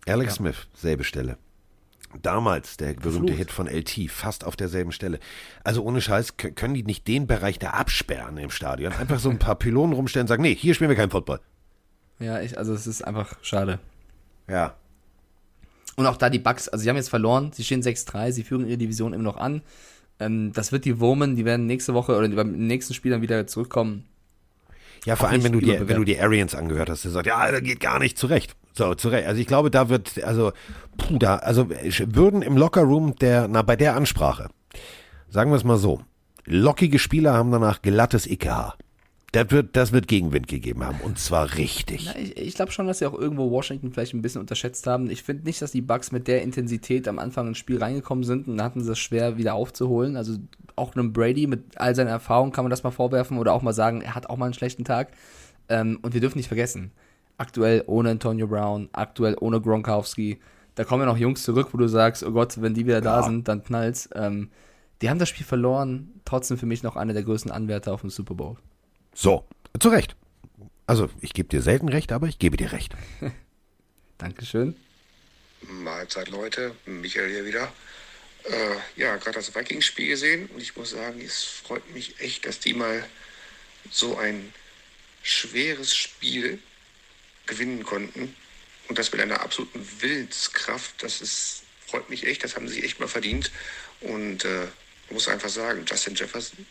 Alex 0.08 0.36
Smith, 0.36 0.68
selbe 0.74 1.04
Stelle. 1.04 1.38
Damals 2.22 2.78
der 2.78 2.94
berühmte. 2.94 3.34
Hit 3.34 3.52
von 3.52 3.68
LT, 3.68 4.10
fast 4.10 4.44
auf 4.44 4.56
derselben 4.56 4.92
Stelle. 4.92 5.20
Also 5.64 5.84
ohne 5.84 6.02
Scheiß 6.02 6.36
können 6.38 6.74
die 6.74 6.84
nicht 6.84 7.08
den 7.08 7.28
Bereich 7.28 7.60
da 7.60 7.72
absperren 7.72 8.38
im 8.38 8.50
Stadion. 8.50 8.94
Einfach 8.94 9.20
so 9.20 9.30
ein 9.30 9.40
paar 9.40 9.56
Pylonen 9.56 9.94
rumstellen 9.94 10.26
und 10.26 10.28
sagen, 10.28 10.42
nee, 10.42 10.56
hier 10.56 10.74
spielen 10.74 10.90
wir 10.90 10.98
keinen 10.98 11.12
Football. 11.12 11.40
Ja, 12.20 12.42
ich, 12.42 12.58
also 12.58 12.74
es 12.74 12.86
ist 12.86 13.02
einfach 13.02 13.36
schade. 13.42 13.80
Ja. 14.50 14.76
Und 15.96 16.06
auch 16.06 16.18
da 16.18 16.30
die 16.30 16.40
Bucks, 16.40 16.68
also 16.68 16.84
sie 16.84 16.90
haben 16.90 16.98
jetzt 16.98 17.10
verloren, 17.10 17.52
sie 17.54 17.64
stehen 17.64 17.82
6-3, 17.82 18.32
sie 18.32 18.44
führen 18.44 18.68
ihre 18.68 18.78
Division 18.78 19.14
immer 19.14 19.24
noch 19.24 19.38
an. 19.38 19.62
Ähm, 20.20 20.52
das 20.54 20.72
wird 20.72 20.86
die 20.86 21.00
Wurmen, 21.00 21.36
die 21.36 21.46
werden 21.46 21.66
nächste 21.66 21.94
Woche 21.94 22.18
oder 22.18 22.28
beim 22.30 22.52
nächsten 22.52 22.94
Spiel 22.94 23.12
dann 23.12 23.22
wieder 23.22 23.48
zurückkommen. 23.48 24.06
Ja, 25.06 25.16
vor 25.16 25.30
allem, 25.30 25.44
wenn 25.44 25.54
du, 25.54 25.60
dir, 25.60 25.88
wenn 25.88 25.98
du 25.98 26.04
die 26.04 26.20
Arians 26.20 26.54
angehört 26.54 26.90
hast, 26.90 27.04
der 27.04 27.12
sagt, 27.12 27.26
ja, 27.26 27.52
da 27.52 27.60
geht 27.60 27.80
gar 27.80 27.98
nicht 28.00 28.18
zurecht. 28.18 28.56
So, 28.74 28.94
zurecht. 28.94 29.28
Also 29.28 29.42
ich 29.42 29.48
glaube, 29.48 29.72
da 29.72 29.90
wird, 29.90 30.24
also, 30.24 30.52
puh, 30.98 31.18
da, 31.18 31.38
also 31.38 31.70
würden 31.70 32.42
im 32.42 32.56
Lockerroom 32.56 33.16
der, 33.16 33.48
na, 33.48 33.64
bei 33.64 33.76
der 33.76 33.96
Ansprache, 33.96 34.50
sagen 35.28 35.52
wir 35.52 35.58
es 35.58 35.64
mal 35.64 35.78
so, 35.78 36.02
lockige 36.46 37.00
Spieler 37.00 37.34
haben 37.34 37.52
danach 37.52 37.82
glattes 37.82 38.28
IKH. 38.28 38.76
Das 39.32 39.50
wird, 39.50 39.78
das 39.78 39.94
wird 39.94 40.10
Gegenwind 40.10 40.48
gegeben 40.48 40.84
haben. 40.84 41.00
Und 41.02 41.18
zwar 41.18 41.56
richtig. 41.56 42.06
Ja, 42.06 42.16
ich 42.18 42.38
ich 42.38 42.54
glaube 42.54 42.72
schon, 42.72 42.88
dass 42.88 43.00
sie 43.00 43.06
auch 43.06 43.14
irgendwo 43.14 43.50
Washington 43.50 43.92
vielleicht 43.94 44.14
ein 44.14 44.22
bisschen 44.22 44.42
unterschätzt 44.42 44.88
haben. 44.88 45.10
Ich 45.10 45.24
finde 45.24 45.46
nicht, 45.46 45.62
dass 45.62 45.72
die 45.72 45.82
Bucks 45.82 46.12
mit 46.12 46.28
der 46.28 46.42
Intensität 46.42 47.08
am 47.08 47.18
Anfang 47.18 47.48
ins 47.48 47.58
Spiel 47.58 47.78
reingekommen 47.78 48.26
sind 48.26 48.48
und 48.48 48.58
dann 48.58 48.66
hatten 48.66 48.84
sie 48.84 48.92
es 48.92 49.00
schwer 49.00 49.38
wieder 49.38 49.54
aufzuholen. 49.54 50.18
Also 50.18 50.38
auch 50.76 50.96
einem 50.96 51.14
Brady 51.14 51.48
mit 51.48 51.78
all 51.78 51.96
seiner 51.96 52.10
Erfahrung 52.10 52.52
kann 52.52 52.66
man 52.66 52.72
das 52.72 52.84
mal 52.84 52.92
vorwerfen 52.92 53.38
oder 53.38 53.54
auch 53.54 53.62
mal 53.62 53.74
sagen, 53.74 54.02
er 54.02 54.16
hat 54.16 54.30
auch 54.30 54.36
mal 54.36 54.46
einen 54.46 54.54
schlechten 54.54 54.84
Tag. 54.84 55.12
Ähm, 55.70 56.00
und 56.02 56.14
wir 56.14 56.20
dürfen 56.20 56.38
nicht 56.38 56.50
vergessen, 56.50 56.92
aktuell 57.38 57.84
ohne 57.88 58.10
Antonio 58.10 58.48
Brown, 58.48 58.90
aktuell 58.92 59.38
ohne 59.40 59.62
Gronkowski, 59.62 60.40
da 60.76 60.84
kommen 60.84 61.02
ja 61.02 61.06
noch 61.06 61.18
Jungs 61.18 61.44
zurück, 61.44 61.70
wo 61.72 61.78
du 61.78 61.88
sagst, 61.88 62.24
oh 62.24 62.32
Gott, 62.32 62.62
wenn 62.62 62.74
die 62.74 62.86
wieder 62.86 63.02
da 63.02 63.24
sind, 63.24 63.48
dann 63.48 63.64
knallt's. 63.64 64.10
Ähm, 64.16 64.50
die 65.02 65.10
haben 65.10 65.20
das 65.20 65.30
Spiel 65.30 65.46
verloren, 65.46 66.22
trotzdem 66.26 66.58
für 66.58 66.66
mich 66.66 66.84
noch 66.84 66.96
einer 66.96 67.14
der 67.14 67.24
größten 67.24 67.52
Anwärter 67.52 67.94
auf 67.94 68.02
dem 68.02 68.10
Super 68.10 68.36
Bowl. 68.36 68.58
So, 69.14 69.48
zu 69.80 69.90
Recht. 69.90 70.16
Also, 70.88 71.10
ich 71.22 71.34
gebe 71.34 71.50
dir 71.50 71.62
selten 71.62 71.90
recht, 71.90 72.12
aber 72.12 72.28
ich 72.28 72.40
gebe 72.40 72.58
dir 72.58 72.72
recht. 72.72 72.94
Dankeschön. 74.18 74.76
Mahlzeit, 75.62 76.30
Leute. 76.30 76.76
Michael 76.86 77.30
hier 77.30 77.46
wieder. 77.46 77.72
Äh, 78.44 78.76
ja, 78.96 79.16
gerade 79.18 79.36
das 79.36 79.54
Vikings-Spiel 79.56 80.08
gesehen 80.08 80.48
und 80.48 80.62
ich 80.62 80.76
muss 80.76 80.92
sagen, 80.92 81.22
es 81.22 81.44
freut 81.44 81.88
mich 81.94 82.20
echt, 82.20 82.46
dass 82.46 82.60
die 82.60 82.74
mal 82.74 83.06
so 83.92 84.18
ein 84.18 84.52
schweres 85.22 85.96
Spiel 85.96 86.60
gewinnen 87.46 87.84
konnten 87.84 88.36
und 88.88 88.98
das 88.98 89.12
mit 89.12 89.22
einer 89.22 89.42
absoluten 89.42 89.88
Willenskraft. 90.00 91.04
Das 91.04 91.22
ist, 91.22 91.64
freut 91.86 92.10
mich 92.10 92.26
echt, 92.26 92.44
das 92.44 92.56
haben 92.56 92.68
sie 92.68 92.84
echt 92.84 93.00
mal 93.00 93.08
verdient. 93.08 93.52
Und 94.02 94.44
äh, 94.46 94.66
ich 95.06 95.12
muss 95.12 95.28
einfach 95.28 95.50
sagen, 95.50 95.86
Justin 95.86 96.16
Jefferson, 96.16 96.66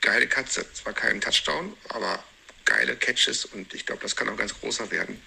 geile 0.00 0.26
Katze. 0.26 0.66
Zwar 0.72 0.92
kein 0.92 1.20
Touchdown, 1.20 1.76
aber 1.88 2.22
geile 2.64 2.96
Catches 2.96 3.44
und 3.44 3.72
ich 3.74 3.86
glaube, 3.86 4.02
das 4.02 4.14
kann 4.14 4.28
auch 4.28 4.36
ganz 4.36 4.54
großer 4.58 4.90
werden. 4.90 5.20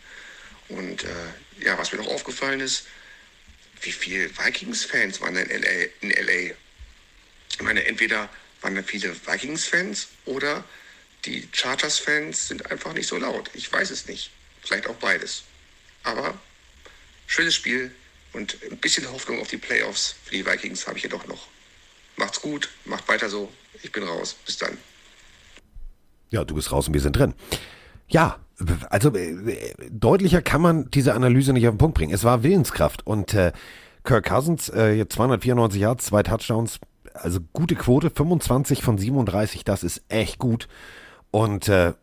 Und 0.70 1.04
äh, 1.04 1.66
ja, 1.66 1.78
was 1.78 1.92
mir 1.92 1.98
noch 1.98 2.08
aufgefallen 2.08 2.60
ist, 2.60 2.86
wie 3.82 3.92
viele 3.92 4.30
Vikings-Fans 4.38 5.22
waren 5.22 5.36
in 5.36 5.50
LA, 5.50 5.88
in 6.02 6.12
LA? 6.12 6.54
Ich 7.54 7.62
meine, 7.62 7.84
entweder 7.86 8.30
waren 8.62 8.76
da 8.76 8.84
viele 8.84 9.16
Vikings-Fans 9.26 10.08
oder 10.26 10.64
die 11.26 11.48
Chargers-Fans 11.52 12.48
sind 12.48 12.72
einfach 12.72 12.94
nicht 12.94 13.08
so 13.08 13.18
laut. 13.18 13.50
Ich 13.54 13.72
weiß 13.72 13.90
es 13.90 14.08
nicht. 14.08 14.32
Vielleicht 14.64 14.88
auch 14.88 14.96
beides. 14.96 15.44
Aber 16.04 16.40
schönes 17.28 17.56
Spiel 17.56 17.94
und 18.34 18.58
ein 18.64 18.78
bisschen 18.78 19.10
Hoffnung 19.12 19.42
auf 19.42 19.48
die 19.48 19.58
Playoffs 19.58 20.16
für 20.24 20.32
die 20.32 20.46
Vikings 20.46 20.88
habe 20.88 20.98
ich 20.98 21.04
jedoch 21.04 21.26
noch. 21.28 21.48
Macht's 22.16 22.42
gut, 22.42 22.70
macht 22.86 23.08
weiter 23.08 23.30
so. 23.30 23.52
Ich 23.84 23.92
bin 23.92 24.04
raus. 24.04 24.36
Bis 24.46 24.58
dann. 24.58 24.78
Ja, 26.30 26.44
du 26.44 26.56
bist 26.56 26.72
raus 26.72 26.88
und 26.88 26.94
wir 26.94 27.02
sind 27.02 27.18
drin. 27.18 27.34
Ja, 28.08 28.40
also 28.90 29.14
äh, 29.16 29.74
deutlicher 29.90 30.42
kann 30.42 30.62
man 30.62 30.90
diese 30.92 31.14
Analyse 31.14 31.54
nicht 31.54 31.68
auf 31.68 31.74
den 31.74 31.78
Punkt 31.78 31.98
bringen. 31.98 32.14
Es 32.14 32.24
war 32.24 32.44
Willenskraft 32.44 33.06
und 33.06 33.34
äh, 33.34 33.52
Kirk 34.04 34.26
Cousins, 34.26 34.70
äh, 34.70 34.94
jetzt 34.94 35.14
294 35.14 35.82
Yards, 35.82 36.06
zwei 36.06 36.24
Touchdowns, 36.24 36.80
also 37.14 37.40
gute 37.54 37.76
Quote, 37.76 38.10
25 38.10 38.82
von 38.82 38.98
37, 38.98 39.64
das 39.64 39.84
ist 39.84 40.04
echt 40.10 40.40
gut. 40.40 40.68
Und 41.32 41.68
äh, 41.68 41.94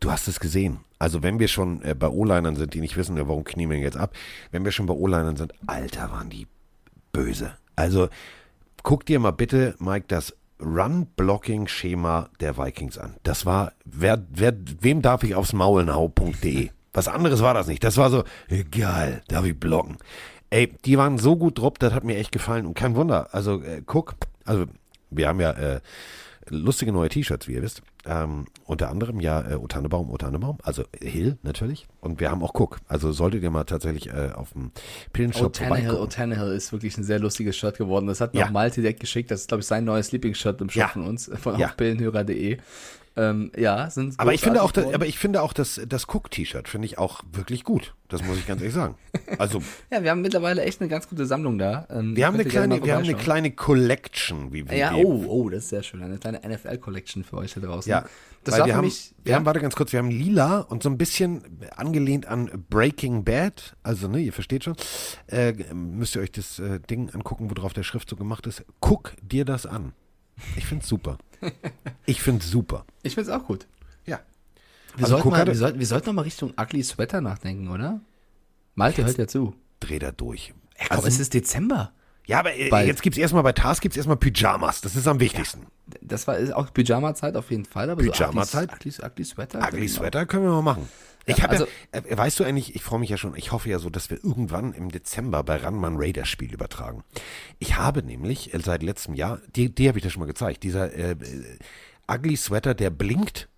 du 0.00 0.10
hast 0.10 0.28
es 0.28 0.40
gesehen. 0.40 0.80
Also 0.98 1.22
wenn 1.22 1.38
wir 1.38 1.48
schon 1.48 1.82
äh, 1.82 1.94
bei 1.94 2.08
O-Linern 2.08 2.56
sind, 2.56 2.74
die 2.74 2.80
nicht 2.80 2.96
wissen, 2.96 3.16
warum 3.16 3.44
knien 3.44 3.70
wir 3.70 3.78
jetzt 3.78 3.96
ab, 3.96 4.14
wenn 4.52 4.64
wir 4.64 4.72
schon 4.72 4.86
bei 4.86 4.94
O-Linern 4.94 5.36
sind, 5.36 5.52
Alter, 5.66 6.10
waren 6.12 6.30
die 6.30 6.46
böse. 7.12 7.56
Also 7.76 8.08
guck 8.82 9.04
dir 9.06 9.18
mal 9.18 9.32
bitte, 9.32 9.74
Mike, 9.78 10.06
das 10.08 10.34
Run-Blocking-Schema 10.60 12.30
der 12.40 12.56
Vikings 12.56 12.98
an. 12.98 13.16
Das 13.22 13.46
war, 13.46 13.72
wer, 13.84 14.24
wer, 14.30 14.54
wem 14.80 15.02
darf 15.02 15.22
ich 15.22 15.34
aufs 15.34 15.52
Maul 15.52 15.92
hau.de. 15.92 16.70
Was 16.92 17.08
anderes 17.08 17.42
war 17.42 17.54
das 17.54 17.66
nicht. 17.66 17.82
Das 17.82 17.96
war 17.96 18.10
so, 18.10 18.24
egal, 18.48 19.22
darf 19.28 19.44
ich 19.44 19.58
blocken. 19.58 19.98
Ey, 20.50 20.72
die 20.84 20.96
waren 20.96 21.18
so 21.18 21.36
gut 21.36 21.58
drauf, 21.58 21.74
das 21.78 21.92
hat 21.92 22.04
mir 22.04 22.16
echt 22.16 22.30
gefallen. 22.30 22.66
Und 22.66 22.74
kein 22.74 22.94
Wunder. 22.94 23.28
Also, 23.32 23.60
äh, 23.62 23.82
guck, 23.84 24.14
also, 24.44 24.66
wir 25.10 25.28
haben 25.28 25.40
ja 25.40 25.50
äh, 25.50 25.80
lustige 26.48 26.92
neue 26.92 27.08
T-Shirts, 27.08 27.48
wie 27.48 27.52
ihr 27.54 27.62
wisst. 27.62 27.82
Ähm, 28.06 28.46
unter 28.64 28.90
anderem 28.90 29.20
ja 29.20 29.40
äh, 29.50 29.54
Otanebaum, 29.54 30.10
Otanebaum, 30.10 30.58
also 30.62 30.84
Hill 31.00 31.38
natürlich. 31.42 31.86
Und 32.00 32.20
wir 32.20 32.30
haben 32.30 32.42
auch 32.42 32.54
Cook. 32.54 32.78
Also 32.88 33.12
solltet 33.12 33.42
ihr 33.42 33.50
mal 33.50 33.64
tatsächlich 33.64 34.08
äh, 34.08 34.30
auf 34.34 34.52
dem 34.52 34.70
Pillenshop 35.12 35.54
O'Tannehill. 35.56 35.96
O'Tannehill 35.98 36.52
ist 36.54 36.72
wirklich 36.72 36.96
ein 36.98 37.04
sehr 37.04 37.18
lustiges 37.18 37.56
Shirt 37.56 37.78
geworden. 37.78 38.06
Das 38.06 38.20
hat 38.20 38.34
mir 38.34 38.40
Ja. 38.40 38.46
auch 38.46 38.50
Malte 38.50 38.80
direkt 38.82 39.00
geschickt. 39.00 39.30
Das 39.30 39.40
ist, 39.42 39.48
glaube 39.48 39.62
ich, 39.62 39.66
sein 39.66 39.84
neues 39.84 40.12
Lieblingsshirt 40.12 40.60
im 40.60 40.68
Shop 40.70 40.80
Ja. 40.80 40.88
von 40.88 41.06
uns, 41.06 41.30
von 41.34 41.58
ja. 41.58 41.68
pillenhörer.de. 41.68 42.58
Ähm, 43.16 43.52
ja, 43.56 43.88
sind 43.90 44.18
Aber 44.18 44.34
ich 44.34 44.40
finde 44.40 44.62
auch, 44.62 44.72
das, 44.72 44.92
aber 44.92 45.06
ich 45.06 45.18
finde 45.18 45.42
auch 45.42 45.52
das, 45.52 45.80
das 45.86 46.08
Cook-T-Shirt 46.08 46.68
finde 46.68 46.86
ich 46.86 46.98
auch 46.98 47.22
wirklich 47.32 47.62
gut. 47.62 47.94
Das 48.08 48.24
muss 48.24 48.38
ich 48.38 48.46
ganz 48.46 48.60
ehrlich 48.60 48.74
sagen. 48.74 48.96
Also 49.38 49.62
Ja, 49.90 50.02
wir 50.02 50.10
haben 50.10 50.20
mittlerweile 50.20 50.62
echt 50.62 50.80
eine 50.80 50.88
ganz 50.88 51.08
gute 51.08 51.24
Sammlung 51.26 51.58
da. 51.58 51.86
Ähm, 51.90 52.16
wir 52.16 52.26
haben 52.26 52.34
eine 52.34 52.44
kleine, 52.44 52.84
wir 52.84 52.94
haben 52.94 53.04
eine 53.04 53.14
kleine 53.14 53.52
Collection, 53.52 54.52
wie 54.52 54.68
wir 54.68 54.76
Ja, 54.76 54.94
oh, 54.94 55.24
oh, 55.28 55.48
das 55.48 55.64
ist 55.64 55.68
sehr 55.70 55.82
schön. 55.82 56.02
Eine 56.02 56.18
kleine 56.18 56.40
NFL-Collection 56.46 57.24
für 57.24 57.36
euch 57.38 57.54
da 57.54 57.60
draußen. 57.60 57.90
Ja, 57.90 58.04
das 58.42 58.58
war 58.58 58.66
wir 58.66 58.72
für 58.72 58.76
haben, 58.78 58.84
mich. 58.84 59.14
wir 59.22 59.30
ja, 59.30 59.36
haben, 59.36 59.46
warte 59.46 59.60
ganz 59.60 59.74
kurz, 59.76 59.92
wir 59.92 59.98
haben 59.98 60.10
lila 60.10 60.58
und 60.60 60.82
so 60.82 60.88
ein 60.88 60.98
bisschen 60.98 61.42
angelehnt 61.76 62.26
an 62.26 62.50
Breaking 62.68 63.24
Bad, 63.24 63.76
also 63.82 64.08
ne, 64.08 64.20
ihr 64.20 64.32
versteht 64.32 64.64
schon, 64.64 64.76
äh, 65.28 65.52
müsst 65.72 66.16
ihr 66.16 66.22
euch 66.22 66.32
das 66.32 66.58
äh, 66.58 66.80
Ding 66.80 67.10
angucken, 67.10 67.50
worauf 67.50 67.72
der 67.72 67.84
Schrift 67.84 68.08
so 68.08 68.16
gemacht 68.16 68.46
ist. 68.46 68.64
Guck 68.80 69.14
dir 69.22 69.44
das 69.44 69.66
an. 69.66 69.92
Ich 70.56 70.66
find's 70.66 70.88
super. 70.88 71.18
Ich 72.06 72.20
find's 72.22 72.50
super. 72.50 72.84
ich 73.02 73.14
finde 73.14 73.30
es 73.30 73.36
auch 73.36 73.46
gut. 73.46 73.66
Ja. 74.06 74.20
Wir, 74.96 75.04
Also 75.04 75.12
sollten 75.14 75.28
Cook 75.28 75.32
mal, 75.32 75.40
hatte- 75.40 75.52
wir, 75.52 75.58
sollten, 75.58 75.78
wir 75.78 75.86
sollten 75.86 76.06
noch 76.06 76.14
mal 76.14 76.22
Richtung 76.22 76.52
Ugly 76.60 76.82
Sweater 76.82 77.20
nachdenken, 77.20 77.68
oder? 77.68 78.00
Malte 78.74 79.04
hört 79.04 79.18
ja 79.18 79.26
zu. 79.26 79.54
Dreh 79.80 79.98
da 79.98 80.12
durch. 80.12 80.52
Ey, 80.76 80.86
komm, 80.88 80.96
Also- 80.98 81.08
es 81.08 81.20
ist 81.20 81.34
Dezember. 81.34 81.92
Ja, 82.26 82.38
aber 82.38 82.54
äh, 82.56 82.70
Bald. 82.70 82.86
jetzt 82.86 83.02
gibt's 83.02 83.18
erstmal 83.18 83.42
bei 83.42 83.52
Tars 83.52 83.80
gibt's 83.82 83.98
erstmal 83.98 84.16
Pyjamas. 84.16 84.80
Das 84.80 84.96
ist 84.96 85.06
am 85.06 85.20
wichtigsten. 85.20 85.66
Das 86.00 86.26
war 86.26 86.38
ist 86.38 86.52
auch 86.54 86.72
Pyjama-Zeit 86.72 87.36
auf 87.36 87.50
jeden 87.50 87.66
Fall. 87.66 87.90
Aber 87.90 88.02
Pyjama-Zeit? 88.02 88.70
So 88.70 88.76
Ugly, 88.76 88.90
Ugly, 88.92 89.06
Ugly 89.12 89.24
Sweater. 89.24 89.58
Ugly 89.68 89.80
genau. 89.86 89.92
Sweater 89.92 90.24
können 90.26 90.44
wir 90.44 90.50
mal 90.52 90.62
machen. 90.62 90.88
Ich 91.26 91.42
habe 91.42 91.52
also- 91.52 91.66
ja, 91.94 92.00
äh, 92.00 92.16
weißt 92.16 92.38
du 92.40 92.44
eigentlich, 92.44 92.74
ich 92.74 92.82
freue 92.82 92.98
mich 93.00 93.10
ja 93.10 93.16
schon, 93.16 93.34
ich 93.36 93.52
hoffe 93.52 93.68
ja 93.70 93.78
so, 93.78 93.90
dass 93.90 94.10
wir 94.10 94.22
irgendwann 94.22 94.72
im 94.74 94.90
Dezember 94.90 95.42
bei 95.42 95.56
Ranman 95.56 95.94
Raiders 95.96 96.28
Spiel 96.28 96.52
übertragen. 96.52 97.02
Ich 97.58 97.76
habe 97.76 98.02
nämlich 98.02 98.52
äh, 98.54 98.60
seit 98.60 98.82
letztem 98.82 99.14
Jahr, 99.14 99.40
die, 99.56 99.74
die 99.74 99.88
habe 99.88 99.98
ich 99.98 100.04
dir 100.04 100.10
schon 100.10 100.20
mal 100.20 100.26
gezeigt, 100.26 100.62
dieser 100.62 100.92
äh, 100.92 101.12
äh, 101.12 101.16
Ugly 102.10 102.36
Sweater, 102.36 102.74
der 102.74 102.90
blinkt, 102.90 103.48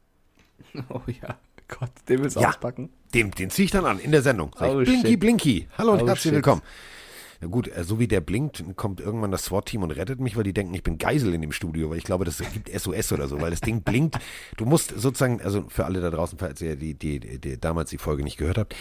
Oh 0.89 1.01
ja, 1.23 1.37
Gott, 1.69 1.91
den 2.09 2.23
willst 2.23 2.37
du 2.37 2.41
Ja. 2.41 2.51
auspacken? 2.51 2.91
den, 3.15 3.31
den 3.31 3.51
ziehe 3.51 3.65
ich 3.65 3.71
dann 3.71 3.87
an 3.87 3.99
in 3.99 4.13
der 4.13 4.21
Sendung. 4.23 4.55
Oh, 4.61 4.75
Blinky, 4.75 5.09
shit. 5.09 5.21
Blinky, 5.21 5.69
hallo 5.79 5.93
und 5.93 6.03
Oh, 6.03 6.07
herzlich 6.07 6.23
shit. 6.25 6.33
willkommen. 6.35 6.61
Ja 7.41 7.49
gut, 7.49 7.69
äh, 7.69 7.85
so 7.85 7.99
wie 7.99 8.09
der 8.09 8.21
blinkt, 8.21 8.65
kommt 8.77 9.01
irgendwann 9.01 9.31
das 9.31 9.45
SWAT-Team 9.45 9.83
und 9.83 9.91
rettet 9.91 10.21
mich, 10.21 10.37
weil 10.37 10.45
die 10.45 10.53
denken, 10.53 10.75
ich 10.75 10.83
bin 10.83 10.99
Geisel 10.99 11.35
in 11.35 11.41
dem 11.41 11.53
Studio, 11.53 11.91
weil 11.91 11.99
ich 11.99 12.05
glaube, 12.05 12.25
das 12.25 12.39
gibt 12.39 12.69
SOS 12.69 13.13
oder 13.13 13.29
so, 13.29 13.41
weil 13.41 13.51
das 13.51 13.61
Ding 13.61 13.83
blinkt. 13.83 14.19
Du 14.57 14.65
musst 14.65 14.99
sozusagen, 14.99 15.41
also 15.43 15.65
für 15.69 15.85
alle 15.85 16.01
da 16.01 16.11
draußen, 16.11 16.39
falls 16.39 16.61
ihr 16.61 16.77
die, 16.77 16.95
die, 16.95 17.39
die, 17.39 17.61
damals 17.61 17.91
die 17.91 17.99
Folge 17.99 18.23
nicht 18.23 18.37
gehört 18.37 18.59
habt, 18.59 18.75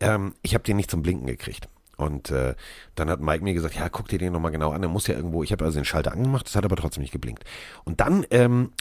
ähm, 0.00 0.34
ich 0.42 0.54
habe 0.54 0.64
den 0.64 0.76
nicht 0.76 0.90
zum 0.90 1.02
Blinken 1.02 1.26
gekriegt. 1.26 1.68
Und 1.96 2.30
äh, 2.30 2.54
dann 2.94 3.10
hat 3.10 3.20
Mike 3.20 3.44
mir 3.44 3.54
gesagt, 3.54 3.76
ja, 3.76 3.88
guck 3.88 4.08
dir 4.08 4.18
den 4.18 4.32
nochmal 4.32 4.50
genau 4.50 4.70
an, 4.72 4.80
der 4.80 4.90
muss 4.90 5.06
ja 5.06 5.14
irgendwo, 5.14 5.42
ich 5.42 5.52
habe 5.52 5.64
also 5.64 5.78
den 5.78 5.84
Schalter 5.84 6.12
angemacht, 6.12 6.46
das 6.46 6.56
hat 6.56 6.64
aber 6.64 6.76
trotzdem 6.76 7.02
nicht 7.02 7.12
geblinkt. 7.12 7.44
Und 7.84 8.00
dann 8.00 8.26
ähm, 8.30 8.72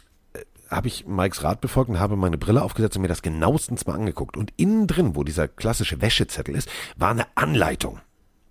habe 0.72 0.88
ich 0.88 1.06
Mikes 1.06 1.44
Rat 1.44 1.62
befolgt 1.62 1.90
und 1.90 2.00
habe 2.00 2.16
meine 2.16 2.38
Brille 2.38 2.64
aufgesetzt 2.64 2.96
und 2.96 3.02
mir 3.02 3.10
das 3.10 3.22
genauestens 3.22 3.86
mal 3.86 3.96
angeguckt. 3.96 4.38
Und 4.38 4.54
innen 4.56 4.88
drin, 4.88 5.16
wo 5.16 5.24
dieser 5.24 5.48
klassische 5.48 6.02
Wäschezettel 6.02 6.56
ist, 6.56 6.70
war 6.96 7.12
eine 7.12 7.26
Anleitung. 7.36 8.00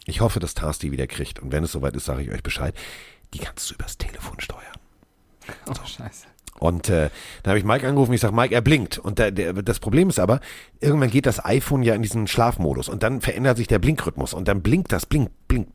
Ich 0.07 0.21
hoffe, 0.21 0.41
dass 0.41 0.55
Tars 0.55 0.79
die 0.79 0.93
wieder 0.93 1.07
kriegt. 1.07 1.39
Und 1.39 1.53
wenn 1.53 1.65
es 1.65 1.73
soweit 1.73 1.95
ist, 1.97 2.07
sage 2.07 2.23
ich 2.23 2.31
euch 2.31 2.43
Bescheid. 2.43 2.75
Die 3.35 3.39
kannst 3.39 3.71
du 3.71 3.75
übers 3.75 3.99
Telefon 3.99 4.41
steuern. 4.41 4.63
Oh, 5.67 5.87
scheiße. 5.87 6.27
Und 6.59 6.91
äh, 6.91 7.09
dann 7.43 7.51
habe 7.51 7.59
ich 7.59 7.65
Mike 7.65 7.89
angerufen, 7.89 8.13
ich 8.13 8.21
sage, 8.21 8.35
Mike, 8.35 8.55
er 8.55 8.61
blinkt. 8.61 8.99
Und 8.99 9.19
der, 9.19 9.31
der, 9.31 9.55
das 9.55 9.81
Problem 9.81 10.11
ist 10.11 10.21
aber, 10.21 10.41
irgendwann 10.79 11.11
geht 11.11 11.25
das 11.25 11.43
iPhone 11.43 11.83
ja 11.83 11.95
in 11.95 12.03
diesen 12.03 12.27
Schlafmodus 12.27 12.89
und 12.89 13.03
dann 13.03 13.23
verändert 13.23 13.57
sich 13.57 13.67
der 13.67 13.79
Blinkrhythmus 13.79 14.35
und 14.35 14.47
dann 14.47 14.61
blinkt 14.61 14.93
das, 14.93 15.07
blink, 15.07 15.31
blink, 15.49 15.69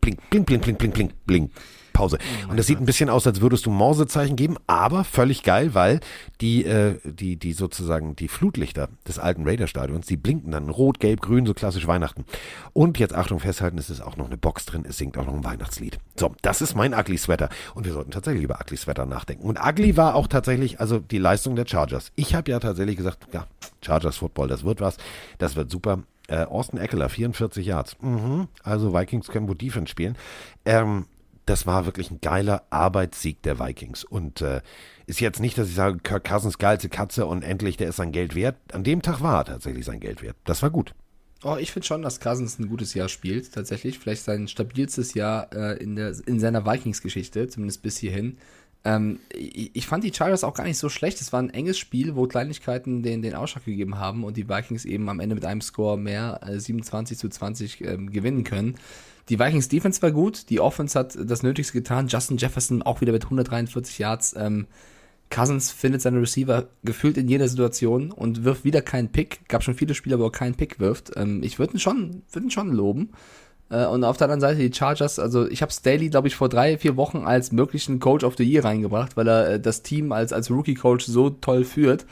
blink, 0.00 0.30
blink, 0.30 0.46
blink, 0.46 0.62
blink, 0.62 0.78
blink, 0.78 0.94
blink, 0.94 1.12
blink. 1.26 1.50
Pause. 1.92 2.18
Und 2.48 2.56
das 2.58 2.66
sieht 2.66 2.80
ein 2.80 2.86
bisschen 2.86 3.08
aus, 3.08 3.26
als 3.26 3.40
würdest 3.40 3.66
du 3.66 3.70
Morsezeichen 3.70 4.36
geben, 4.36 4.56
aber 4.66 5.04
völlig 5.04 5.42
geil, 5.42 5.74
weil 5.74 6.00
die, 6.40 6.64
äh, 6.64 6.98
die, 7.04 7.36
die 7.36 7.52
sozusagen 7.52 8.16
die 8.16 8.28
Flutlichter 8.28 8.88
des 9.06 9.18
alten 9.18 9.44
Raider-Stadions, 9.44 10.06
die 10.06 10.16
blinken 10.16 10.52
dann 10.52 10.68
rot, 10.68 11.00
gelb, 11.00 11.20
grün, 11.20 11.46
so 11.46 11.54
klassisch 11.54 11.86
Weihnachten. 11.86 12.24
Und 12.72 12.98
jetzt 12.98 13.14
Achtung 13.14 13.40
festhalten, 13.40 13.78
es 13.78 13.90
ist 13.90 14.00
auch 14.00 14.16
noch 14.16 14.26
eine 14.26 14.36
Box 14.36 14.66
drin, 14.66 14.84
es 14.88 14.98
singt 14.98 15.16
auch 15.18 15.26
noch 15.26 15.34
ein 15.34 15.44
Weihnachtslied. 15.44 15.98
So, 16.16 16.34
das 16.42 16.62
ist 16.62 16.74
mein 16.74 16.94
Ugly 16.94 17.18
Sweater. 17.18 17.48
Und 17.74 17.86
wir 17.86 17.92
sollten 17.92 18.10
tatsächlich 18.10 18.44
über 18.44 18.58
Ugly 18.60 18.76
Sweater 18.76 19.06
nachdenken. 19.06 19.46
Und 19.46 19.58
Ugly 19.60 19.96
war 19.96 20.14
auch 20.14 20.26
tatsächlich, 20.26 20.80
also 20.80 20.98
die 20.98 21.18
Leistung 21.18 21.56
der 21.56 21.66
Chargers. 21.66 22.12
Ich 22.16 22.34
habe 22.34 22.50
ja 22.50 22.58
tatsächlich 22.60 22.96
gesagt, 22.96 23.28
ja, 23.32 23.46
Chargers 23.82 24.16
Football, 24.16 24.48
das 24.48 24.64
wird 24.64 24.80
was, 24.80 24.96
das 25.38 25.56
wird 25.56 25.70
super. 25.70 26.00
Äh, 26.28 26.44
Austin 26.44 26.78
Eckler, 26.78 27.08
44 27.08 27.66
Yards. 27.66 27.96
Mhm. 28.00 28.48
Also 28.62 28.94
Vikings 28.94 29.28
können 29.28 29.48
wohl 29.48 29.56
Defense 29.56 29.90
spielen. 29.90 30.16
Ähm, 30.64 31.06
das 31.46 31.66
war 31.66 31.86
wirklich 31.86 32.10
ein 32.10 32.20
geiler 32.20 32.64
Arbeitssieg 32.70 33.42
der 33.42 33.58
Vikings. 33.58 34.04
Und 34.04 34.40
äh, 34.40 34.60
ist 35.06 35.20
jetzt 35.20 35.40
nicht, 35.40 35.58
dass 35.58 35.68
ich 35.68 35.74
sage, 35.74 35.98
Kirk 35.98 36.24
Cousins 36.24 36.58
geilste 36.58 36.88
Katze 36.88 37.26
und 37.26 37.42
endlich, 37.42 37.76
der 37.76 37.88
ist 37.88 37.96
sein 37.96 38.12
Geld 38.12 38.34
wert. 38.34 38.56
An 38.72 38.84
dem 38.84 39.02
Tag 39.02 39.20
war 39.20 39.38
er 39.40 39.44
tatsächlich 39.44 39.84
sein 39.84 40.00
Geld 40.00 40.22
wert. 40.22 40.36
Das 40.44 40.62
war 40.62 40.70
gut. 40.70 40.94
Oh, 41.44 41.56
ich 41.58 41.72
finde 41.72 41.86
schon, 41.86 42.02
dass 42.02 42.20
Cousins 42.20 42.60
ein 42.60 42.68
gutes 42.68 42.94
Jahr 42.94 43.08
spielt, 43.08 43.52
tatsächlich. 43.52 43.98
Vielleicht 43.98 44.22
sein 44.22 44.46
stabilstes 44.46 45.14
Jahr 45.14 45.52
äh, 45.52 45.82
in, 45.82 45.96
der, 45.96 46.14
in 46.26 46.38
seiner 46.38 46.64
Vikings-Geschichte, 46.64 47.48
zumindest 47.48 47.82
bis 47.82 47.98
hierhin. 47.98 48.38
Ähm, 48.84 49.18
ich, 49.32 49.74
ich 49.74 49.86
fand 49.86 50.04
die 50.04 50.14
Chargers 50.14 50.44
auch 50.44 50.54
gar 50.54 50.64
nicht 50.64 50.78
so 50.78 50.88
schlecht. 50.88 51.20
Es 51.20 51.32
war 51.32 51.42
ein 51.42 51.50
enges 51.50 51.78
Spiel, 51.78 52.14
wo 52.14 52.26
Kleinigkeiten 52.28 53.02
den, 53.02 53.22
den 53.22 53.34
Ausschlag 53.34 53.64
gegeben 53.64 53.98
haben 53.98 54.22
und 54.22 54.36
die 54.36 54.48
Vikings 54.48 54.84
eben 54.84 55.08
am 55.08 55.18
Ende 55.18 55.34
mit 55.34 55.44
einem 55.44 55.60
Score 55.60 55.98
mehr, 55.98 56.40
äh, 56.46 56.60
27 56.60 57.18
zu 57.18 57.28
20, 57.28 57.80
ähm, 57.80 58.10
gewinnen 58.10 58.44
können. 58.44 58.76
Die 59.32 59.38
Vikings 59.38 59.70
Defense 59.70 60.02
war 60.02 60.10
gut, 60.10 60.50
die 60.50 60.60
Offense 60.60 60.98
hat 60.98 61.16
das 61.18 61.42
Nötigste 61.42 61.72
getan. 61.72 62.06
Justin 62.06 62.36
Jefferson 62.36 62.82
auch 62.82 63.00
wieder 63.00 63.12
mit 63.12 63.24
143 63.24 63.98
Yards. 63.98 64.34
Ähm, 64.36 64.66
Cousins 65.30 65.70
findet 65.70 66.02
seine 66.02 66.20
Receiver 66.20 66.66
gefühlt 66.84 67.16
in 67.16 67.28
jeder 67.28 67.48
Situation 67.48 68.10
und 68.10 68.44
wirft 68.44 68.64
wieder 68.64 68.82
keinen 68.82 69.10
Pick. 69.10 69.48
Gab 69.48 69.62
schon 69.62 69.74
viele 69.74 69.94
Spiele, 69.94 70.18
wo 70.18 70.24
er 70.24 70.32
keinen 70.32 70.54
Pick 70.54 70.80
wirft. 70.80 71.12
Ähm, 71.16 71.42
ich 71.42 71.58
würde 71.58 71.72
ihn 71.72 71.78
schon, 71.78 72.20
würde 72.30 72.48
ihn 72.48 72.50
schon 72.50 72.72
loben. 72.72 73.12
Äh, 73.70 73.86
und 73.86 74.04
auf 74.04 74.18
der 74.18 74.26
anderen 74.26 74.42
Seite 74.42 74.58
die 74.58 74.76
Chargers, 74.76 75.18
also 75.18 75.48
ich 75.48 75.62
habe 75.62 75.72
Staley, 75.72 76.10
glaube 76.10 76.28
ich, 76.28 76.36
vor 76.36 76.50
drei, 76.50 76.76
vier 76.76 76.98
Wochen 76.98 77.24
als 77.24 77.52
möglichen 77.52 78.00
Coach 78.00 78.24
of 78.24 78.36
the 78.36 78.44
Year 78.44 78.66
reingebracht, 78.66 79.16
weil 79.16 79.28
er 79.28 79.48
äh, 79.48 79.58
das 79.58 79.82
Team 79.82 80.12
als, 80.12 80.34
als 80.34 80.50
Rookie-Coach 80.50 81.06
so 81.06 81.30
toll 81.30 81.64
führt. 81.64 82.04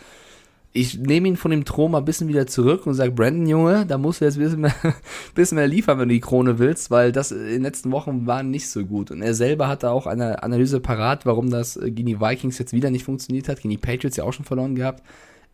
Ich 0.72 0.98
nehme 0.98 1.26
ihn 1.26 1.36
von 1.36 1.50
dem 1.50 1.64
Thron 1.64 1.90
mal 1.90 1.98
ein 1.98 2.04
bisschen 2.04 2.28
wieder 2.28 2.46
zurück 2.46 2.86
und 2.86 2.94
sage, 2.94 3.10
Brandon, 3.10 3.46
Junge, 3.46 3.86
da 3.86 3.98
musst 3.98 4.20
du 4.20 4.24
jetzt 4.24 4.36
ein 4.36 4.44
bisschen 4.44 4.60
mehr, 4.60 4.74
bisschen 5.34 5.56
mehr 5.56 5.66
liefern, 5.66 5.98
wenn 5.98 6.08
du 6.08 6.14
die 6.14 6.20
Krone 6.20 6.60
willst, 6.60 6.92
weil 6.92 7.10
das 7.10 7.32
in 7.32 7.46
den 7.46 7.62
letzten 7.62 7.90
Wochen 7.90 8.26
war 8.26 8.44
nicht 8.44 8.68
so 8.68 8.84
gut. 8.84 9.10
Und 9.10 9.20
er 9.20 9.34
selber 9.34 9.66
hatte 9.66 9.90
auch 9.90 10.06
eine 10.06 10.44
Analyse 10.44 10.78
parat, 10.78 11.26
warum 11.26 11.50
das 11.50 11.76
äh, 11.76 11.90
gegen 11.90 12.06
die 12.06 12.20
Vikings 12.20 12.58
jetzt 12.58 12.72
wieder 12.72 12.90
nicht 12.90 13.04
funktioniert 13.04 13.48
hat, 13.48 13.60
gegen 13.60 13.70
die 13.70 13.78
Patriots 13.78 14.16
ja 14.16 14.22
auch 14.22 14.32
schon 14.32 14.44
verloren 14.44 14.76
gehabt. 14.76 15.02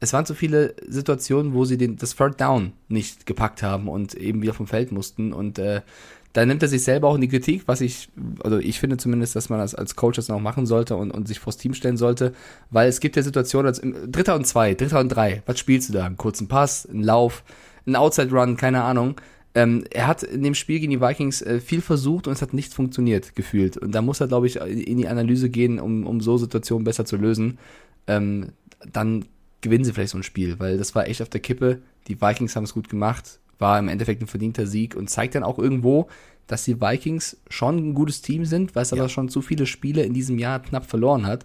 Es 0.01 0.13
waren 0.13 0.27
zu 0.27 0.35
viele 0.35 0.75
Situationen, 0.87 1.55
wo 1.55 1.65
sie 1.65 1.79
den, 1.79 1.97
das 1.97 2.15
Third 2.15 2.39
Down 2.39 2.73
nicht 2.89 3.25
gepackt 3.25 3.63
haben 3.63 3.89
und 3.89 4.15
eben 4.15 4.43
wieder 4.43 4.53
vom 4.53 4.67
Feld 4.67 4.93
mussten. 4.93 5.33
Und 5.33 5.59
äh, 5.59 5.81
da 6.37 6.45
nimmt 6.45 6.63
er 6.63 6.69
sich 6.69 6.83
selber 6.83 7.09
auch 7.09 7.15
in 7.15 7.23
die 7.23 7.29
Kritik, 7.29 7.63
was 7.65 7.81
ich, 7.81 8.11
also 8.45 8.59
ich 8.59 8.79
finde 8.79 8.99
zumindest, 8.99 9.35
dass 9.37 9.49
man 9.49 9.59
das 9.59 9.75
als 9.75 9.97
Coach 9.97 10.17
das 10.17 10.29
noch 10.29 10.39
machen 10.39 10.67
sollte 10.67 10.95
und, 10.95 11.11
und 11.11 11.27
sich 11.27 11.39
vors 11.39 11.57
Team 11.57 11.73
stellen 11.73 11.97
sollte, 11.97 12.35
weil 12.69 12.91
es 12.91 13.01
gibt 13.01 13.17
ja 13.17 13.23
Situationen, 13.23 13.69
als 13.69 13.81
Dritter 13.81 14.35
und 14.35 14.47
zwei, 14.47 14.75
Dritter 14.75 15.01
und 15.01 15.09
drei, 15.09 15.43
was 15.47 15.59
spielst 15.59 15.89
du 15.89 15.95
da? 15.95 16.05
Einen 16.05 16.19
kurzen 16.19 16.47
Pass, 16.47 16.85
einen 16.85 17.03
Lauf, 17.03 17.43
einen 17.87 17.97
Outside 17.97 18.31
Run, 18.31 18.59
keine 18.59 18.83
Ahnung. 18.83 19.19
Ähm, 19.55 19.85
er 19.91 20.09
hat 20.09 20.25
in 20.25 20.43
dem 20.43 20.55
Spiel 20.55 20.79
gegen 20.79 20.91
die 20.91 21.01
Vikings 21.01 21.41
äh, 21.41 21.59
viel 21.59 21.81
versucht 21.81 22.27
und 22.27 22.35
es 22.35 22.43
hat 22.43 22.53
nicht 22.53 22.75
funktioniert, 22.75 23.35
gefühlt. 23.35 23.79
Und 23.79 23.93
da 23.93 24.03
muss 24.03 24.21
er, 24.21 24.29
glaube 24.29 24.47
ich, 24.47 24.57
in 24.57 24.99
die 24.99 25.09
Analyse 25.09 25.49
gehen, 25.49 25.81
um, 25.81 26.07
um 26.07 26.21
so 26.21 26.37
Situationen 26.37 26.85
besser 26.85 27.07
zu 27.07 27.17
lösen. 27.17 27.57
Ähm, 28.07 28.53
dann 28.93 29.25
gewinnen 29.63 29.85
sie 29.85 29.95
vielleicht 29.95 30.13
so 30.13 30.19
ein 30.19 30.23
Spiel, 30.23 30.59
weil 30.59 30.77
das 30.77 30.95
war 30.95 31.09
echt 31.09 31.23
auf 31.23 31.31
der 31.31 31.41
Kippe. 31.41 31.81
Die 32.09 32.21
Vikings 32.21 32.57
haben 32.57 32.65
es 32.65 32.75
gut 32.75 32.91
gemacht, 32.91 33.41
war 33.59 33.79
im 33.79 33.89
Endeffekt 33.89 34.23
ein 34.23 34.27
verdienter 34.27 34.67
Sieg 34.67 34.95
und 34.95 35.09
zeigt 35.09 35.35
dann 35.35 35.43
auch 35.43 35.59
irgendwo, 35.59 36.09
dass 36.47 36.65
die 36.65 36.81
Vikings 36.81 37.37
schon 37.49 37.77
ein 37.79 37.95
gutes 37.95 38.23
Team 38.23 38.45
sind, 38.45 38.75
weil 38.75 38.83
es 38.83 38.93
aber 38.93 39.09
schon 39.09 39.29
zu 39.29 39.43
viele 39.43 39.67
Spiele 39.67 40.03
in 40.03 40.15
diesem 40.15 40.39
Jahr 40.39 40.61
knapp 40.61 40.87
verloren 40.87 41.27
hat. 41.27 41.45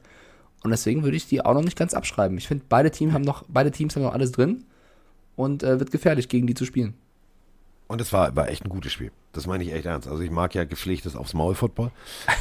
Und 0.64 0.70
deswegen 0.70 1.04
würde 1.04 1.18
ich 1.18 1.28
die 1.28 1.44
auch 1.44 1.56
noch 1.56 1.64
nicht 1.64 1.78
ganz 1.78 1.94
abschreiben. 1.94 2.38
Ich 2.38 2.48
finde, 2.48 2.66
beide, 2.70 2.92
Team 2.92 3.14
haben 3.14 3.24
noch, 3.24 3.44
beide 3.48 3.72
Teams 3.72 3.96
haben 3.96 4.04
noch 4.04 4.14
alles 4.14 4.32
drin 4.32 4.64
und 5.36 5.64
äh, 5.64 5.80
wird 5.80 5.92
gefährlich, 5.92 6.30
gegen 6.30 6.46
die 6.46 6.54
zu 6.54 6.66
spielen. 6.66 6.94
Und 7.88 8.00
es 8.00 8.14
war, 8.14 8.36
war 8.36 8.48
echt 8.48 8.64
ein 8.64 8.70
gutes 8.70 8.94
Spiel. 8.94 9.12
Das 9.34 9.48
meine 9.48 9.64
ich 9.64 9.74
echt 9.74 9.86
ernst. 9.86 10.08
Also 10.08 10.22
ich 10.22 10.32
mag 10.32 10.54
ja 10.56 10.64
gepflegtes 10.66 11.16
aufs 11.16 11.34
Maul 11.34 11.56
Football. 11.56 11.92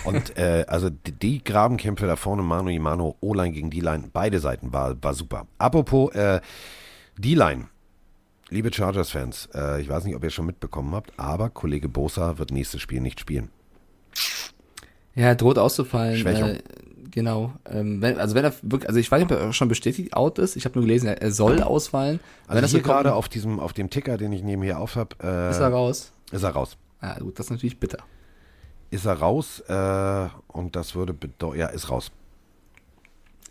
Und 0.04 0.36
äh, 0.38 0.64
also 0.68 0.90
die, 0.90 1.12
die 1.12 1.42
Grabenkämpfe 1.42 2.06
da 2.06 2.16
vorne, 2.16 2.42
Mano 2.42 2.68
Imano, 2.68 3.16
O-Line 3.20 3.52
gegen 3.52 3.70
D-Line, 3.70 4.10
beide 4.12 4.38
Seiten 4.38 4.72
war, 4.72 5.02
war 5.02 5.14
super. 5.14 5.46
Apropos 5.58 6.14
äh, 6.14 6.40
D-Line. 7.18 7.68
Liebe 8.50 8.72
Chargers-Fans, 8.72 9.50
äh, 9.54 9.80
ich 9.80 9.88
weiß 9.88 10.04
nicht, 10.04 10.16
ob 10.16 10.24
ihr 10.24 10.26
es 10.26 10.34
schon 10.34 10.46
mitbekommen 10.46 10.92
habt, 10.92 11.12
aber 11.16 11.50
Kollege 11.50 11.88
Bosa 11.88 12.38
wird 12.38 12.50
nächstes 12.50 12.80
Spiel 12.80 13.00
nicht 13.00 13.20
spielen. 13.20 13.48
Ja, 15.14 15.26
er 15.26 15.34
droht 15.36 15.56
auszufallen. 15.56 16.16
Schwächung. 16.16 16.50
Äh, 16.50 16.62
genau. 17.12 17.52
Ähm, 17.64 18.02
wenn, 18.02 18.18
also 18.18 18.34
wenn 18.34 18.44
er 18.44 18.52
wirklich, 18.62 18.88
also 18.88 18.98
ich 18.98 19.10
weiß 19.10 19.22
nicht, 19.22 19.30
ob 19.30 19.38
er 19.38 19.52
schon 19.52 19.68
bestätigt 19.68 20.14
out 20.14 20.40
ist. 20.40 20.56
Ich 20.56 20.64
habe 20.64 20.76
nur 20.78 20.84
gelesen, 20.84 21.06
er, 21.06 21.30
soll 21.30 21.62
ausfallen. 21.62 22.18
Also 22.48 22.56
wenn 22.56 22.62
das 22.62 22.72
hier 22.72 22.82
gerade 22.82 23.14
auf 23.14 23.28
diesem, 23.28 23.60
auf 23.60 23.72
dem 23.72 23.88
Ticker, 23.88 24.18
den 24.18 24.32
ich 24.32 24.42
neben 24.42 24.62
hier 24.62 24.80
auf 24.80 24.96
habe, 24.96 25.14
äh, 25.22 25.50
ist 25.50 25.60
er 25.60 25.68
raus. 25.68 26.12
ist 26.32 26.42
er 26.42 26.50
raus. 26.50 26.76
Ja, 27.00 27.18
gut, 27.20 27.38
das 27.38 27.46
ist 27.46 27.50
natürlich 27.50 27.78
bitter. 27.78 27.98
Ist 28.90 29.06
er 29.06 29.14
raus 29.14 29.60
äh, 29.68 30.28
und 30.48 30.74
das 30.74 30.96
würde 30.96 31.12
bedeuten, 31.12 31.58
ja, 31.58 31.66
ist 31.66 31.88
raus. 31.88 32.10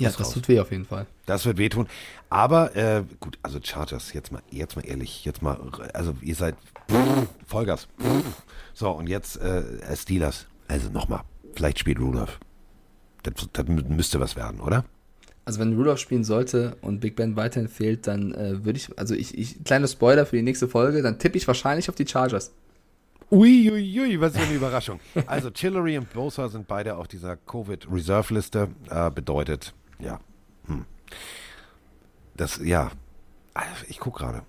Ja, 0.04 0.10
das 0.10 0.20
raus. 0.20 0.34
tut 0.34 0.48
weh 0.48 0.60
auf 0.60 0.72
jeden 0.72 0.86
Fall. 0.86 1.06
Das 1.26 1.46
wird 1.46 1.58
wehtun. 1.58 1.88
Aber 2.30 2.76
äh, 2.76 3.04
gut, 3.20 3.38
also 3.44 3.60
Chargers, 3.62 4.14
jetzt 4.14 4.32
mal, 4.32 4.42
jetzt 4.50 4.76
mal 4.76 4.86
ehrlich, 4.86 5.26
jetzt 5.26 5.42
mal, 5.42 5.58
also 5.94 6.16
ihr 6.22 6.36
seid 6.36 6.56
Vollgas. 7.46 7.88
So, 8.74 8.90
und 8.92 9.08
jetzt 9.08 9.38
äh, 9.42 9.64
Steelers. 9.96 10.48
Also 10.68 10.90
nochmal, 10.90 11.22
vielleicht 11.56 11.80
spielt 11.80 12.00
Rudolph. 12.00 12.40
Das, 13.24 13.34
das 13.52 13.66
mü- 13.66 13.88
müsste 13.90 14.20
was 14.20 14.36
werden, 14.36 14.60
oder? 14.60 14.86
Also 15.46 15.60
wenn 15.60 15.76
Rudolph 15.76 16.00
spielen 16.00 16.24
sollte 16.24 16.78
und 16.82 17.00
Big 17.00 17.16
Ben 17.16 17.36
weiterhin 17.36 17.68
fehlt, 17.68 18.06
dann 18.06 18.34
äh, 18.36 18.64
würde 18.64 18.78
ich, 18.78 18.98
also 19.00 19.16
ich, 19.16 19.36
ich, 19.36 19.64
kleiner 19.64 19.88
Spoiler 19.88 20.26
für 20.28 20.36
die 20.36 20.44
nächste 20.44 20.68
Folge, 20.68 21.02
dann 21.02 21.18
tippe 21.18 21.38
ich 21.38 21.48
wahrscheinlich 21.48 21.90
auf 21.90 21.96
die 21.96 22.06
Chargers. 22.08 22.52
Uiuiui, 23.32 24.00
ui, 24.00 24.22
was 24.22 24.36
für 24.36 24.44
eine 24.44 24.54
Überraschung. 24.54 25.00
Also 25.28 25.52
Chillery 25.52 25.98
und 25.98 26.12
Bosa 26.14 26.50
sind 26.50 26.68
beide 26.68 26.96
auf 26.98 27.08
dieser 27.08 27.36
Covid-Reserve-Liste. 27.38 28.70
Äh, 28.90 29.12
bedeutet, 29.12 29.74
ja, 30.00 30.20
hm. 30.66 30.86
das, 32.36 32.60
ja, 32.64 32.92
Also, 33.54 33.86
ich 33.88 34.00
gucke 34.00 34.20
gerade. 34.20 34.44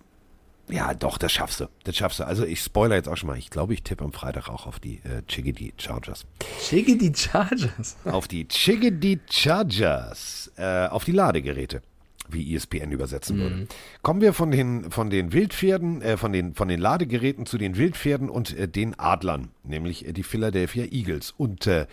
Ja, 0.71 0.95
doch, 0.95 1.19
das 1.19 1.33
schaffst 1.33 1.61
du. 1.61 1.67
Das 1.85 1.97
schaffst 1.97 2.21
du. 2.21 2.25
Also 2.25 2.45
ich 2.45 2.61
spoiler 2.61 2.95
jetzt 2.95 3.09
auch 3.09 3.17
schon 3.17 3.27
mal. 3.27 3.37
Ich 3.39 3.51
glaube, 3.51 3.75
ich 3.75 3.83
tippe 3.83 4.05
am 4.05 4.13
Freitag 4.13 4.49
auch 4.49 4.67
auf 4.67 4.79
die 4.79 5.01
äh, 5.03 5.23
Chickadee 5.27 5.73
Chargers. 5.77 6.27
Schicke 6.61 6.97
die 6.97 7.13
Chargers. 7.13 7.97
auf 8.05 8.29
die 8.29 8.47
Chickadee 8.47 9.19
Chargers. 9.29 10.53
Äh, 10.57 10.87
auf 10.87 11.05
die 11.05 11.13
Ladegeräte. 11.13 11.83
wie 12.29 12.55
ESPN 12.55 12.93
übersetzen 12.93 13.39
würde. 13.39 13.67
Kommen 14.03 14.21
wir 14.21 14.33
von 14.33 14.53
den, 14.53 14.93
von 14.93 15.11
den 15.11 15.33
Wildpferden, 15.33 16.03
äh, 16.03 16.17
von, 16.17 16.33
den, 16.33 16.55
von 16.55 16.69
den 16.69 16.79
Ladegeräten 16.79 17.47
zu 17.47 17.59
den 17.59 17.77
Wildpferden 17.77 18.31
und 18.31 18.57
äh, 18.57 18.69
den 18.69 18.97
Adlern, 18.97 19.49
nämlich 19.65 20.07
äh, 20.07 20.13
die 20.13 20.23
Philadelphia 20.23 20.85
Eagles. 20.85 21.35
Und 21.37 21.67
äh, 21.67 21.87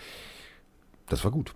das 1.09 1.23
war 1.23 1.31
gut. 1.31 1.55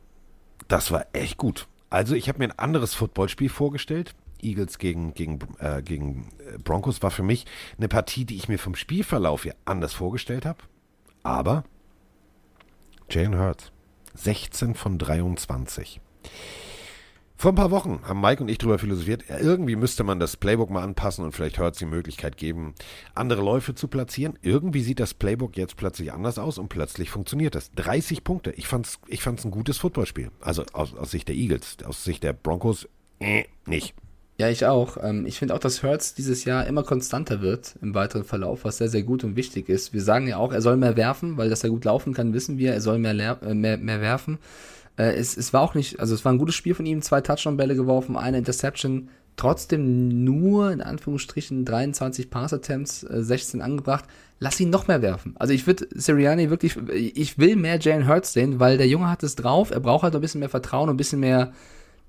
Das 0.68 0.90
war 0.90 1.06
echt 1.14 1.38
gut. 1.38 1.68
Also 1.92 2.16
ich 2.16 2.30
habe 2.30 2.40
mir 2.40 2.46
ein 2.46 2.58
anderes 2.58 2.96
Footballspiel 2.96 3.50
vorgestellt. 3.50 4.16
Eagles 4.42 4.80
gegen, 4.80 5.14
gegen, 5.14 5.40
äh, 5.60 5.84
gegen 5.84 6.32
äh, 6.40 6.58
Broncos 6.58 7.04
war 7.04 7.12
für 7.12 7.22
mich 7.22 7.46
eine 7.78 7.90
Partie, 7.90 8.26
die 8.26 8.38
ich 8.38 8.48
mir 8.48 8.58
vom 8.58 8.76
Spielverlauf 8.76 9.44
hier 9.44 9.56
anders 9.66 9.94
vorgestellt 9.94 10.46
habe. 10.46 10.64
Aber 11.22 11.64
Jalen 13.10 13.38
Hurts, 13.38 13.72
16 14.16 14.74
von 14.74 14.98
23. 14.98 16.00
Vor 17.42 17.54
ein 17.54 17.56
paar 17.56 17.72
Wochen 17.72 18.02
haben 18.04 18.22
Mike 18.22 18.44
und 18.44 18.50
ich 18.50 18.60
darüber 18.60 18.78
philosophiert, 18.78 19.24
irgendwie 19.28 19.76
müsste 19.76 20.04
man 20.04 20.20
das 20.20 20.38
Playbook 20.38 20.70
mal 20.70 20.84
anpassen 20.84 21.26
und 21.26 21.32
vielleicht 21.32 21.58
Hurts 21.58 21.80
die 21.80 21.88
Möglichkeit 21.88 22.38
geben, 22.38 22.76
andere 23.16 23.42
Läufe 23.42 23.74
zu 23.74 23.88
platzieren. 23.88 24.38
Irgendwie 24.44 24.84
sieht 24.84 25.00
das 25.00 25.16
Playbook 25.16 25.58
jetzt 25.58 25.76
plötzlich 25.76 26.14
anders 26.14 26.38
aus 26.38 26.60
und 26.60 26.70
plötzlich 26.70 27.10
funktioniert 27.10 27.56
das. 27.56 27.72
30 27.72 28.24
Punkte. 28.24 28.52
Ich 28.58 28.68
fand's, 28.68 29.00
ich 29.08 29.24
fand's 29.24 29.44
ein 29.44 29.50
gutes 29.50 29.80
Footballspiel. 29.80 30.30
Also 30.40 30.66
aus, 30.74 30.94
aus 30.96 31.10
Sicht 31.10 31.30
der 31.30 31.36
Eagles, 31.36 31.78
aus 31.84 32.04
Sicht 32.04 32.22
der 32.22 32.34
Broncos, 32.34 32.88
äh, 33.18 33.46
nicht. 33.66 33.96
Ja, 34.38 34.48
ich 34.48 34.68
auch. 34.68 34.98
Ähm, 35.02 35.26
ich 35.26 35.40
finde 35.40 35.56
auch, 35.56 35.60
dass 35.60 35.82
Hurts 35.82 36.14
dieses 36.14 36.46
Jahr 36.46 36.68
immer 36.68 36.84
konstanter 36.84 37.42
wird 37.42 37.76
im 37.82 37.96
weiteren 37.96 38.24
Verlauf, 38.24 38.66
was 38.66 38.78
sehr, 38.78 38.90
sehr 38.90 39.02
gut 39.02 39.24
und 39.24 39.36
wichtig 39.36 39.68
ist. 39.68 39.94
Wir 39.94 40.04
sagen 40.04 40.28
ja 40.28 40.38
auch, 40.38 40.54
er 40.54 40.62
soll 40.62 40.78
mehr 40.78 40.96
werfen, 40.96 41.38
weil 41.38 41.50
dass 41.50 41.64
er 41.64 41.72
gut 41.72 41.86
laufen 41.86 42.14
kann, 42.14 42.34
wissen 42.34 42.60
wir. 42.60 42.72
Er 42.74 42.82
soll 42.82 43.00
mehr, 43.00 43.40
äh, 43.42 43.56
mehr, 43.56 43.80
mehr 43.80 44.00
werfen. 44.00 44.38
Äh, 45.02 45.16
es, 45.16 45.36
es 45.36 45.52
war 45.52 45.62
auch 45.62 45.74
nicht, 45.74 46.00
also 46.00 46.14
es 46.14 46.24
war 46.24 46.32
ein 46.32 46.38
gutes 46.38 46.56
Spiel 46.56 46.76
von 46.76 46.86
ihm, 46.86 47.02
zwei 47.02 47.22
Touchdown-Bälle 47.22 47.76
geworfen, 47.76 48.16
eine 48.16 48.38
Interception, 48.38 49.10
trotzdem 49.36 50.24
nur 50.24 50.72
in 50.72 50.82
Anführungsstrichen 50.82 51.66
23 51.66 52.30
Pass-Attempts, 52.30 53.04
äh, 53.04 53.24
16 53.24 53.62
angebracht. 53.62 54.06
Lass 54.40 54.60
ihn 54.60 54.70
noch 54.70 54.88
mehr 54.88 55.02
werfen. 55.02 55.36
Also 55.38 55.54
ich 55.54 55.66
würde 55.66 55.88
Sirianni 55.94 56.50
wirklich, 56.50 56.78
ich 56.92 57.38
will 57.38 57.56
mehr 57.56 57.80
Jalen 57.80 58.08
Hurts 58.08 58.34
sehen, 58.34 58.60
weil 58.60 58.78
der 58.78 58.88
Junge 58.88 59.10
hat 59.10 59.24
es 59.24 59.36
drauf, 59.36 59.72
er 59.72 59.80
braucht 59.80 60.04
halt 60.04 60.16
ein 60.16 60.22
bisschen 60.22 60.40
mehr 60.40 60.50
Vertrauen 60.50 60.90
und 60.90 60.96
ein 60.96 60.98
bisschen 60.98 61.20
mehr 61.20 61.52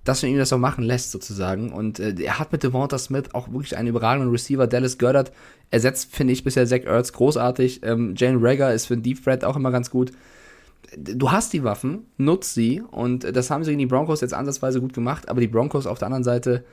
dass 0.05 0.20
man 0.22 0.32
ihm 0.32 0.38
das 0.38 0.53
auch 0.53 0.59
machen 0.59 0.82
lässt, 0.82 1.12
sozusagen. 1.12 1.72
Und 1.72 2.01
äh, 2.01 2.14
er 2.20 2.40
hat 2.40 2.51
mit 2.51 2.64
Devonta 2.64 2.99
Smith 2.99 3.26
auch 3.34 3.53
wirklich 3.53 3.76
einen 3.76 3.86
überragenden 3.86 4.32
Receiver. 4.32 4.66
Dallas 4.66 4.99
Goddard 4.99 5.30
ersetzt, 5.70 6.12
finde 6.12 6.32
ich, 6.32 6.43
bisher 6.43 6.66
Zach 6.66 6.82
Ertz 6.84 7.12
großartig. 7.12 7.82
Ähm, 7.84 8.14
Jane 8.16 8.38
Rager 8.40 8.74
ist 8.74 8.86
für 8.86 8.97
den 8.97 9.05
Deep 9.05 9.22
Threat 9.22 9.45
auch 9.45 9.55
immer 9.55 9.70
ganz 9.70 9.90
gut. 9.90 10.11
Du 10.97 11.30
hast 11.30 11.53
die 11.53 11.64
Waffen, 11.64 12.07
nutz 12.18 12.55
sie. 12.55 12.83
Und 12.91 13.24
das 13.37 13.51
haben 13.51 13.64
sie 13.64 13.70
gegen 13.70 13.78
die 13.78 13.87
Broncos 13.87 14.20
jetzt 14.20 14.35
ansatzweise 14.35 14.80
gut 14.80 14.93
gemacht. 14.93 15.28
Aber 15.28 15.41
die 15.41 15.49
Broncos 15.49 15.87
auf 15.87 15.99
der 15.99 16.07
anderen 16.07 16.24
Seite 16.24 16.64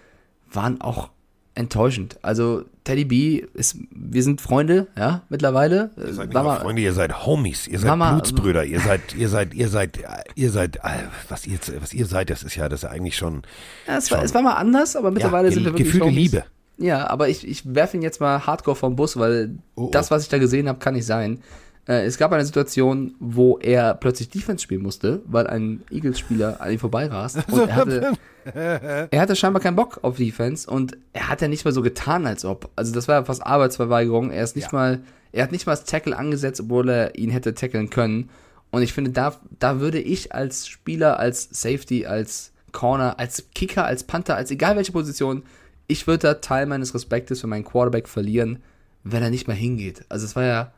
waren 0.51 0.81
auch 0.81 1.09
enttäuschend. 1.55 2.17
Also 2.21 2.63
Teddy 2.85 3.05
B 3.05 3.43
ist, 3.53 3.77
wir 3.91 4.23
sind 4.23 4.39
Freunde, 4.39 4.87
ja, 4.97 5.23
mittlerweile. 5.29 5.91
Ihr 5.97 6.13
seid 6.13 6.33
War 6.33 6.43
mal- 6.43 6.59
Freunde, 6.61 6.81
ihr 6.81 6.93
seid 6.93 7.25
Homies, 7.25 7.67
ihr 7.67 7.79
seid 7.79 7.89
Mama- 7.89 8.13
Blutsbrüder, 8.13 8.63
ihr 8.65 8.79
seid, 8.79 9.13
ihr 9.15 9.27
seid, 9.29 9.53
ihr 9.53 9.67
seid, 9.67 9.99
ihr 10.35 10.51
seid, 10.51 10.77
äh, 10.77 11.03
was 11.27 11.45
ihr, 11.47 11.59
was 11.81 11.93
ihr 11.93 12.05
seid, 12.05 12.29
das 12.29 12.43
ist 12.43 12.55
ja, 12.55 12.69
das 12.69 12.79
ist 12.79 12.83
ja 12.83 12.89
eigentlich 12.91 13.17
schon, 13.17 13.41
Ja, 13.87 13.97
es, 13.97 14.09
war, 14.09 14.19
schon- 14.19 14.25
es 14.25 14.33
war 14.33 14.41
mal 14.41 14.53
anders, 14.53 14.95
aber 14.95 15.11
mittlerweile 15.11 15.49
ja, 15.49 15.53
sind 15.53 15.63
wir 15.65 15.71
wirklich 15.73 15.87
gefühlte 15.87 16.05
Homies. 16.07 16.31
Liebe. 16.31 16.43
Ja, 16.77 17.09
aber 17.09 17.27
ich, 17.27 17.45
ich 17.45 17.73
werfe 17.75 17.97
ihn 17.97 18.03
jetzt 18.03 18.21
mal 18.21 18.45
hardcore 18.45 18.75
vom 18.77 18.95
Bus, 18.95 19.17
weil 19.17 19.57
Oh, 19.75 19.85
oh. 19.85 19.89
das, 19.91 20.11
was 20.11 20.23
ich 20.23 20.29
da 20.29 20.37
gesehen 20.37 20.69
habe, 20.69 20.79
kann 20.79 20.93
nicht 20.93 21.05
sein. 21.05 21.41
Äh, 21.89 22.05
es 22.05 22.17
gab 22.19 22.31
eine 22.31 22.45
Situation, 22.45 23.15
wo 23.19 23.57
er 23.57 23.95
plötzlich 23.95 24.29
Defense 24.29 24.63
spielen 24.63 24.83
musste, 24.83 25.21
weil 25.25 25.47
ein 25.47 25.81
Eagles-Spieler 25.89 26.61
an 26.61 26.71
ihm 26.71 26.77
vorbeirast. 26.79 27.37
Und 27.51 27.67
er 27.67 27.75
hatte, 27.75 28.13
er 29.11 29.19
hatte 29.21 29.35
scheinbar 29.35 29.61
keinen 29.61 29.75
Bock 29.75 29.99
auf 30.03 30.17
Defense 30.17 30.69
und 30.69 30.97
er 31.13 31.29
hat 31.29 31.41
ja 31.41 31.47
nicht 31.47 31.65
mal 31.65 31.71
so 31.71 31.81
getan, 31.81 32.25
als 32.27 32.45
ob. 32.45 32.69
Also 32.75 32.93
das 32.93 33.07
war 33.07 33.15
ja 33.15 33.23
fast 33.25 33.45
Arbeitsverweigerung. 33.45 34.29
Er 34.31 34.43
ist 34.43 34.55
nicht 34.55 34.71
Ja. 34.71 34.77
mal, 34.77 34.99
er 35.31 35.43
hat 35.43 35.51
nicht 35.51 35.65
mal 35.65 35.73
das 35.73 35.85
Tackle 35.85 36.15
angesetzt, 36.15 36.61
obwohl 36.61 36.89
er 36.89 37.15
ihn 37.17 37.31
hätte 37.31 37.53
tackeln 37.55 37.89
können. 37.89 38.29
Und 38.71 38.83
ich 38.83 38.93
finde, 38.93 39.09
da, 39.11 39.35
da 39.57 39.79
würde 39.79 39.99
ich 39.99 40.33
als 40.33 40.67
Spieler, 40.67 41.19
als 41.19 41.49
Safety, 41.51 42.05
als 42.05 42.51
Corner, 42.71 43.17
als 43.19 43.45
Kicker, 43.55 43.85
als 43.85 44.03
Panther, 44.03 44.35
als 44.35 44.51
egal 44.51 44.75
welche 44.75 44.91
Position, 44.91 45.41
ich 45.87 46.05
würde 46.05 46.19
da 46.27 46.33
Teil 46.35 46.67
meines 46.67 46.93
Respektes 46.93 47.41
für 47.41 47.47
meinen 47.47 47.65
Quarterback 47.65 48.07
verlieren, 48.07 48.59
wenn 49.03 49.23
er 49.23 49.31
nicht 49.31 49.47
mal 49.47 49.55
hingeht. 49.55 50.05
Also 50.09 50.25
es 50.25 50.35
war 50.35 50.43
ja, 50.43 50.71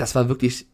das 0.00 0.14
war 0.14 0.28
wirklich 0.28 0.66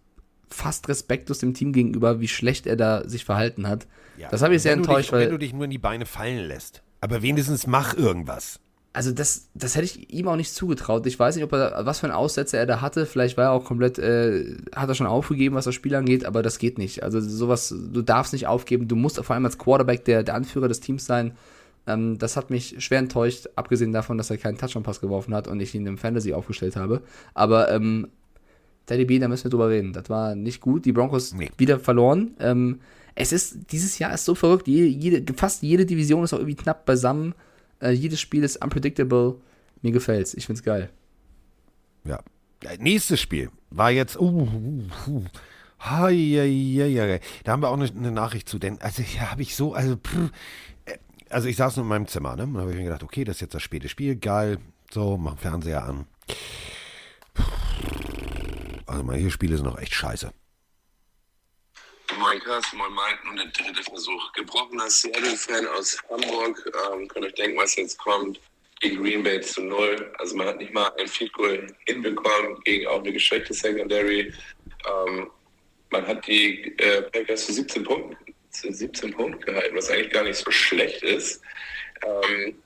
fast 0.48 0.88
respektlos 0.88 1.38
dem 1.38 1.54
Team 1.54 1.72
gegenüber, 1.72 2.20
wie 2.20 2.28
schlecht 2.28 2.66
er 2.66 2.76
da 2.76 3.08
sich 3.08 3.24
verhalten 3.24 3.66
hat. 3.66 3.86
Ja, 4.16 4.28
das 4.28 4.42
habe 4.42 4.54
ich 4.54 4.62
sehr 4.62 4.72
enttäuscht, 4.72 5.08
dich, 5.08 5.12
weil 5.12 5.22
Wenn 5.22 5.30
du 5.30 5.38
dich 5.38 5.52
nur 5.52 5.64
in 5.64 5.70
die 5.70 5.78
Beine 5.78 6.06
fallen 6.06 6.46
lässt. 6.46 6.82
Aber 7.00 7.22
wenigstens 7.22 7.66
mach 7.66 7.94
irgendwas. 7.94 8.60
also 8.92 9.12
das, 9.12 9.48
das 9.54 9.74
hätte 9.74 9.84
ich 9.84 10.10
ihm 10.10 10.26
auch 10.28 10.36
nicht 10.36 10.54
zugetraut. 10.54 11.04
Ich 11.06 11.18
weiß 11.18 11.34
nicht, 11.36 11.44
ob 11.44 11.52
er, 11.52 11.84
was 11.84 12.00
für 12.00 12.06
einen 12.06 12.14
Aussetzer 12.14 12.58
er 12.58 12.64
da 12.64 12.80
hatte. 12.80 13.04
Vielleicht 13.04 13.36
war 13.36 13.44
er 13.46 13.52
auch 13.52 13.64
komplett, 13.64 13.98
äh, 13.98 14.56
hat 14.74 14.88
er 14.88 14.94
schon 14.94 15.06
aufgegeben, 15.06 15.54
was 15.54 15.66
das 15.66 15.74
Spiel 15.74 15.94
angeht, 15.94 16.24
aber 16.24 16.42
das 16.42 16.58
geht 16.58 16.78
nicht. 16.78 17.02
Also 17.02 17.20
sowas, 17.20 17.68
du 17.68 18.00
darfst 18.00 18.32
nicht 18.32 18.46
aufgeben. 18.46 18.88
Du 18.88 18.96
musst 18.96 19.22
vor 19.22 19.34
allem 19.34 19.44
als 19.44 19.58
Quarterback 19.58 20.04
der, 20.06 20.22
der 20.22 20.34
Anführer 20.34 20.68
des 20.68 20.80
Teams 20.80 21.04
sein. 21.04 21.36
Ähm, 21.86 22.16
das 22.18 22.36
hat 22.36 22.48
mich 22.48 22.76
schwer 22.78 23.00
enttäuscht, 23.00 23.48
abgesehen 23.54 23.92
davon, 23.92 24.16
dass 24.16 24.30
er 24.30 24.38
keinen 24.38 24.56
Touchdown-Pass 24.56 25.00
geworfen 25.00 25.34
hat 25.34 25.46
und 25.46 25.60
ich 25.60 25.74
ihn 25.74 25.86
im 25.86 25.98
Fantasy 25.98 26.32
aufgestellt 26.32 26.76
habe. 26.76 27.02
Aber 27.34 27.70
ähm, 27.70 28.08
Teddy 28.86 29.04
B, 29.04 29.18
da 29.18 29.28
müssen 29.28 29.44
wir 29.44 29.50
drüber 29.50 29.68
reden. 29.68 29.92
Das 29.92 30.08
war 30.08 30.34
nicht 30.34 30.60
gut. 30.60 30.84
Die 30.84 30.92
Broncos 30.92 31.34
Nee. 31.34 31.50
wieder 31.58 31.78
verloren. 31.80 32.36
Ähm, 32.38 32.80
es 33.14 33.32
ist, 33.32 33.72
dieses 33.72 33.98
Jahr 33.98 34.14
ist 34.14 34.24
so 34.24 34.34
verrückt. 34.34 34.68
Jede, 34.68 34.86
jede, 34.86 35.34
fast 35.34 35.62
jede 35.62 35.86
Division 35.86 36.22
ist 36.24 36.32
auch 36.32 36.38
irgendwie 36.38 36.56
knapp 36.56 36.84
beisammen. 36.86 37.34
Äh, 37.80 37.90
jedes 37.90 38.20
Spiel 38.20 38.44
ist 38.44 38.62
unpredictable. 38.62 39.36
Mir 39.82 39.92
gefällt's. 39.92 40.34
Ich 40.34 40.46
find's 40.46 40.62
geil. 40.62 40.90
Ja. 42.04 42.20
Nächstes 42.78 43.20
Spiel 43.20 43.50
war 43.70 43.90
jetzt. 43.90 44.18
Uh, 44.18 44.48
uh, 45.06 45.10
uh. 45.10 45.24
Hei, 45.80 46.14
hei, 46.14 46.48
hei, 46.78 46.94
hei. 46.96 47.20
Da 47.44 47.52
haben 47.52 47.62
wir 47.62 47.68
auch 47.68 47.76
eine, 47.76 47.88
eine 47.88 48.10
Nachricht 48.10 48.48
zu, 48.48 48.58
denn 48.58 48.80
also 48.80 49.02
ja, 49.02 49.30
habe 49.30 49.42
ich 49.42 49.54
so, 49.54 49.74
also 49.74 49.96
pff, 49.96 50.30
äh, 50.86 50.96
also 51.28 51.48
ich 51.48 51.56
saß 51.56 51.76
nur 51.76 51.84
in 51.84 51.88
meinem 51.88 52.06
Zimmer, 52.06 52.34
ne? 52.34 52.44
Und 52.44 52.56
habe 52.56 52.70
ich 52.70 52.76
mir 52.78 52.84
gedacht, 52.84 53.02
okay, 53.02 53.24
das 53.24 53.36
ist 53.36 53.40
jetzt 53.42 53.54
das 53.54 53.62
späte 53.62 53.88
Spiel, 53.88 54.16
geil, 54.16 54.58
so, 54.90 55.16
mach 55.18 55.36
Fernseher 55.38 55.84
an. 55.84 56.06
Also 58.86 59.02
manche 59.02 59.30
Spiele 59.30 59.56
sind 59.56 59.66
noch 59.66 59.78
echt 59.78 59.94
scheiße. 59.94 60.32
Moin 62.18 62.40
Carsten, 62.40 62.78
moin 62.78 62.94
Mike, 62.94 63.26
nun 63.26 63.36
der 63.36 63.46
dritte 63.46 63.82
Versuch. 63.82 64.32
Gebrochener 64.32 64.88
Seattle-Fan 64.88 65.66
aus 65.68 65.98
Hamburg. 66.08 66.72
Ähm, 66.92 67.08
könnt 67.08 67.26
euch 67.26 67.34
denken, 67.34 67.58
was 67.58 67.74
jetzt 67.76 67.98
kommt. 67.98 68.40
Gegen 68.80 69.02
Green 69.02 69.22
Bay 69.22 69.40
zu 69.40 69.62
null. 69.62 70.12
Also 70.18 70.36
man 70.36 70.46
hat 70.46 70.58
nicht 70.58 70.72
mal 70.72 70.92
ein 70.98 71.08
Field 71.08 71.32
Goal 71.32 71.66
hinbekommen 71.86 72.60
gegen 72.64 72.86
auch 72.86 73.00
eine 73.00 73.12
geschwächte 73.12 73.52
Secondary. 73.52 74.32
Ähm, 74.86 75.30
man 75.90 76.06
hat 76.06 76.26
die 76.26 76.76
äh, 76.78 77.02
Packers 77.02 77.46
zu 77.46 77.54
17 77.54 77.84
Punkten, 77.84 78.16
zu 78.50 78.72
17 78.72 79.12
Punkten 79.12 79.40
gehalten, 79.40 79.76
was 79.76 79.90
eigentlich 79.90 80.12
gar 80.12 80.24
nicht 80.24 80.36
so 80.36 80.50
schlecht 80.50 81.02
ist. 81.02 81.42
Ähm, 82.04 82.62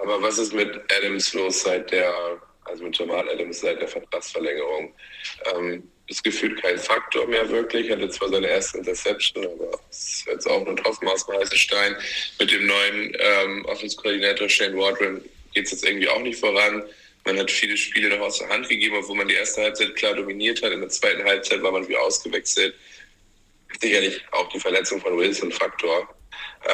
aber 0.00 0.22
was 0.22 0.38
ist 0.38 0.54
mit 0.54 0.80
Adams 0.96 1.34
los 1.34 1.62
seit 1.62 1.90
der, 1.90 2.40
also 2.68 2.84
mit 2.84 2.98
Jamal 2.98 3.28
Adams 3.28 3.60
seit 3.60 3.80
der 3.80 3.88
Vertragsverlängerung? 3.88 4.94
Ähm, 5.54 5.82
ist 6.08 6.24
gefühlt 6.24 6.60
kein 6.62 6.78
Faktor 6.78 7.26
mehr 7.26 7.48
wirklich. 7.50 7.90
Hatte 7.90 8.08
zwar 8.10 8.30
seine 8.30 8.48
erste 8.48 8.78
Interception, 8.78 9.44
aber 9.44 9.78
ist 9.90 10.26
jetzt 10.26 10.46
auch 10.46 10.64
nur 10.64 10.74
dem 10.74 10.84
heißen 10.84 11.58
Stein. 11.58 11.96
Mit 12.38 12.50
dem 12.50 12.66
neuen 12.66 13.16
ähm, 13.18 13.64
Offense-Koordinator 13.66 14.48
Shane 14.48 14.76
Waldron 14.76 15.22
geht 15.54 15.66
es 15.66 15.72
jetzt 15.72 15.84
irgendwie 15.84 16.08
auch 16.08 16.20
nicht 16.20 16.40
voran. 16.40 16.82
Man 17.24 17.38
hat 17.38 17.50
viele 17.50 17.76
Spiele 17.76 18.08
noch 18.08 18.26
aus 18.26 18.38
der 18.38 18.48
Hand 18.48 18.68
gegeben, 18.68 18.96
obwohl 18.96 19.16
man 19.16 19.28
die 19.28 19.34
erste 19.34 19.62
Halbzeit 19.62 19.94
klar 19.96 20.14
dominiert 20.14 20.62
hat. 20.62 20.72
In 20.72 20.80
der 20.80 20.88
zweiten 20.88 21.24
Halbzeit 21.24 21.62
war 21.62 21.72
man 21.72 21.86
wie 21.86 21.96
ausgewechselt. 21.96 22.74
Sicherlich 23.80 24.20
auch 24.32 24.48
die 24.48 24.60
Verletzung 24.60 25.00
von 25.00 25.16
Wilson 25.18 25.52
Faktor. 25.52 26.08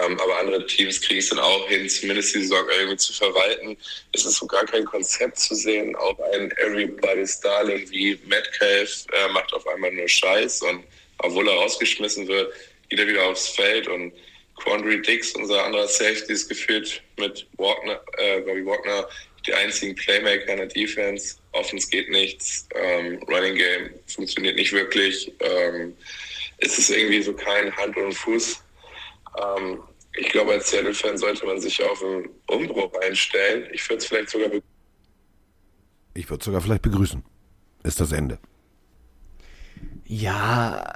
Ähm, 0.02 0.18
aber 0.20 0.38
andere 0.38 0.66
Teams 0.66 1.00
kriegen 1.00 1.20
es 1.20 1.28
dann 1.28 1.38
auch 1.38 1.68
hin, 1.68 1.88
zumindest 1.88 2.34
die 2.34 2.42
Saison 2.42 2.66
irgendwie 2.78 2.96
zu 2.96 3.12
verwalten. 3.12 3.76
Es 4.12 4.24
ist 4.24 4.36
so 4.36 4.46
gar 4.46 4.64
kein 4.64 4.84
Konzept 4.84 5.38
zu 5.38 5.54
sehen. 5.54 5.94
Auch 5.96 6.18
ein 6.32 6.50
Everybody's 6.52 7.40
Darling 7.40 7.88
wie 7.90 8.18
Metcalf 8.26 9.04
äh, 9.12 9.28
macht 9.28 9.52
auf 9.52 9.66
einmal 9.66 9.92
nur 9.92 10.08
Scheiß 10.08 10.62
und 10.62 10.84
obwohl 11.18 11.48
er 11.48 11.54
rausgeschmissen 11.54 12.26
wird, 12.28 12.52
geht 12.88 12.98
er 12.98 13.06
wieder 13.06 13.24
aufs 13.26 13.48
Feld 13.48 13.88
und 13.88 14.12
Quandry 14.56 15.02
Dix, 15.02 15.32
unser 15.32 15.64
anderer 15.64 15.88
Safety, 15.88 16.32
ist 16.32 16.48
gefühlt 16.48 17.02
mit 17.18 17.46
Walkner, 17.56 18.00
äh, 18.18 18.40
Bobby 18.40 18.64
Walkner 18.64 19.08
die 19.46 19.52
einzigen 19.52 19.94
Playmaker 19.94 20.48
in 20.48 20.56
der 20.58 20.66
Defense. 20.66 21.36
Offense 21.52 21.88
geht 21.88 22.08
nichts, 22.08 22.66
ähm, 22.74 23.22
Running 23.28 23.56
Game 23.56 23.90
funktioniert 24.06 24.56
nicht 24.56 24.72
wirklich. 24.72 25.30
Ähm, 25.40 25.94
es 26.58 26.78
ist 26.78 26.90
irgendwie 26.90 27.22
so 27.22 27.34
kein 27.34 27.74
Hand 27.76 27.96
und 27.96 28.12
Fuß. 28.12 28.63
Ähm, 29.38 29.80
ich 30.16 30.28
glaube, 30.30 30.52
als 30.52 30.70
Seattle-Fan 30.70 31.18
sollte 31.18 31.44
man 31.46 31.60
sich 31.60 31.82
auf 31.82 32.02
einen 32.02 32.28
Umbruch 32.48 32.92
einstellen. 33.02 33.68
Ich 33.72 33.88
würde 33.88 33.98
es 33.98 34.06
vielleicht 34.06 34.30
sogar 34.30 34.48
be- 34.48 34.62
Ich 36.14 36.28
würde 36.30 36.44
sogar 36.44 36.60
vielleicht 36.60 36.82
begrüßen. 36.82 37.22
Ist 37.82 38.00
das 38.00 38.12
Ende. 38.12 38.38
Ja, 40.06 40.92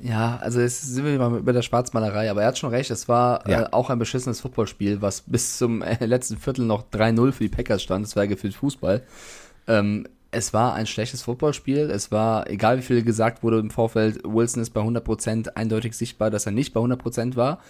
Ja, 0.00 0.36
also 0.40 0.60
jetzt 0.60 0.80
sind 0.82 1.04
wir 1.04 1.18
mal 1.18 1.40
bei 1.42 1.50
der 1.50 1.62
Schwarzmalerei, 1.62 2.30
aber 2.30 2.42
er 2.42 2.48
hat 2.48 2.58
schon 2.58 2.70
recht, 2.70 2.88
es 2.92 3.08
war 3.08 3.48
Ja. 3.48 3.62
äh, 3.62 3.68
auch 3.72 3.90
ein 3.90 3.98
beschissenes 3.98 4.40
Footballspiel, 4.40 5.02
was 5.02 5.22
bis 5.22 5.58
zum 5.58 5.82
äh, 5.82 6.04
letzten 6.06 6.36
Viertel 6.36 6.66
noch 6.66 6.84
3-0 6.92 7.32
für 7.32 7.42
die 7.42 7.48
Packers 7.48 7.82
stand. 7.82 8.06
Das 8.06 8.14
war 8.14 8.22
ja 8.22 8.28
gefühlt 8.28 8.54
Fußball. 8.54 9.02
Ähm, 9.66 10.06
es 10.30 10.52
war 10.52 10.74
ein 10.74 10.86
schlechtes 10.86 11.22
Footballspiel. 11.22 11.90
Es 11.90 12.12
war, 12.12 12.50
egal 12.50 12.78
wie 12.78 12.82
viel 12.82 13.02
gesagt 13.02 13.42
wurde 13.42 13.58
im 13.58 13.70
Vorfeld, 13.70 14.20
Wilson 14.24 14.62
ist 14.62 14.70
bei 14.70 14.80
100% 14.80 15.48
eindeutig 15.54 15.94
sichtbar, 15.94 16.30
dass 16.30 16.46
er 16.46 16.52
nicht 16.52 16.74
bei 16.74 16.80
100% 16.80 17.36
war. 17.36 17.60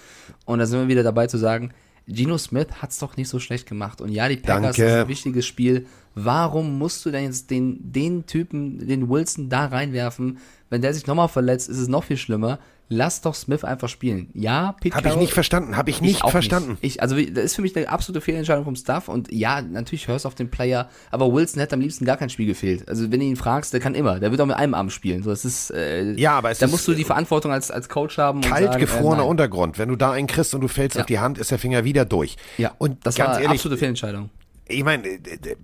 Und 0.44 0.58
da 0.58 0.66
sind 0.66 0.80
wir 0.80 0.88
wieder 0.88 1.02
dabei 1.02 1.28
zu 1.28 1.38
sagen, 1.38 1.72
Geno 2.08 2.38
Smith 2.38 2.68
hat 2.80 2.90
es 2.90 2.98
doch 2.98 3.16
nicht 3.16 3.28
so 3.28 3.38
schlecht 3.38 3.68
gemacht. 3.68 4.00
Und 4.00 4.10
ja, 4.10 4.28
die 4.28 4.36
Packers 4.36 4.76
Danke. 4.76 4.92
ist 4.92 5.02
ein 5.02 5.08
wichtiges 5.08 5.46
Spiel. 5.46 5.86
Warum 6.14 6.78
musst 6.78 7.04
du 7.04 7.10
denn 7.10 7.24
jetzt 7.24 7.50
den, 7.50 7.92
den 7.92 8.26
Typen, 8.26 8.86
den 8.86 9.08
Wilson, 9.08 9.50
da 9.50 9.66
reinwerfen? 9.66 10.38
Wenn 10.70 10.82
der 10.82 10.94
sich 10.94 11.06
nochmal 11.06 11.28
verletzt, 11.28 11.68
ist 11.68 11.78
es 11.78 11.88
noch 11.88 12.04
viel 12.04 12.16
schlimmer. 12.16 12.58
Lass 12.90 13.20
doch 13.20 13.34
Smith 13.34 13.64
einfach 13.64 13.88
spielen. 13.90 14.30
Ja, 14.32 14.74
Pete 14.80 14.96
Habe 14.96 15.08
ich 15.10 15.16
nicht 15.16 15.34
verstanden, 15.34 15.76
habe 15.76 15.90
ich 15.90 16.00
nicht 16.00 16.24
auch 16.24 16.30
verstanden. 16.30 16.78
Ich, 16.80 17.02
also, 17.02 17.16
das 17.16 17.44
ist 17.44 17.56
für 17.56 17.60
mich 17.60 17.76
eine 17.76 17.88
absolute 17.88 18.22
Fehlentscheidung 18.22 18.64
vom 18.64 18.76
Staff. 18.76 19.08
Und 19.08 19.30
ja, 19.30 19.60
natürlich 19.60 20.08
hörst 20.08 20.24
du 20.24 20.28
auf 20.28 20.34
den 20.34 20.50
Player, 20.50 20.88
aber 21.10 21.30
Wilson 21.30 21.60
hätte 21.60 21.74
am 21.74 21.80
liebsten 21.82 22.06
gar 22.06 22.16
kein 22.16 22.30
Spiel 22.30 22.46
gefehlt. 22.46 22.88
Also, 22.88 23.12
wenn 23.12 23.20
du 23.20 23.26
ihn 23.26 23.36
fragst, 23.36 23.74
der 23.74 23.80
kann 23.80 23.94
immer. 23.94 24.20
Der 24.20 24.30
wird 24.30 24.40
auch 24.40 24.46
mit 24.46 24.56
einem 24.56 24.72
Arm 24.72 24.88
spielen. 24.88 25.22
So, 25.22 25.28
das 25.28 25.44
ist, 25.44 25.70
äh, 25.70 26.12
Ja, 26.12 26.38
aber 26.38 26.50
es 26.50 26.58
da 26.60 26.66
ist, 26.66 26.72
musst 26.72 26.88
du 26.88 26.94
die 26.94 27.02
äh, 27.02 27.04
Verantwortung 27.04 27.52
als, 27.52 27.70
als 27.70 27.90
Coach 27.90 28.16
haben. 28.16 28.40
Kalt 28.40 28.64
sagen, 28.68 28.80
gefrorener 28.80 29.24
äh. 29.24 29.26
Untergrund. 29.26 29.78
Wenn 29.78 29.90
du 29.90 29.96
da 29.96 30.12
einen 30.12 30.26
kriegst 30.26 30.54
und 30.54 30.62
du 30.62 30.68
fällst 30.68 30.96
Ja. 30.96 31.02
auf 31.02 31.06
die 31.06 31.18
Hand, 31.18 31.36
ist 31.36 31.50
der 31.50 31.58
Finger 31.58 31.84
wieder 31.84 32.06
durch. 32.06 32.36
Ja, 32.56 32.72
und 32.78 33.04
das 33.06 33.18
war 33.18 33.34
ehrlich, 33.34 33.50
absolute 33.50 33.76
Fehlentscheidung. 33.78 34.30
ich 34.66 34.82
meine, 34.82 35.06
äh, 35.06 35.18
äh, 35.18 35.56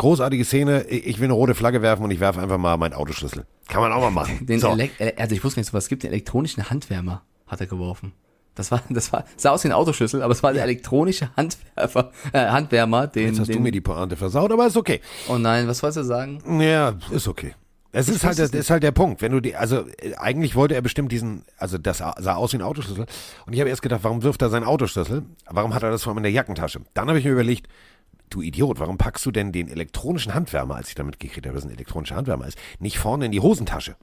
großartige 0.00 0.44
Szene. 0.44 0.84
Ich 0.88 1.18
will 1.18 1.26
eine 1.26 1.34
rote 1.34 1.54
Flagge 1.54 1.82
werfen 1.82 2.02
und 2.02 2.10
ich 2.10 2.20
werfe 2.20 2.40
einfach 2.40 2.58
mal 2.58 2.76
meinen 2.76 2.94
Autoschlüssel. 2.94 3.46
Kann 3.68 3.82
man 3.82 3.92
auch 3.92 4.00
mal 4.00 4.10
machen. 4.10 4.46
Den 4.46 4.58
so. 4.58 4.76
Äh, 4.76 5.12
also 5.16 5.34
ich 5.34 5.44
wusste 5.44 5.56
gar 5.56 5.60
nicht, 5.60 5.70
so 5.70 5.74
was 5.74 5.88
gibt. 5.88 6.02
Den 6.02 6.12
elektronischen 6.12 6.68
Handwärmer 6.70 7.22
hat 7.46 7.60
er 7.60 7.66
geworfen. 7.66 8.12
Das 8.54 8.70
war, 8.70 8.82
das 8.90 9.12
war, 9.12 9.24
sah 9.36 9.50
aus 9.50 9.62
wie 9.62 9.68
ein 9.68 9.72
Autoschlüssel, 9.72 10.22
aber 10.22 10.32
es 10.32 10.42
war 10.42 10.52
der 10.52 10.64
elektronische 10.64 11.30
Handwerfer, 11.36 12.10
äh, 12.32 12.46
Handwärmer, 12.46 13.06
den, 13.06 13.28
Jetzt 13.28 13.40
hast 13.40 13.48
den 13.48 13.58
du 13.58 13.62
mir 13.62 13.70
die 13.70 13.80
Pointe 13.80 14.16
versaut, 14.16 14.50
aber 14.50 14.66
ist 14.66 14.76
okay. 14.76 15.00
Oh 15.28 15.38
nein, 15.38 15.68
was 15.68 15.82
wolltest 15.82 15.98
du 15.98 16.04
sagen? 16.04 16.60
Ja, 16.60 16.94
ist 17.10 17.28
okay. 17.28 17.54
Es 17.92 18.08
ist 18.08 18.24
halt, 18.24 18.38
es 18.38 18.50
das 18.50 18.60
ist 18.60 18.70
halt 18.70 18.82
der 18.82 18.92
Punkt. 18.92 19.20
Wenn 19.20 19.32
du 19.32 19.40
die, 19.40 19.56
also 19.56 19.86
äh, 19.98 20.14
eigentlich 20.16 20.54
wollte 20.54 20.74
er 20.74 20.82
bestimmt 20.82 21.12
diesen, 21.12 21.44
also 21.58 21.76
das 21.76 21.98
sah 21.98 22.34
aus 22.34 22.52
wie 22.52 22.58
ein 22.58 22.62
Autoschlüssel. 22.62 23.06
Und 23.46 23.52
ich 23.52 23.60
habe 23.60 23.68
erst 23.68 23.82
gedacht, 23.82 24.00
warum 24.04 24.22
wirft 24.22 24.42
er 24.42 24.48
seinen 24.48 24.64
Autoschlüssel? 24.64 25.24
Warum 25.46 25.74
hat 25.74 25.82
er 25.82 25.90
das 25.90 26.04
vor 26.04 26.12
allem 26.12 26.18
in 26.18 26.22
der 26.24 26.32
Jackentasche? 26.32 26.80
Dann 26.94 27.08
habe 27.08 27.18
ich 27.18 27.24
mir 27.24 27.32
überlegt, 27.32 27.68
du 28.30 28.42
Idiot, 28.42 28.80
warum 28.80 28.98
packst 28.98 29.26
du 29.26 29.30
denn 29.30 29.52
den 29.52 29.68
elektronischen 29.68 30.34
Handwärmer, 30.34 30.76
als 30.76 30.88
ich 30.88 30.94
damit 30.94 31.20
gekriegt 31.20 31.46
habe, 31.46 31.54
dass 31.54 31.64
es 31.64 31.70
ein 31.70 31.74
elektronischer 31.74 32.16
Handwärmer 32.16 32.46
ist, 32.46 32.58
nicht 32.78 32.98
vorne 32.98 33.26
in 33.26 33.32
die 33.32 33.40
Hosentasche? 33.40 33.96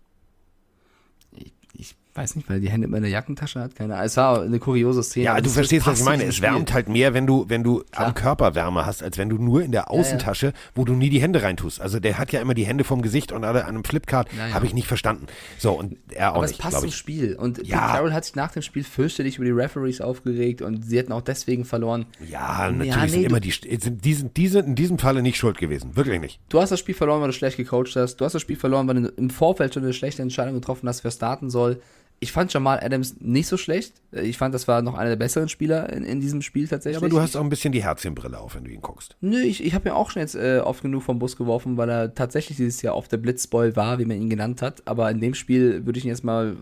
Ich, 1.31 1.53
ich 1.73 1.95
weiß 2.17 2.35
nicht, 2.35 2.49
weil 2.49 2.59
die 2.59 2.69
Hände 2.69 2.87
immer 2.87 2.97
in 2.97 3.03
der 3.03 3.11
Jackentasche 3.11 3.59
hat. 3.59 3.75
Keine 3.75 3.93
Ahnung. 3.93 4.05
Es 4.05 4.17
war 4.17 4.41
eine 4.41 4.59
kuriose 4.59 5.03
Szene. 5.03 5.25
Ja, 5.25 5.31
aber 5.33 5.41
du 5.41 5.49
verstehst, 5.49 5.85
was 5.85 5.91
passt 5.93 6.01
ich 6.01 6.05
meine. 6.05 6.23
Es 6.23 6.41
wärmt 6.41 6.73
halt 6.73 6.89
mehr, 6.89 7.13
wenn 7.13 7.27
du, 7.27 7.45
wenn 7.47 7.63
du 7.63 7.83
am 7.95 8.13
Körper 8.13 8.55
Wärme 8.55 8.85
hast, 8.85 9.03
als 9.03 9.17
wenn 9.17 9.29
du 9.29 9.37
nur 9.37 9.61
in 9.63 9.71
der 9.71 9.91
Außentasche, 9.91 10.53
wo 10.75 10.83
du 10.85 10.93
nie 10.93 11.09
die 11.09 11.21
Hände 11.21 11.43
reintust. 11.43 11.79
Also 11.79 11.99
der 11.99 12.17
hat 12.17 12.31
ja 12.31 12.41
immer 12.41 12.53
die 12.53 12.65
Hände 12.65 12.83
vom 12.83 13.01
Gesicht 13.01 13.31
und 13.31 13.43
alle 13.43 13.63
an 13.65 13.69
einem 13.75 13.83
Flipkart. 13.83 14.27
Ja, 14.35 14.47
ja. 14.47 14.53
Habe 14.53 14.65
ich 14.65 14.73
nicht 14.73 14.87
verstanden. 14.87 15.27
So, 15.57 15.73
und 15.73 15.97
er 16.11 16.31
auch 16.31 16.37
Aber 16.37 16.45
es 16.45 16.51
nicht, 16.51 16.61
passt 16.61 16.71
glaube 16.73 16.87
zum. 16.87 16.93
Spiel. 16.93 17.35
Und 17.35 17.65
Ja. 17.67 17.87
Carroll 17.91 18.13
hat 18.13 18.25
sich 18.25 18.35
nach 18.35 18.51
dem 18.51 18.61
Spiel 18.63 18.83
fürchterlich 18.83 19.35
über 19.37 19.45
die 19.45 19.51
Referees 19.51 20.01
aufgeregt 20.01 20.61
und 20.61 20.83
sie 20.83 20.97
hätten 20.97 21.11
auch 21.11 21.21
deswegen 21.21 21.65
verloren. 21.65 22.05
Ja, 22.29 22.71
natürlich 22.71 22.95
nee, 23.01 23.07
sind 23.09 23.23
immer 23.23 23.39
die, 23.39 23.51
sind, 23.51 24.03
die 24.03 24.13
sind 24.13 24.37
diese, 24.37 24.59
in 24.59 24.75
diesem 24.75 24.97
Falle 24.97 25.21
nicht 25.21 25.37
schuld 25.37 25.57
gewesen. 25.57 25.95
Wirklich 25.95 26.19
nicht. 26.19 26.39
Du 26.49 26.59
hast 26.59 26.71
das 26.71 26.79
Spiel 26.79 26.95
verloren, 26.95 27.21
weil 27.21 27.27
du 27.27 27.33
schlecht 27.33 27.57
gecoacht 27.57 27.95
hast. 27.95 28.15
Du 28.17 28.25
hast 28.25 28.33
das 28.33 28.41
Spiel 28.41 28.55
verloren, 28.55 28.87
weil 28.87 28.95
du 29.01 29.07
im 29.09 29.29
Vorfeld 29.29 29.73
schon 29.73 29.83
eine 29.83 29.93
schlechte 29.93 30.21
Entscheidung 30.21 30.55
getroffen 30.55 30.87
hast, 30.89 31.03
wer 31.03 31.11
starten 31.11 31.49
soll. 31.49 31.81
Ich 32.19 32.31
fand 32.31 32.51
Jamal 32.51 32.79
Adams 32.79 33.17
nicht 33.19 33.47
so 33.47 33.57
schlecht. 33.57 34.01
Ich 34.11 34.37
fand, 34.37 34.55
das 34.55 34.67
war 34.67 34.81
noch 34.81 34.95
einer 34.95 35.09
der 35.11 35.17
besseren 35.17 35.49
Spieler 35.49 35.91
in, 35.93 36.03
in 36.03 36.19
diesem 36.19 36.41
Spiel 36.41 36.67
tatsächlich. 36.67 36.99
Ja, 36.99 37.05
aber 37.05 37.09
du 37.09 37.21
hast 37.21 37.35
auch 37.35 37.43
ein 37.43 37.49
bisschen 37.49 37.71
die 37.71 37.83
Herzchenbrille 37.83 38.39
auf, 38.39 38.55
wenn 38.55 38.63
du 38.63 38.71
ihn 38.71 38.81
guckst. 38.81 39.15
Nö, 39.21 39.39
ich, 39.39 39.63
ich 39.63 39.75
habe 39.75 39.89
mir 39.89 39.95
auch 39.95 40.09
schon 40.09 40.21
jetzt 40.21 40.35
äh, 40.35 40.59
oft 40.63 40.81
genug 40.81 41.03
vom 41.03 41.19
Bus 41.19 41.37
geworfen, 41.37 41.77
weil 41.77 41.89
er 41.89 42.15
tatsächlich 42.15 42.57
dieses 42.57 42.81
Jahr 42.81 42.95
auf 42.95 43.07
der 43.07 43.17
Blitzboy 43.17 43.75
war, 43.75 43.99
wie 43.99 44.05
man 44.05 44.19
ihn 44.19 44.29
genannt 44.29 44.63
hat. 44.63 44.81
Aber 44.85 45.11
in 45.11 45.21
dem 45.21 45.35
Spiel 45.35 45.85
würde 45.85 45.99
ich 45.99 46.05
ihn 46.05 46.09
jetzt 46.09 46.23
mal, 46.23 46.57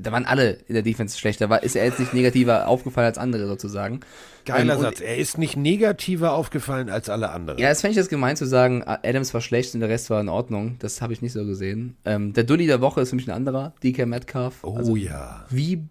da 0.00 0.10
waren 0.10 0.24
alle 0.24 0.52
in 0.68 0.74
der 0.74 0.82
Defense 0.82 1.18
schlechter. 1.18 1.50
War, 1.50 1.62
ist 1.62 1.76
er 1.76 1.84
jetzt 1.84 2.00
nicht 2.00 2.14
negativer 2.14 2.66
aufgefallen 2.66 3.06
als 3.06 3.18
andere 3.18 3.46
sozusagen. 3.46 4.00
Geiler 4.44 4.74
Ähm, 4.74 4.80
Satz. 4.80 5.00
Er 5.00 5.16
ist 5.16 5.38
nicht 5.38 5.56
negativer 5.56 6.32
aufgefallen 6.32 6.90
als 6.90 7.08
alle 7.08 7.30
anderen. 7.30 7.58
Ja, 7.58 7.68
das 7.68 7.80
fände 7.80 7.92
ich 7.92 7.96
jetzt 7.96 8.10
gemein 8.10 8.36
zu 8.36 8.46
sagen, 8.46 8.82
Adams 8.84 9.32
war 9.34 9.40
schlecht 9.40 9.74
und 9.74 9.80
der 9.80 9.88
Rest 9.88 10.10
war 10.10 10.20
in 10.20 10.28
Ordnung. 10.28 10.76
Das 10.78 11.00
habe 11.02 11.12
ich 11.12 11.22
nicht 11.22 11.32
so 11.32 11.44
gesehen. 11.44 11.96
Ähm, 12.04 12.32
der 12.32 12.44
Dulli 12.44 12.66
der 12.66 12.80
Woche 12.80 13.00
ist 13.00 13.10
für 13.10 13.16
mich 13.16 13.28
ein 13.28 13.34
anderer, 13.34 13.74
DK 13.82 14.06
Metcalf. 14.06 14.62
oh 14.62 14.76
Also, 14.76 14.96
ja. 14.96 15.44
wie, 15.50 15.84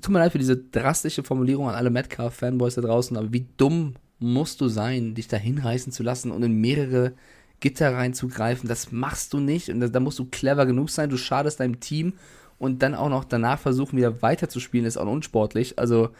tut 0.00 0.08
mir 0.10 0.18
leid 0.18 0.32
für 0.32 0.38
diese 0.38 0.56
drastische 0.56 1.22
Formulierung 1.22 1.68
an 1.68 1.74
alle 1.74 1.90
Metcalf-Fanboys 1.90 2.74
da 2.76 2.82
draußen, 2.82 3.16
aber 3.16 3.32
wie 3.32 3.46
dumm 3.56 3.94
musst 4.18 4.60
du 4.60 4.68
sein, 4.68 5.14
dich 5.14 5.28
da 5.28 5.36
hinreißen 5.36 5.92
zu 5.92 6.02
lassen 6.02 6.30
und 6.30 6.42
in 6.42 6.52
mehrere 6.60 7.12
Gitter 7.60 7.94
reinzugreifen? 7.94 8.68
Das 8.68 8.92
machst 8.92 9.32
du 9.32 9.40
nicht 9.40 9.68
und 9.68 9.80
da, 9.80 9.88
da 9.88 10.00
musst 10.00 10.18
du 10.18 10.26
clever 10.26 10.66
genug 10.66 10.90
sein. 10.90 11.10
Du 11.10 11.16
schadest 11.16 11.60
deinem 11.60 11.80
Team 11.80 12.14
und 12.58 12.82
dann 12.82 12.94
auch 12.94 13.08
noch 13.08 13.24
danach 13.24 13.58
versuchen, 13.58 13.96
wieder 13.96 14.22
weiterzuspielen, 14.22 14.86
ist 14.86 14.96
auch 14.96 15.06
unsportlich. 15.08 15.78
Also, 15.80 16.10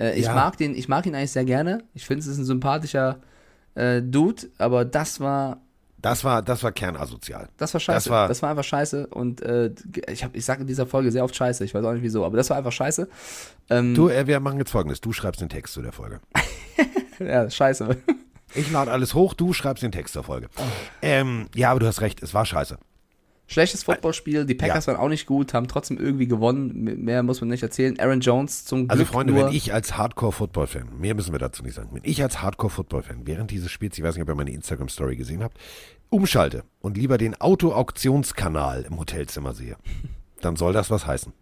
äh, 0.00 0.18
ich 0.18 0.24
Ja. 0.24 0.34
mag 0.34 0.56
den, 0.56 0.74
ich 0.74 0.88
mag 0.88 1.06
ihn 1.06 1.14
eigentlich 1.14 1.30
sehr 1.32 1.44
gerne. 1.44 1.84
Ich 1.94 2.06
finde, 2.06 2.20
es 2.22 2.26
ist 2.26 2.38
ein 2.38 2.44
sympathischer 2.44 3.20
äh, 3.76 4.02
Dude, 4.02 4.48
aber 4.58 4.84
das 4.84 5.20
war 5.20 5.58
Das 6.02 6.24
war, 6.24 6.42
das 6.42 6.62
war 6.62 6.72
kernasozial. 6.72 7.48
das 7.58 7.72
war 7.74 7.80
scheiße. 7.80 8.08
Das 8.10 8.28
Das 8.28 8.42
war- 8.42 8.48
war, 8.48 8.50
einfach 8.50 8.64
scheiße. 8.64 9.06
Und 9.08 9.42
äh, 9.42 9.70
ich, 10.10 10.24
hab, 10.24 10.34
ich 10.34 10.44
sage 10.44 10.62
in 10.62 10.66
dieser 10.66 10.86
Folge 10.86 11.12
sehr 11.12 11.22
oft 11.24 11.36
scheiße. 11.36 11.64
Ich 11.64 11.74
weiß 11.74 11.84
auch 11.84 11.92
nicht 11.92 12.02
wieso, 12.02 12.24
aber 12.24 12.36
das 12.38 12.48
war 12.50 12.56
einfach 12.56 12.72
scheiße. 12.72 13.06
Ähm, 13.68 13.94
Du, 13.94 14.08
äh, 14.08 14.26
wir 14.26 14.40
machen 14.40 14.58
jetzt 14.58 14.70
folgendes. 14.70 15.00
Du 15.00 15.12
schreibst 15.12 15.40
den 15.42 15.48
Text 15.50 15.74
zu 15.74 15.82
der 15.82 15.92
Folge. 15.92 16.20
ja, 17.20 17.48
scheiße. 17.50 17.96
Ich 18.54 18.70
lade 18.72 18.90
alles 18.90 19.14
hoch, 19.14 19.34
du 19.34 19.52
schreibst 19.52 19.82
den 19.84 19.92
Text 19.92 20.14
zur 20.14 20.24
Folge. 20.24 20.48
Oh. 20.56 20.62
Ähm, 21.02 21.46
ja, 21.54 21.70
aber 21.70 21.80
du 21.80 21.86
hast 21.86 22.00
recht, 22.00 22.20
es 22.22 22.34
war 22.34 22.44
scheiße. 22.46 22.78
Schlechtes 23.50 23.82
Footballspiel. 23.82 24.44
Die 24.44 24.54
Packers 24.54 24.86
waren 24.86 24.96
auch 24.96 25.08
nicht 25.08 25.26
gut, 25.26 25.54
haben 25.54 25.66
trotzdem 25.66 25.98
irgendwie 25.98 26.28
gewonnen. 26.28 27.02
Mehr 27.02 27.24
muss 27.24 27.40
man 27.40 27.50
nicht 27.50 27.64
erzählen. 27.64 27.98
Aaron 27.98 28.20
Jones 28.20 28.64
zum 28.64 28.86
Glück 28.86 28.92
Also 28.92 29.04
Freunde, 29.04 29.34
wenn 29.34 29.48
ich 29.48 29.74
als 29.74 29.96
Hardcore-Football-Fan, 29.96 31.00
mehr 31.00 31.16
müssen 31.16 31.32
wir 31.32 31.40
dazu 31.40 31.64
nicht 31.64 31.74
sagen, 31.74 31.88
wenn 31.90 32.04
ich 32.04 32.22
als 32.22 32.42
Hardcore-Football-Fan 32.42 33.26
während 33.26 33.50
dieses 33.50 33.72
Spiels, 33.72 33.98
ich 33.98 34.04
weiß 34.04 34.14
nicht, 34.14 34.22
ob 34.22 34.28
ihr 34.28 34.36
meine 34.36 34.52
Instagram-Story 34.52 35.16
gesehen 35.16 35.42
habt, 35.42 35.58
umschalte 36.10 36.62
und 36.80 36.96
lieber 36.96 37.18
den 37.18 37.40
Auto-Auktionskanal 37.40 38.86
im 38.88 39.00
Hotelzimmer 39.00 39.52
sehe, 39.52 39.76
dann 40.40 40.54
soll 40.54 40.72
das 40.72 40.92
was 40.92 41.08
heißen. 41.08 41.32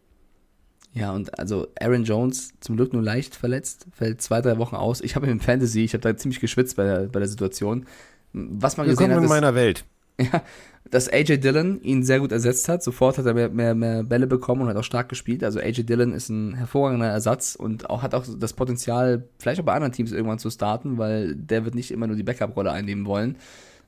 Ja, 0.95 1.13
und 1.13 1.39
also 1.39 1.69
Aaron 1.79 2.05
Jones 2.05 2.55
zum 2.61 2.77
Glück 2.77 2.95
nur 2.95 3.03
leicht 3.03 3.37
verletzt, 3.37 3.87
fällt 3.93 4.23
zwei, 4.23 4.41
drei 4.41 4.57
Wochen 4.57 4.77
aus. 4.77 5.03
Ich 5.03 5.15
habe 5.15 5.27
ihn 5.27 5.33
im 5.33 5.41
Fantasy, 5.41 5.85
ich 5.85 5.93
habe 5.93 6.01
da 6.01 6.17
ziemlich 6.17 6.41
geschwitzt 6.41 6.77
bei 6.77 6.85
der, 6.85 7.01
bei 7.09 7.19
der 7.19 7.29
Situation. 7.29 7.85
Was 8.33 8.79
man 8.79 8.87
gesehen 8.87 9.11
Willkommen 9.11 9.13
hat, 9.13 9.19
in 9.19 9.25
ist, 9.25 9.31
meiner 9.31 9.55
Welt. 9.55 9.85
Ja, 10.21 10.43
dass 10.91 11.09
AJ 11.09 11.39
Dillon 11.39 11.81
ihn 11.83 12.03
sehr 12.03 12.21
gut 12.21 12.33
ersetzt 12.33 12.69
hat. 12.69 12.83
Sofort 12.83 13.19
hat 13.19 13.27
er 13.27 13.35
mehr, 13.35 13.49
mehr, 13.49 13.75
mehr 13.75 14.03
Bälle 14.03 14.27
bekommen 14.27 14.63
und 14.63 14.69
hat 14.69 14.77
auch 14.77 14.85
stark 14.85 15.09
gespielt. 15.09 15.45
Also 15.45 15.61
AJ 15.61 15.85
Dillon 15.85 16.13
ist 16.13 16.29
ein 16.29 16.55
hervorragender 16.55 17.07
Ersatz 17.07 17.55
und 17.55 17.91
auch 17.91 18.03
hat 18.03 18.15
auch 18.15 18.25
das 18.39 18.53
Potenzial, 18.53 19.29
vielleicht 19.39 19.61
auch 19.61 19.65
bei 19.65 19.75
anderen 19.75 19.93
Teams 19.93 20.13
irgendwann 20.13 20.39
zu 20.39 20.51
starten, 20.51 20.99
weil 20.99 21.35
der 21.35 21.65
wird 21.65 21.75
nicht 21.75 21.91
immer 21.91 22.07
nur 22.07 22.17
die 22.17 22.23
Backup-Rolle 22.23 22.73
einnehmen 22.73 23.07
wollen. 23.07 23.37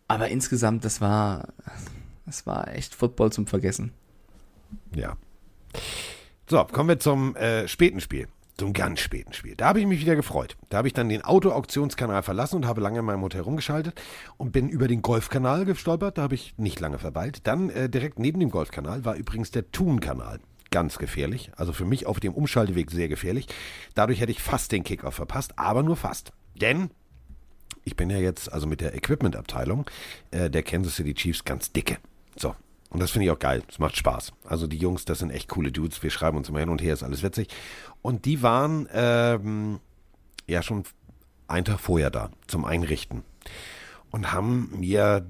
Aber 0.08 0.28
insgesamt, 0.28 0.84
das 0.84 1.00
war, 1.00 1.48
das 2.26 2.46
war 2.46 2.68
echt 2.74 2.94
Football 2.94 3.32
zum 3.32 3.46
Vergessen. 3.46 3.92
Ja. 4.94 5.16
So, 6.48 6.64
kommen 6.64 6.88
wir 6.88 6.98
zum 6.98 7.36
äh, 7.36 7.68
späten 7.68 8.00
Spiel. 8.00 8.26
Zum 8.60 8.74
ganz 8.74 9.00
späten 9.00 9.32
Spiel. 9.32 9.56
Da 9.56 9.68
habe 9.68 9.80
ich 9.80 9.86
mich 9.86 10.02
wieder 10.02 10.16
gefreut. 10.16 10.58
Da 10.68 10.76
habe 10.76 10.86
ich 10.86 10.92
dann 10.92 11.08
den 11.08 11.22
Auto-Auktionskanal 11.22 12.22
verlassen 12.22 12.56
und 12.56 12.66
habe 12.66 12.82
lange 12.82 12.98
in 12.98 13.06
meinem 13.06 13.22
Hotel 13.22 13.40
rumgeschaltet 13.40 13.98
und 14.36 14.52
bin 14.52 14.68
über 14.68 14.86
den 14.86 15.00
Golfkanal 15.00 15.64
gestolpert. 15.64 16.18
Da 16.18 16.22
habe 16.24 16.34
ich 16.34 16.52
nicht 16.58 16.78
lange 16.78 16.98
verweilt. 16.98 17.46
Dann 17.46 17.70
äh, 17.70 17.88
direkt 17.88 18.18
neben 18.18 18.38
dem 18.38 18.50
Golfkanal 18.50 19.06
war 19.06 19.14
übrigens 19.14 19.50
der 19.50 19.72
Thun-Kanal. 19.72 20.40
Ganz 20.70 20.98
gefährlich. 20.98 21.50
Also 21.56 21.72
für 21.72 21.86
mich 21.86 22.04
auf 22.04 22.20
dem 22.20 22.34
Umschalteweg 22.34 22.90
sehr 22.90 23.08
gefährlich. 23.08 23.46
Dadurch 23.94 24.20
hätte 24.20 24.32
ich 24.32 24.42
fast 24.42 24.72
den 24.72 24.84
Kickoff 24.84 25.14
verpasst, 25.14 25.58
aber 25.58 25.82
nur 25.82 25.96
fast. 25.96 26.34
Denn 26.54 26.90
ich 27.84 27.96
bin 27.96 28.10
ja 28.10 28.18
jetzt 28.18 28.52
also 28.52 28.66
mit 28.66 28.82
der 28.82 28.94
Equipment-Abteilung 28.94 29.86
äh, 30.32 30.50
der 30.50 30.62
Kansas 30.64 30.96
City 30.96 31.14
Chiefs 31.14 31.46
ganz 31.46 31.72
dicke. 31.72 31.96
So. 32.36 32.54
Und 32.90 33.00
das 33.00 33.12
finde 33.12 33.26
ich 33.26 33.30
auch 33.30 33.38
geil. 33.38 33.62
Es 33.68 33.78
macht 33.78 33.96
Spaß. 33.96 34.32
Also 34.44 34.66
die 34.66 34.76
Jungs, 34.76 35.04
das 35.04 35.20
sind 35.20 35.30
echt 35.30 35.48
coole 35.48 35.72
Dudes. 35.72 36.02
Wir 36.02 36.10
schreiben 36.10 36.36
uns 36.36 36.48
immer 36.48 36.58
hin 36.58 36.68
und 36.68 36.82
her, 36.82 36.92
ist 36.92 37.04
alles 37.04 37.22
witzig. 37.22 37.48
Und 38.02 38.24
die 38.24 38.42
waren 38.42 38.88
ähm, 38.92 39.80
ja 40.46 40.62
schon 40.62 40.82
einen 41.46 41.64
Tag 41.64 41.80
vorher 41.80 42.10
da 42.10 42.30
zum 42.46 42.64
Einrichten 42.64 43.22
und 44.10 44.32
haben 44.32 44.70
mir 44.78 45.26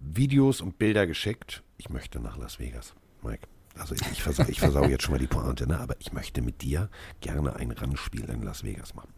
Videos 0.00 0.60
und 0.60 0.78
Bilder 0.78 1.06
geschickt. 1.06 1.62
Ich 1.76 1.90
möchte 1.90 2.18
nach 2.18 2.38
Las 2.38 2.58
Vegas, 2.58 2.94
Mike. 3.22 3.46
Also 3.78 3.94
ich, 3.94 4.02
ich, 4.12 4.22
versau, 4.22 4.44
ich 4.48 4.60
versau 4.60 4.84
jetzt 4.84 5.02
schon 5.02 5.12
mal 5.12 5.18
die 5.18 5.26
Pointe, 5.26 5.66
ne? 5.66 5.78
aber 5.78 5.96
ich 5.98 6.12
möchte 6.12 6.42
mit 6.42 6.60
dir 6.60 6.90
gerne 7.20 7.56
ein 7.56 7.70
Randspiel 7.70 8.24
in 8.24 8.42
Las 8.42 8.64
Vegas 8.64 8.94
machen. 8.94 9.12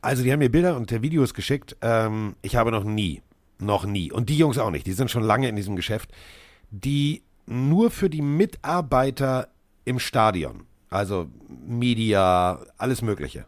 Also 0.00 0.22
die 0.22 0.32
haben 0.32 0.38
mir 0.38 0.50
Bilder 0.50 0.76
und 0.76 0.90
Videos 1.02 1.34
geschickt. 1.34 1.76
Ähm, 1.80 2.36
ich 2.42 2.54
habe 2.54 2.70
noch 2.70 2.84
nie, 2.84 3.22
noch 3.58 3.84
nie, 3.84 4.12
und 4.12 4.28
die 4.28 4.38
Jungs 4.38 4.58
auch 4.58 4.70
nicht, 4.70 4.86
die 4.86 4.92
sind 4.92 5.10
schon 5.10 5.24
lange 5.24 5.48
in 5.48 5.56
diesem 5.56 5.74
Geschäft, 5.74 6.12
die 6.70 7.22
nur 7.46 7.90
für 7.90 8.10
die 8.10 8.22
Mitarbeiter 8.22 9.48
im 9.84 9.98
Stadion. 9.98 10.66
Also 10.90 11.28
Media, 11.48 12.60
alles 12.76 13.02
Mögliche. 13.02 13.46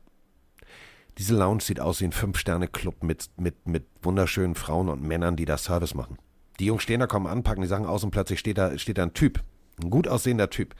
Diese 1.18 1.36
Lounge 1.36 1.60
sieht 1.62 1.80
aus 1.80 2.00
wie 2.00 2.04
ein 2.04 2.12
Fünf-Sterne-Club 2.12 3.02
mit, 3.02 3.28
mit, 3.36 3.66
mit 3.66 3.86
wunderschönen 4.02 4.54
Frauen 4.54 4.88
und 4.88 5.02
Männern, 5.02 5.34
die 5.34 5.44
da 5.44 5.58
Service 5.58 5.94
machen. 5.94 6.18
Die 6.60 6.66
Jungs 6.66 6.82
stehen 6.82 7.00
da, 7.00 7.06
kommen 7.06 7.26
an, 7.26 7.42
packen 7.42 7.62
die 7.62 7.68
Sachen 7.68 7.86
aus 7.86 8.04
und 8.04 8.10
plötzlich 8.10 8.38
steht 8.38 8.58
da, 8.58 8.78
steht 8.78 8.98
da 8.98 9.02
ein 9.02 9.14
Typ. 9.14 9.42
Ein 9.82 9.90
gut 9.90 10.08
aussehender 10.08 10.50
Typ. 10.50 10.74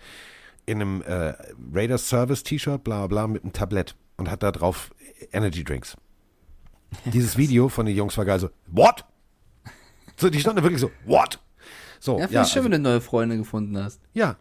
In 0.66 0.80
einem 0.80 1.02
äh, 1.02 1.34
Raiders 1.72 2.08
Service 2.08 2.42
T-Shirt, 2.42 2.82
bla 2.84 3.06
bla, 3.06 3.26
mit 3.26 3.42
einem 3.42 3.52
Tablett. 3.52 3.96
Und 4.16 4.30
hat 4.30 4.42
da 4.42 4.52
drauf 4.52 4.92
Energy 5.32 5.64
Drinks. 5.64 5.96
Dieses 7.04 7.36
Video 7.38 7.68
von 7.68 7.86
den 7.86 7.96
Jungs 7.96 8.16
war 8.16 8.24
geil 8.24 8.40
so, 8.40 8.50
what? 8.66 9.04
So, 10.16 10.30
die 10.30 10.40
standen 10.40 10.58
da 10.58 10.62
wirklich 10.64 10.80
so, 10.80 10.90
what? 11.04 11.40
So, 12.00 12.14
Ja, 12.18 12.26
finde 12.26 12.34
ja, 12.34 12.44
schön, 12.44 12.58
also- 12.60 12.64
wenn 12.64 12.82
du 12.84 12.90
neue 12.90 13.00
Freunde 13.00 13.36
gefunden 13.36 13.76
hast. 13.78 14.00
ja. 14.14 14.36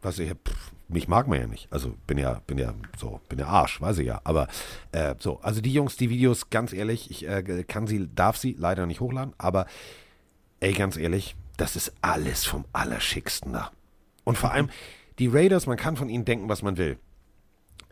Was 0.00 0.20
ich, 0.20 0.30
pff, 0.30 0.70
mich 0.86 1.08
mag 1.08 1.26
man 1.26 1.40
ja 1.40 1.46
nicht. 1.48 1.66
Also 1.72 1.92
bin 2.06 2.18
ja, 2.18 2.40
bin 2.46 2.56
ja 2.56 2.72
so, 2.96 3.20
bin 3.28 3.40
ja 3.40 3.46
Arsch, 3.48 3.80
weiß 3.80 3.98
ich 3.98 4.06
ja. 4.06 4.20
Aber 4.22 4.46
äh, 4.92 5.16
so, 5.18 5.40
also 5.40 5.60
die 5.60 5.72
Jungs, 5.72 5.96
die 5.96 6.08
Videos, 6.08 6.50
ganz 6.50 6.72
ehrlich, 6.72 7.10
ich 7.10 7.26
äh, 7.26 7.64
kann 7.64 7.88
sie, 7.88 8.08
darf 8.14 8.36
sie 8.36 8.54
leider 8.56 8.86
nicht 8.86 9.00
hochladen, 9.00 9.34
aber 9.38 9.66
ey, 10.60 10.72
ganz 10.72 10.96
ehrlich, 10.96 11.34
das 11.56 11.74
ist 11.74 11.92
alles 12.00 12.44
vom 12.44 12.64
Allerschicksten 12.72 13.52
da. 13.54 13.72
Und 14.22 14.38
vor 14.38 14.52
allem, 14.52 14.70
die 15.18 15.26
Raiders, 15.26 15.66
man 15.66 15.76
kann 15.76 15.96
von 15.96 16.08
ihnen 16.08 16.24
denken, 16.24 16.48
was 16.48 16.62
man 16.62 16.76
will. 16.76 16.96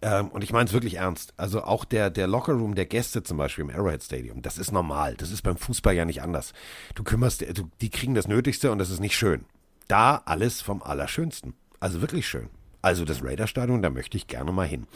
Ähm, 0.07 0.29
und 0.29 0.45
ich 0.45 0.53
meine 0.53 0.67
es 0.67 0.73
wirklich 0.73 0.95
ernst. 0.95 1.35
Also 1.37 1.65
auch 1.65 1.85
der, 1.85 2.11
der 2.11 2.29
Lockerroom 2.29 2.77
der 2.77 2.87
Gäste 2.87 3.25
zum 3.25 3.39
Beispiel 3.39 3.65
im 3.65 3.71
Arrowhead 3.71 4.05
Stadium, 4.05 4.41
das 4.41 4.57
ist 4.57 4.71
normal. 4.71 5.17
Das 5.17 5.33
ist 5.33 5.43
beim 5.43 5.57
Fußball 5.57 5.95
ja 5.95 6.05
nicht 6.05 6.23
anders. 6.23 6.53
Du 6.95 7.03
kümmerst, 7.03 7.43
du, 7.43 7.69
die 7.81 7.91
kriegen 7.91 8.15
das 8.15 8.29
Nötigste 8.29 8.71
und 8.71 8.79
das 8.79 8.91
ist 8.91 9.01
nicht 9.01 9.17
schön. 9.17 9.45
Da 9.89 10.23
alles 10.25 10.63
vom 10.63 10.81
Allerschönsten. 10.81 11.55
Also 11.81 12.01
wirklich 12.03 12.29
schön. 12.29 12.51
Also 12.83 13.05
das 13.05 13.25
Raider-Stadion, 13.25 13.83
da 13.83 13.91
möchte 13.91 14.17
ich 14.17 14.29
gerne 14.29 14.53
mal 14.53 14.67
hin. 14.67 14.87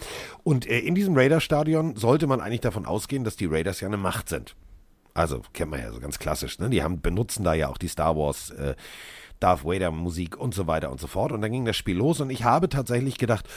Und 0.45 0.65
äh, 0.67 0.79
in 0.79 0.95
diesem 0.95 1.17
Raider-Stadion 1.17 1.97
sollte 1.97 2.29
man 2.29 2.41
eigentlich 2.41 2.61
davon 2.61 2.87
ausgehen, 2.87 3.25
dass 3.25 3.35
die 3.35 3.47
Raiders 3.47 3.81
ja 3.81 3.89
eine 3.89 3.97
Macht 3.97 4.29
sind. 4.29 4.55
Also 5.13 5.43
kennt 5.53 5.73
man 5.73 5.81
ja 5.81 5.91
so 5.91 5.99
ganz 5.99 6.21
klassisch. 6.21 6.61
Ne? 6.61 6.71
Die 6.71 6.85
haben, 6.85 7.01
benutzen 7.01 7.43
da 7.43 7.55
ja 7.55 7.69
auch 7.69 7.79
die 7.79 7.89
Star 7.89 8.17
Wars, 8.17 8.51
äh, 8.51 8.77
Darth 9.41 9.65
Vader 9.65 9.91
Musik 9.91 10.37
und 10.37 10.55
so 10.55 10.69
weiter 10.69 10.93
und 10.93 11.01
so 11.01 11.09
fort. 11.09 11.33
Und 11.33 11.41
dann 11.41 11.51
ging 11.51 11.65
das 11.65 11.77
Spiel 11.77 11.97
los 11.97 12.21
und 12.21 12.31
ich 12.31 12.45
habe 12.45 12.69
tatsächlich 12.69 13.19
gedacht, 13.19 13.49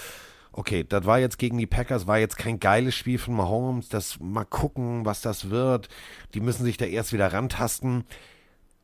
okay, 0.54 0.86
das 0.88 1.06
war 1.06 1.20
jetzt 1.20 1.38
gegen 1.38 1.58
die 1.58 1.68
Packers, 1.68 2.08
war 2.08 2.20
jetzt 2.20 2.38
kein 2.38 2.60
geiles 2.60 2.96
Spiel 2.96 3.18
von 3.18 3.34
Mahomes. 3.34 3.90
Das 3.90 4.20
mal 4.20 4.46
gucken, 4.46 5.06
was 5.06 5.22
das 5.22 5.50
wird. 5.50 5.90
Die 6.34 6.40
müssen 6.40 6.64
sich 6.64 6.78
da 6.78 6.86
erst 6.86 7.12
wieder 7.12 7.34
rantasten. 7.34 8.06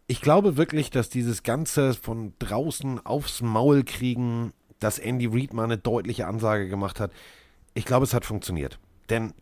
Ich 0.07 0.21
glaube 0.21 0.57
wirklich, 0.57 0.89
dass 0.89 1.09
dieses 1.09 1.43
Ganze 1.43 1.93
von 1.93 2.33
draußen 2.39 3.05
aufs 3.05 3.41
Maul 3.41 3.83
kriegen, 3.83 4.53
dass 4.79 4.97
Andy 4.97 5.27
Reid 5.27 5.53
mal 5.53 5.65
eine 5.65 5.77
deutliche 5.77 6.25
Ansage 6.27 6.67
gemacht 6.67 6.99
hat. 6.99 7.11
Ich 7.75 7.85
glaube, 7.85 8.05
es 8.05 8.13
hat 8.13 8.25
funktioniert. 8.25 8.79
Denn 9.09 9.33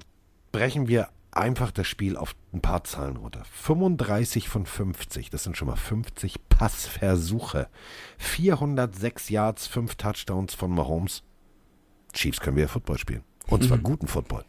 brechen 0.52 0.88
wir 0.88 1.10
einfach 1.32 1.72
das 1.72 1.88
Spiel 1.88 2.18
auf 2.18 2.36
ein 2.52 2.62
paar 2.62 2.84
Zahlen 2.84 3.18
runter. 3.18 3.44
35 3.52 4.50
von 4.50 4.66
50, 4.66 5.30
das 5.30 5.44
sind 5.44 5.56
schon 5.56 5.68
mal 5.68 5.76
50 5.76 6.50
Passversuche. 6.50 7.70
406 8.18 9.30
Yards, 9.30 9.68
5 9.68 9.96
Touchdowns 9.96 10.56
von 10.56 10.72
Mahomes. 10.72 11.24
Chiefs 12.18 12.40
können 12.40 12.58
wir 12.58 12.68
Football 12.68 12.98
spielen. 12.98 13.24
Und 13.48 13.64
zwar 13.64 13.78
guten 13.78 14.08
Football. 14.08 14.44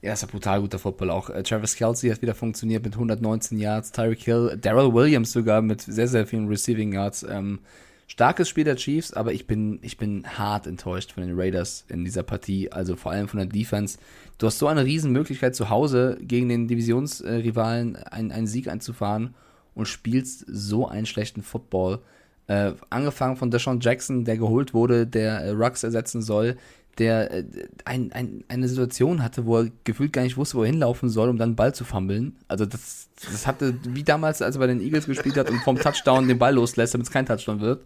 Ja, 0.00 0.12
ist 0.12 0.22
ja 0.22 0.28
brutal 0.28 0.60
guter 0.60 0.78
Football 0.78 1.10
auch. 1.10 1.28
Äh, 1.28 1.42
Travis 1.42 1.74
Kelsey 1.74 2.10
hat 2.10 2.22
wieder 2.22 2.34
funktioniert 2.34 2.84
mit 2.84 2.94
119 2.94 3.58
Yards, 3.58 3.90
Tyreek 3.90 4.22
Hill, 4.22 4.56
Daryl 4.60 4.94
Williams 4.94 5.32
sogar 5.32 5.60
mit 5.60 5.80
sehr, 5.80 6.06
sehr 6.06 6.26
vielen 6.26 6.46
Receiving 6.46 6.92
Yards. 6.92 7.24
Ähm, 7.28 7.58
starkes 8.06 8.48
Spiel 8.48 8.62
der 8.62 8.76
Chiefs, 8.76 9.12
aber 9.12 9.32
ich 9.32 9.48
bin, 9.48 9.80
ich 9.82 9.96
bin 9.96 10.24
hart 10.38 10.68
enttäuscht 10.68 11.12
von 11.12 11.24
den 11.24 11.38
Raiders 11.38 11.84
in 11.88 12.04
dieser 12.04 12.22
Partie, 12.22 12.70
also 12.70 12.94
vor 12.94 13.10
allem 13.10 13.26
von 13.26 13.38
der 13.38 13.48
Defense. 13.48 13.98
Du 14.38 14.46
hast 14.46 14.58
so 14.58 14.68
eine 14.68 14.84
Riesenmöglichkeit 14.84 15.56
zu 15.56 15.68
Hause 15.68 16.16
gegen 16.20 16.48
den 16.48 16.68
Divisionsrivalen 16.68 17.96
einen, 17.96 18.30
einen 18.30 18.46
Sieg 18.46 18.68
einzufahren 18.68 19.34
und 19.74 19.86
spielst 19.86 20.44
so 20.46 20.86
einen 20.86 21.06
schlechten 21.06 21.42
Football. 21.42 22.00
Äh, 22.46 22.72
angefangen 22.88 23.36
von 23.36 23.50
Deshaun 23.50 23.80
Jackson, 23.80 24.24
der 24.24 24.38
geholt 24.38 24.74
wurde, 24.74 25.08
der 25.08 25.40
äh, 25.40 25.50
Rux 25.50 25.82
ersetzen 25.82 26.22
soll, 26.22 26.56
der 26.98 27.32
äh, 27.32 27.44
ein, 27.84 28.12
ein, 28.12 28.44
eine 28.48 28.68
Situation 28.68 29.22
hatte, 29.22 29.46
wo 29.46 29.58
er 29.58 29.70
gefühlt 29.84 30.12
gar 30.12 30.22
nicht 30.22 30.36
wusste, 30.36 30.56
wo 30.56 30.62
er 30.62 30.70
hinlaufen 30.70 31.08
soll, 31.08 31.28
um 31.28 31.38
dann 31.38 31.50
einen 31.50 31.56
Ball 31.56 31.74
zu 31.74 31.84
fummeln. 31.84 32.36
Also 32.48 32.66
das, 32.66 33.08
das 33.24 33.46
hatte, 33.46 33.74
wie 33.88 34.02
damals, 34.02 34.42
als 34.42 34.56
er 34.56 34.60
bei 34.60 34.66
den 34.66 34.80
Eagles 34.80 35.06
gespielt 35.06 35.36
hat 35.36 35.50
und 35.50 35.60
vom 35.60 35.78
Touchdown 35.78 36.28
den 36.28 36.38
Ball 36.38 36.54
loslässt, 36.54 36.94
damit 36.94 37.06
es 37.06 37.12
kein 37.12 37.26
Touchdown 37.26 37.60
wird. 37.60 37.84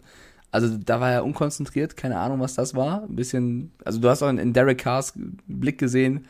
Also 0.51 0.77
da 0.77 0.99
war 0.99 1.11
er 1.11 1.25
unkonzentriert, 1.25 1.97
keine 1.97 2.19
Ahnung, 2.19 2.39
was 2.39 2.53
das 2.53 2.75
war. 2.75 3.03
Ein 3.03 3.15
bisschen, 3.15 3.71
also 3.83 3.99
du 3.99 4.09
hast 4.09 4.21
auch 4.21 4.29
in, 4.29 4.37
in 4.37 4.53
Derek 4.53 4.77
Carrs 4.79 5.13
Blick 5.47 5.79
gesehen, 5.79 6.27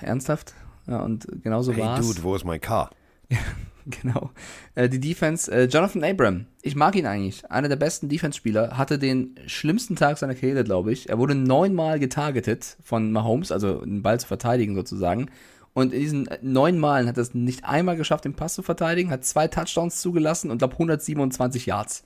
ernsthaft? 0.00 0.54
Ja, 0.86 1.00
und 1.00 1.26
genauso 1.42 1.72
Hey 1.72 1.82
war's. 1.82 2.06
Dude, 2.06 2.22
wo 2.22 2.34
ist 2.34 2.44
mein 2.44 2.60
Car? 2.60 2.90
Genau. 4.02 4.30
Äh, 4.74 4.88
die 4.88 5.00
Defense, 5.00 5.50
äh, 5.50 5.64
Jonathan 5.66 6.02
Abram, 6.02 6.46
ich 6.62 6.74
mag 6.74 6.96
ihn 6.96 7.06
eigentlich. 7.06 7.48
Einer 7.50 7.68
der 7.68 7.76
besten 7.76 8.08
Defense-Spieler, 8.08 8.76
hatte 8.76 8.98
den 8.98 9.36
schlimmsten 9.46 9.96
Tag 9.96 10.18
seiner 10.18 10.34
Karriere, 10.34 10.64
glaube 10.64 10.92
ich. 10.92 11.08
Er 11.08 11.18
wurde 11.18 11.34
neunmal 11.34 11.98
getargetet 11.98 12.76
von 12.82 13.12
Mahomes, 13.12 13.52
also 13.52 13.84
den 13.84 14.02
Ball 14.02 14.18
zu 14.18 14.26
verteidigen 14.26 14.74
sozusagen. 14.74 15.30
Und 15.72 15.92
in 15.92 16.00
diesen 16.00 16.26
äh, 16.26 16.38
neun 16.42 16.78
Malen 16.78 17.06
hat 17.06 17.16
er 17.16 17.22
es 17.22 17.34
nicht 17.34 17.64
einmal 17.64 17.96
geschafft, 17.96 18.24
den 18.24 18.34
Pass 18.34 18.54
zu 18.54 18.62
verteidigen, 18.62 19.10
hat 19.10 19.24
zwei 19.24 19.46
Touchdowns 19.46 20.00
zugelassen 20.00 20.50
und 20.50 20.58
glaube 20.58 20.74
127 20.74 21.66
Yards. 21.66 22.02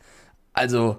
Also, 0.52 0.98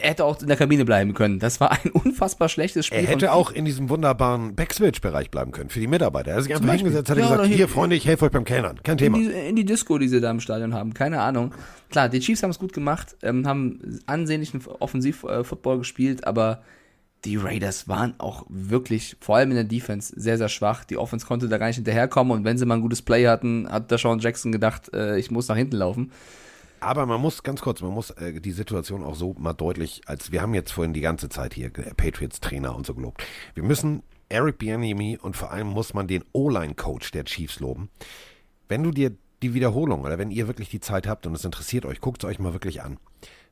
er 0.00 0.10
hätte 0.10 0.24
auch 0.24 0.40
in 0.40 0.48
der 0.48 0.56
Kabine 0.56 0.84
bleiben 0.84 1.12
können. 1.14 1.38
Das 1.38 1.60
war 1.60 1.72
ein 1.72 1.90
unfassbar 1.92 2.48
schlechtes 2.48 2.86
Spiel. 2.86 2.98
Er 3.00 3.06
hätte 3.06 3.32
auch 3.32 3.50
in 3.50 3.64
diesem 3.64 3.88
wunderbaren 3.90 4.54
Backswitch-Bereich 4.54 5.30
bleiben 5.30 5.52
können 5.52 5.70
für 5.70 5.80
die 5.80 5.86
Mitarbeiter. 5.86 6.30
Er 6.30 6.36
hat 6.36 6.44
sich 6.44 6.54
einfach 6.54 6.72
hingesetzt, 6.74 7.10
hat 7.10 7.18
Ja, 7.18 7.24
gesagt, 7.30 7.46
hier- 7.46 7.56
hier 7.56 7.68
Freunde, 7.68 7.96
ich 7.96 8.06
helfe 8.06 8.24
euch 8.26 8.30
beim 8.32 8.44
Kellnern. 8.44 8.80
Kein 8.82 8.98
Thema. 8.98 9.18
In 9.18 9.24
die, 9.24 9.30
in 9.30 9.56
die 9.56 9.64
Disco, 9.64 9.98
die 9.98 10.08
sie 10.08 10.20
da 10.20 10.30
im 10.30 10.40
Stadion 10.40 10.72
haben. 10.74 10.94
Keine 10.94 11.20
Ahnung. 11.20 11.52
Klar, 11.90 12.08
die 12.08 12.20
Chiefs 12.20 12.42
haben 12.42 12.50
es 12.50 12.58
gut 12.58 12.72
gemacht, 12.72 13.16
ähm, 13.22 13.46
haben 13.46 14.00
ansehnlichen 14.06 14.62
Offensiv-Football 14.66 15.78
gespielt, 15.78 16.26
aber 16.26 16.62
die 17.24 17.36
Raiders 17.36 17.86
waren 17.86 18.14
auch 18.18 18.44
wirklich, 18.48 19.16
vor 19.20 19.36
allem 19.36 19.50
in 19.50 19.54
der 19.56 19.64
Defense, 19.64 20.12
sehr, 20.16 20.38
sehr 20.38 20.48
schwach. 20.48 20.84
Die 20.84 20.96
Offense 20.96 21.24
konnte 21.26 21.48
da 21.48 21.58
gar 21.58 21.66
nicht 21.68 21.76
hinterherkommen 21.76 22.32
und 22.36 22.44
wenn 22.44 22.58
sie 22.58 22.66
mal 22.66 22.74
ein 22.74 22.80
gutes 22.80 23.02
Play 23.02 23.28
hatten, 23.28 23.68
hat 23.70 23.90
der 23.92 23.98
Sean 23.98 24.18
Jackson 24.18 24.50
gedacht, 24.50 24.92
äh, 24.92 25.18
ich 25.18 25.30
muss 25.30 25.46
nach 25.48 25.56
hinten 25.56 25.76
laufen. 25.76 26.10
Aber 26.82 27.06
man 27.06 27.20
muss, 27.20 27.44
ganz 27.44 27.60
kurz, 27.60 27.80
man 27.80 27.92
muss 27.92 28.10
äh, 28.10 28.40
die 28.40 28.50
Situation 28.50 29.04
auch 29.04 29.14
so 29.14 29.34
mal 29.38 29.52
deutlich, 29.52 30.02
als 30.06 30.32
wir 30.32 30.42
haben 30.42 30.52
jetzt 30.52 30.72
vorhin 30.72 30.92
die 30.92 31.00
ganze 31.00 31.28
Zeit 31.28 31.54
hier 31.54 31.66
äh, 31.66 31.94
Patriots 31.94 32.40
Trainer 32.40 32.74
und 32.74 32.84
so 32.84 32.94
gelobt. 32.94 33.22
Wir 33.54 33.62
müssen 33.62 34.02
Eric 34.28 34.58
Bieniemy 34.58 35.16
und 35.22 35.36
vor 35.36 35.52
allem 35.52 35.68
muss 35.68 35.94
man 35.94 36.08
den 36.08 36.24
O-Line-Coach 36.32 37.12
der 37.12 37.24
Chiefs 37.24 37.60
loben. 37.60 37.88
Wenn 38.68 38.82
du 38.82 38.90
dir 38.90 39.12
die 39.42 39.54
Wiederholung 39.54 40.02
oder 40.02 40.18
wenn 40.18 40.32
ihr 40.32 40.48
wirklich 40.48 40.70
die 40.70 40.80
Zeit 40.80 41.06
habt 41.06 41.24
und 41.24 41.34
es 41.34 41.44
interessiert 41.44 41.84
euch, 41.84 42.00
guckt 42.00 42.24
es 42.24 42.28
euch 42.28 42.40
mal 42.40 42.52
wirklich 42.52 42.82
an. 42.82 42.98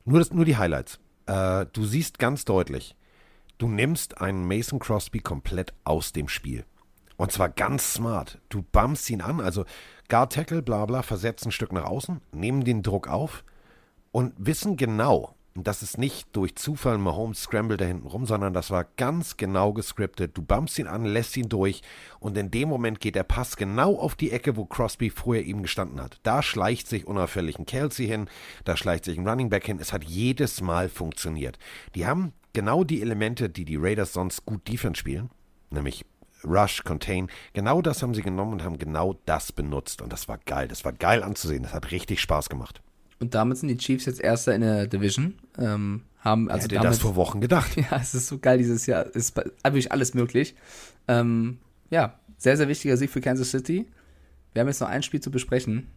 Nur, 0.03 0.19
das, 0.19 0.33
nur 0.33 0.43
die 0.43 0.57
Highlights. 0.57 0.99
Äh, 1.25 1.67
du 1.71 1.85
siehst 1.85 2.19
ganz 2.19 2.43
deutlich, 2.43 2.97
du 3.57 3.69
nimmst 3.69 4.19
einen 4.19 4.45
Mason 4.45 4.79
Crosby 4.79 5.19
komplett 5.19 5.73
aus 5.85 6.11
dem 6.11 6.27
Spiel. 6.27 6.65
Und 7.15 7.31
zwar 7.31 7.49
ganz 7.49 7.93
smart. 7.93 8.39
Du 8.49 8.63
bummst 8.63 9.09
ihn 9.09 9.21
an, 9.21 9.39
also 9.39 9.63
Guard 10.11 10.33
Tackle, 10.33 10.61
bla 10.61 10.85
bla, 10.85 11.03
versetzt 11.03 11.45
ein 11.45 11.53
Stück 11.53 11.71
nach 11.71 11.85
außen, 11.85 12.19
nehmen 12.33 12.65
den 12.65 12.83
Druck 12.83 13.07
auf 13.07 13.45
und 14.11 14.33
wissen 14.37 14.75
genau, 14.75 15.35
und 15.55 15.67
das 15.67 15.83
ist 15.83 15.97
nicht 15.97 16.27
durch 16.33 16.57
Zufall 16.57 16.97
Mahomes 16.97 17.43
Scramble 17.43 17.77
da 17.77 17.85
hinten 17.85 18.07
rum, 18.07 18.25
sondern 18.25 18.53
das 18.53 18.71
war 18.71 18.85
ganz 18.97 19.37
genau 19.37 19.71
gescriptet. 19.71 20.37
Du 20.37 20.41
bummst 20.41 20.77
ihn 20.79 20.87
an, 20.87 21.05
lässt 21.05 21.37
ihn 21.37 21.47
durch 21.47 21.81
und 22.19 22.37
in 22.37 22.51
dem 22.51 22.67
Moment 22.67 22.99
geht 22.99 23.15
der 23.15 23.23
Pass 23.23 23.55
genau 23.55 23.95
auf 23.95 24.15
die 24.15 24.31
Ecke, 24.31 24.57
wo 24.57 24.65
Crosby 24.65 25.09
vorher 25.09 25.45
eben 25.45 25.61
gestanden 25.61 26.01
hat. 26.01 26.19
Da 26.23 26.43
schleicht 26.43 26.89
sich 26.89 27.07
unauffällig 27.07 27.57
ein 27.57 27.65
Kelsey 27.65 28.05
hin, 28.05 28.27
da 28.65 28.75
schleicht 28.75 29.05
sich 29.05 29.17
ein 29.17 29.25
Running 29.25 29.49
Back 29.49 29.65
hin. 29.65 29.79
Es 29.79 29.93
hat 29.93 30.03
jedes 30.03 30.59
Mal 30.59 30.89
funktioniert. 30.89 31.57
Die 31.95 32.05
haben 32.05 32.33
genau 32.51 32.83
die 32.83 33.01
Elemente, 33.01 33.49
die 33.49 33.63
die 33.63 33.77
Raiders 33.77 34.11
sonst 34.11 34.45
gut 34.45 34.67
Defense 34.67 34.99
spielen, 34.99 35.29
nämlich 35.69 36.03
Rush, 36.43 36.83
Contain. 36.83 37.27
Genau 37.53 37.81
das 37.81 38.01
haben 38.01 38.13
sie 38.13 38.21
genommen 38.21 38.53
und 38.53 38.63
haben 38.63 38.77
genau 38.77 39.17
das 39.25 39.51
benutzt. 39.51 40.01
Und 40.01 40.11
das 40.11 40.27
war 40.27 40.37
geil. 40.45 40.67
Das 40.67 40.83
war 40.85 40.93
geil 40.93 41.23
anzusehen. 41.23 41.63
Das 41.63 41.73
hat 41.73 41.91
richtig 41.91 42.19
Spaß 42.21 42.49
gemacht. 42.49 42.81
Und 43.19 43.35
damit 43.35 43.57
sind 43.57 43.69
die 43.69 43.77
Chiefs 43.77 44.05
jetzt 44.05 44.19
Erster 44.19 44.55
in 44.55 44.61
der 44.61 44.87
Division. 44.87 45.35
Ähm, 45.59 46.03
haben 46.19 46.49
also 46.49 46.63
Hätte 46.65 46.75
damit, 46.75 46.89
das 46.91 46.99
vor 46.99 47.15
Wochen 47.15 47.41
gedacht. 47.41 47.75
Ja, 47.75 47.97
es 48.01 48.13
ist 48.15 48.27
so 48.27 48.37
geil 48.39 48.57
dieses 48.57 48.85
Jahr. 48.85 49.05
Es 49.07 49.15
ist 49.15 49.35
wirklich 49.35 49.91
alles 49.91 50.13
möglich. 50.13 50.55
Ähm, 51.07 51.59
ja, 51.89 52.19
sehr, 52.37 52.57
sehr 52.57 52.67
wichtiger 52.67 52.97
Sieg 52.97 53.09
für 53.11 53.21
Kansas 53.21 53.51
City. 53.51 53.87
Wir 54.53 54.61
haben 54.61 54.67
jetzt 54.67 54.81
noch 54.81 54.89
ein 54.89 55.03
Spiel 55.03 55.19
zu 55.19 55.29
besprechen. 55.31 55.87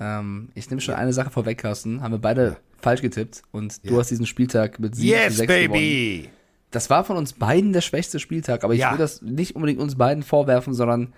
Ähm, 0.00 0.50
ich 0.54 0.68
nehme 0.70 0.80
schon 0.80 0.94
eine 0.94 1.12
Sache 1.12 1.30
vorweg, 1.30 1.58
Carsten. 1.58 2.02
Haben 2.02 2.12
wir 2.12 2.18
beide 2.18 2.58
falsch 2.80 3.00
getippt 3.02 3.42
und 3.50 3.84
du 3.84 3.94
Ja. 3.94 3.98
hast 4.00 4.10
diesen 4.10 4.26
Spieltag 4.26 4.78
mit 4.78 4.94
7 4.94 5.08
Yes, 5.08 5.32
zu 5.32 5.38
6 5.38 5.52
gewonnen. 5.64 6.28
Das 6.70 6.90
war 6.90 7.04
von 7.04 7.16
uns 7.16 7.32
beiden 7.32 7.72
der 7.72 7.80
schwächste 7.80 8.18
Spieltag, 8.18 8.62
aber 8.64 8.74
ich 8.74 8.80
Ja. 8.80 8.92
will 8.92 8.98
das 8.98 9.22
nicht 9.22 9.56
unbedingt 9.56 9.80
uns 9.80 9.96
beiden 9.96 10.22
vorwerfen, 10.22 10.74
sondern 10.74 11.12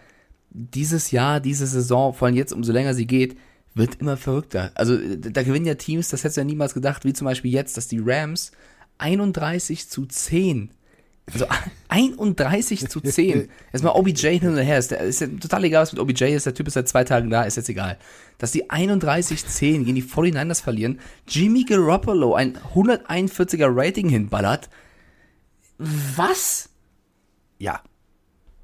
dieses 0.51 1.11
Jahr, 1.11 1.41
diese 1.41 1.67
Saison, 1.67 2.15
vor 2.15 2.27
allem 2.27 2.37
jetzt, 2.37 2.53
umso 2.53 2.73
länger 2.73 2.95
sie 2.95 3.07
geht, 3.07 3.37
wird 3.75 3.97
immer 4.01 4.17
verrückter. 4.17 4.73
Also 4.75 4.97
da 4.97 5.43
gewinnen 5.43 5.67
ja 5.67 5.75
Teams, 5.75 6.09
das 6.09 6.23
hättest 6.25 6.37
du 6.37 6.41
ja 6.41 6.45
niemals 6.45 6.75
gedacht, 6.75 7.05
wie 7.05 7.13
zum 7.13 7.25
Beispiel 7.25 7.53
jetzt, 7.53 7.77
dass 7.77 7.89
die 7.89 8.01
Rams 8.05 8.53
31 8.99 9.89
zu 9.89 10.07
10. 10.07 10.71
Also 11.33 11.47
31 11.89 12.89
zu 12.89 13.01
10. 13.01 13.49
Erstmal 13.73 13.95
OBJ 13.95 14.39
hin 14.39 14.49
und 14.51 14.59
her. 14.59 14.79
Ist, 14.79 14.91
der, 14.91 15.01
ist 15.01 15.21
ja 15.21 15.29
total 15.29 15.65
egal, 15.65 15.83
was 15.83 15.93
mit 15.93 16.01
OBJ 16.01 16.25
ist. 16.35 16.47
Der 16.47 16.55
Typ 16.55 16.67
ist 16.67 16.75
seit 16.75 16.89
zwei 16.89 17.05
Tagen 17.05 17.31
da, 17.31 17.43
ist 17.45 17.57
jetzt 17.57 17.69
egal. 17.69 17.97
Dass 18.39 18.51
die 18.53 18.69
31-10 18.71 19.85
gegen 19.85 19.95
die 19.95 20.03
49ers 20.03 20.63
verlieren. 20.63 20.99
Jimmy 21.29 21.65
Garoppolo 21.65 22.35
ein 22.35 22.57
141er 22.75 23.69
Rating 23.71 24.09
hinballert. 24.09 24.69
Was? 26.17 26.69
Ja. 27.59 27.83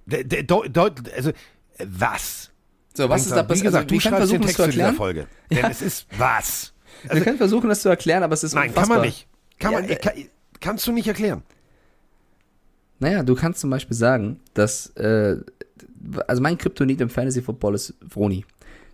De, 0.06 0.22
de, 0.24 0.42
deut- 0.42 1.10
also, 1.14 1.32
was? 1.78 2.50
So, 2.94 3.08
was 3.08 3.22
ist 3.26 3.32
da 3.32 3.42
Wie 3.44 3.48
passiert? 3.48 3.66
gesagt, 3.66 3.90
wir 3.90 3.98
du 3.98 4.02
können 4.02 4.14
den 4.14 4.18
versuchen, 4.18 4.40
es 4.42 4.46
Text 4.46 4.56
zu 4.56 4.62
zu 4.64 4.70
dieser 4.70 4.82
erklären. 4.84 4.96
Folge. 4.96 5.26
Denn 5.50 5.58
Ja. 5.58 5.68
es 5.70 5.82
ist 5.82 6.06
was? 6.18 6.72
wir 7.10 7.20
können 7.22 7.36
versuchen, 7.38 7.68
das 7.68 7.82
zu 7.82 7.88
erklären, 7.88 8.22
aber 8.22 8.34
es 8.34 8.44
ist 8.44 8.54
Nein, 8.54 8.68
unfassbar. 8.70 8.96
kann 8.96 8.98
man 9.02 9.06
nicht. 9.06 9.28
Kann 9.58 9.72
Ja, 9.72 9.80
man, 9.80 9.88
äh, 9.90 9.96
kann, 9.96 10.12
kannst 10.60 10.86
du 10.86 10.92
nicht 10.92 11.06
erklären. 11.08 11.42
Naja, 12.98 13.22
du 13.22 13.34
kannst 13.34 13.60
zum 13.60 13.68
Beispiel 13.70 13.96
sagen, 13.96 14.40
dass, 14.54 14.88
äh, 14.96 15.36
also 16.26 16.40
mein 16.42 16.56
Kryptonit 16.56 17.00
im 17.00 17.10
Fantasy 17.10 17.42
Football 17.42 17.74
ist 17.74 17.94
Vroni. 18.00 18.44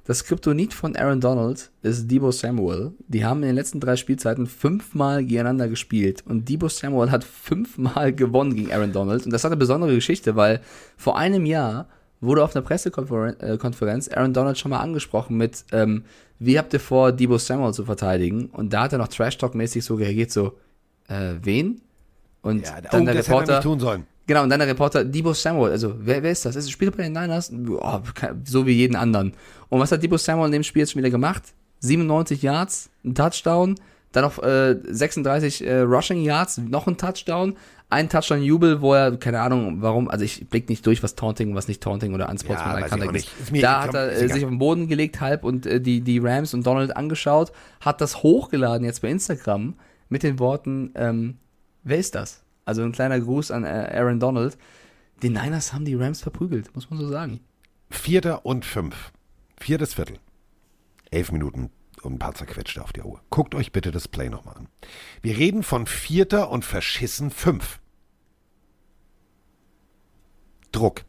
Das 0.05 0.25
Kryptonit 0.25 0.75
von 0.75 0.97
Aaron 0.97 1.21
Donald 1.21 1.71
ist 1.83 2.09
Debo 2.11 2.33
Samuel. 2.33 2.93
Die 3.07 3.25
haben 3.25 3.43
in 3.43 3.51
den 3.51 3.55
letzten 3.55 3.79
drei 3.79 3.95
Spielzeiten 3.95 4.49
fünfmal 4.49 5.23
gegeneinander 5.23 5.69
gespielt 5.69 6.25
und 6.27 6.49
Debo 6.49 6.69
Samuel 6.69 7.13
hat 7.13 7.23
fünfmal 7.23 8.13
gewonnen 8.13 8.55
gegen 8.57 8.73
Aaron 8.73 8.93
Donald. 8.93 9.25
Und 9.25 9.33
das 9.33 9.45
hat 9.45 9.53
eine 9.53 9.59
besondere 9.59 9.95
Geschichte, 9.95 10.35
weil 10.35 10.61
vor 10.97 11.17
einem 11.17 11.47
Jahr 11.47 11.89
wurde 12.21 12.43
auf 12.43 12.55
einer 12.57 12.65
Pressekonferenz 12.65 14.09
äh, 14.09 14.15
Aaron 14.15 14.33
Donald 14.33 14.59
schon 14.59 14.71
mal 14.71 14.81
angesprochen 14.81 15.37
mit, 15.37 15.65
ähm, 15.71 16.05
wie 16.41 16.59
habt 16.59 16.73
ihr 16.73 16.81
vor, 16.81 17.13
Debo 17.13 17.39
Samuel 17.39 17.73
zu 17.73 17.85
verteidigen? 17.85 18.47
Und 18.47 18.73
da 18.73 18.83
hat 18.83 18.93
er 18.93 18.99
noch 18.99 19.09
Trash-Talk-mäßig 19.09 19.85
so 19.85 19.95
reagiert, 19.95 20.33
so, 20.33 20.59
äh, 21.07 21.35
wen? 21.43 21.81
Und 22.43 22.67
Ja, 22.67 22.81
dann 22.81 23.03
oh, 23.03 23.05
der 23.05 23.15
das 23.15 23.29
hätte 23.29 23.53
er 23.53 23.59
Reporter. 23.59 23.63
Genau, 24.27 24.45
und 24.45 24.51
dann 24.51 24.61
der 24.61 24.69
Reporter, 24.69 25.05
Debo 25.05 25.33
Samuel, 25.33 25.73
also 25.73 25.95
wer, 25.99 26.23
wer 26.23 26.31
ist 26.31 26.45
das? 26.45 26.57
Ist 26.57 26.67
er 26.67 26.71
Spieler 26.71 26.93
bei 26.93 27.03
den 27.03 27.13
Niners? 27.13 27.53
Oh, 27.53 28.01
so 28.45 28.67
wie 28.67 28.73
jeden 28.73 28.97
anderen. 28.97 29.35
Und 29.69 29.81
was 29.81 29.91
hat 29.91 30.03
Debo 30.03 30.17
Samuel 30.17 30.47
in 30.47 30.53
dem 30.53 30.63
Spiel 30.63 30.81
jetzt 30.81 30.93
schon 30.93 31.01
wieder 31.01 31.11
gemacht? 31.11 31.43
97 31.81 32.43
Yards, 32.43 32.91
ein 33.05 33.15
Touchdown, 33.15 33.75
dann 34.13 34.25
noch 34.25 34.43
äh, 34.43 34.77
36 34.85 35.67
äh, 35.67 35.81
Rushing 35.81 36.23
Yards, 36.23 36.59
noch 36.59 36.87
ein 36.87 36.97
Touchdown, 36.97 37.57
ein 37.91 38.09
Touchdown-Jubel, 38.09 38.81
wo 38.81 38.95
er, 38.95 39.17
keine 39.17 39.41
Ahnung, 39.41 39.79
warum, 39.81 40.09
also 40.09 40.25
ich 40.25 40.49
blick 40.49 40.69
nicht 40.69 40.87
durch, 40.87 41.03
was 41.03 41.15
Taunting 41.15 41.55
was 41.55 41.69
nicht 41.69 41.83
Taunting 41.83 42.15
oder 42.15 42.29
Unsportsmanlike 42.29 42.89
Conduct 42.89 43.11
auch 43.11 43.15
ist. 43.15 43.51
nicht. 43.51 43.55
Ist 43.55 43.63
Da 43.63 43.83
hat 43.83 43.95
er 43.95 44.13
äh, 44.13 44.29
sich 44.29 44.45
auf 44.45 44.51
den 44.51 44.59
Boden 44.59 44.89
gelegt, 44.89 45.21
halb 45.21 45.45
und 45.45 45.67
äh, 45.67 45.81
die, 45.81 46.01
die 46.01 46.19
Rams 46.19 46.55
und 46.55 46.67
Donald 46.67 46.97
angeschaut, 46.97 47.53
hat 47.81 48.01
das 48.01 48.23
hochgeladen 48.23 48.87
jetzt 48.87 49.03
bei 49.03 49.09
Instagram 49.09 49.75
mit 50.09 50.23
den 50.23 50.39
Worten, 50.39 50.93
ähm, 50.95 51.39
wer 51.83 51.99
ist 51.99 52.15
das? 52.15 52.42
Also 52.65 52.83
ein 52.83 52.93
kleiner 52.93 53.21
Gruß 53.21 53.51
an 53.51 53.65
äh, 53.65 53.91
Aaron 53.95 54.21
Donald. 54.21 54.57
Die 55.23 55.31
Niners 55.31 55.73
haben 55.73 55.85
die 55.85 55.95
Rams 55.95 56.21
verprügelt, 56.21 56.75
muss 56.75 56.91
man 56.91 56.99
so 56.99 57.09
sagen. 57.09 57.41
Vierter 57.91 58.45
und 58.45 58.65
fünf. 58.65 59.13
Viertes 59.59 59.95
Viertel. 59.95 60.19
Elf 61.11 61.31
Minuten 61.31 61.71
und 62.03 62.15
ein 62.15 62.19
paar 62.19 62.35
zerquetschte 62.35 62.83
auf 62.83 62.93
der 62.93 63.07
Uhr. 63.07 63.21
Guckt 63.31 63.55
euch 63.55 63.73
bitte 63.73 63.91
das 63.91 64.09
Play 64.09 64.29
nochmal 64.29 64.57
an. 64.57 64.69
Wir 65.21 65.37
reden 65.37 65.63
von 65.63 65.87
Vierter 65.87 66.51
und 66.51 66.65
verschissen 66.65 67.31
fünf. 67.31 67.81
Druck. 70.73 71.05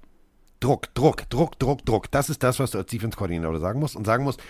Druck, 0.59 0.93
Druck, 0.93 1.29
Druck, 1.29 1.59
Druck, 1.59 1.85
Druck. 1.85 2.11
Das 2.11 2.29
ist 2.29 2.43
das, 2.43 2.59
was 2.59 2.71
du 2.71 2.77
als 2.77 2.89
Defense-Koordinator 2.89 3.59
sagen 3.59 3.79
musst 3.79 3.95
und 3.95 4.05
sagen 4.05 4.23
musst, 4.23 4.41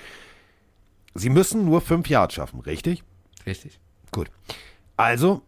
sie 1.16 1.30
müssen 1.30 1.66
nur 1.66 1.82
fünf 1.82 2.10
Yards 2.10 2.36
schaffen, 2.36 2.60
richtig? 2.60 3.04
Richtig. 3.46 3.80
Gut. 4.12 4.30
Also 4.98 5.42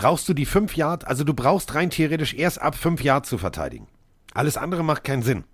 brauchst 0.00 0.26
du 0.30 0.34
die 0.34 0.46
fünf 0.46 0.76
Yard, 0.76 1.06
also 1.06 1.24
du 1.24 1.34
brauchst 1.34 1.74
rein 1.74 1.90
theoretisch 1.90 2.32
erst 2.32 2.58
ab 2.58 2.74
fünf 2.74 3.02
Yards 3.02 3.28
zu 3.28 3.36
verteidigen. 3.36 3.86
Alles 4.32 4.56
andere 4.56 4.82
macht 4.82 5.04
keinen 5.04 5.22
Sinn. 5.22 5.44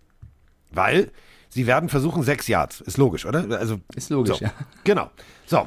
Weil 0.71 1.11
sie 1.49 1.67
werden 1.67 1.89
versuchen 1.89 2.23
sechs 2.23 2.47
Yards. 2.47 2.81
Ist 2.81 2.97
logisch, 2.97 3.27
oder? 3.27 3.59
Also, 3.59 3.81
Ist 3.97 4.11
logisch, 4.11 4.39
so. 4.39 4.45
ja. 4.45 4.53
Genau. 4.85 5.11
So. 5.47 5.67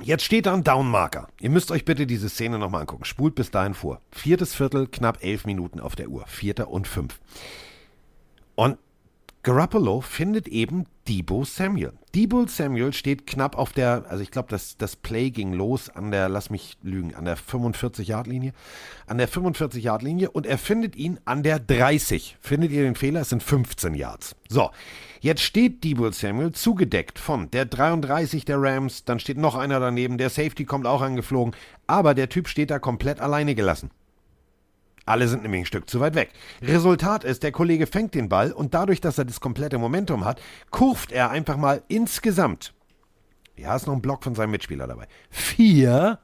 Jetzt 0.00 0.22
steht 0.22 0.46
da 0.46 0.54
ein 0.54 0.62
Downmarker. 0.62 1.26
Ihr 1.40 1.50
müsst 1.50 1.72
euch 1.72 1.84
bitte 1.84 2.06
diese 2.06 2.28
Szene 2.28 2.60
nochmal 2.60 2.82
angucken. 2.82 3.04
Spult 3.04 3.34
bis 3.34 3.50
dahin 3.50 3.74
vor. 3.74 4.00
Viertes 4.12 4.54
Viertel, 4.54 4.86
knapp 4.86 5.24
elf 5.24 5.44
Minuten 5.44 5.80
auf 5.80 5.96
der 5.96 6.08
Uhr. 6.08 6.24
Vierter 6.28 6.68
und 6.68 6.86
fünf. 6.86 7.18
Und 8.54 8.78
Garoppolo 9.42 10.00
findet 10.00 10.48
eben 10.48 10.84
Debo 11.06 11.44
Samuel. 11.44 11.92
Debo 12.14 12.46
Samuel 12.46 12.92
steht 12.92 13.26
knapp 13.26 13.56
auf 13.56 13.72
der, 13.72 14.04
also 14.08 14.22
ich 14.22 14.30
glaube, 14.30 14.48
das, 14.50 14.76
das 14.76 14.96
Play 14.96 15.30
ging 15.30 15.52
los 15.52 15.88
an 15.88 16.10
der, 16.10 16.28
lass 16.28 16.50
mich 16.50 16.76
lügen, 16.82 17.14
an 17.14 17.24
der 17.24 17.38
45-Yard-Linie. 17.38 18.52
An 19.06 19.16
der 19.16 19.28
45-Yard-Linie 19.28 20.30
und 20.30 20.44
er 20.44 20.58
findet 20.58 20.96
ihn 20.96 21.18
an 21.24 21.42
der 21.42 21.60
30. 21.60 22.36
Findet 22.40 22.72
ihr 22.72 22.82
den 22.82 22.96
Fehler? 22.96 23.20
Es 23.20 23.28
sind 23.28 23.42
15 23.42 23.94
Yards. 23.94 24.34
So, 24.48 24.70
jetzt 25.20 25.42
steht 25.42 25.84
Debo 25.84 26.10
Samuel 26.10 26.52
zugedeckt 26.52 27.18
von 27.18 27.50
der 27.50 27.64
33 27.64 28.44
der 28.44 28.60
Rams, 28.60 29.04
dann 29.04 29.20
steht 29.20 29.38
noch 29.38 29.54
einer 29.54 29.80
daneben, 29.80 30.18
der 30.18 30.30
Safety 30.30 30.64
kommt 30.64 30.86
auch 30.86 31.00
angeflogen, 31.00 31.54
aber 31.86 32.14
der 32.14 32.28
Typ 32.28 32.48
steht 32.48 32.70
da 32.70 32.78
komplett 32.78 33.20
alleine 33.20 33.54
gelassen. 33.54 33.90
Alle 35.08 35.26
sind 35.26 35.42
nämlich 35.42 35.62
ein 35.62 35.66
Stück 35.66 35.88
zu 35.88 36.00
weit 36.00 36.14
weg. 36.14 36.30
Resultat 36.60 37.24
ist, 37.24 37.42
der 37.42 37.52
Kollege 37.52 37.86
fängt 37.86 38.14
den 38.14 38.28
Ball 38.28 38.52
und 38.52 38.74
dadurch, 38.74 39.00
dass 39.00 39.16
er 39.16 39.24
das 39.24 39.40
komplette 39.40 39.78
Momentum 39.78 40.24
hat, 40.24 40.40
kurft 40.70 41.12
er 41.12 41.30
einfach 41.30 41.56
mal 41.56 41.82
insgesamt. 41.88 42.74
Ja, 43.56 43.74
ist 43.74 43.86
noch 43.86 43.94
ein 43.94 44.02
Block 44.02 44.22
von 44.22 44.34
seinem 44.34 44.50
Mitspieler 44.50 44.86
dabei. 44.86 45.08
Vier 45.30 46.18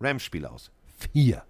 Rams-Spieler 0.00 0.52
aus. 0.52 0.70
Vier. 1.12 1.42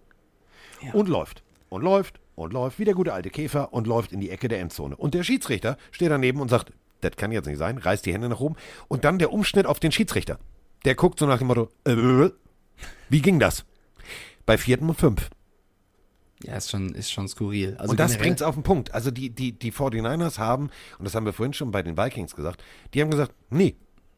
Und 0.93 1.09
läuft. 1.09 1.43
Und 1.69 1.83
läuft. 1.83 2.21
Und 2.35 2.53
läuft. 2.53 2.79
Wie 2.79 2.85
der 2.85 2.95
gute 2.95 3.13
alte 3.13 3.31
Käfer 3.31 3.73
und 3.73 3.87
läuft 3.87 4.13
in 4.13 4.21
die 4.21 4.31
Ecke 4.31 4.49
der 4.49 4.61
Endzone. 4.61 4.97
Und 4.97 5.15
der 5.15 5.23
Schiedsrichter 5.25 5.77
steht 5.91 6.11
daneben 6.11 6.41
und 6.41 6.49
sagt, 6.49 6.73
das 7.03 7.17
kann 7.17 7.33
jetzt 7.33 7.47
nicht 7.47 7.59
sein, 7.59 7.79
reißt 7.79 8.07
die 8.07 8.15
Hände 8.15 8.29
nach 8.29 8.41
oben. 8.41 8.57
Und 8.89 9.05
dann 9.05 9.19
der 9.19 9.33
Umschnitt 9.33 9.67
auf 9.67 9.79
den 9.79 9.93
Schiedsrichter. 9.93 10.39
Der 10.85 10.95
guckt 10.95 11.19
so 11.19 11.27
nach 11.27 11.39
dem 11.39 11.49
Motto, 11.49 11.69
äh, 11.85 12.31
wie 13.09 13.23
ging 13.23 13.39
das? 13.39 13.65
Bei 14.47 14.57
vierten 14.57 14.89
und 14.89 14.99
fünf. 14.99 15.29
Ja, 16.45 16.57
ist 16.57 16.71
schon, 16.71 16.91
ist 16.95 17.11
schon 17.11 17.29
skurril. 17.29 17.77
Also 17.79 17.93
und 17.93 18.01
das 18.01 18.13
generell- 18.13 18.27
bringt's 18.29 18.43
auf 18.43 18.55
den 18.55 18.63
Punkt. 18.63 18.93
Also 18.95 19.11
die, 19.11 19.31
die, 19.31 19.53
die 19.53 19.73
49ers 19.73 20.39
haben, 20.39 20.71
und 20.99 21.05
das 21.05 21.15
haben 21.15 21.25
wir 21.25 21.33
vorhin 21.33 21.55
schon 21.55 21.71
bei 21.71 21.83
den 21.83 21.97
Vikings 21.97 22.35
gesagt, 22.37 22.63
die 22.95 23.01
haben 23.01 23.11
gesagt, 23.11 23.33
nee, 23.51 23.77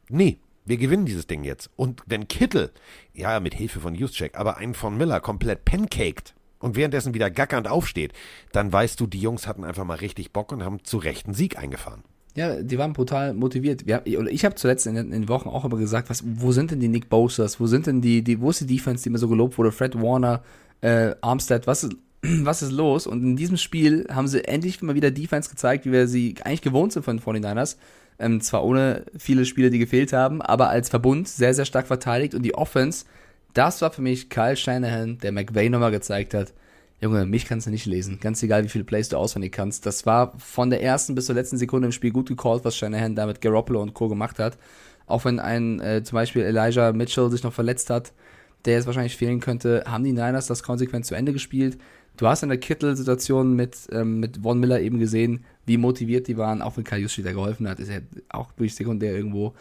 nee, 0.08 0.38
wir 0.64 0.76
gewinnen 0.78 1.06
dieses 1.06 1.26
Ding 1.26 1.44
jetzt. 1.44 1.70
Und 1.76 2.02
wenn 2.06 2.26
Kittel, 2.28 2.72
ja, 3.14 3.38
mit 3.40 3.54
Hilfe 3.54 3.80
von 3.80 3.94
Juszczyk, 3.94 4.36
aber 4.36 4.56
einen 4.58 4.74
von 4.74 4.96
Miller 4.96 5.20
komplett 5.20 5.64
pancaked 5.64 6.34
und 6.58 6.74
währenddessen 6.76 7.14
wieder 7.14 7.30
gackernd 7.30 7.68
aufsteht, 7.68 8.12
dann 8.52 8.72
weißt 8.72 8.98
du, 8.98 9.06
die 9.06 9.20
Jungs 9.20 9.46
hatten 9.46 9.62
einfach 9.64 9.84
mal 9.84 9.94
richtig 9.98 10.32
Bock 10.32 10.50
und 10.52 10.64
haben 10.64 10.82
zu 10.84 10.98
Recht 10.98 11.26
einen 11.26 11.34
Sieg 11.34 11.56
eingefahren. 11.56 12.02
Ja, 12.34 12.60
die 12.62 12.78
waren 12.78 12.92
brutal 12.92 13.32
motiviert. 13.32 13.86
Wir, 13.86 14.02
oder 14.18 14.30
ich 14.30 14.44
habe 14.44 14.56
zuletzt 14.56 14.86
in, 14.86 14.94
den- 14.96 15.06
in 15.12 15.22
den 15.22 15.28
Wochen 15.28 15.48
auch 15.48 15.64
immer 15.64 15.76
gesagt, 15.78 16.10
was, 16.10 16.22
wo 16.24 16.50
sind 16.52 16.70
denn 16.72 16.80
die 16.80 16.88
Nick 16.88 17.08
Bosers? 17.08 17.58
Wo 17.60 17.66
sind 17.68 17.86
denn 17.86 18.00
die, 18.00 18.22
die, 18.22 18.40
wo 18.40 18.50
ist 18.50 18.60
die 18.60 18.66
Defense, 18.66 19.04
die 19.04 19.10
mir 19.10 19.18
so 19.18 19.28
gelobt 19.28 19.56
wurde? 19.56 19.72
Fred 19.72 20.00
Warner, 20.00 20.42
äh, 20.80 21.14
Armstead, 21.20 21.66
was 21.66 21.84
ist, 21.84 21.94
was 22.22 22.62
ist 22.62 22.72
los? 22.72 23.06
Und 23.06 23.22
in 23.22 23.36
diesem 23.36 23.56
Spiel 23.56 24.06
haben 24.10 24.28
sie 24.28 24.44
endlich 24.44 24.82
mal 24.82 24.94
wieder 24.94 25.10
Defense 25.10 25.50
gezeigt, 25.50 25.86
wie 25.86 25.92
wir 25.92 26.08
sie 26.08 26.34
eigentlich 26.44 26.62
gewohnt 26.62 26.92
sind 26.92 27.04
von 27.04 27.16
den 27.16 27.24
49ers. 27.24 27.76
Ähm, 28.18 28.40
zwar 28.40 28.64
ohne 28.64 29.04
viele 29.16 29.44
Spiele, 29.44 29.70
die 29.70 29.78
gefehlt 29.78 30.12
haben, 30.12 30.42
aber 30.42 30.70
als 30.70 30.88
Verbund 30.88 31.28
sehr, 31.28 31.54
sehr 31.54 31.64
stark 31.64 31.86
verteidigt. 31.86 32.34
Und 32.34 32.42
die 32.42 32.54
Offense, 32.54 33.04
das 33.54 33.80
war 33.80 33.92
für 33.92 34.02
mich 34.02 34.28
Kyle 34.28 34.56
Shanahan, 34.56 35.18
der 35.18 35.32
McVay 35.32 35.70
nochmal 35.70 35.92
gezeigt 35.92 36.34
hat, 36.34 36.52
Junge, 37.00 37.26
mich 37.26 37.44
kannst 37.44 37.68
du 37.68 37.70
nicht 37.70 37.86
lesen. 37.86 38.18
Ganz 38.20 38.42
egal, 38.42 38.64
wie 38.64 38.68
viele 38.68 38.82
Plays 38.82 39.08
du 39.08 39.18
auswendig 39.18 39.52
kannst. 39.52 39.86
Das 39.86 40.04
war 40.04 40.36
von 40.38 40.68
der 40.68 40.82
ersten 40.82 41.14
bis 41.14 41.26
zur 41.26 41.36
letzten 41.36 41.56
Sekunde 41.56 41.86
im 41.86 41.92
Spiel 41.92 42.10
gut 42.10 42.26
gecallt, 42.26 42.64
was 42.64 42.76
Shanahan 42.76 43.14
da 43.14 43.26
mit 43.26 43.40
Garoppolo 43.40 43.80
und 43.80 43.94
Co. 43.94 44.08
gemacht 44.08 44.40
hat. 44.40 44.58
Auch 45.06 45.24
wenn 45.24 45.38
ein, 45.38 45.80
äh, 45.80 46.02
zum 46.02 46.16
Beispiel 46.16 46.42
Elijah 46.42 46.92
Mitchell 46.92 47.30
sich 47.30 47.44
noch 47.44 47.52
verletzt 47.52 47.88
hat, 47.88 48.12
der 48.64 48.74
jetzt 48.74 48.86
wahrscheinlich 48.86 49.16
fehlen 49.16 49.38
könnte, 49.38 49.84
haben 49.86 50.02
die 50.02 50.12
Niners 50.12 50.48
das 50.48 50.64
konsequent 50.64 51.06
zu 51.06 51.14
Ende 51.14 51.32
gespielt. 51.32 51.78
Du 52.18 52.26
hast 52.26 52.42
in 52.42 52.48
der 52.48 52.58
Kittel-Situation 52.58 53.54
mit, 53.54 53.76
ähm, 53.92 54.18
mit 54.18 54.38
Von 54.42 54.58
Miller 54.58 54.80
eben 54.80 54.98
gesehen, 54.98 55.44
wie 55.66 55.76
motiviert 55.76 56.26
die 56.26 56.36
waren, 56.36 56.62
auch 56.62 56.76
wenn 56.76 57.00
Juszczyk 57.00 57.24
da 57.24 57.32
geholfen 57.32 57.68
hat, 57.68 57.78
ist 57.78 57.90
er 57.90 58.02
auch 58.28 58.50
durch 58.52 58.74
sekundär 58.74 59.14
irgendwo. 59.14 59.54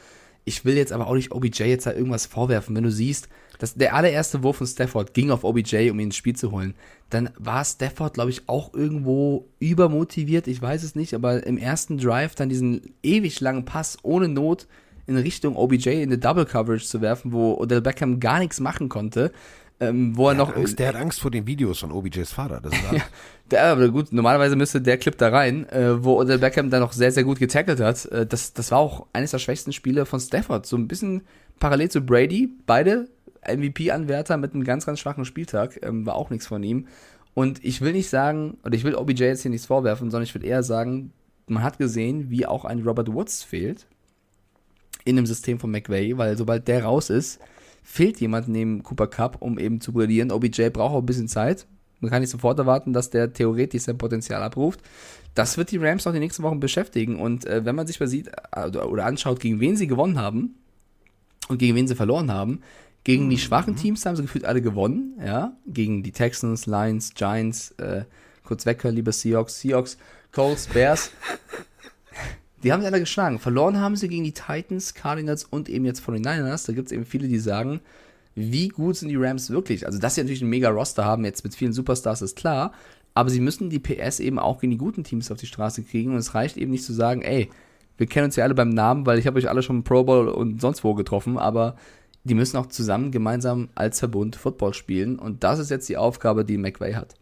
Ich 0.43 0.65
will 0.65 0.75
jetzt 0.75 0.91
aber 0.91 1.07
auch 1.07 1.13
nicht 1.13 1.31
OBJ 1.31 1.63
jetzt 1.63 1.85
da 1.85 1.93
irgendwas 1.93 2.25
vorwerfen. 2.25 2.75
Wenn 2.75 2.83
du 2.83 2.91
siehst, 2.91 3.29
dass 3.59 3.75
der 3.75 3.93
allererste 3.93 4.41
Wurf 4.41 4.57
von 4.57 4.65
Stafford 4.67 5.13
ging 5.13 5.29
auf 5.29 5.43
OBJ, 5.43 5.91
um 5.91 5.99
ihn 5.99 6.07
ins 6.07 6.15
Spiel 6.15 6.35
zu 6.35 6.51
holen, 6.51 6.73
dann 7.11 7.29
war 7.37 7.63
Stafford, 7.63 8.15
glaube 8.15 8.31
ich, 8.31 8.49
auch 8.49 8.73
irgendwo 8.73 9.45
übermotiviert. 9.59 10.47
Ich 10.47 10.61
weiß 10.61 10.83
es 10.83 10.95
nicht, 10.95 11.13
aber 11.13 11.45
im 11.45 11.57
ersten 11.57 11.99
Drive 11.99 12.33
dann 12.33 12.49
diesen 12.49 12.81
ewig 13.03 13.39
langen 13.39 13.65
Pass 13.65 13.99
ohne 14.01 14.29
Not 14.29 14.67
in 15.05 15.17
Richtung 15.17 15.55
OBJ 15.55 15.89
in 15.89 16.03
eine 16.03 16.17
Double 16.17 16.45
Coverage 16.45 16.85
zu 16.85 17.01
werfen, 17.01 17.31
wo 17.31 17.55
Odell 17.55 17.81
Beckham 17.81 18.19
gar 18.19 18.39
nichts 18.39 18.59
machen 18.59 18.89
konnte. 18.89 19.31
Ähm, 19.79 20.17
wo 20.17 20.27
er 20.27 20.33
Der, 20.33 20.43
noch 20.43 20.49
hat 20.49 20.57
Angst, 20.57 20.79
der 20.79 20.87
hat 20.87 20.95
Angst 20.95 21.19
vor 21.19 21.29
den 21.29 21.45
Videos 21.45 21.79
von 21.79 21.91
OBJs 21.91 22.31
Vater. 22.31 22.59
Das 22.61 22.73
ist 22.73 22.87
alles. 22.89 23.03
der, 23.51 23.63
aber 23.65 23.89
gut, 23.89 24.11
normalerweise 24.11 24.55
müsste 24.55 24.81
der 24.81 24.97
Clip 24.97 25.15
da 25.17 25.29
rein, 25.29 25.69
äh, 25.69 26.03
wo 26.03 26.19
Odell 26.19 26.39
Beckham 26.39 26.69
dann 26.69 26.81
noch 26.81 26.93
sehr, 26.93 27.11
sehr 27.11 27.23
gut 27.23 27.37
getackelt 27.37 27.79
hat. 27.79 28.05
Äh, 28.05 28.25
das, 28.25 28.53
das 28.53 28.71
war 28.71 28.79
auch 28.79 29.05
eines 29.13 29.31
der 29.31 29.39
schwächsten 29.39 29.73
Spiele 29.73 30.05
von 30.05 30.19
Stafford. 30.19 30.65
So 30.65 30.77
ein 30.77 30.87
bisschen 30.87 31.21
parallel 31.59 31.91
zu 31.91 32.01
Brady. 32.01 32.49
Beide 32.65 33.07
MVP-Anwärter 33.47 34.37
mit 34.37 34.53
einem 34.53 34.63
ganz, 34.63 34.85
ganz 34.85 34.99
schwachen 34.99 35.25
Spieltag. 35.25 35.79
Ähm, 35.83 36.05
war 36.05 36.15
auch 36.15 36.31
nichts 36.31 36.47
von 36.47 36.63
ihm. 36.63 36.87
Und 37.35 37.63
ich 37.63 37.81
will 37.81 37.93
nicht 37.93 38.09
sagen, 38.09 38.57
oder 38.65 38.73
ich 38.73 38.83
will 38.83 38.95
OBJ 38.95 39.23
jetzt 39.25 39.43
hier 39.43 39.51
nichts 39.51 39.67
vorwerfen, 39.67 40.09
sondern 40.09 40.23
ich 40.23 40.33
will 40.33 40.43
eher 40.43 40.63
sagen, 40.63 41.11
man 41.45 41.61
hat 41.61 41.77
gesehen, 41.77 42.31
wie 42.31 42.47
auch 42.47 42.65
ein 42.65 42.81
Robert 42.81 43.13
Woods 43.13 43.43
fehlt 43.43 43.85
in 45.05 45.15
dem 45.15 45.27
System 45.27 45.59
von 45.59 45.69
McVay, 45.71 46.17
weil 46.17 46.35
sobald 46.35 46.67
der 46.67 46.83
raus 46.83 47.09
ist, 47.11 47.39
fehlt 47.89 48.19
jemand 48.19 48.49
neben 48.49 48.83
Cooper 48.83 49.07
Cup, 49.07 49.37
um 49.39 49.57
eben 49.57 49.79
zu 49.79 49.93
brillieren. 49.93 50.29
OBJ 50.33 50.69
braucht 50.71 50.93
auch 50.93 50.99
ein 50.99 51.05
bisschen 51.05 51.29
Zeit. 51.29 51.65
Man 52.01 52.11
kann 52.11 52.19
nicht 52.21 52.29
sofort 52.29 52.59
erwarten, 52.59 52.91
dass 52.91 53.09
der 53.09 53.31
theoretisch 53.31 53.83
sein 53.83 53.97
Potenzial 53.97 54.43
abruft. 54.43 54.81
Das 55.35 55.57
wird 55.57 55.71
die 55.71 55.77
Rams 55.77 56.03
noch 56.03 56.11
die 56.11 56.19
nächsten 56.19 56.43
Wochen 56.43 56.59
beschäftigen. 56.59 57.17
Und 57.17 57.45
äh, 57.45 57.63
wenn 57.63 57.75
man 57.75 57.87
sich 57.87 57.97
mal 58.01 58.07
sieht 58.07 58.29
äh, 58.51 58.67
oder 58.67 59.05
anschaut, 59.05 59.39
gegen 59.39 59.61
wen 59.61 59.77
sie 59.77 59.87
gewonnen 59.87 60.19
haben 60.19 60.55
und 61.47 61.59
gegen 61.59 61.75
wen 61.77 61.87
sie 61.87 61.95
verloren 61.95 62.29
haben, 62.29 62.61
gegen 63.05 63.29
die 63.29 63.37
schwachen 63.37 63.73
Mhm. 63.73 63.77
Teams 63.77 64.05
haben 64.05 64.17
sie 64.17 64.23
gefühlt 64.23 64.43
alle 64.43 64.61
gewonnen. 64.61 65.17
Ja, 65.25 65.53
gegen 65.65 66.03
die 66.03 66.11
Texans, 66.11 66.65
Lions, 66.65 67.13
Giants, 67.13 67.71
äh, 67.77 68.03
kurz 68.43 68.65
weghören, 68.65 68.95
liebe 68.97 69.13
Seahawks, 69.13 69.61
Seahawks, 69.61 69.97
Colts, 70.33 70.67
Bears. 70.67 71.11
Die 72.63 72.73
haben 72.73 72.81
sie 72.81 72.87
alle 72.87 72.99
geschlagen. 72.99 73.39
Verloren 73.39 73.79
haben 73.79 73.95
sie 73.95 74.07
gegen 74.07 74.23
die 74.23 74.33
Titans, 74.33 74.93
Cardinals 74.93 75.43
und 75.43 75.69
eben 75.69 75.85
jetzt 75.85 76.01
49ers. 76.01 76.65
Da 76.65 76.73
gibt 76.73 76.87
es 76.87 76.91
eben 76.91 77.05
viele, 77.05 77.27
die 77.27 77.39
sagen, 77.39 77.81
wie 78.35 78.67
gut 78.69 78.95
sind 78.95 79.09
die 79.09 79.15
Rams 79.15 79.49
wirklich? 79.49 79.85
Also, 79.85 79.99
dass 79.99 80.15
sie 80.15 80.21
natürlich 80.21 80.41
einen 80.41 80.49
mega 80.49 80.69
Roster 80.69 81.05
haben, 81.05 81.25
jetzt 81.25 81.43
mit 81.43 81.55
vielen 81.55 81.73
Superstars, 81.73 82.21
ist 82.21 82.35
klar. 82.35 82.71
Aber 83.13 83.29
sie 83.29 83.39
müssen 83.39 83.69
die 83.69 83.79
PS 83.79 84.19
eben 84.19 84.37
auch 84.37 84.59
gegen 84.59 84.71
die 84.71 84.77
guten 84.77 85.03
Teams 85.03 85.31
auf 85.31 85.39
die 85.39 85.47
Straße 85.47 85.83
kriegen. 85.83 86.11
Und 86.11 86.17
es 86.17 86.35
reicht 86.35 86.57
eben 86.57 86.71
nicht 86.71 86.83
zu 86.83 86.93
sagen, 86.93 87.21
ey, 87.21 87.49
wir 87.97 88.05
kennen 88.05 88.25
uns 88.25 88.35
ja 88.35 88.43
alle 88.43 88.53
beim 88.53 88.69
Namen, 88.69 89.05
weil 89.05 89.17
ich 89.17 89.25
habe 89.25 89.39
euch 89.39 89.49
alle 89.49 89.63
schon 89.63 89.83
Pro 89.83 90.03
Bowl 90.03 90.27
und 90.27 90.61
sonst 90.61 90.83
wo 90.83 90.93
getroffen. 90.93 91.37
Aber 91.37 91.75
die 92.25 92.35
müssen 92.35 92.57
auch 92.57 92.67
zusammen 92.67 93.11
gemeinsam 93.11 93.69
als 93.73 93.99
Verbund 93.99 94.35
Football 94.35 94.73
spielen. 94.73 95.17
Und 95.17 95.43
das 95.43 95.59
ist 95.59 95.71
jetzt 95.71 95.89
die 95.89 95.97
Aufgabe, 95.97 96.45
die 96.45 96.57
McVay 96.57 96.93
hat. 96.93 97.15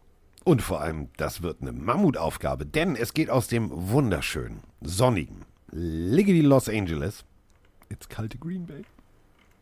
Und 0.46 0.62
vor 0.62 0.80
allem, 0.80 1.08
das 1.16 1.42
wird 1.42 1.60
eine 1.60 1.72
Mammutaufgabe, 1.72 2.66
denn 2.66 2.94
es 2.94 3.14
geht 3.14 3.30
aus 3.30 3.48
dem 3.48 3.68
wunderschönen, 3.72 4.60
sonnigen, 4.80 5.44
Liggedy 5.72 6.40
Los 6.40 6.68
Angeles 6.68 7.24
ins 7.88 8.08
kalte 8.08 8.38
Green 8.38 8.64
Bay. 8.64 8.84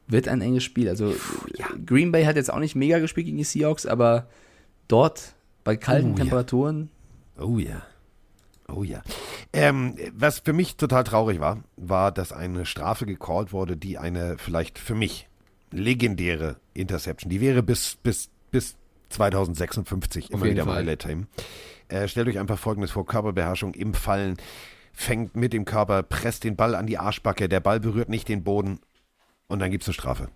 Wird 0.08 0.28
ein 0.28 0.42
enges 0.42 0.62
Spiel. 0.62 0.90
Also 0.90 1.14
Green 1.86 2.12
Bay 2.12 2.26
hat 2.26 2.36
jetzt 2.36 2.52
auch 2.52 2.58
nicht 2.58 2.74
mega 2.74 2.98
gespielt 2.98 3.24
gegen 3.24 3.38
die 3.38 3.44
Seahawks, 3.44 3.86
aber 3.86 4.28
dort 4.86 5.34
bei 5.64 5.74
kalten 5.74 6.08
Oh, 6.08 6.10
ja. 6.10 6.16
Temperaturen 6.16 6.90
Oh 7.40 7.58
ja. 7.58 7.82
Oh 8.68 8.82
ja. 8.84 9.02
Ähm, 9.54 9.96
was 10.12 10.40
für 10.40 10.52
mich 10.52 10.76
total 10.76 11.04
traurig 11.04 11.40
war, 11.40 11.64
war, 11.78 12.12
dass 12.12 12.30
eine 12.30 12.66
Strafe 12.66 13.06
gecallt 13.06 13.54
wurde, 13.54 13.78
die 13.78 13.96
eine 13.96 14.36
vielleicht 14.36 14.78
für 14.78 14.94
mich 14.94 15.30
legendäre 15.70 16.56
Interception, 16.74 17.30
die 17.30 17.40
wäre 17.40 17.62
bis, 17.62 17.96
bis, 18.02 18.28
bis 18.50 18.76
2056 19.10 20.30
immer 20.30 20.44
wieder 20.44 20.64
Fall. 20.64 20.76
Highlight-Time. 20.76 21.26
Äh, 21.88 22.08
stellt 22.08 22.28
euch 22.28 22.38
einfach 22.38 22.58
folgendes 22.58 22.90
vor: 22.90 23.06
Körperbeherrschung 23.06 23.74
im 23.74 23.94
Fallen, 23.94 24.36
fängt 24.92 25.36
mit 25.36 25.52
dem 25.52 25.64
Körper, 25.64 26.02
presst 26.02 26.44
den 26.44 26.56
Ball 26.56 26.74
an 26.74 26.86
die 26.86 26.98
Arschbacke, 26.98 27.48
der 27.48 27.60
Ball 27.60 27.80
berührt 27.80 28.08
nicht 28.08 28.28
den 28.28 28.42
Boden 28.44 28.80
und 29.48 29.58
dann 29.58 29.70
gibt 29.70 29.82
es 29.84 29.88
eine 29.88 29.94
Strafe. 29.94 30.28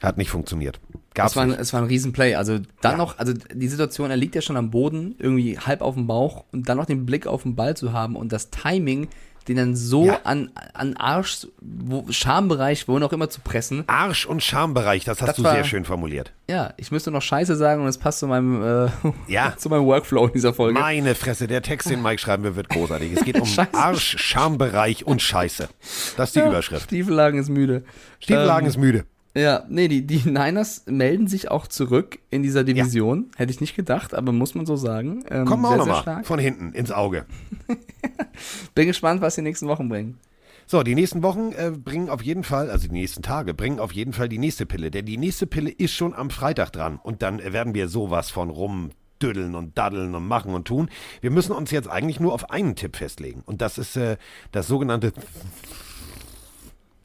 Hat 0.00 0.18
nicht 0.18 0.30
funktioniert. 0.30 0.80
Gab's 1.14 1.32
Es 1.32 1.36
war, 1.36 1.44
ein, 1.44 1.50
nicht. 1.50 1.60
es 1.60 1.72
war 1.72 1.80
ein 1.80 1.86
Riesenplay. 1.86 2.34
Also 2.34 2.58
dann 2.80 2.92
Ja. 2.92 2.96
noch, 2.96 3.18
also 3.18 3.32
die 3.32 3.68
Situation, 3.68 4.10
er 4.10 4.16
liegt 4.16 4.34
ja 4.34 4.40
schon 4.42 4.56
am 4.56 4.70
Boden, 4.70 5.14
irgendwie 5.18 5.58
halb 5.58 5.80
auf 5.80 5.94
dem 5.94 6.08
Bauch 6.08 6.44
und 6.50 6.68
dann 6.68 6.76
noch 6.76 6.86
den 6.86 7.06
Blick 7.06 7.28
auf 7.28 7.44
den 7.44 7.54
Ball 7.54 7.76
zu 7.76 7.92
haben 7.92 8.16
und 8.16 8.32
das 8.32 8.50
Timing, 8.50 9.08
den 9.44 9.56
dann 9.56 9.76
so 9.76 10.06
Ja. 10.06 10.20
an, 10.24 10.50
an 10.74 10.96
Arsch, 10.96 11.46
wo, 11.60 12.04
Schambereich, 12.10 12.88
wo 12.88 12.98
auch 12.98 13.12
immer 13.12 13.28
zu 13.30 13.40
pressen. 13.40 13.84
Arsch- 13.88 14.26
und 14.26 14.42
Schambereich, 14.42 15.04
das 15.04 15.20
hast 15.20 15.28
Das 15.30 15.36
du 15.36 15.44
war- 15.44 15.54
sehr 15.54 15.64
schön 15.64 15.84
formuliert. 15.84 16.32
Ja, 16.48 16.74
ich 16.76 16.90
müsste 16.90 17.10
noch 17.10 17.22
Scheiße 17.22 17.56
sagen 17.56 17.82
und 17.82 17.88
es 17.88 17.98
passt 17.98 18.18
zu 18.20 18.26
meinem, 18.26 18.62
äh, 18.62 18.90
Ja. 19.28 19.54
zu 19.56 19.68
meinem 19.68 19.84
Workflow 19.86 20.26
in 20.26 20.32
dieser 20.34 20.52
Folge. 20.54 20.78
Meine 20.78 21.14
Fresse, 21.14 21.46
der 21.46 21.62
Text, 21.62 21.88
den 21.90 22.02
Mike 22.02 22.18
schreiben 22.20 22.44
wir, 22.44 22.56
wird 22.56 22.68
großartig. 22.68 23.12
Es 23.12 23.24
geht 23.24 23.40
um. 23.40 23.48
Arsch, 23.72 24.16
Schambereich 24.18 25.06
und 25.06 25.22
Scheiße. 25.22 25.68
Das 26.16 26.28
ist 26.30 26.36
die 26.36 26.40
Überschrift. 26.40 26.84
Stiefellagen 26.84 27.40
ist 27.40 27.48
müde. 27.48 27.84
Stiefellagen 28.20 28.66
Ähm, 28.66 28.70
ist 28.70 28.76
müde. 28.76 29.04
Ja, 29.34 29.64
nee, 29.68 29.88
die, 29.88 30.06
die 30.06 30.18
Niners 30.28 30.84
melden 30.86 31.26
sich 31.26 31.50
auch 31.50 31.66
zurück 31.66 32.18
in 32.30 32.42
dieser 32.42 32.64
Division. 32.64 33.30
Hätte 33.36 33.52
ich 33.52 33.60
nicht 33.60 33.74
gedacht, 33.74 34.14
aber 34.14 34.32
muss 34.32 34.54
man 34.54 34.66
so 34.66 34.76
sagen. 34.76 35.24
Ähm, 35.30 35.46
Kommen 35.46 35.62
wir 35.62 35.70
auch 35.70 35.86
nochmal 35.86 36.24
von 36.24 36.38
hinten 36.38 36.72
ins 36.72 36.92
Auge. 36.92 37.24
Bin 38.74 38.86
gespannt, 38.86 39.20
was 39.20 39.34
die 39.34 39.42
nächsten 39.42 39.68
Wochen 39.68 39.88
bringen. 39.88 40.18
So, 40.66 40.82
die 40.82 40.94
nächsten 40.94 41.22
Wochen 41.22 41.52
äh, 41.52 41.70
bringen 41.70 42.08
auf 42.08 42.22
jeden 42.22 42.44
Fall, 42.44 42.70
also 42.70 42.88
die 42.88 42.94
nächsten 42.94 43.22
Tage, 43.22 43.52
bringen 43.52 43.80
auf 43.80 43.92
jeden 43.92 44.12
Fall 44.12 44.28
die 44.28 44.38
nächste 44.38 44.64
Pille. 44.64 44.90
Denn 44.90 45.06
die 45.06 45.16
nächste 45.16 45.46
Pille 45.46 45.70
ist 45.70 45.92
schon 45.92 46.14
am 46.14 46.30
Freitag 46.30 46.70
dran. 46.70 46.98
Und 47.02 47.22
dann 47.22 47.40
äh, 47.40 47.52
werden 47.52 47.74
wir 47.74 47.88
sowas 47.88 48.30
von 48.30 48.50
rumdüddeln 48.50 49.54
und 49.54 49.76
daddeln 49.76 50.14
und 50.14 50.26
machen 50.26 50.54
und 50.54 50.66
tun. 50.66 50.90
Wir 51.20 51.30
müssen 51.30 51.52
uns 51.52 51.70
jetzt 51.70 51.88
eigentlich 51.88 52.20
nur 52.20 52.32
auf 52.32 52.50
einen 52.50 52.76
Tipp 52.76 52.96
festlegen. 52.96 53.42
Und 53.44 53.60
das 53.60 53.78
ist 53.78 53.96
äh, 53.96 54.16
das 54.52 54.68
sogenannte 54.68 55.12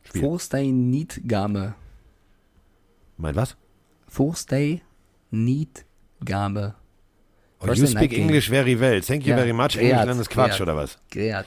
Spiel. 0.04 0.22
Thursday 0.22 0.72
Need 0.72 1.22
Game. 1.24 1.74
Mein 3.18 3.36
was? 3.36 3.56
Thursday 4.10 4.82
Need 5.32 5.86
Game. 6.24 6.74
Oh, 7.60 7.74
you 7.74 7.88
speak. 7.88 8.14
English 8.14 8.50
very 8.50 8.76
well. 8.80 9.02
Thank 9.02 9.26
you 9.26 9.32
Ja, 9.32 9.38
very 9.38 9.54
much. 9.54 9.76
Englisch 9.78 10.20
ist 10.20 10.30
Quatsch, 10.30 10.62
oder 10.62 10.76
was? 10.76 10.98
Gerhard. 11.10 11.46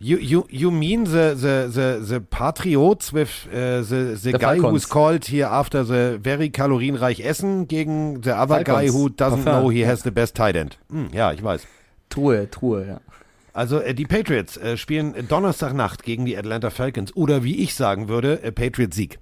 You, 0.00 0.16
you, 0.18 0.46
you 0.48 0.70
mean 0.70 1.04
the, 1.06 1.34
the, 1.34 1.68
the, 1.68 1.98
the 2.00 2.20
Patriots 2.20 3.12
with 3.12 3.48
uh, 3.52 3.82
the, 3.82 4.14
the, 4.14 4.30
The 4.30 4.38
guy 4.38 4.54
Falcons. 4.60 4.70
who's 4.72 4.86
called 4.88 5.24
here 5.24 5.46
after 5.46 5.82
the 5.84 6.18
very 6.22 6.50
kalorienreich 6.50 7.18
Essen 7.24 7.66
gegen 7.66 8.22
the 8.22 8.30
other 8.36 8.62
guy 8.62 8.86
Falcons. 8.86 8.94
who 8.94 9.08
doesn't 9.08 9.44
Parfum. 9.44 9.62
know 9.62 9.68
he 9.70 9.84
has 9.84 10.04
the 10.04 10.12
best 10.12 10.36
tight 10.36 10.54
end. 10.54 10.78
Hm, 10.88 11.08
ja, 11.12 11.32
ich 11.32 11.42
weiß. 11.42 11.66
Truhe, 12.10 12.48
Truhe, 12.48 12.86
ja. 12.86 13.00
Also 13.52 13.80
äh, 13.80 13.92
die 13.92 14.06
Patriots 14.06 14.56
äh, 14.56 14.76
spielen 14.76 15.26
Donnerstagnacht 15.26 16.04
gegen 16.04 16.24
die 16.26 16.36
Atlanta 16.38 16.70
Falcons 16.70 17.16
oder 17.16 17.42
wie 17.42 17.56
ich 17.56 17.74
sagen 17.74 18.06
würde, 18.08 18.40
äh, 18.44 18.52
Patriots 18.52 18.94
Sieg. 18.96 19.18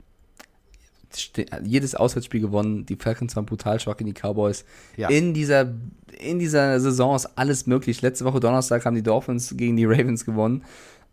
Jedes 1.62 1.94
Auswärtsspiel 1.94 2.40
gewonnen. 2.40 2.86
Die 2.86 2.96
Falcons 2.96 3.36
waren 3.36 3.46
brutal 3.46 3.80
schwach 3.80 3.96
gegen 3.96 4.12
die 4.12 4.20
Cowboys. 4.20 4.64
Ja. 4.96 5.08
In, 5.08 5.34
dieser, 5.34 5.72
in 6.18 6.38
dieser 6.38 6.80
Saison 6.80 7.14
ist 7.16 7.26
alles 7.36 7.66
möglich. 7.66 8.02
Letzte 8.02 8.24
Woche 8.24 8.40
Donnerstag 8.40 8.84
haben 8.84 8.96
die 8.96 9.02
Dolphins 9.02 9.56
gegen 9.56 9.76
die 9.76 9.84
Ravens 9.84 10.24
gewonnen. 10.24 10.64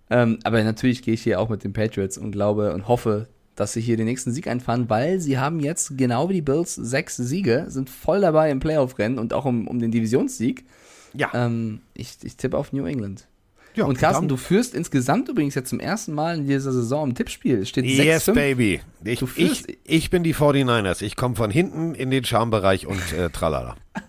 Ähm, 0.10 0.40
aber 0.44 0.64
natürlich 0.64 1.02
gehe 1.02 1.14
ich 1.14 1.24
hier 1.24 1.40
auch 1.40 1.50
mit 1.50 1.64
den 1.64 1.74
Patriots 1.74 2.18
und 2.18 2.32
glaube 2.32 2.74
und 2.74 2.88
hoffe, 2.88 3.28
dass 3.56 3.74
sie 3.74 3.82
hier 3.82 3.98
den 3.98 4.06
nächsten 4.06 4.32
Sieg 4.32 4.48
einfahren, 4.48 4.90
weil 4.90 5.20
sie 5.20 5.38
haben 5.38 5.60
jetzt 5.60 5.98
genau 5.98 6.30
wie 6.30 6.34
die 6.34 6.42
Bills 6.42 6.76
sechs 6.76 7.18
Siege, 7.18 7.66
sind 7.68 7.90
voll 7.90 8.22
dabei 8.22 8.50
im 8.52 8.60
Playoff-Rennen 8.60 9.20
und 9.20 9.34
auch 9.34 9.46
um, 9.46 9.68
um 9.68 9.80
den 9.80 9.92
Divisionssieg. 9.92 10.66
Ja. 11.14 11.32
Ähm, 11.34 11.82
ich, 11.94 12.18
ich 12.24 12.36
tippe 12.36 12.58
auf 12.58 12.74
New 12.74 12.86
England. 12.86 13.28
Ja 13.76 13.86
und 13.86 13.98
Carsten, 13.98 14.28
du 14.28 14.38
führst 14.38 14.74
insgesamt 14.76 15.30
übrigens 15.30 15.56
jetzt 15.56 15.70
zum 15.70 15.80
ersten 15.80 16.14
Mal 16.14 16.38
in 16.38 16.48
dieser 16.48 16.72
Saison 16.72 17.10
im 17.10 17.16
Tippspiel. 17.16 17.66
Steht 17.66 17.86
Yes, 17.86 18.28
6-5. 18.28 18.34
baby. 18.34 18.82
Ich, 19.04 19.22
ich, 19.38 19.78
ich 19.84 20.10
bin 20.10 20.24
die 20.24 20.36
49ers. 20.36 21.02
Ich 21.04 21.16
komme 21.16 21.36
von 21.36 21.52
hinten 21.52 21.96
in 21.96 22.12
den 22.12 22.24
Schambereich 22.24 22.88
und 22.88 23.14
äh, 23.14 23.30
tralala. 23.30 23.76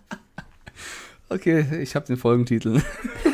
Okay, 1.31 1.65
ich 1.83 1.97
habe 1.97 2.07
den 2.07 2.17
Folgentitel. 2.17 2.81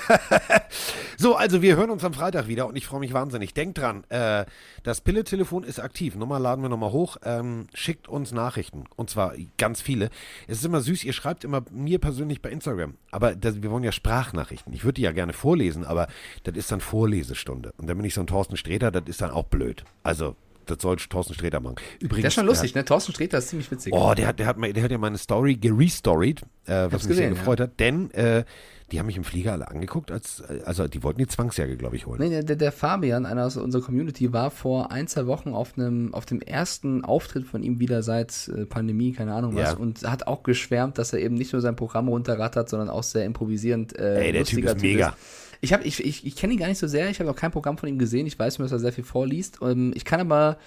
So, 1.18 1.34
also 1.34 1.62
wir 1.62 1.76
hören 1.76 1.90
uns 1.90 2.04
am 2.04 2.12
Freitag 2.12 2.46
wieder 2.46 2.66
und 2.66 2.76
ich 2.76 2.86
freue 2.86 3.00
mich 3.00 3.14
wahnsinnig. 3.14 3.54
Denkt 3.54 3.78
dran, 3.78 4.04
äh, 4.10 4.44
das 4.82 5.00
Pille-Telefon 5.00 5.64
ist 5.64 5.80
aktiv. 5.80 6.14
Nummer 6.14 6.38
laden 6.38 6.60
wir 6.62 6.68
nochmal 6.68 6.92
hoch. 6.92 7.16
Ähm, 7.24 7.68
schickt 7.72 8.06
uns 8.06 8.32
Nachrichten. 8.32 8.84
Und 8.96 9.08
zwar 9.08 9.32
ganz 9.56 9.80
viele. 9.80 10.10
Es 10.46 10.58
ist 10.58 10.64
immer 10.64 10.82
süß, 10.82 11.04
ihr 11.04 11.14
schreibt 11.14 11.44
immer 11.44 11.64
mir 11.70 11.98
persönlich 11.98 12.42
bei 12.42 12.50
Instagram. 12.50 12.94
Aber 13.10 13.34
das, 13.34 13.62
wir 13.62 13.70
wollen 13.70 13.82
ja 13.82 13.92
Sprachnachrichten. 13.92 14.74
Ich 14.74 14.84
würde 14.84 14.94
die 14.94 15.02
ja 15.02 15.12
gerne 15.12 15.32
vorlesen, 15.32 15.84
aber 15.84 16.06
das 16.44 16.54
ist 16.54 16.70
dann 16.70 16.80
Vorlesestunde. 16.80 17.72
Und 17.78 17.88
dann 17.88 17.96
bin 17.96 18.04
ich 18.04 18.12
so 18.12 18.20
ein 18.20 18.26
Thorsten 18.26 18.58
Sträter, 18.58 18.90
das 18.90 19.04
ist 19.06 19.22
dann 19.22 19.30
auch 19.30 19.44
blöd. 19.44 19.84
Also, 20.02 20.36
das 20.66 20.78
soll 20.82 20.96
Thorsten 20.96 21.32
Sträter 21.32 21.60
machen. 21.60 21.76
Übrigens, 22.00 22.22
Der 22.22 22.28
ist 22.28 22.34
schon 22.34 22.46
lustig, 22.46 22.74
ne? 22.74 22.84
Thorsten 22.84 23.12
Sträter 23.12 23.38
ist 23.38 23.48
ziemlich 23.48 23.70
witzig. 23.70 23.94
Oh, 23.94 24.12
der 24.14 24.26
hat, 24.26 24.38
der 24.38 24.46
hat, 24.46 24.56
der 24.60 24.82
hat 24.82 24.90
ja 24.90 24.98
meine 24.98 25.16
Story 25.16 25.56
gerestoried, 25.56 26.42
äh, 26.66 26.88
was 26.90 26.92
mich 26.92 27.02
sehr 27.02 27.08
gesehen, 27.08 27.34
gefreut 27.34 27.60
hat, 27.60 27.80
denn 27.80 28.10
äh, 28.10 28.44
die 28.92 29.00
haben 29.00 29.06
mich 29.06 29.16
im 29.16 29.24
Flieger 29.24 29.52
alle 29.52 29.68
angeguckt, 29.68 30.12
als, 30.12 30.42
also 30.64 30.86
die 30.86 31.02
wollten 31.02 31.18
die 31.18 31.26
Zwangsjacke, 31.26 31.76
glaube 31.76 31.96
ich, 31.96 32.06
holen. 32.06 32.20
Nee, 32.20 32.42
der, 32.42 32.54
der 32.54 32.70
Fabian, 32.70 33.26
einer 33.26 33.44
aus 33.46 33.56
unserer 33.56 33.82
Community, 33.82 34.32
war 34.32 34.52
vor 34.52 34.92
ein, 34.92 35.08
zwei 35.08 35.26
Wochen 35.26 35.50
auf 35.50 35.76
einem, 35.76 36.14
auf 36.14 36.24
dem 36.24 36.40
ersten 36.40 37.04
Auftritt 37.04 37.46
von 37.46 37.64
ihm 37.64 37.80
wieder 37.80 38.02
seit 38.04 38.48
äh, 38.48 38.64
Pandemie, 38.64 39.12
keine 39.12 39.34
Ahnung 39.34 39.56
was, 39.56 39.72
Ja. 39.72 39.76
und 39.76 40.08
hat 40.08 40.28
auch 40.28 40.44
geschwärmt, 40.44 40.98
dass 40.98 41.12
er 41.12 41.18
eben 41.18 41.34
nicht 41.34 41.52
nur 41.52 41.60
sein 41.62 41.74
Programm 41.74 42.06
runterrattert, 42.08 42.68
sondern 42.68 42.88
auch 42.88 43.02
sehr 43.02 43.24
improvisierend. 43.24 43.98
Äh, 43.98 44.26
Ey, 44.26 44.32
der 44.32 44.44
Typ 44.44 44.64
ist 44.64 44.80
mega. 44.80 45.16
Ich, 45.62 45.72
hab, 45.72 45.84
ich, 45.84 46.04
ich, 46.04 46.24
ich 46.24 46.36
kenne 46.36 46.52
ihn 46.52 46.58
gar 46.60 46.68
nicht 46.68 46.78
so 46.78 46.86
sehr, 46.86 47.10
ich 47.10 47.18
habe 47.18 47.28
noch 47.28 47.36
kein 47.36 47.50
Programm 47.50 47.78
von 47.78 47.88
ihm 47.88 47.98
gesehen, 47.98 48.26
ich 48.26 48.38
weiß 48.38 48.58
nur, 48.58 48.66
dass 48.66 48.72
er 48.72 48.78
sehr 48.78 48.92
viel 48.92 49.04
vorliest. 49.04 49.58
Ähm, 49.62 49.92
ich 49.96 50.04
kann 50.04 50.20
aber 50.20 50.58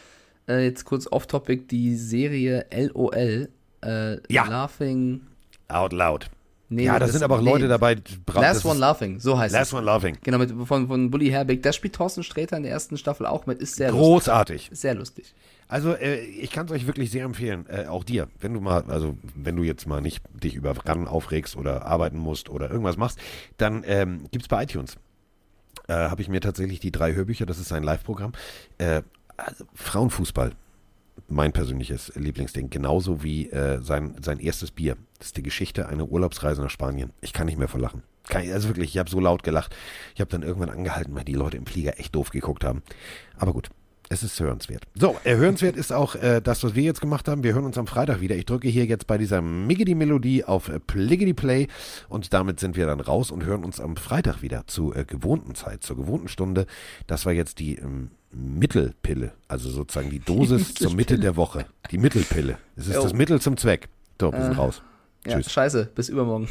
äh, 0.50 0.66
jetzt 0.66 0.84
kurz 0.84 1.08
off-topic 1.10 1.68
die 1.68 1.96
Serie 1.96 2.66
LOL, 2.76 3.48
äh, 3.82 4.18
Ja. 4.34 4.46
Laughing 4.50 5.22
Out 5.70 5.94
loud. 5.94 6.30
Nee, 6.72 6.86
ja, 6.86 7.00
da 7.00 7.08
sind 7.08 7.24
aber 7.24 7.38
auch 7.38 7.42
nee. 7.42 7.50
Leute 7.50 7.68
dabei. 7.68 7.96
bra- 8.26 8.42
Last 8.42 8.64
One 8.64 8.80
Laughing, 8.80 9.20
so 9.20 9.38
heißt 9.40 9.54
Last 9.54 9.72
es. 9.72 9.74
One 9.74 9.86
Laughing. 9.86 10.18
Genau, 10.24 10.38
mit, 10.38 10.52
von, 10.68 10.88
von 10.88 11.10
Bully 11.10 11.30
Herbig. 11.30 11.64
Da 11.64 11.74
spielt 11.74 11.96
Thorsten 11.96 12.22
Sträter 12.24 12.58
in 12.58 12.64
der 12.64 12.72
ersten 12.72 12.96
Staffel 12.98 13.26
auch 13.26 13.48
mit. 13.48 13.60
Ist 13.60 13.76
sehr 13.76 13.90
lustig. 13.92 14.06
Großartig. 14.06 14.70
Sehr 14.72 14.94
lustig. 14.96 15.34
Also 15.68 15.94
äh, 15.94 16.20
ich 16.20 16.52
kann 16.52 16.66
es 16.68 16.72
euch 16.72 16.88
wirklich 16.88 17.12
sehr 17.12 17.26
empfehlen, 17.26 17.66
äh, 17.70 17.86
auch 17.86 18.04
dir, 18.04 18.28
wenn 18.40 18.54
du 18.54 18.60
mal, 18.62 18.84
also 18.88 19.18
wenn 19.36 19.56
du 19.56 19.64
jetzt 19.64 19.86
mal 19.88 20.02
nicht 20.02 20.24
dich 20.34 20.56
über 20.56 20.74
Ran 20.86 21.08
aufregst 21.08 21.56
oder 21.56 21.86
arbeiten 21.86 22.18
musst 22.18 22.50
oder 22.50 22.70
irgendwas 22.70 22.98
machst, 22.98 23.20
dann 23.58 23.84
ähm, 23.86 24.26
gibt 24.32 24.44
es 24.46 24.48
bei 24.48 24.64
iTunes. 24.64 24.98
Äh, 25.88 25.94
Habe 25.94 26.22
ich 26.22 26.30
mir 26.30 26.42
tatsächlich 26.42 26.80
die 26.80 26.92
drei 26.92 27.14
Hörbücher, 27.14 27.46
das 27.46 27.60
ist 27.60 27.70
sein 27.70 27.84
Live-Programm. 27.84 28.34
Äh, 28.80 29.02
also 29.38 29.66
Frauenfußball, 29.76 30.52
mein 31.30 31.52
persönliches 31.52 32.14
Lieblingsding, 32.16 32.70
genauso 32.70 33.24
wie 33.24 33.50
äh, 33.50 33.82
sein, 33.82 34.16
sein 34.22 34.40
erstes 34.40 34.72
Bier. 34.72 34.98
Das 35.18 35.28
ist 35.28 35.38
die 35.38 35.44
Geschichte 35.44 35.88
einer 35.88 36.08
Urlaubsreise 36.10 36.62
nach 36.62 36.70
Spanien. 36.70 37.12
Ich 37.22 37.34
kann 37.34 37.46
nicht 37.46 37.58
mehr 37.58 37.68
vor 37.68 37.80
Lachen. 37.80 38.04
Kann, 38.28 38.50
also 38.52 38.70
wirklich, 38.70 38.92
ich 38.92 38.98
habe 38.98 39.10
so 39.10 39.20
laut 39.20 39.44
gelacht. 39.44 39.76
Ich 40.16 40.22
habe 40.22 40.30
dann 40.30 40.44
irgendwann 40.44 40.70
angehalten, 40.70 41.16
weil 41.16 41.24
die 41.24 41.34
Leute 41.34 41.58
im 41.58 41.66
Flieger 41.66 42.00
echt 42.00 42.16
doof 42.16 42.30
geguckt 42.30 42.64
haben. 42.64 42.84
Aber 43.38 43.54
gut, 43.54 43.70
es 44.12 44.24
ist 44.24 44.40
hörenswert. 44.40 44.84
So, 44.96 45.18
äh, 45.24 45.36
hörenswert 45.36 45.76
ist 45.76 45.94
auch 45.94 46.16
äh, 46.16 46.42
das, 46.42 46.64
was 46.64 46.74
wir 46.74 46.82
jetzt 46.82 47.00
gemacht 47.00 47.28
haben. 47.28 47.44
Wir 47.44 47.54
hören 47.54 47.66
uns 47.66 47.78
am 47.78 47.86
Freitag 47.86 48.22
wieder. 48.22 48.36
Ich 48.36 48.46
drücke 48.46 48.68
hier 48.68 48.86
jetzt 48.86 49.06
bei 49.06 49.20
dieser 49.20 49.42
Miggity-Melodie 49.42 50.46
auf 50.46 50.68
äh, 50.68 50.80
Pliggity 50.80 51.36
Play 51.36 51.68
und 52.10 52.34
damit 52.34 52.60
sind 52.60 52.76
wir 52.76 52.88
dann 52.88 53.02
raus 53.02 53.30
und 53.30 53.46
hören 53.46 53.64
uns 53.64 53.80
am 53.80 53.96
Freitag 53.96 54.42
wieder 54.42 54.66
zur 54.66 54.96
äh, 54.96 55.06
gewohnten 55.06 55.54
Zeit, 55.54 55.84
zur 55.84 55.96
gewohnten 55.96 56.28
Stunde. 56.28 56.66
Das 57.06 57.28
war 57.28 57.34
jetzt 57.34 57.60
die 57.60 57.76
ähm, 57.76 58.10
Mittelpille, 58.32 59.34
also 59.48 59.70
sozusagen 59.70 60.10
die 60.10 60.20
Dosis 60.20 60.74
zur 60.76 60.94
Mitte 60.94 61.18
der 61.20 61.36
Woche. 61.36 61.66
Die 61.92 61.98
Mittelpille. 61.98 62.58
Es 62.76 62.88
ist 62.88 62.96
Jo. 62.96 63.04
das 63.04 63.14
Mittel 63.14 63.42
zum 63.42 63.58
Zweck. 63.58 63.90
So, 64.22 64.32
wir 64.32 64.42
sind 64.44 64.54
Äh, 64.54 64.56
raus. 64.56 64.82
Ja, 65.26 65.36
Tschüss. 65.38 65.52
scheiße. 65.52 65.90
Bis 65.96 66.10
übermorgen. 66.10 66.48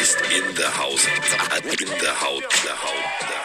Ist 0.00 0.16
in 0.30 0.54
der 0.56 0.78
Haus. 0.78 1.06
In 1.06 1.88
der 2.00 2.00
Haut, 2.00 2.00
der 2.02 2.20
Haut, 2.20 2.44
der 2.64 2.82
Haut. 2.82 3.37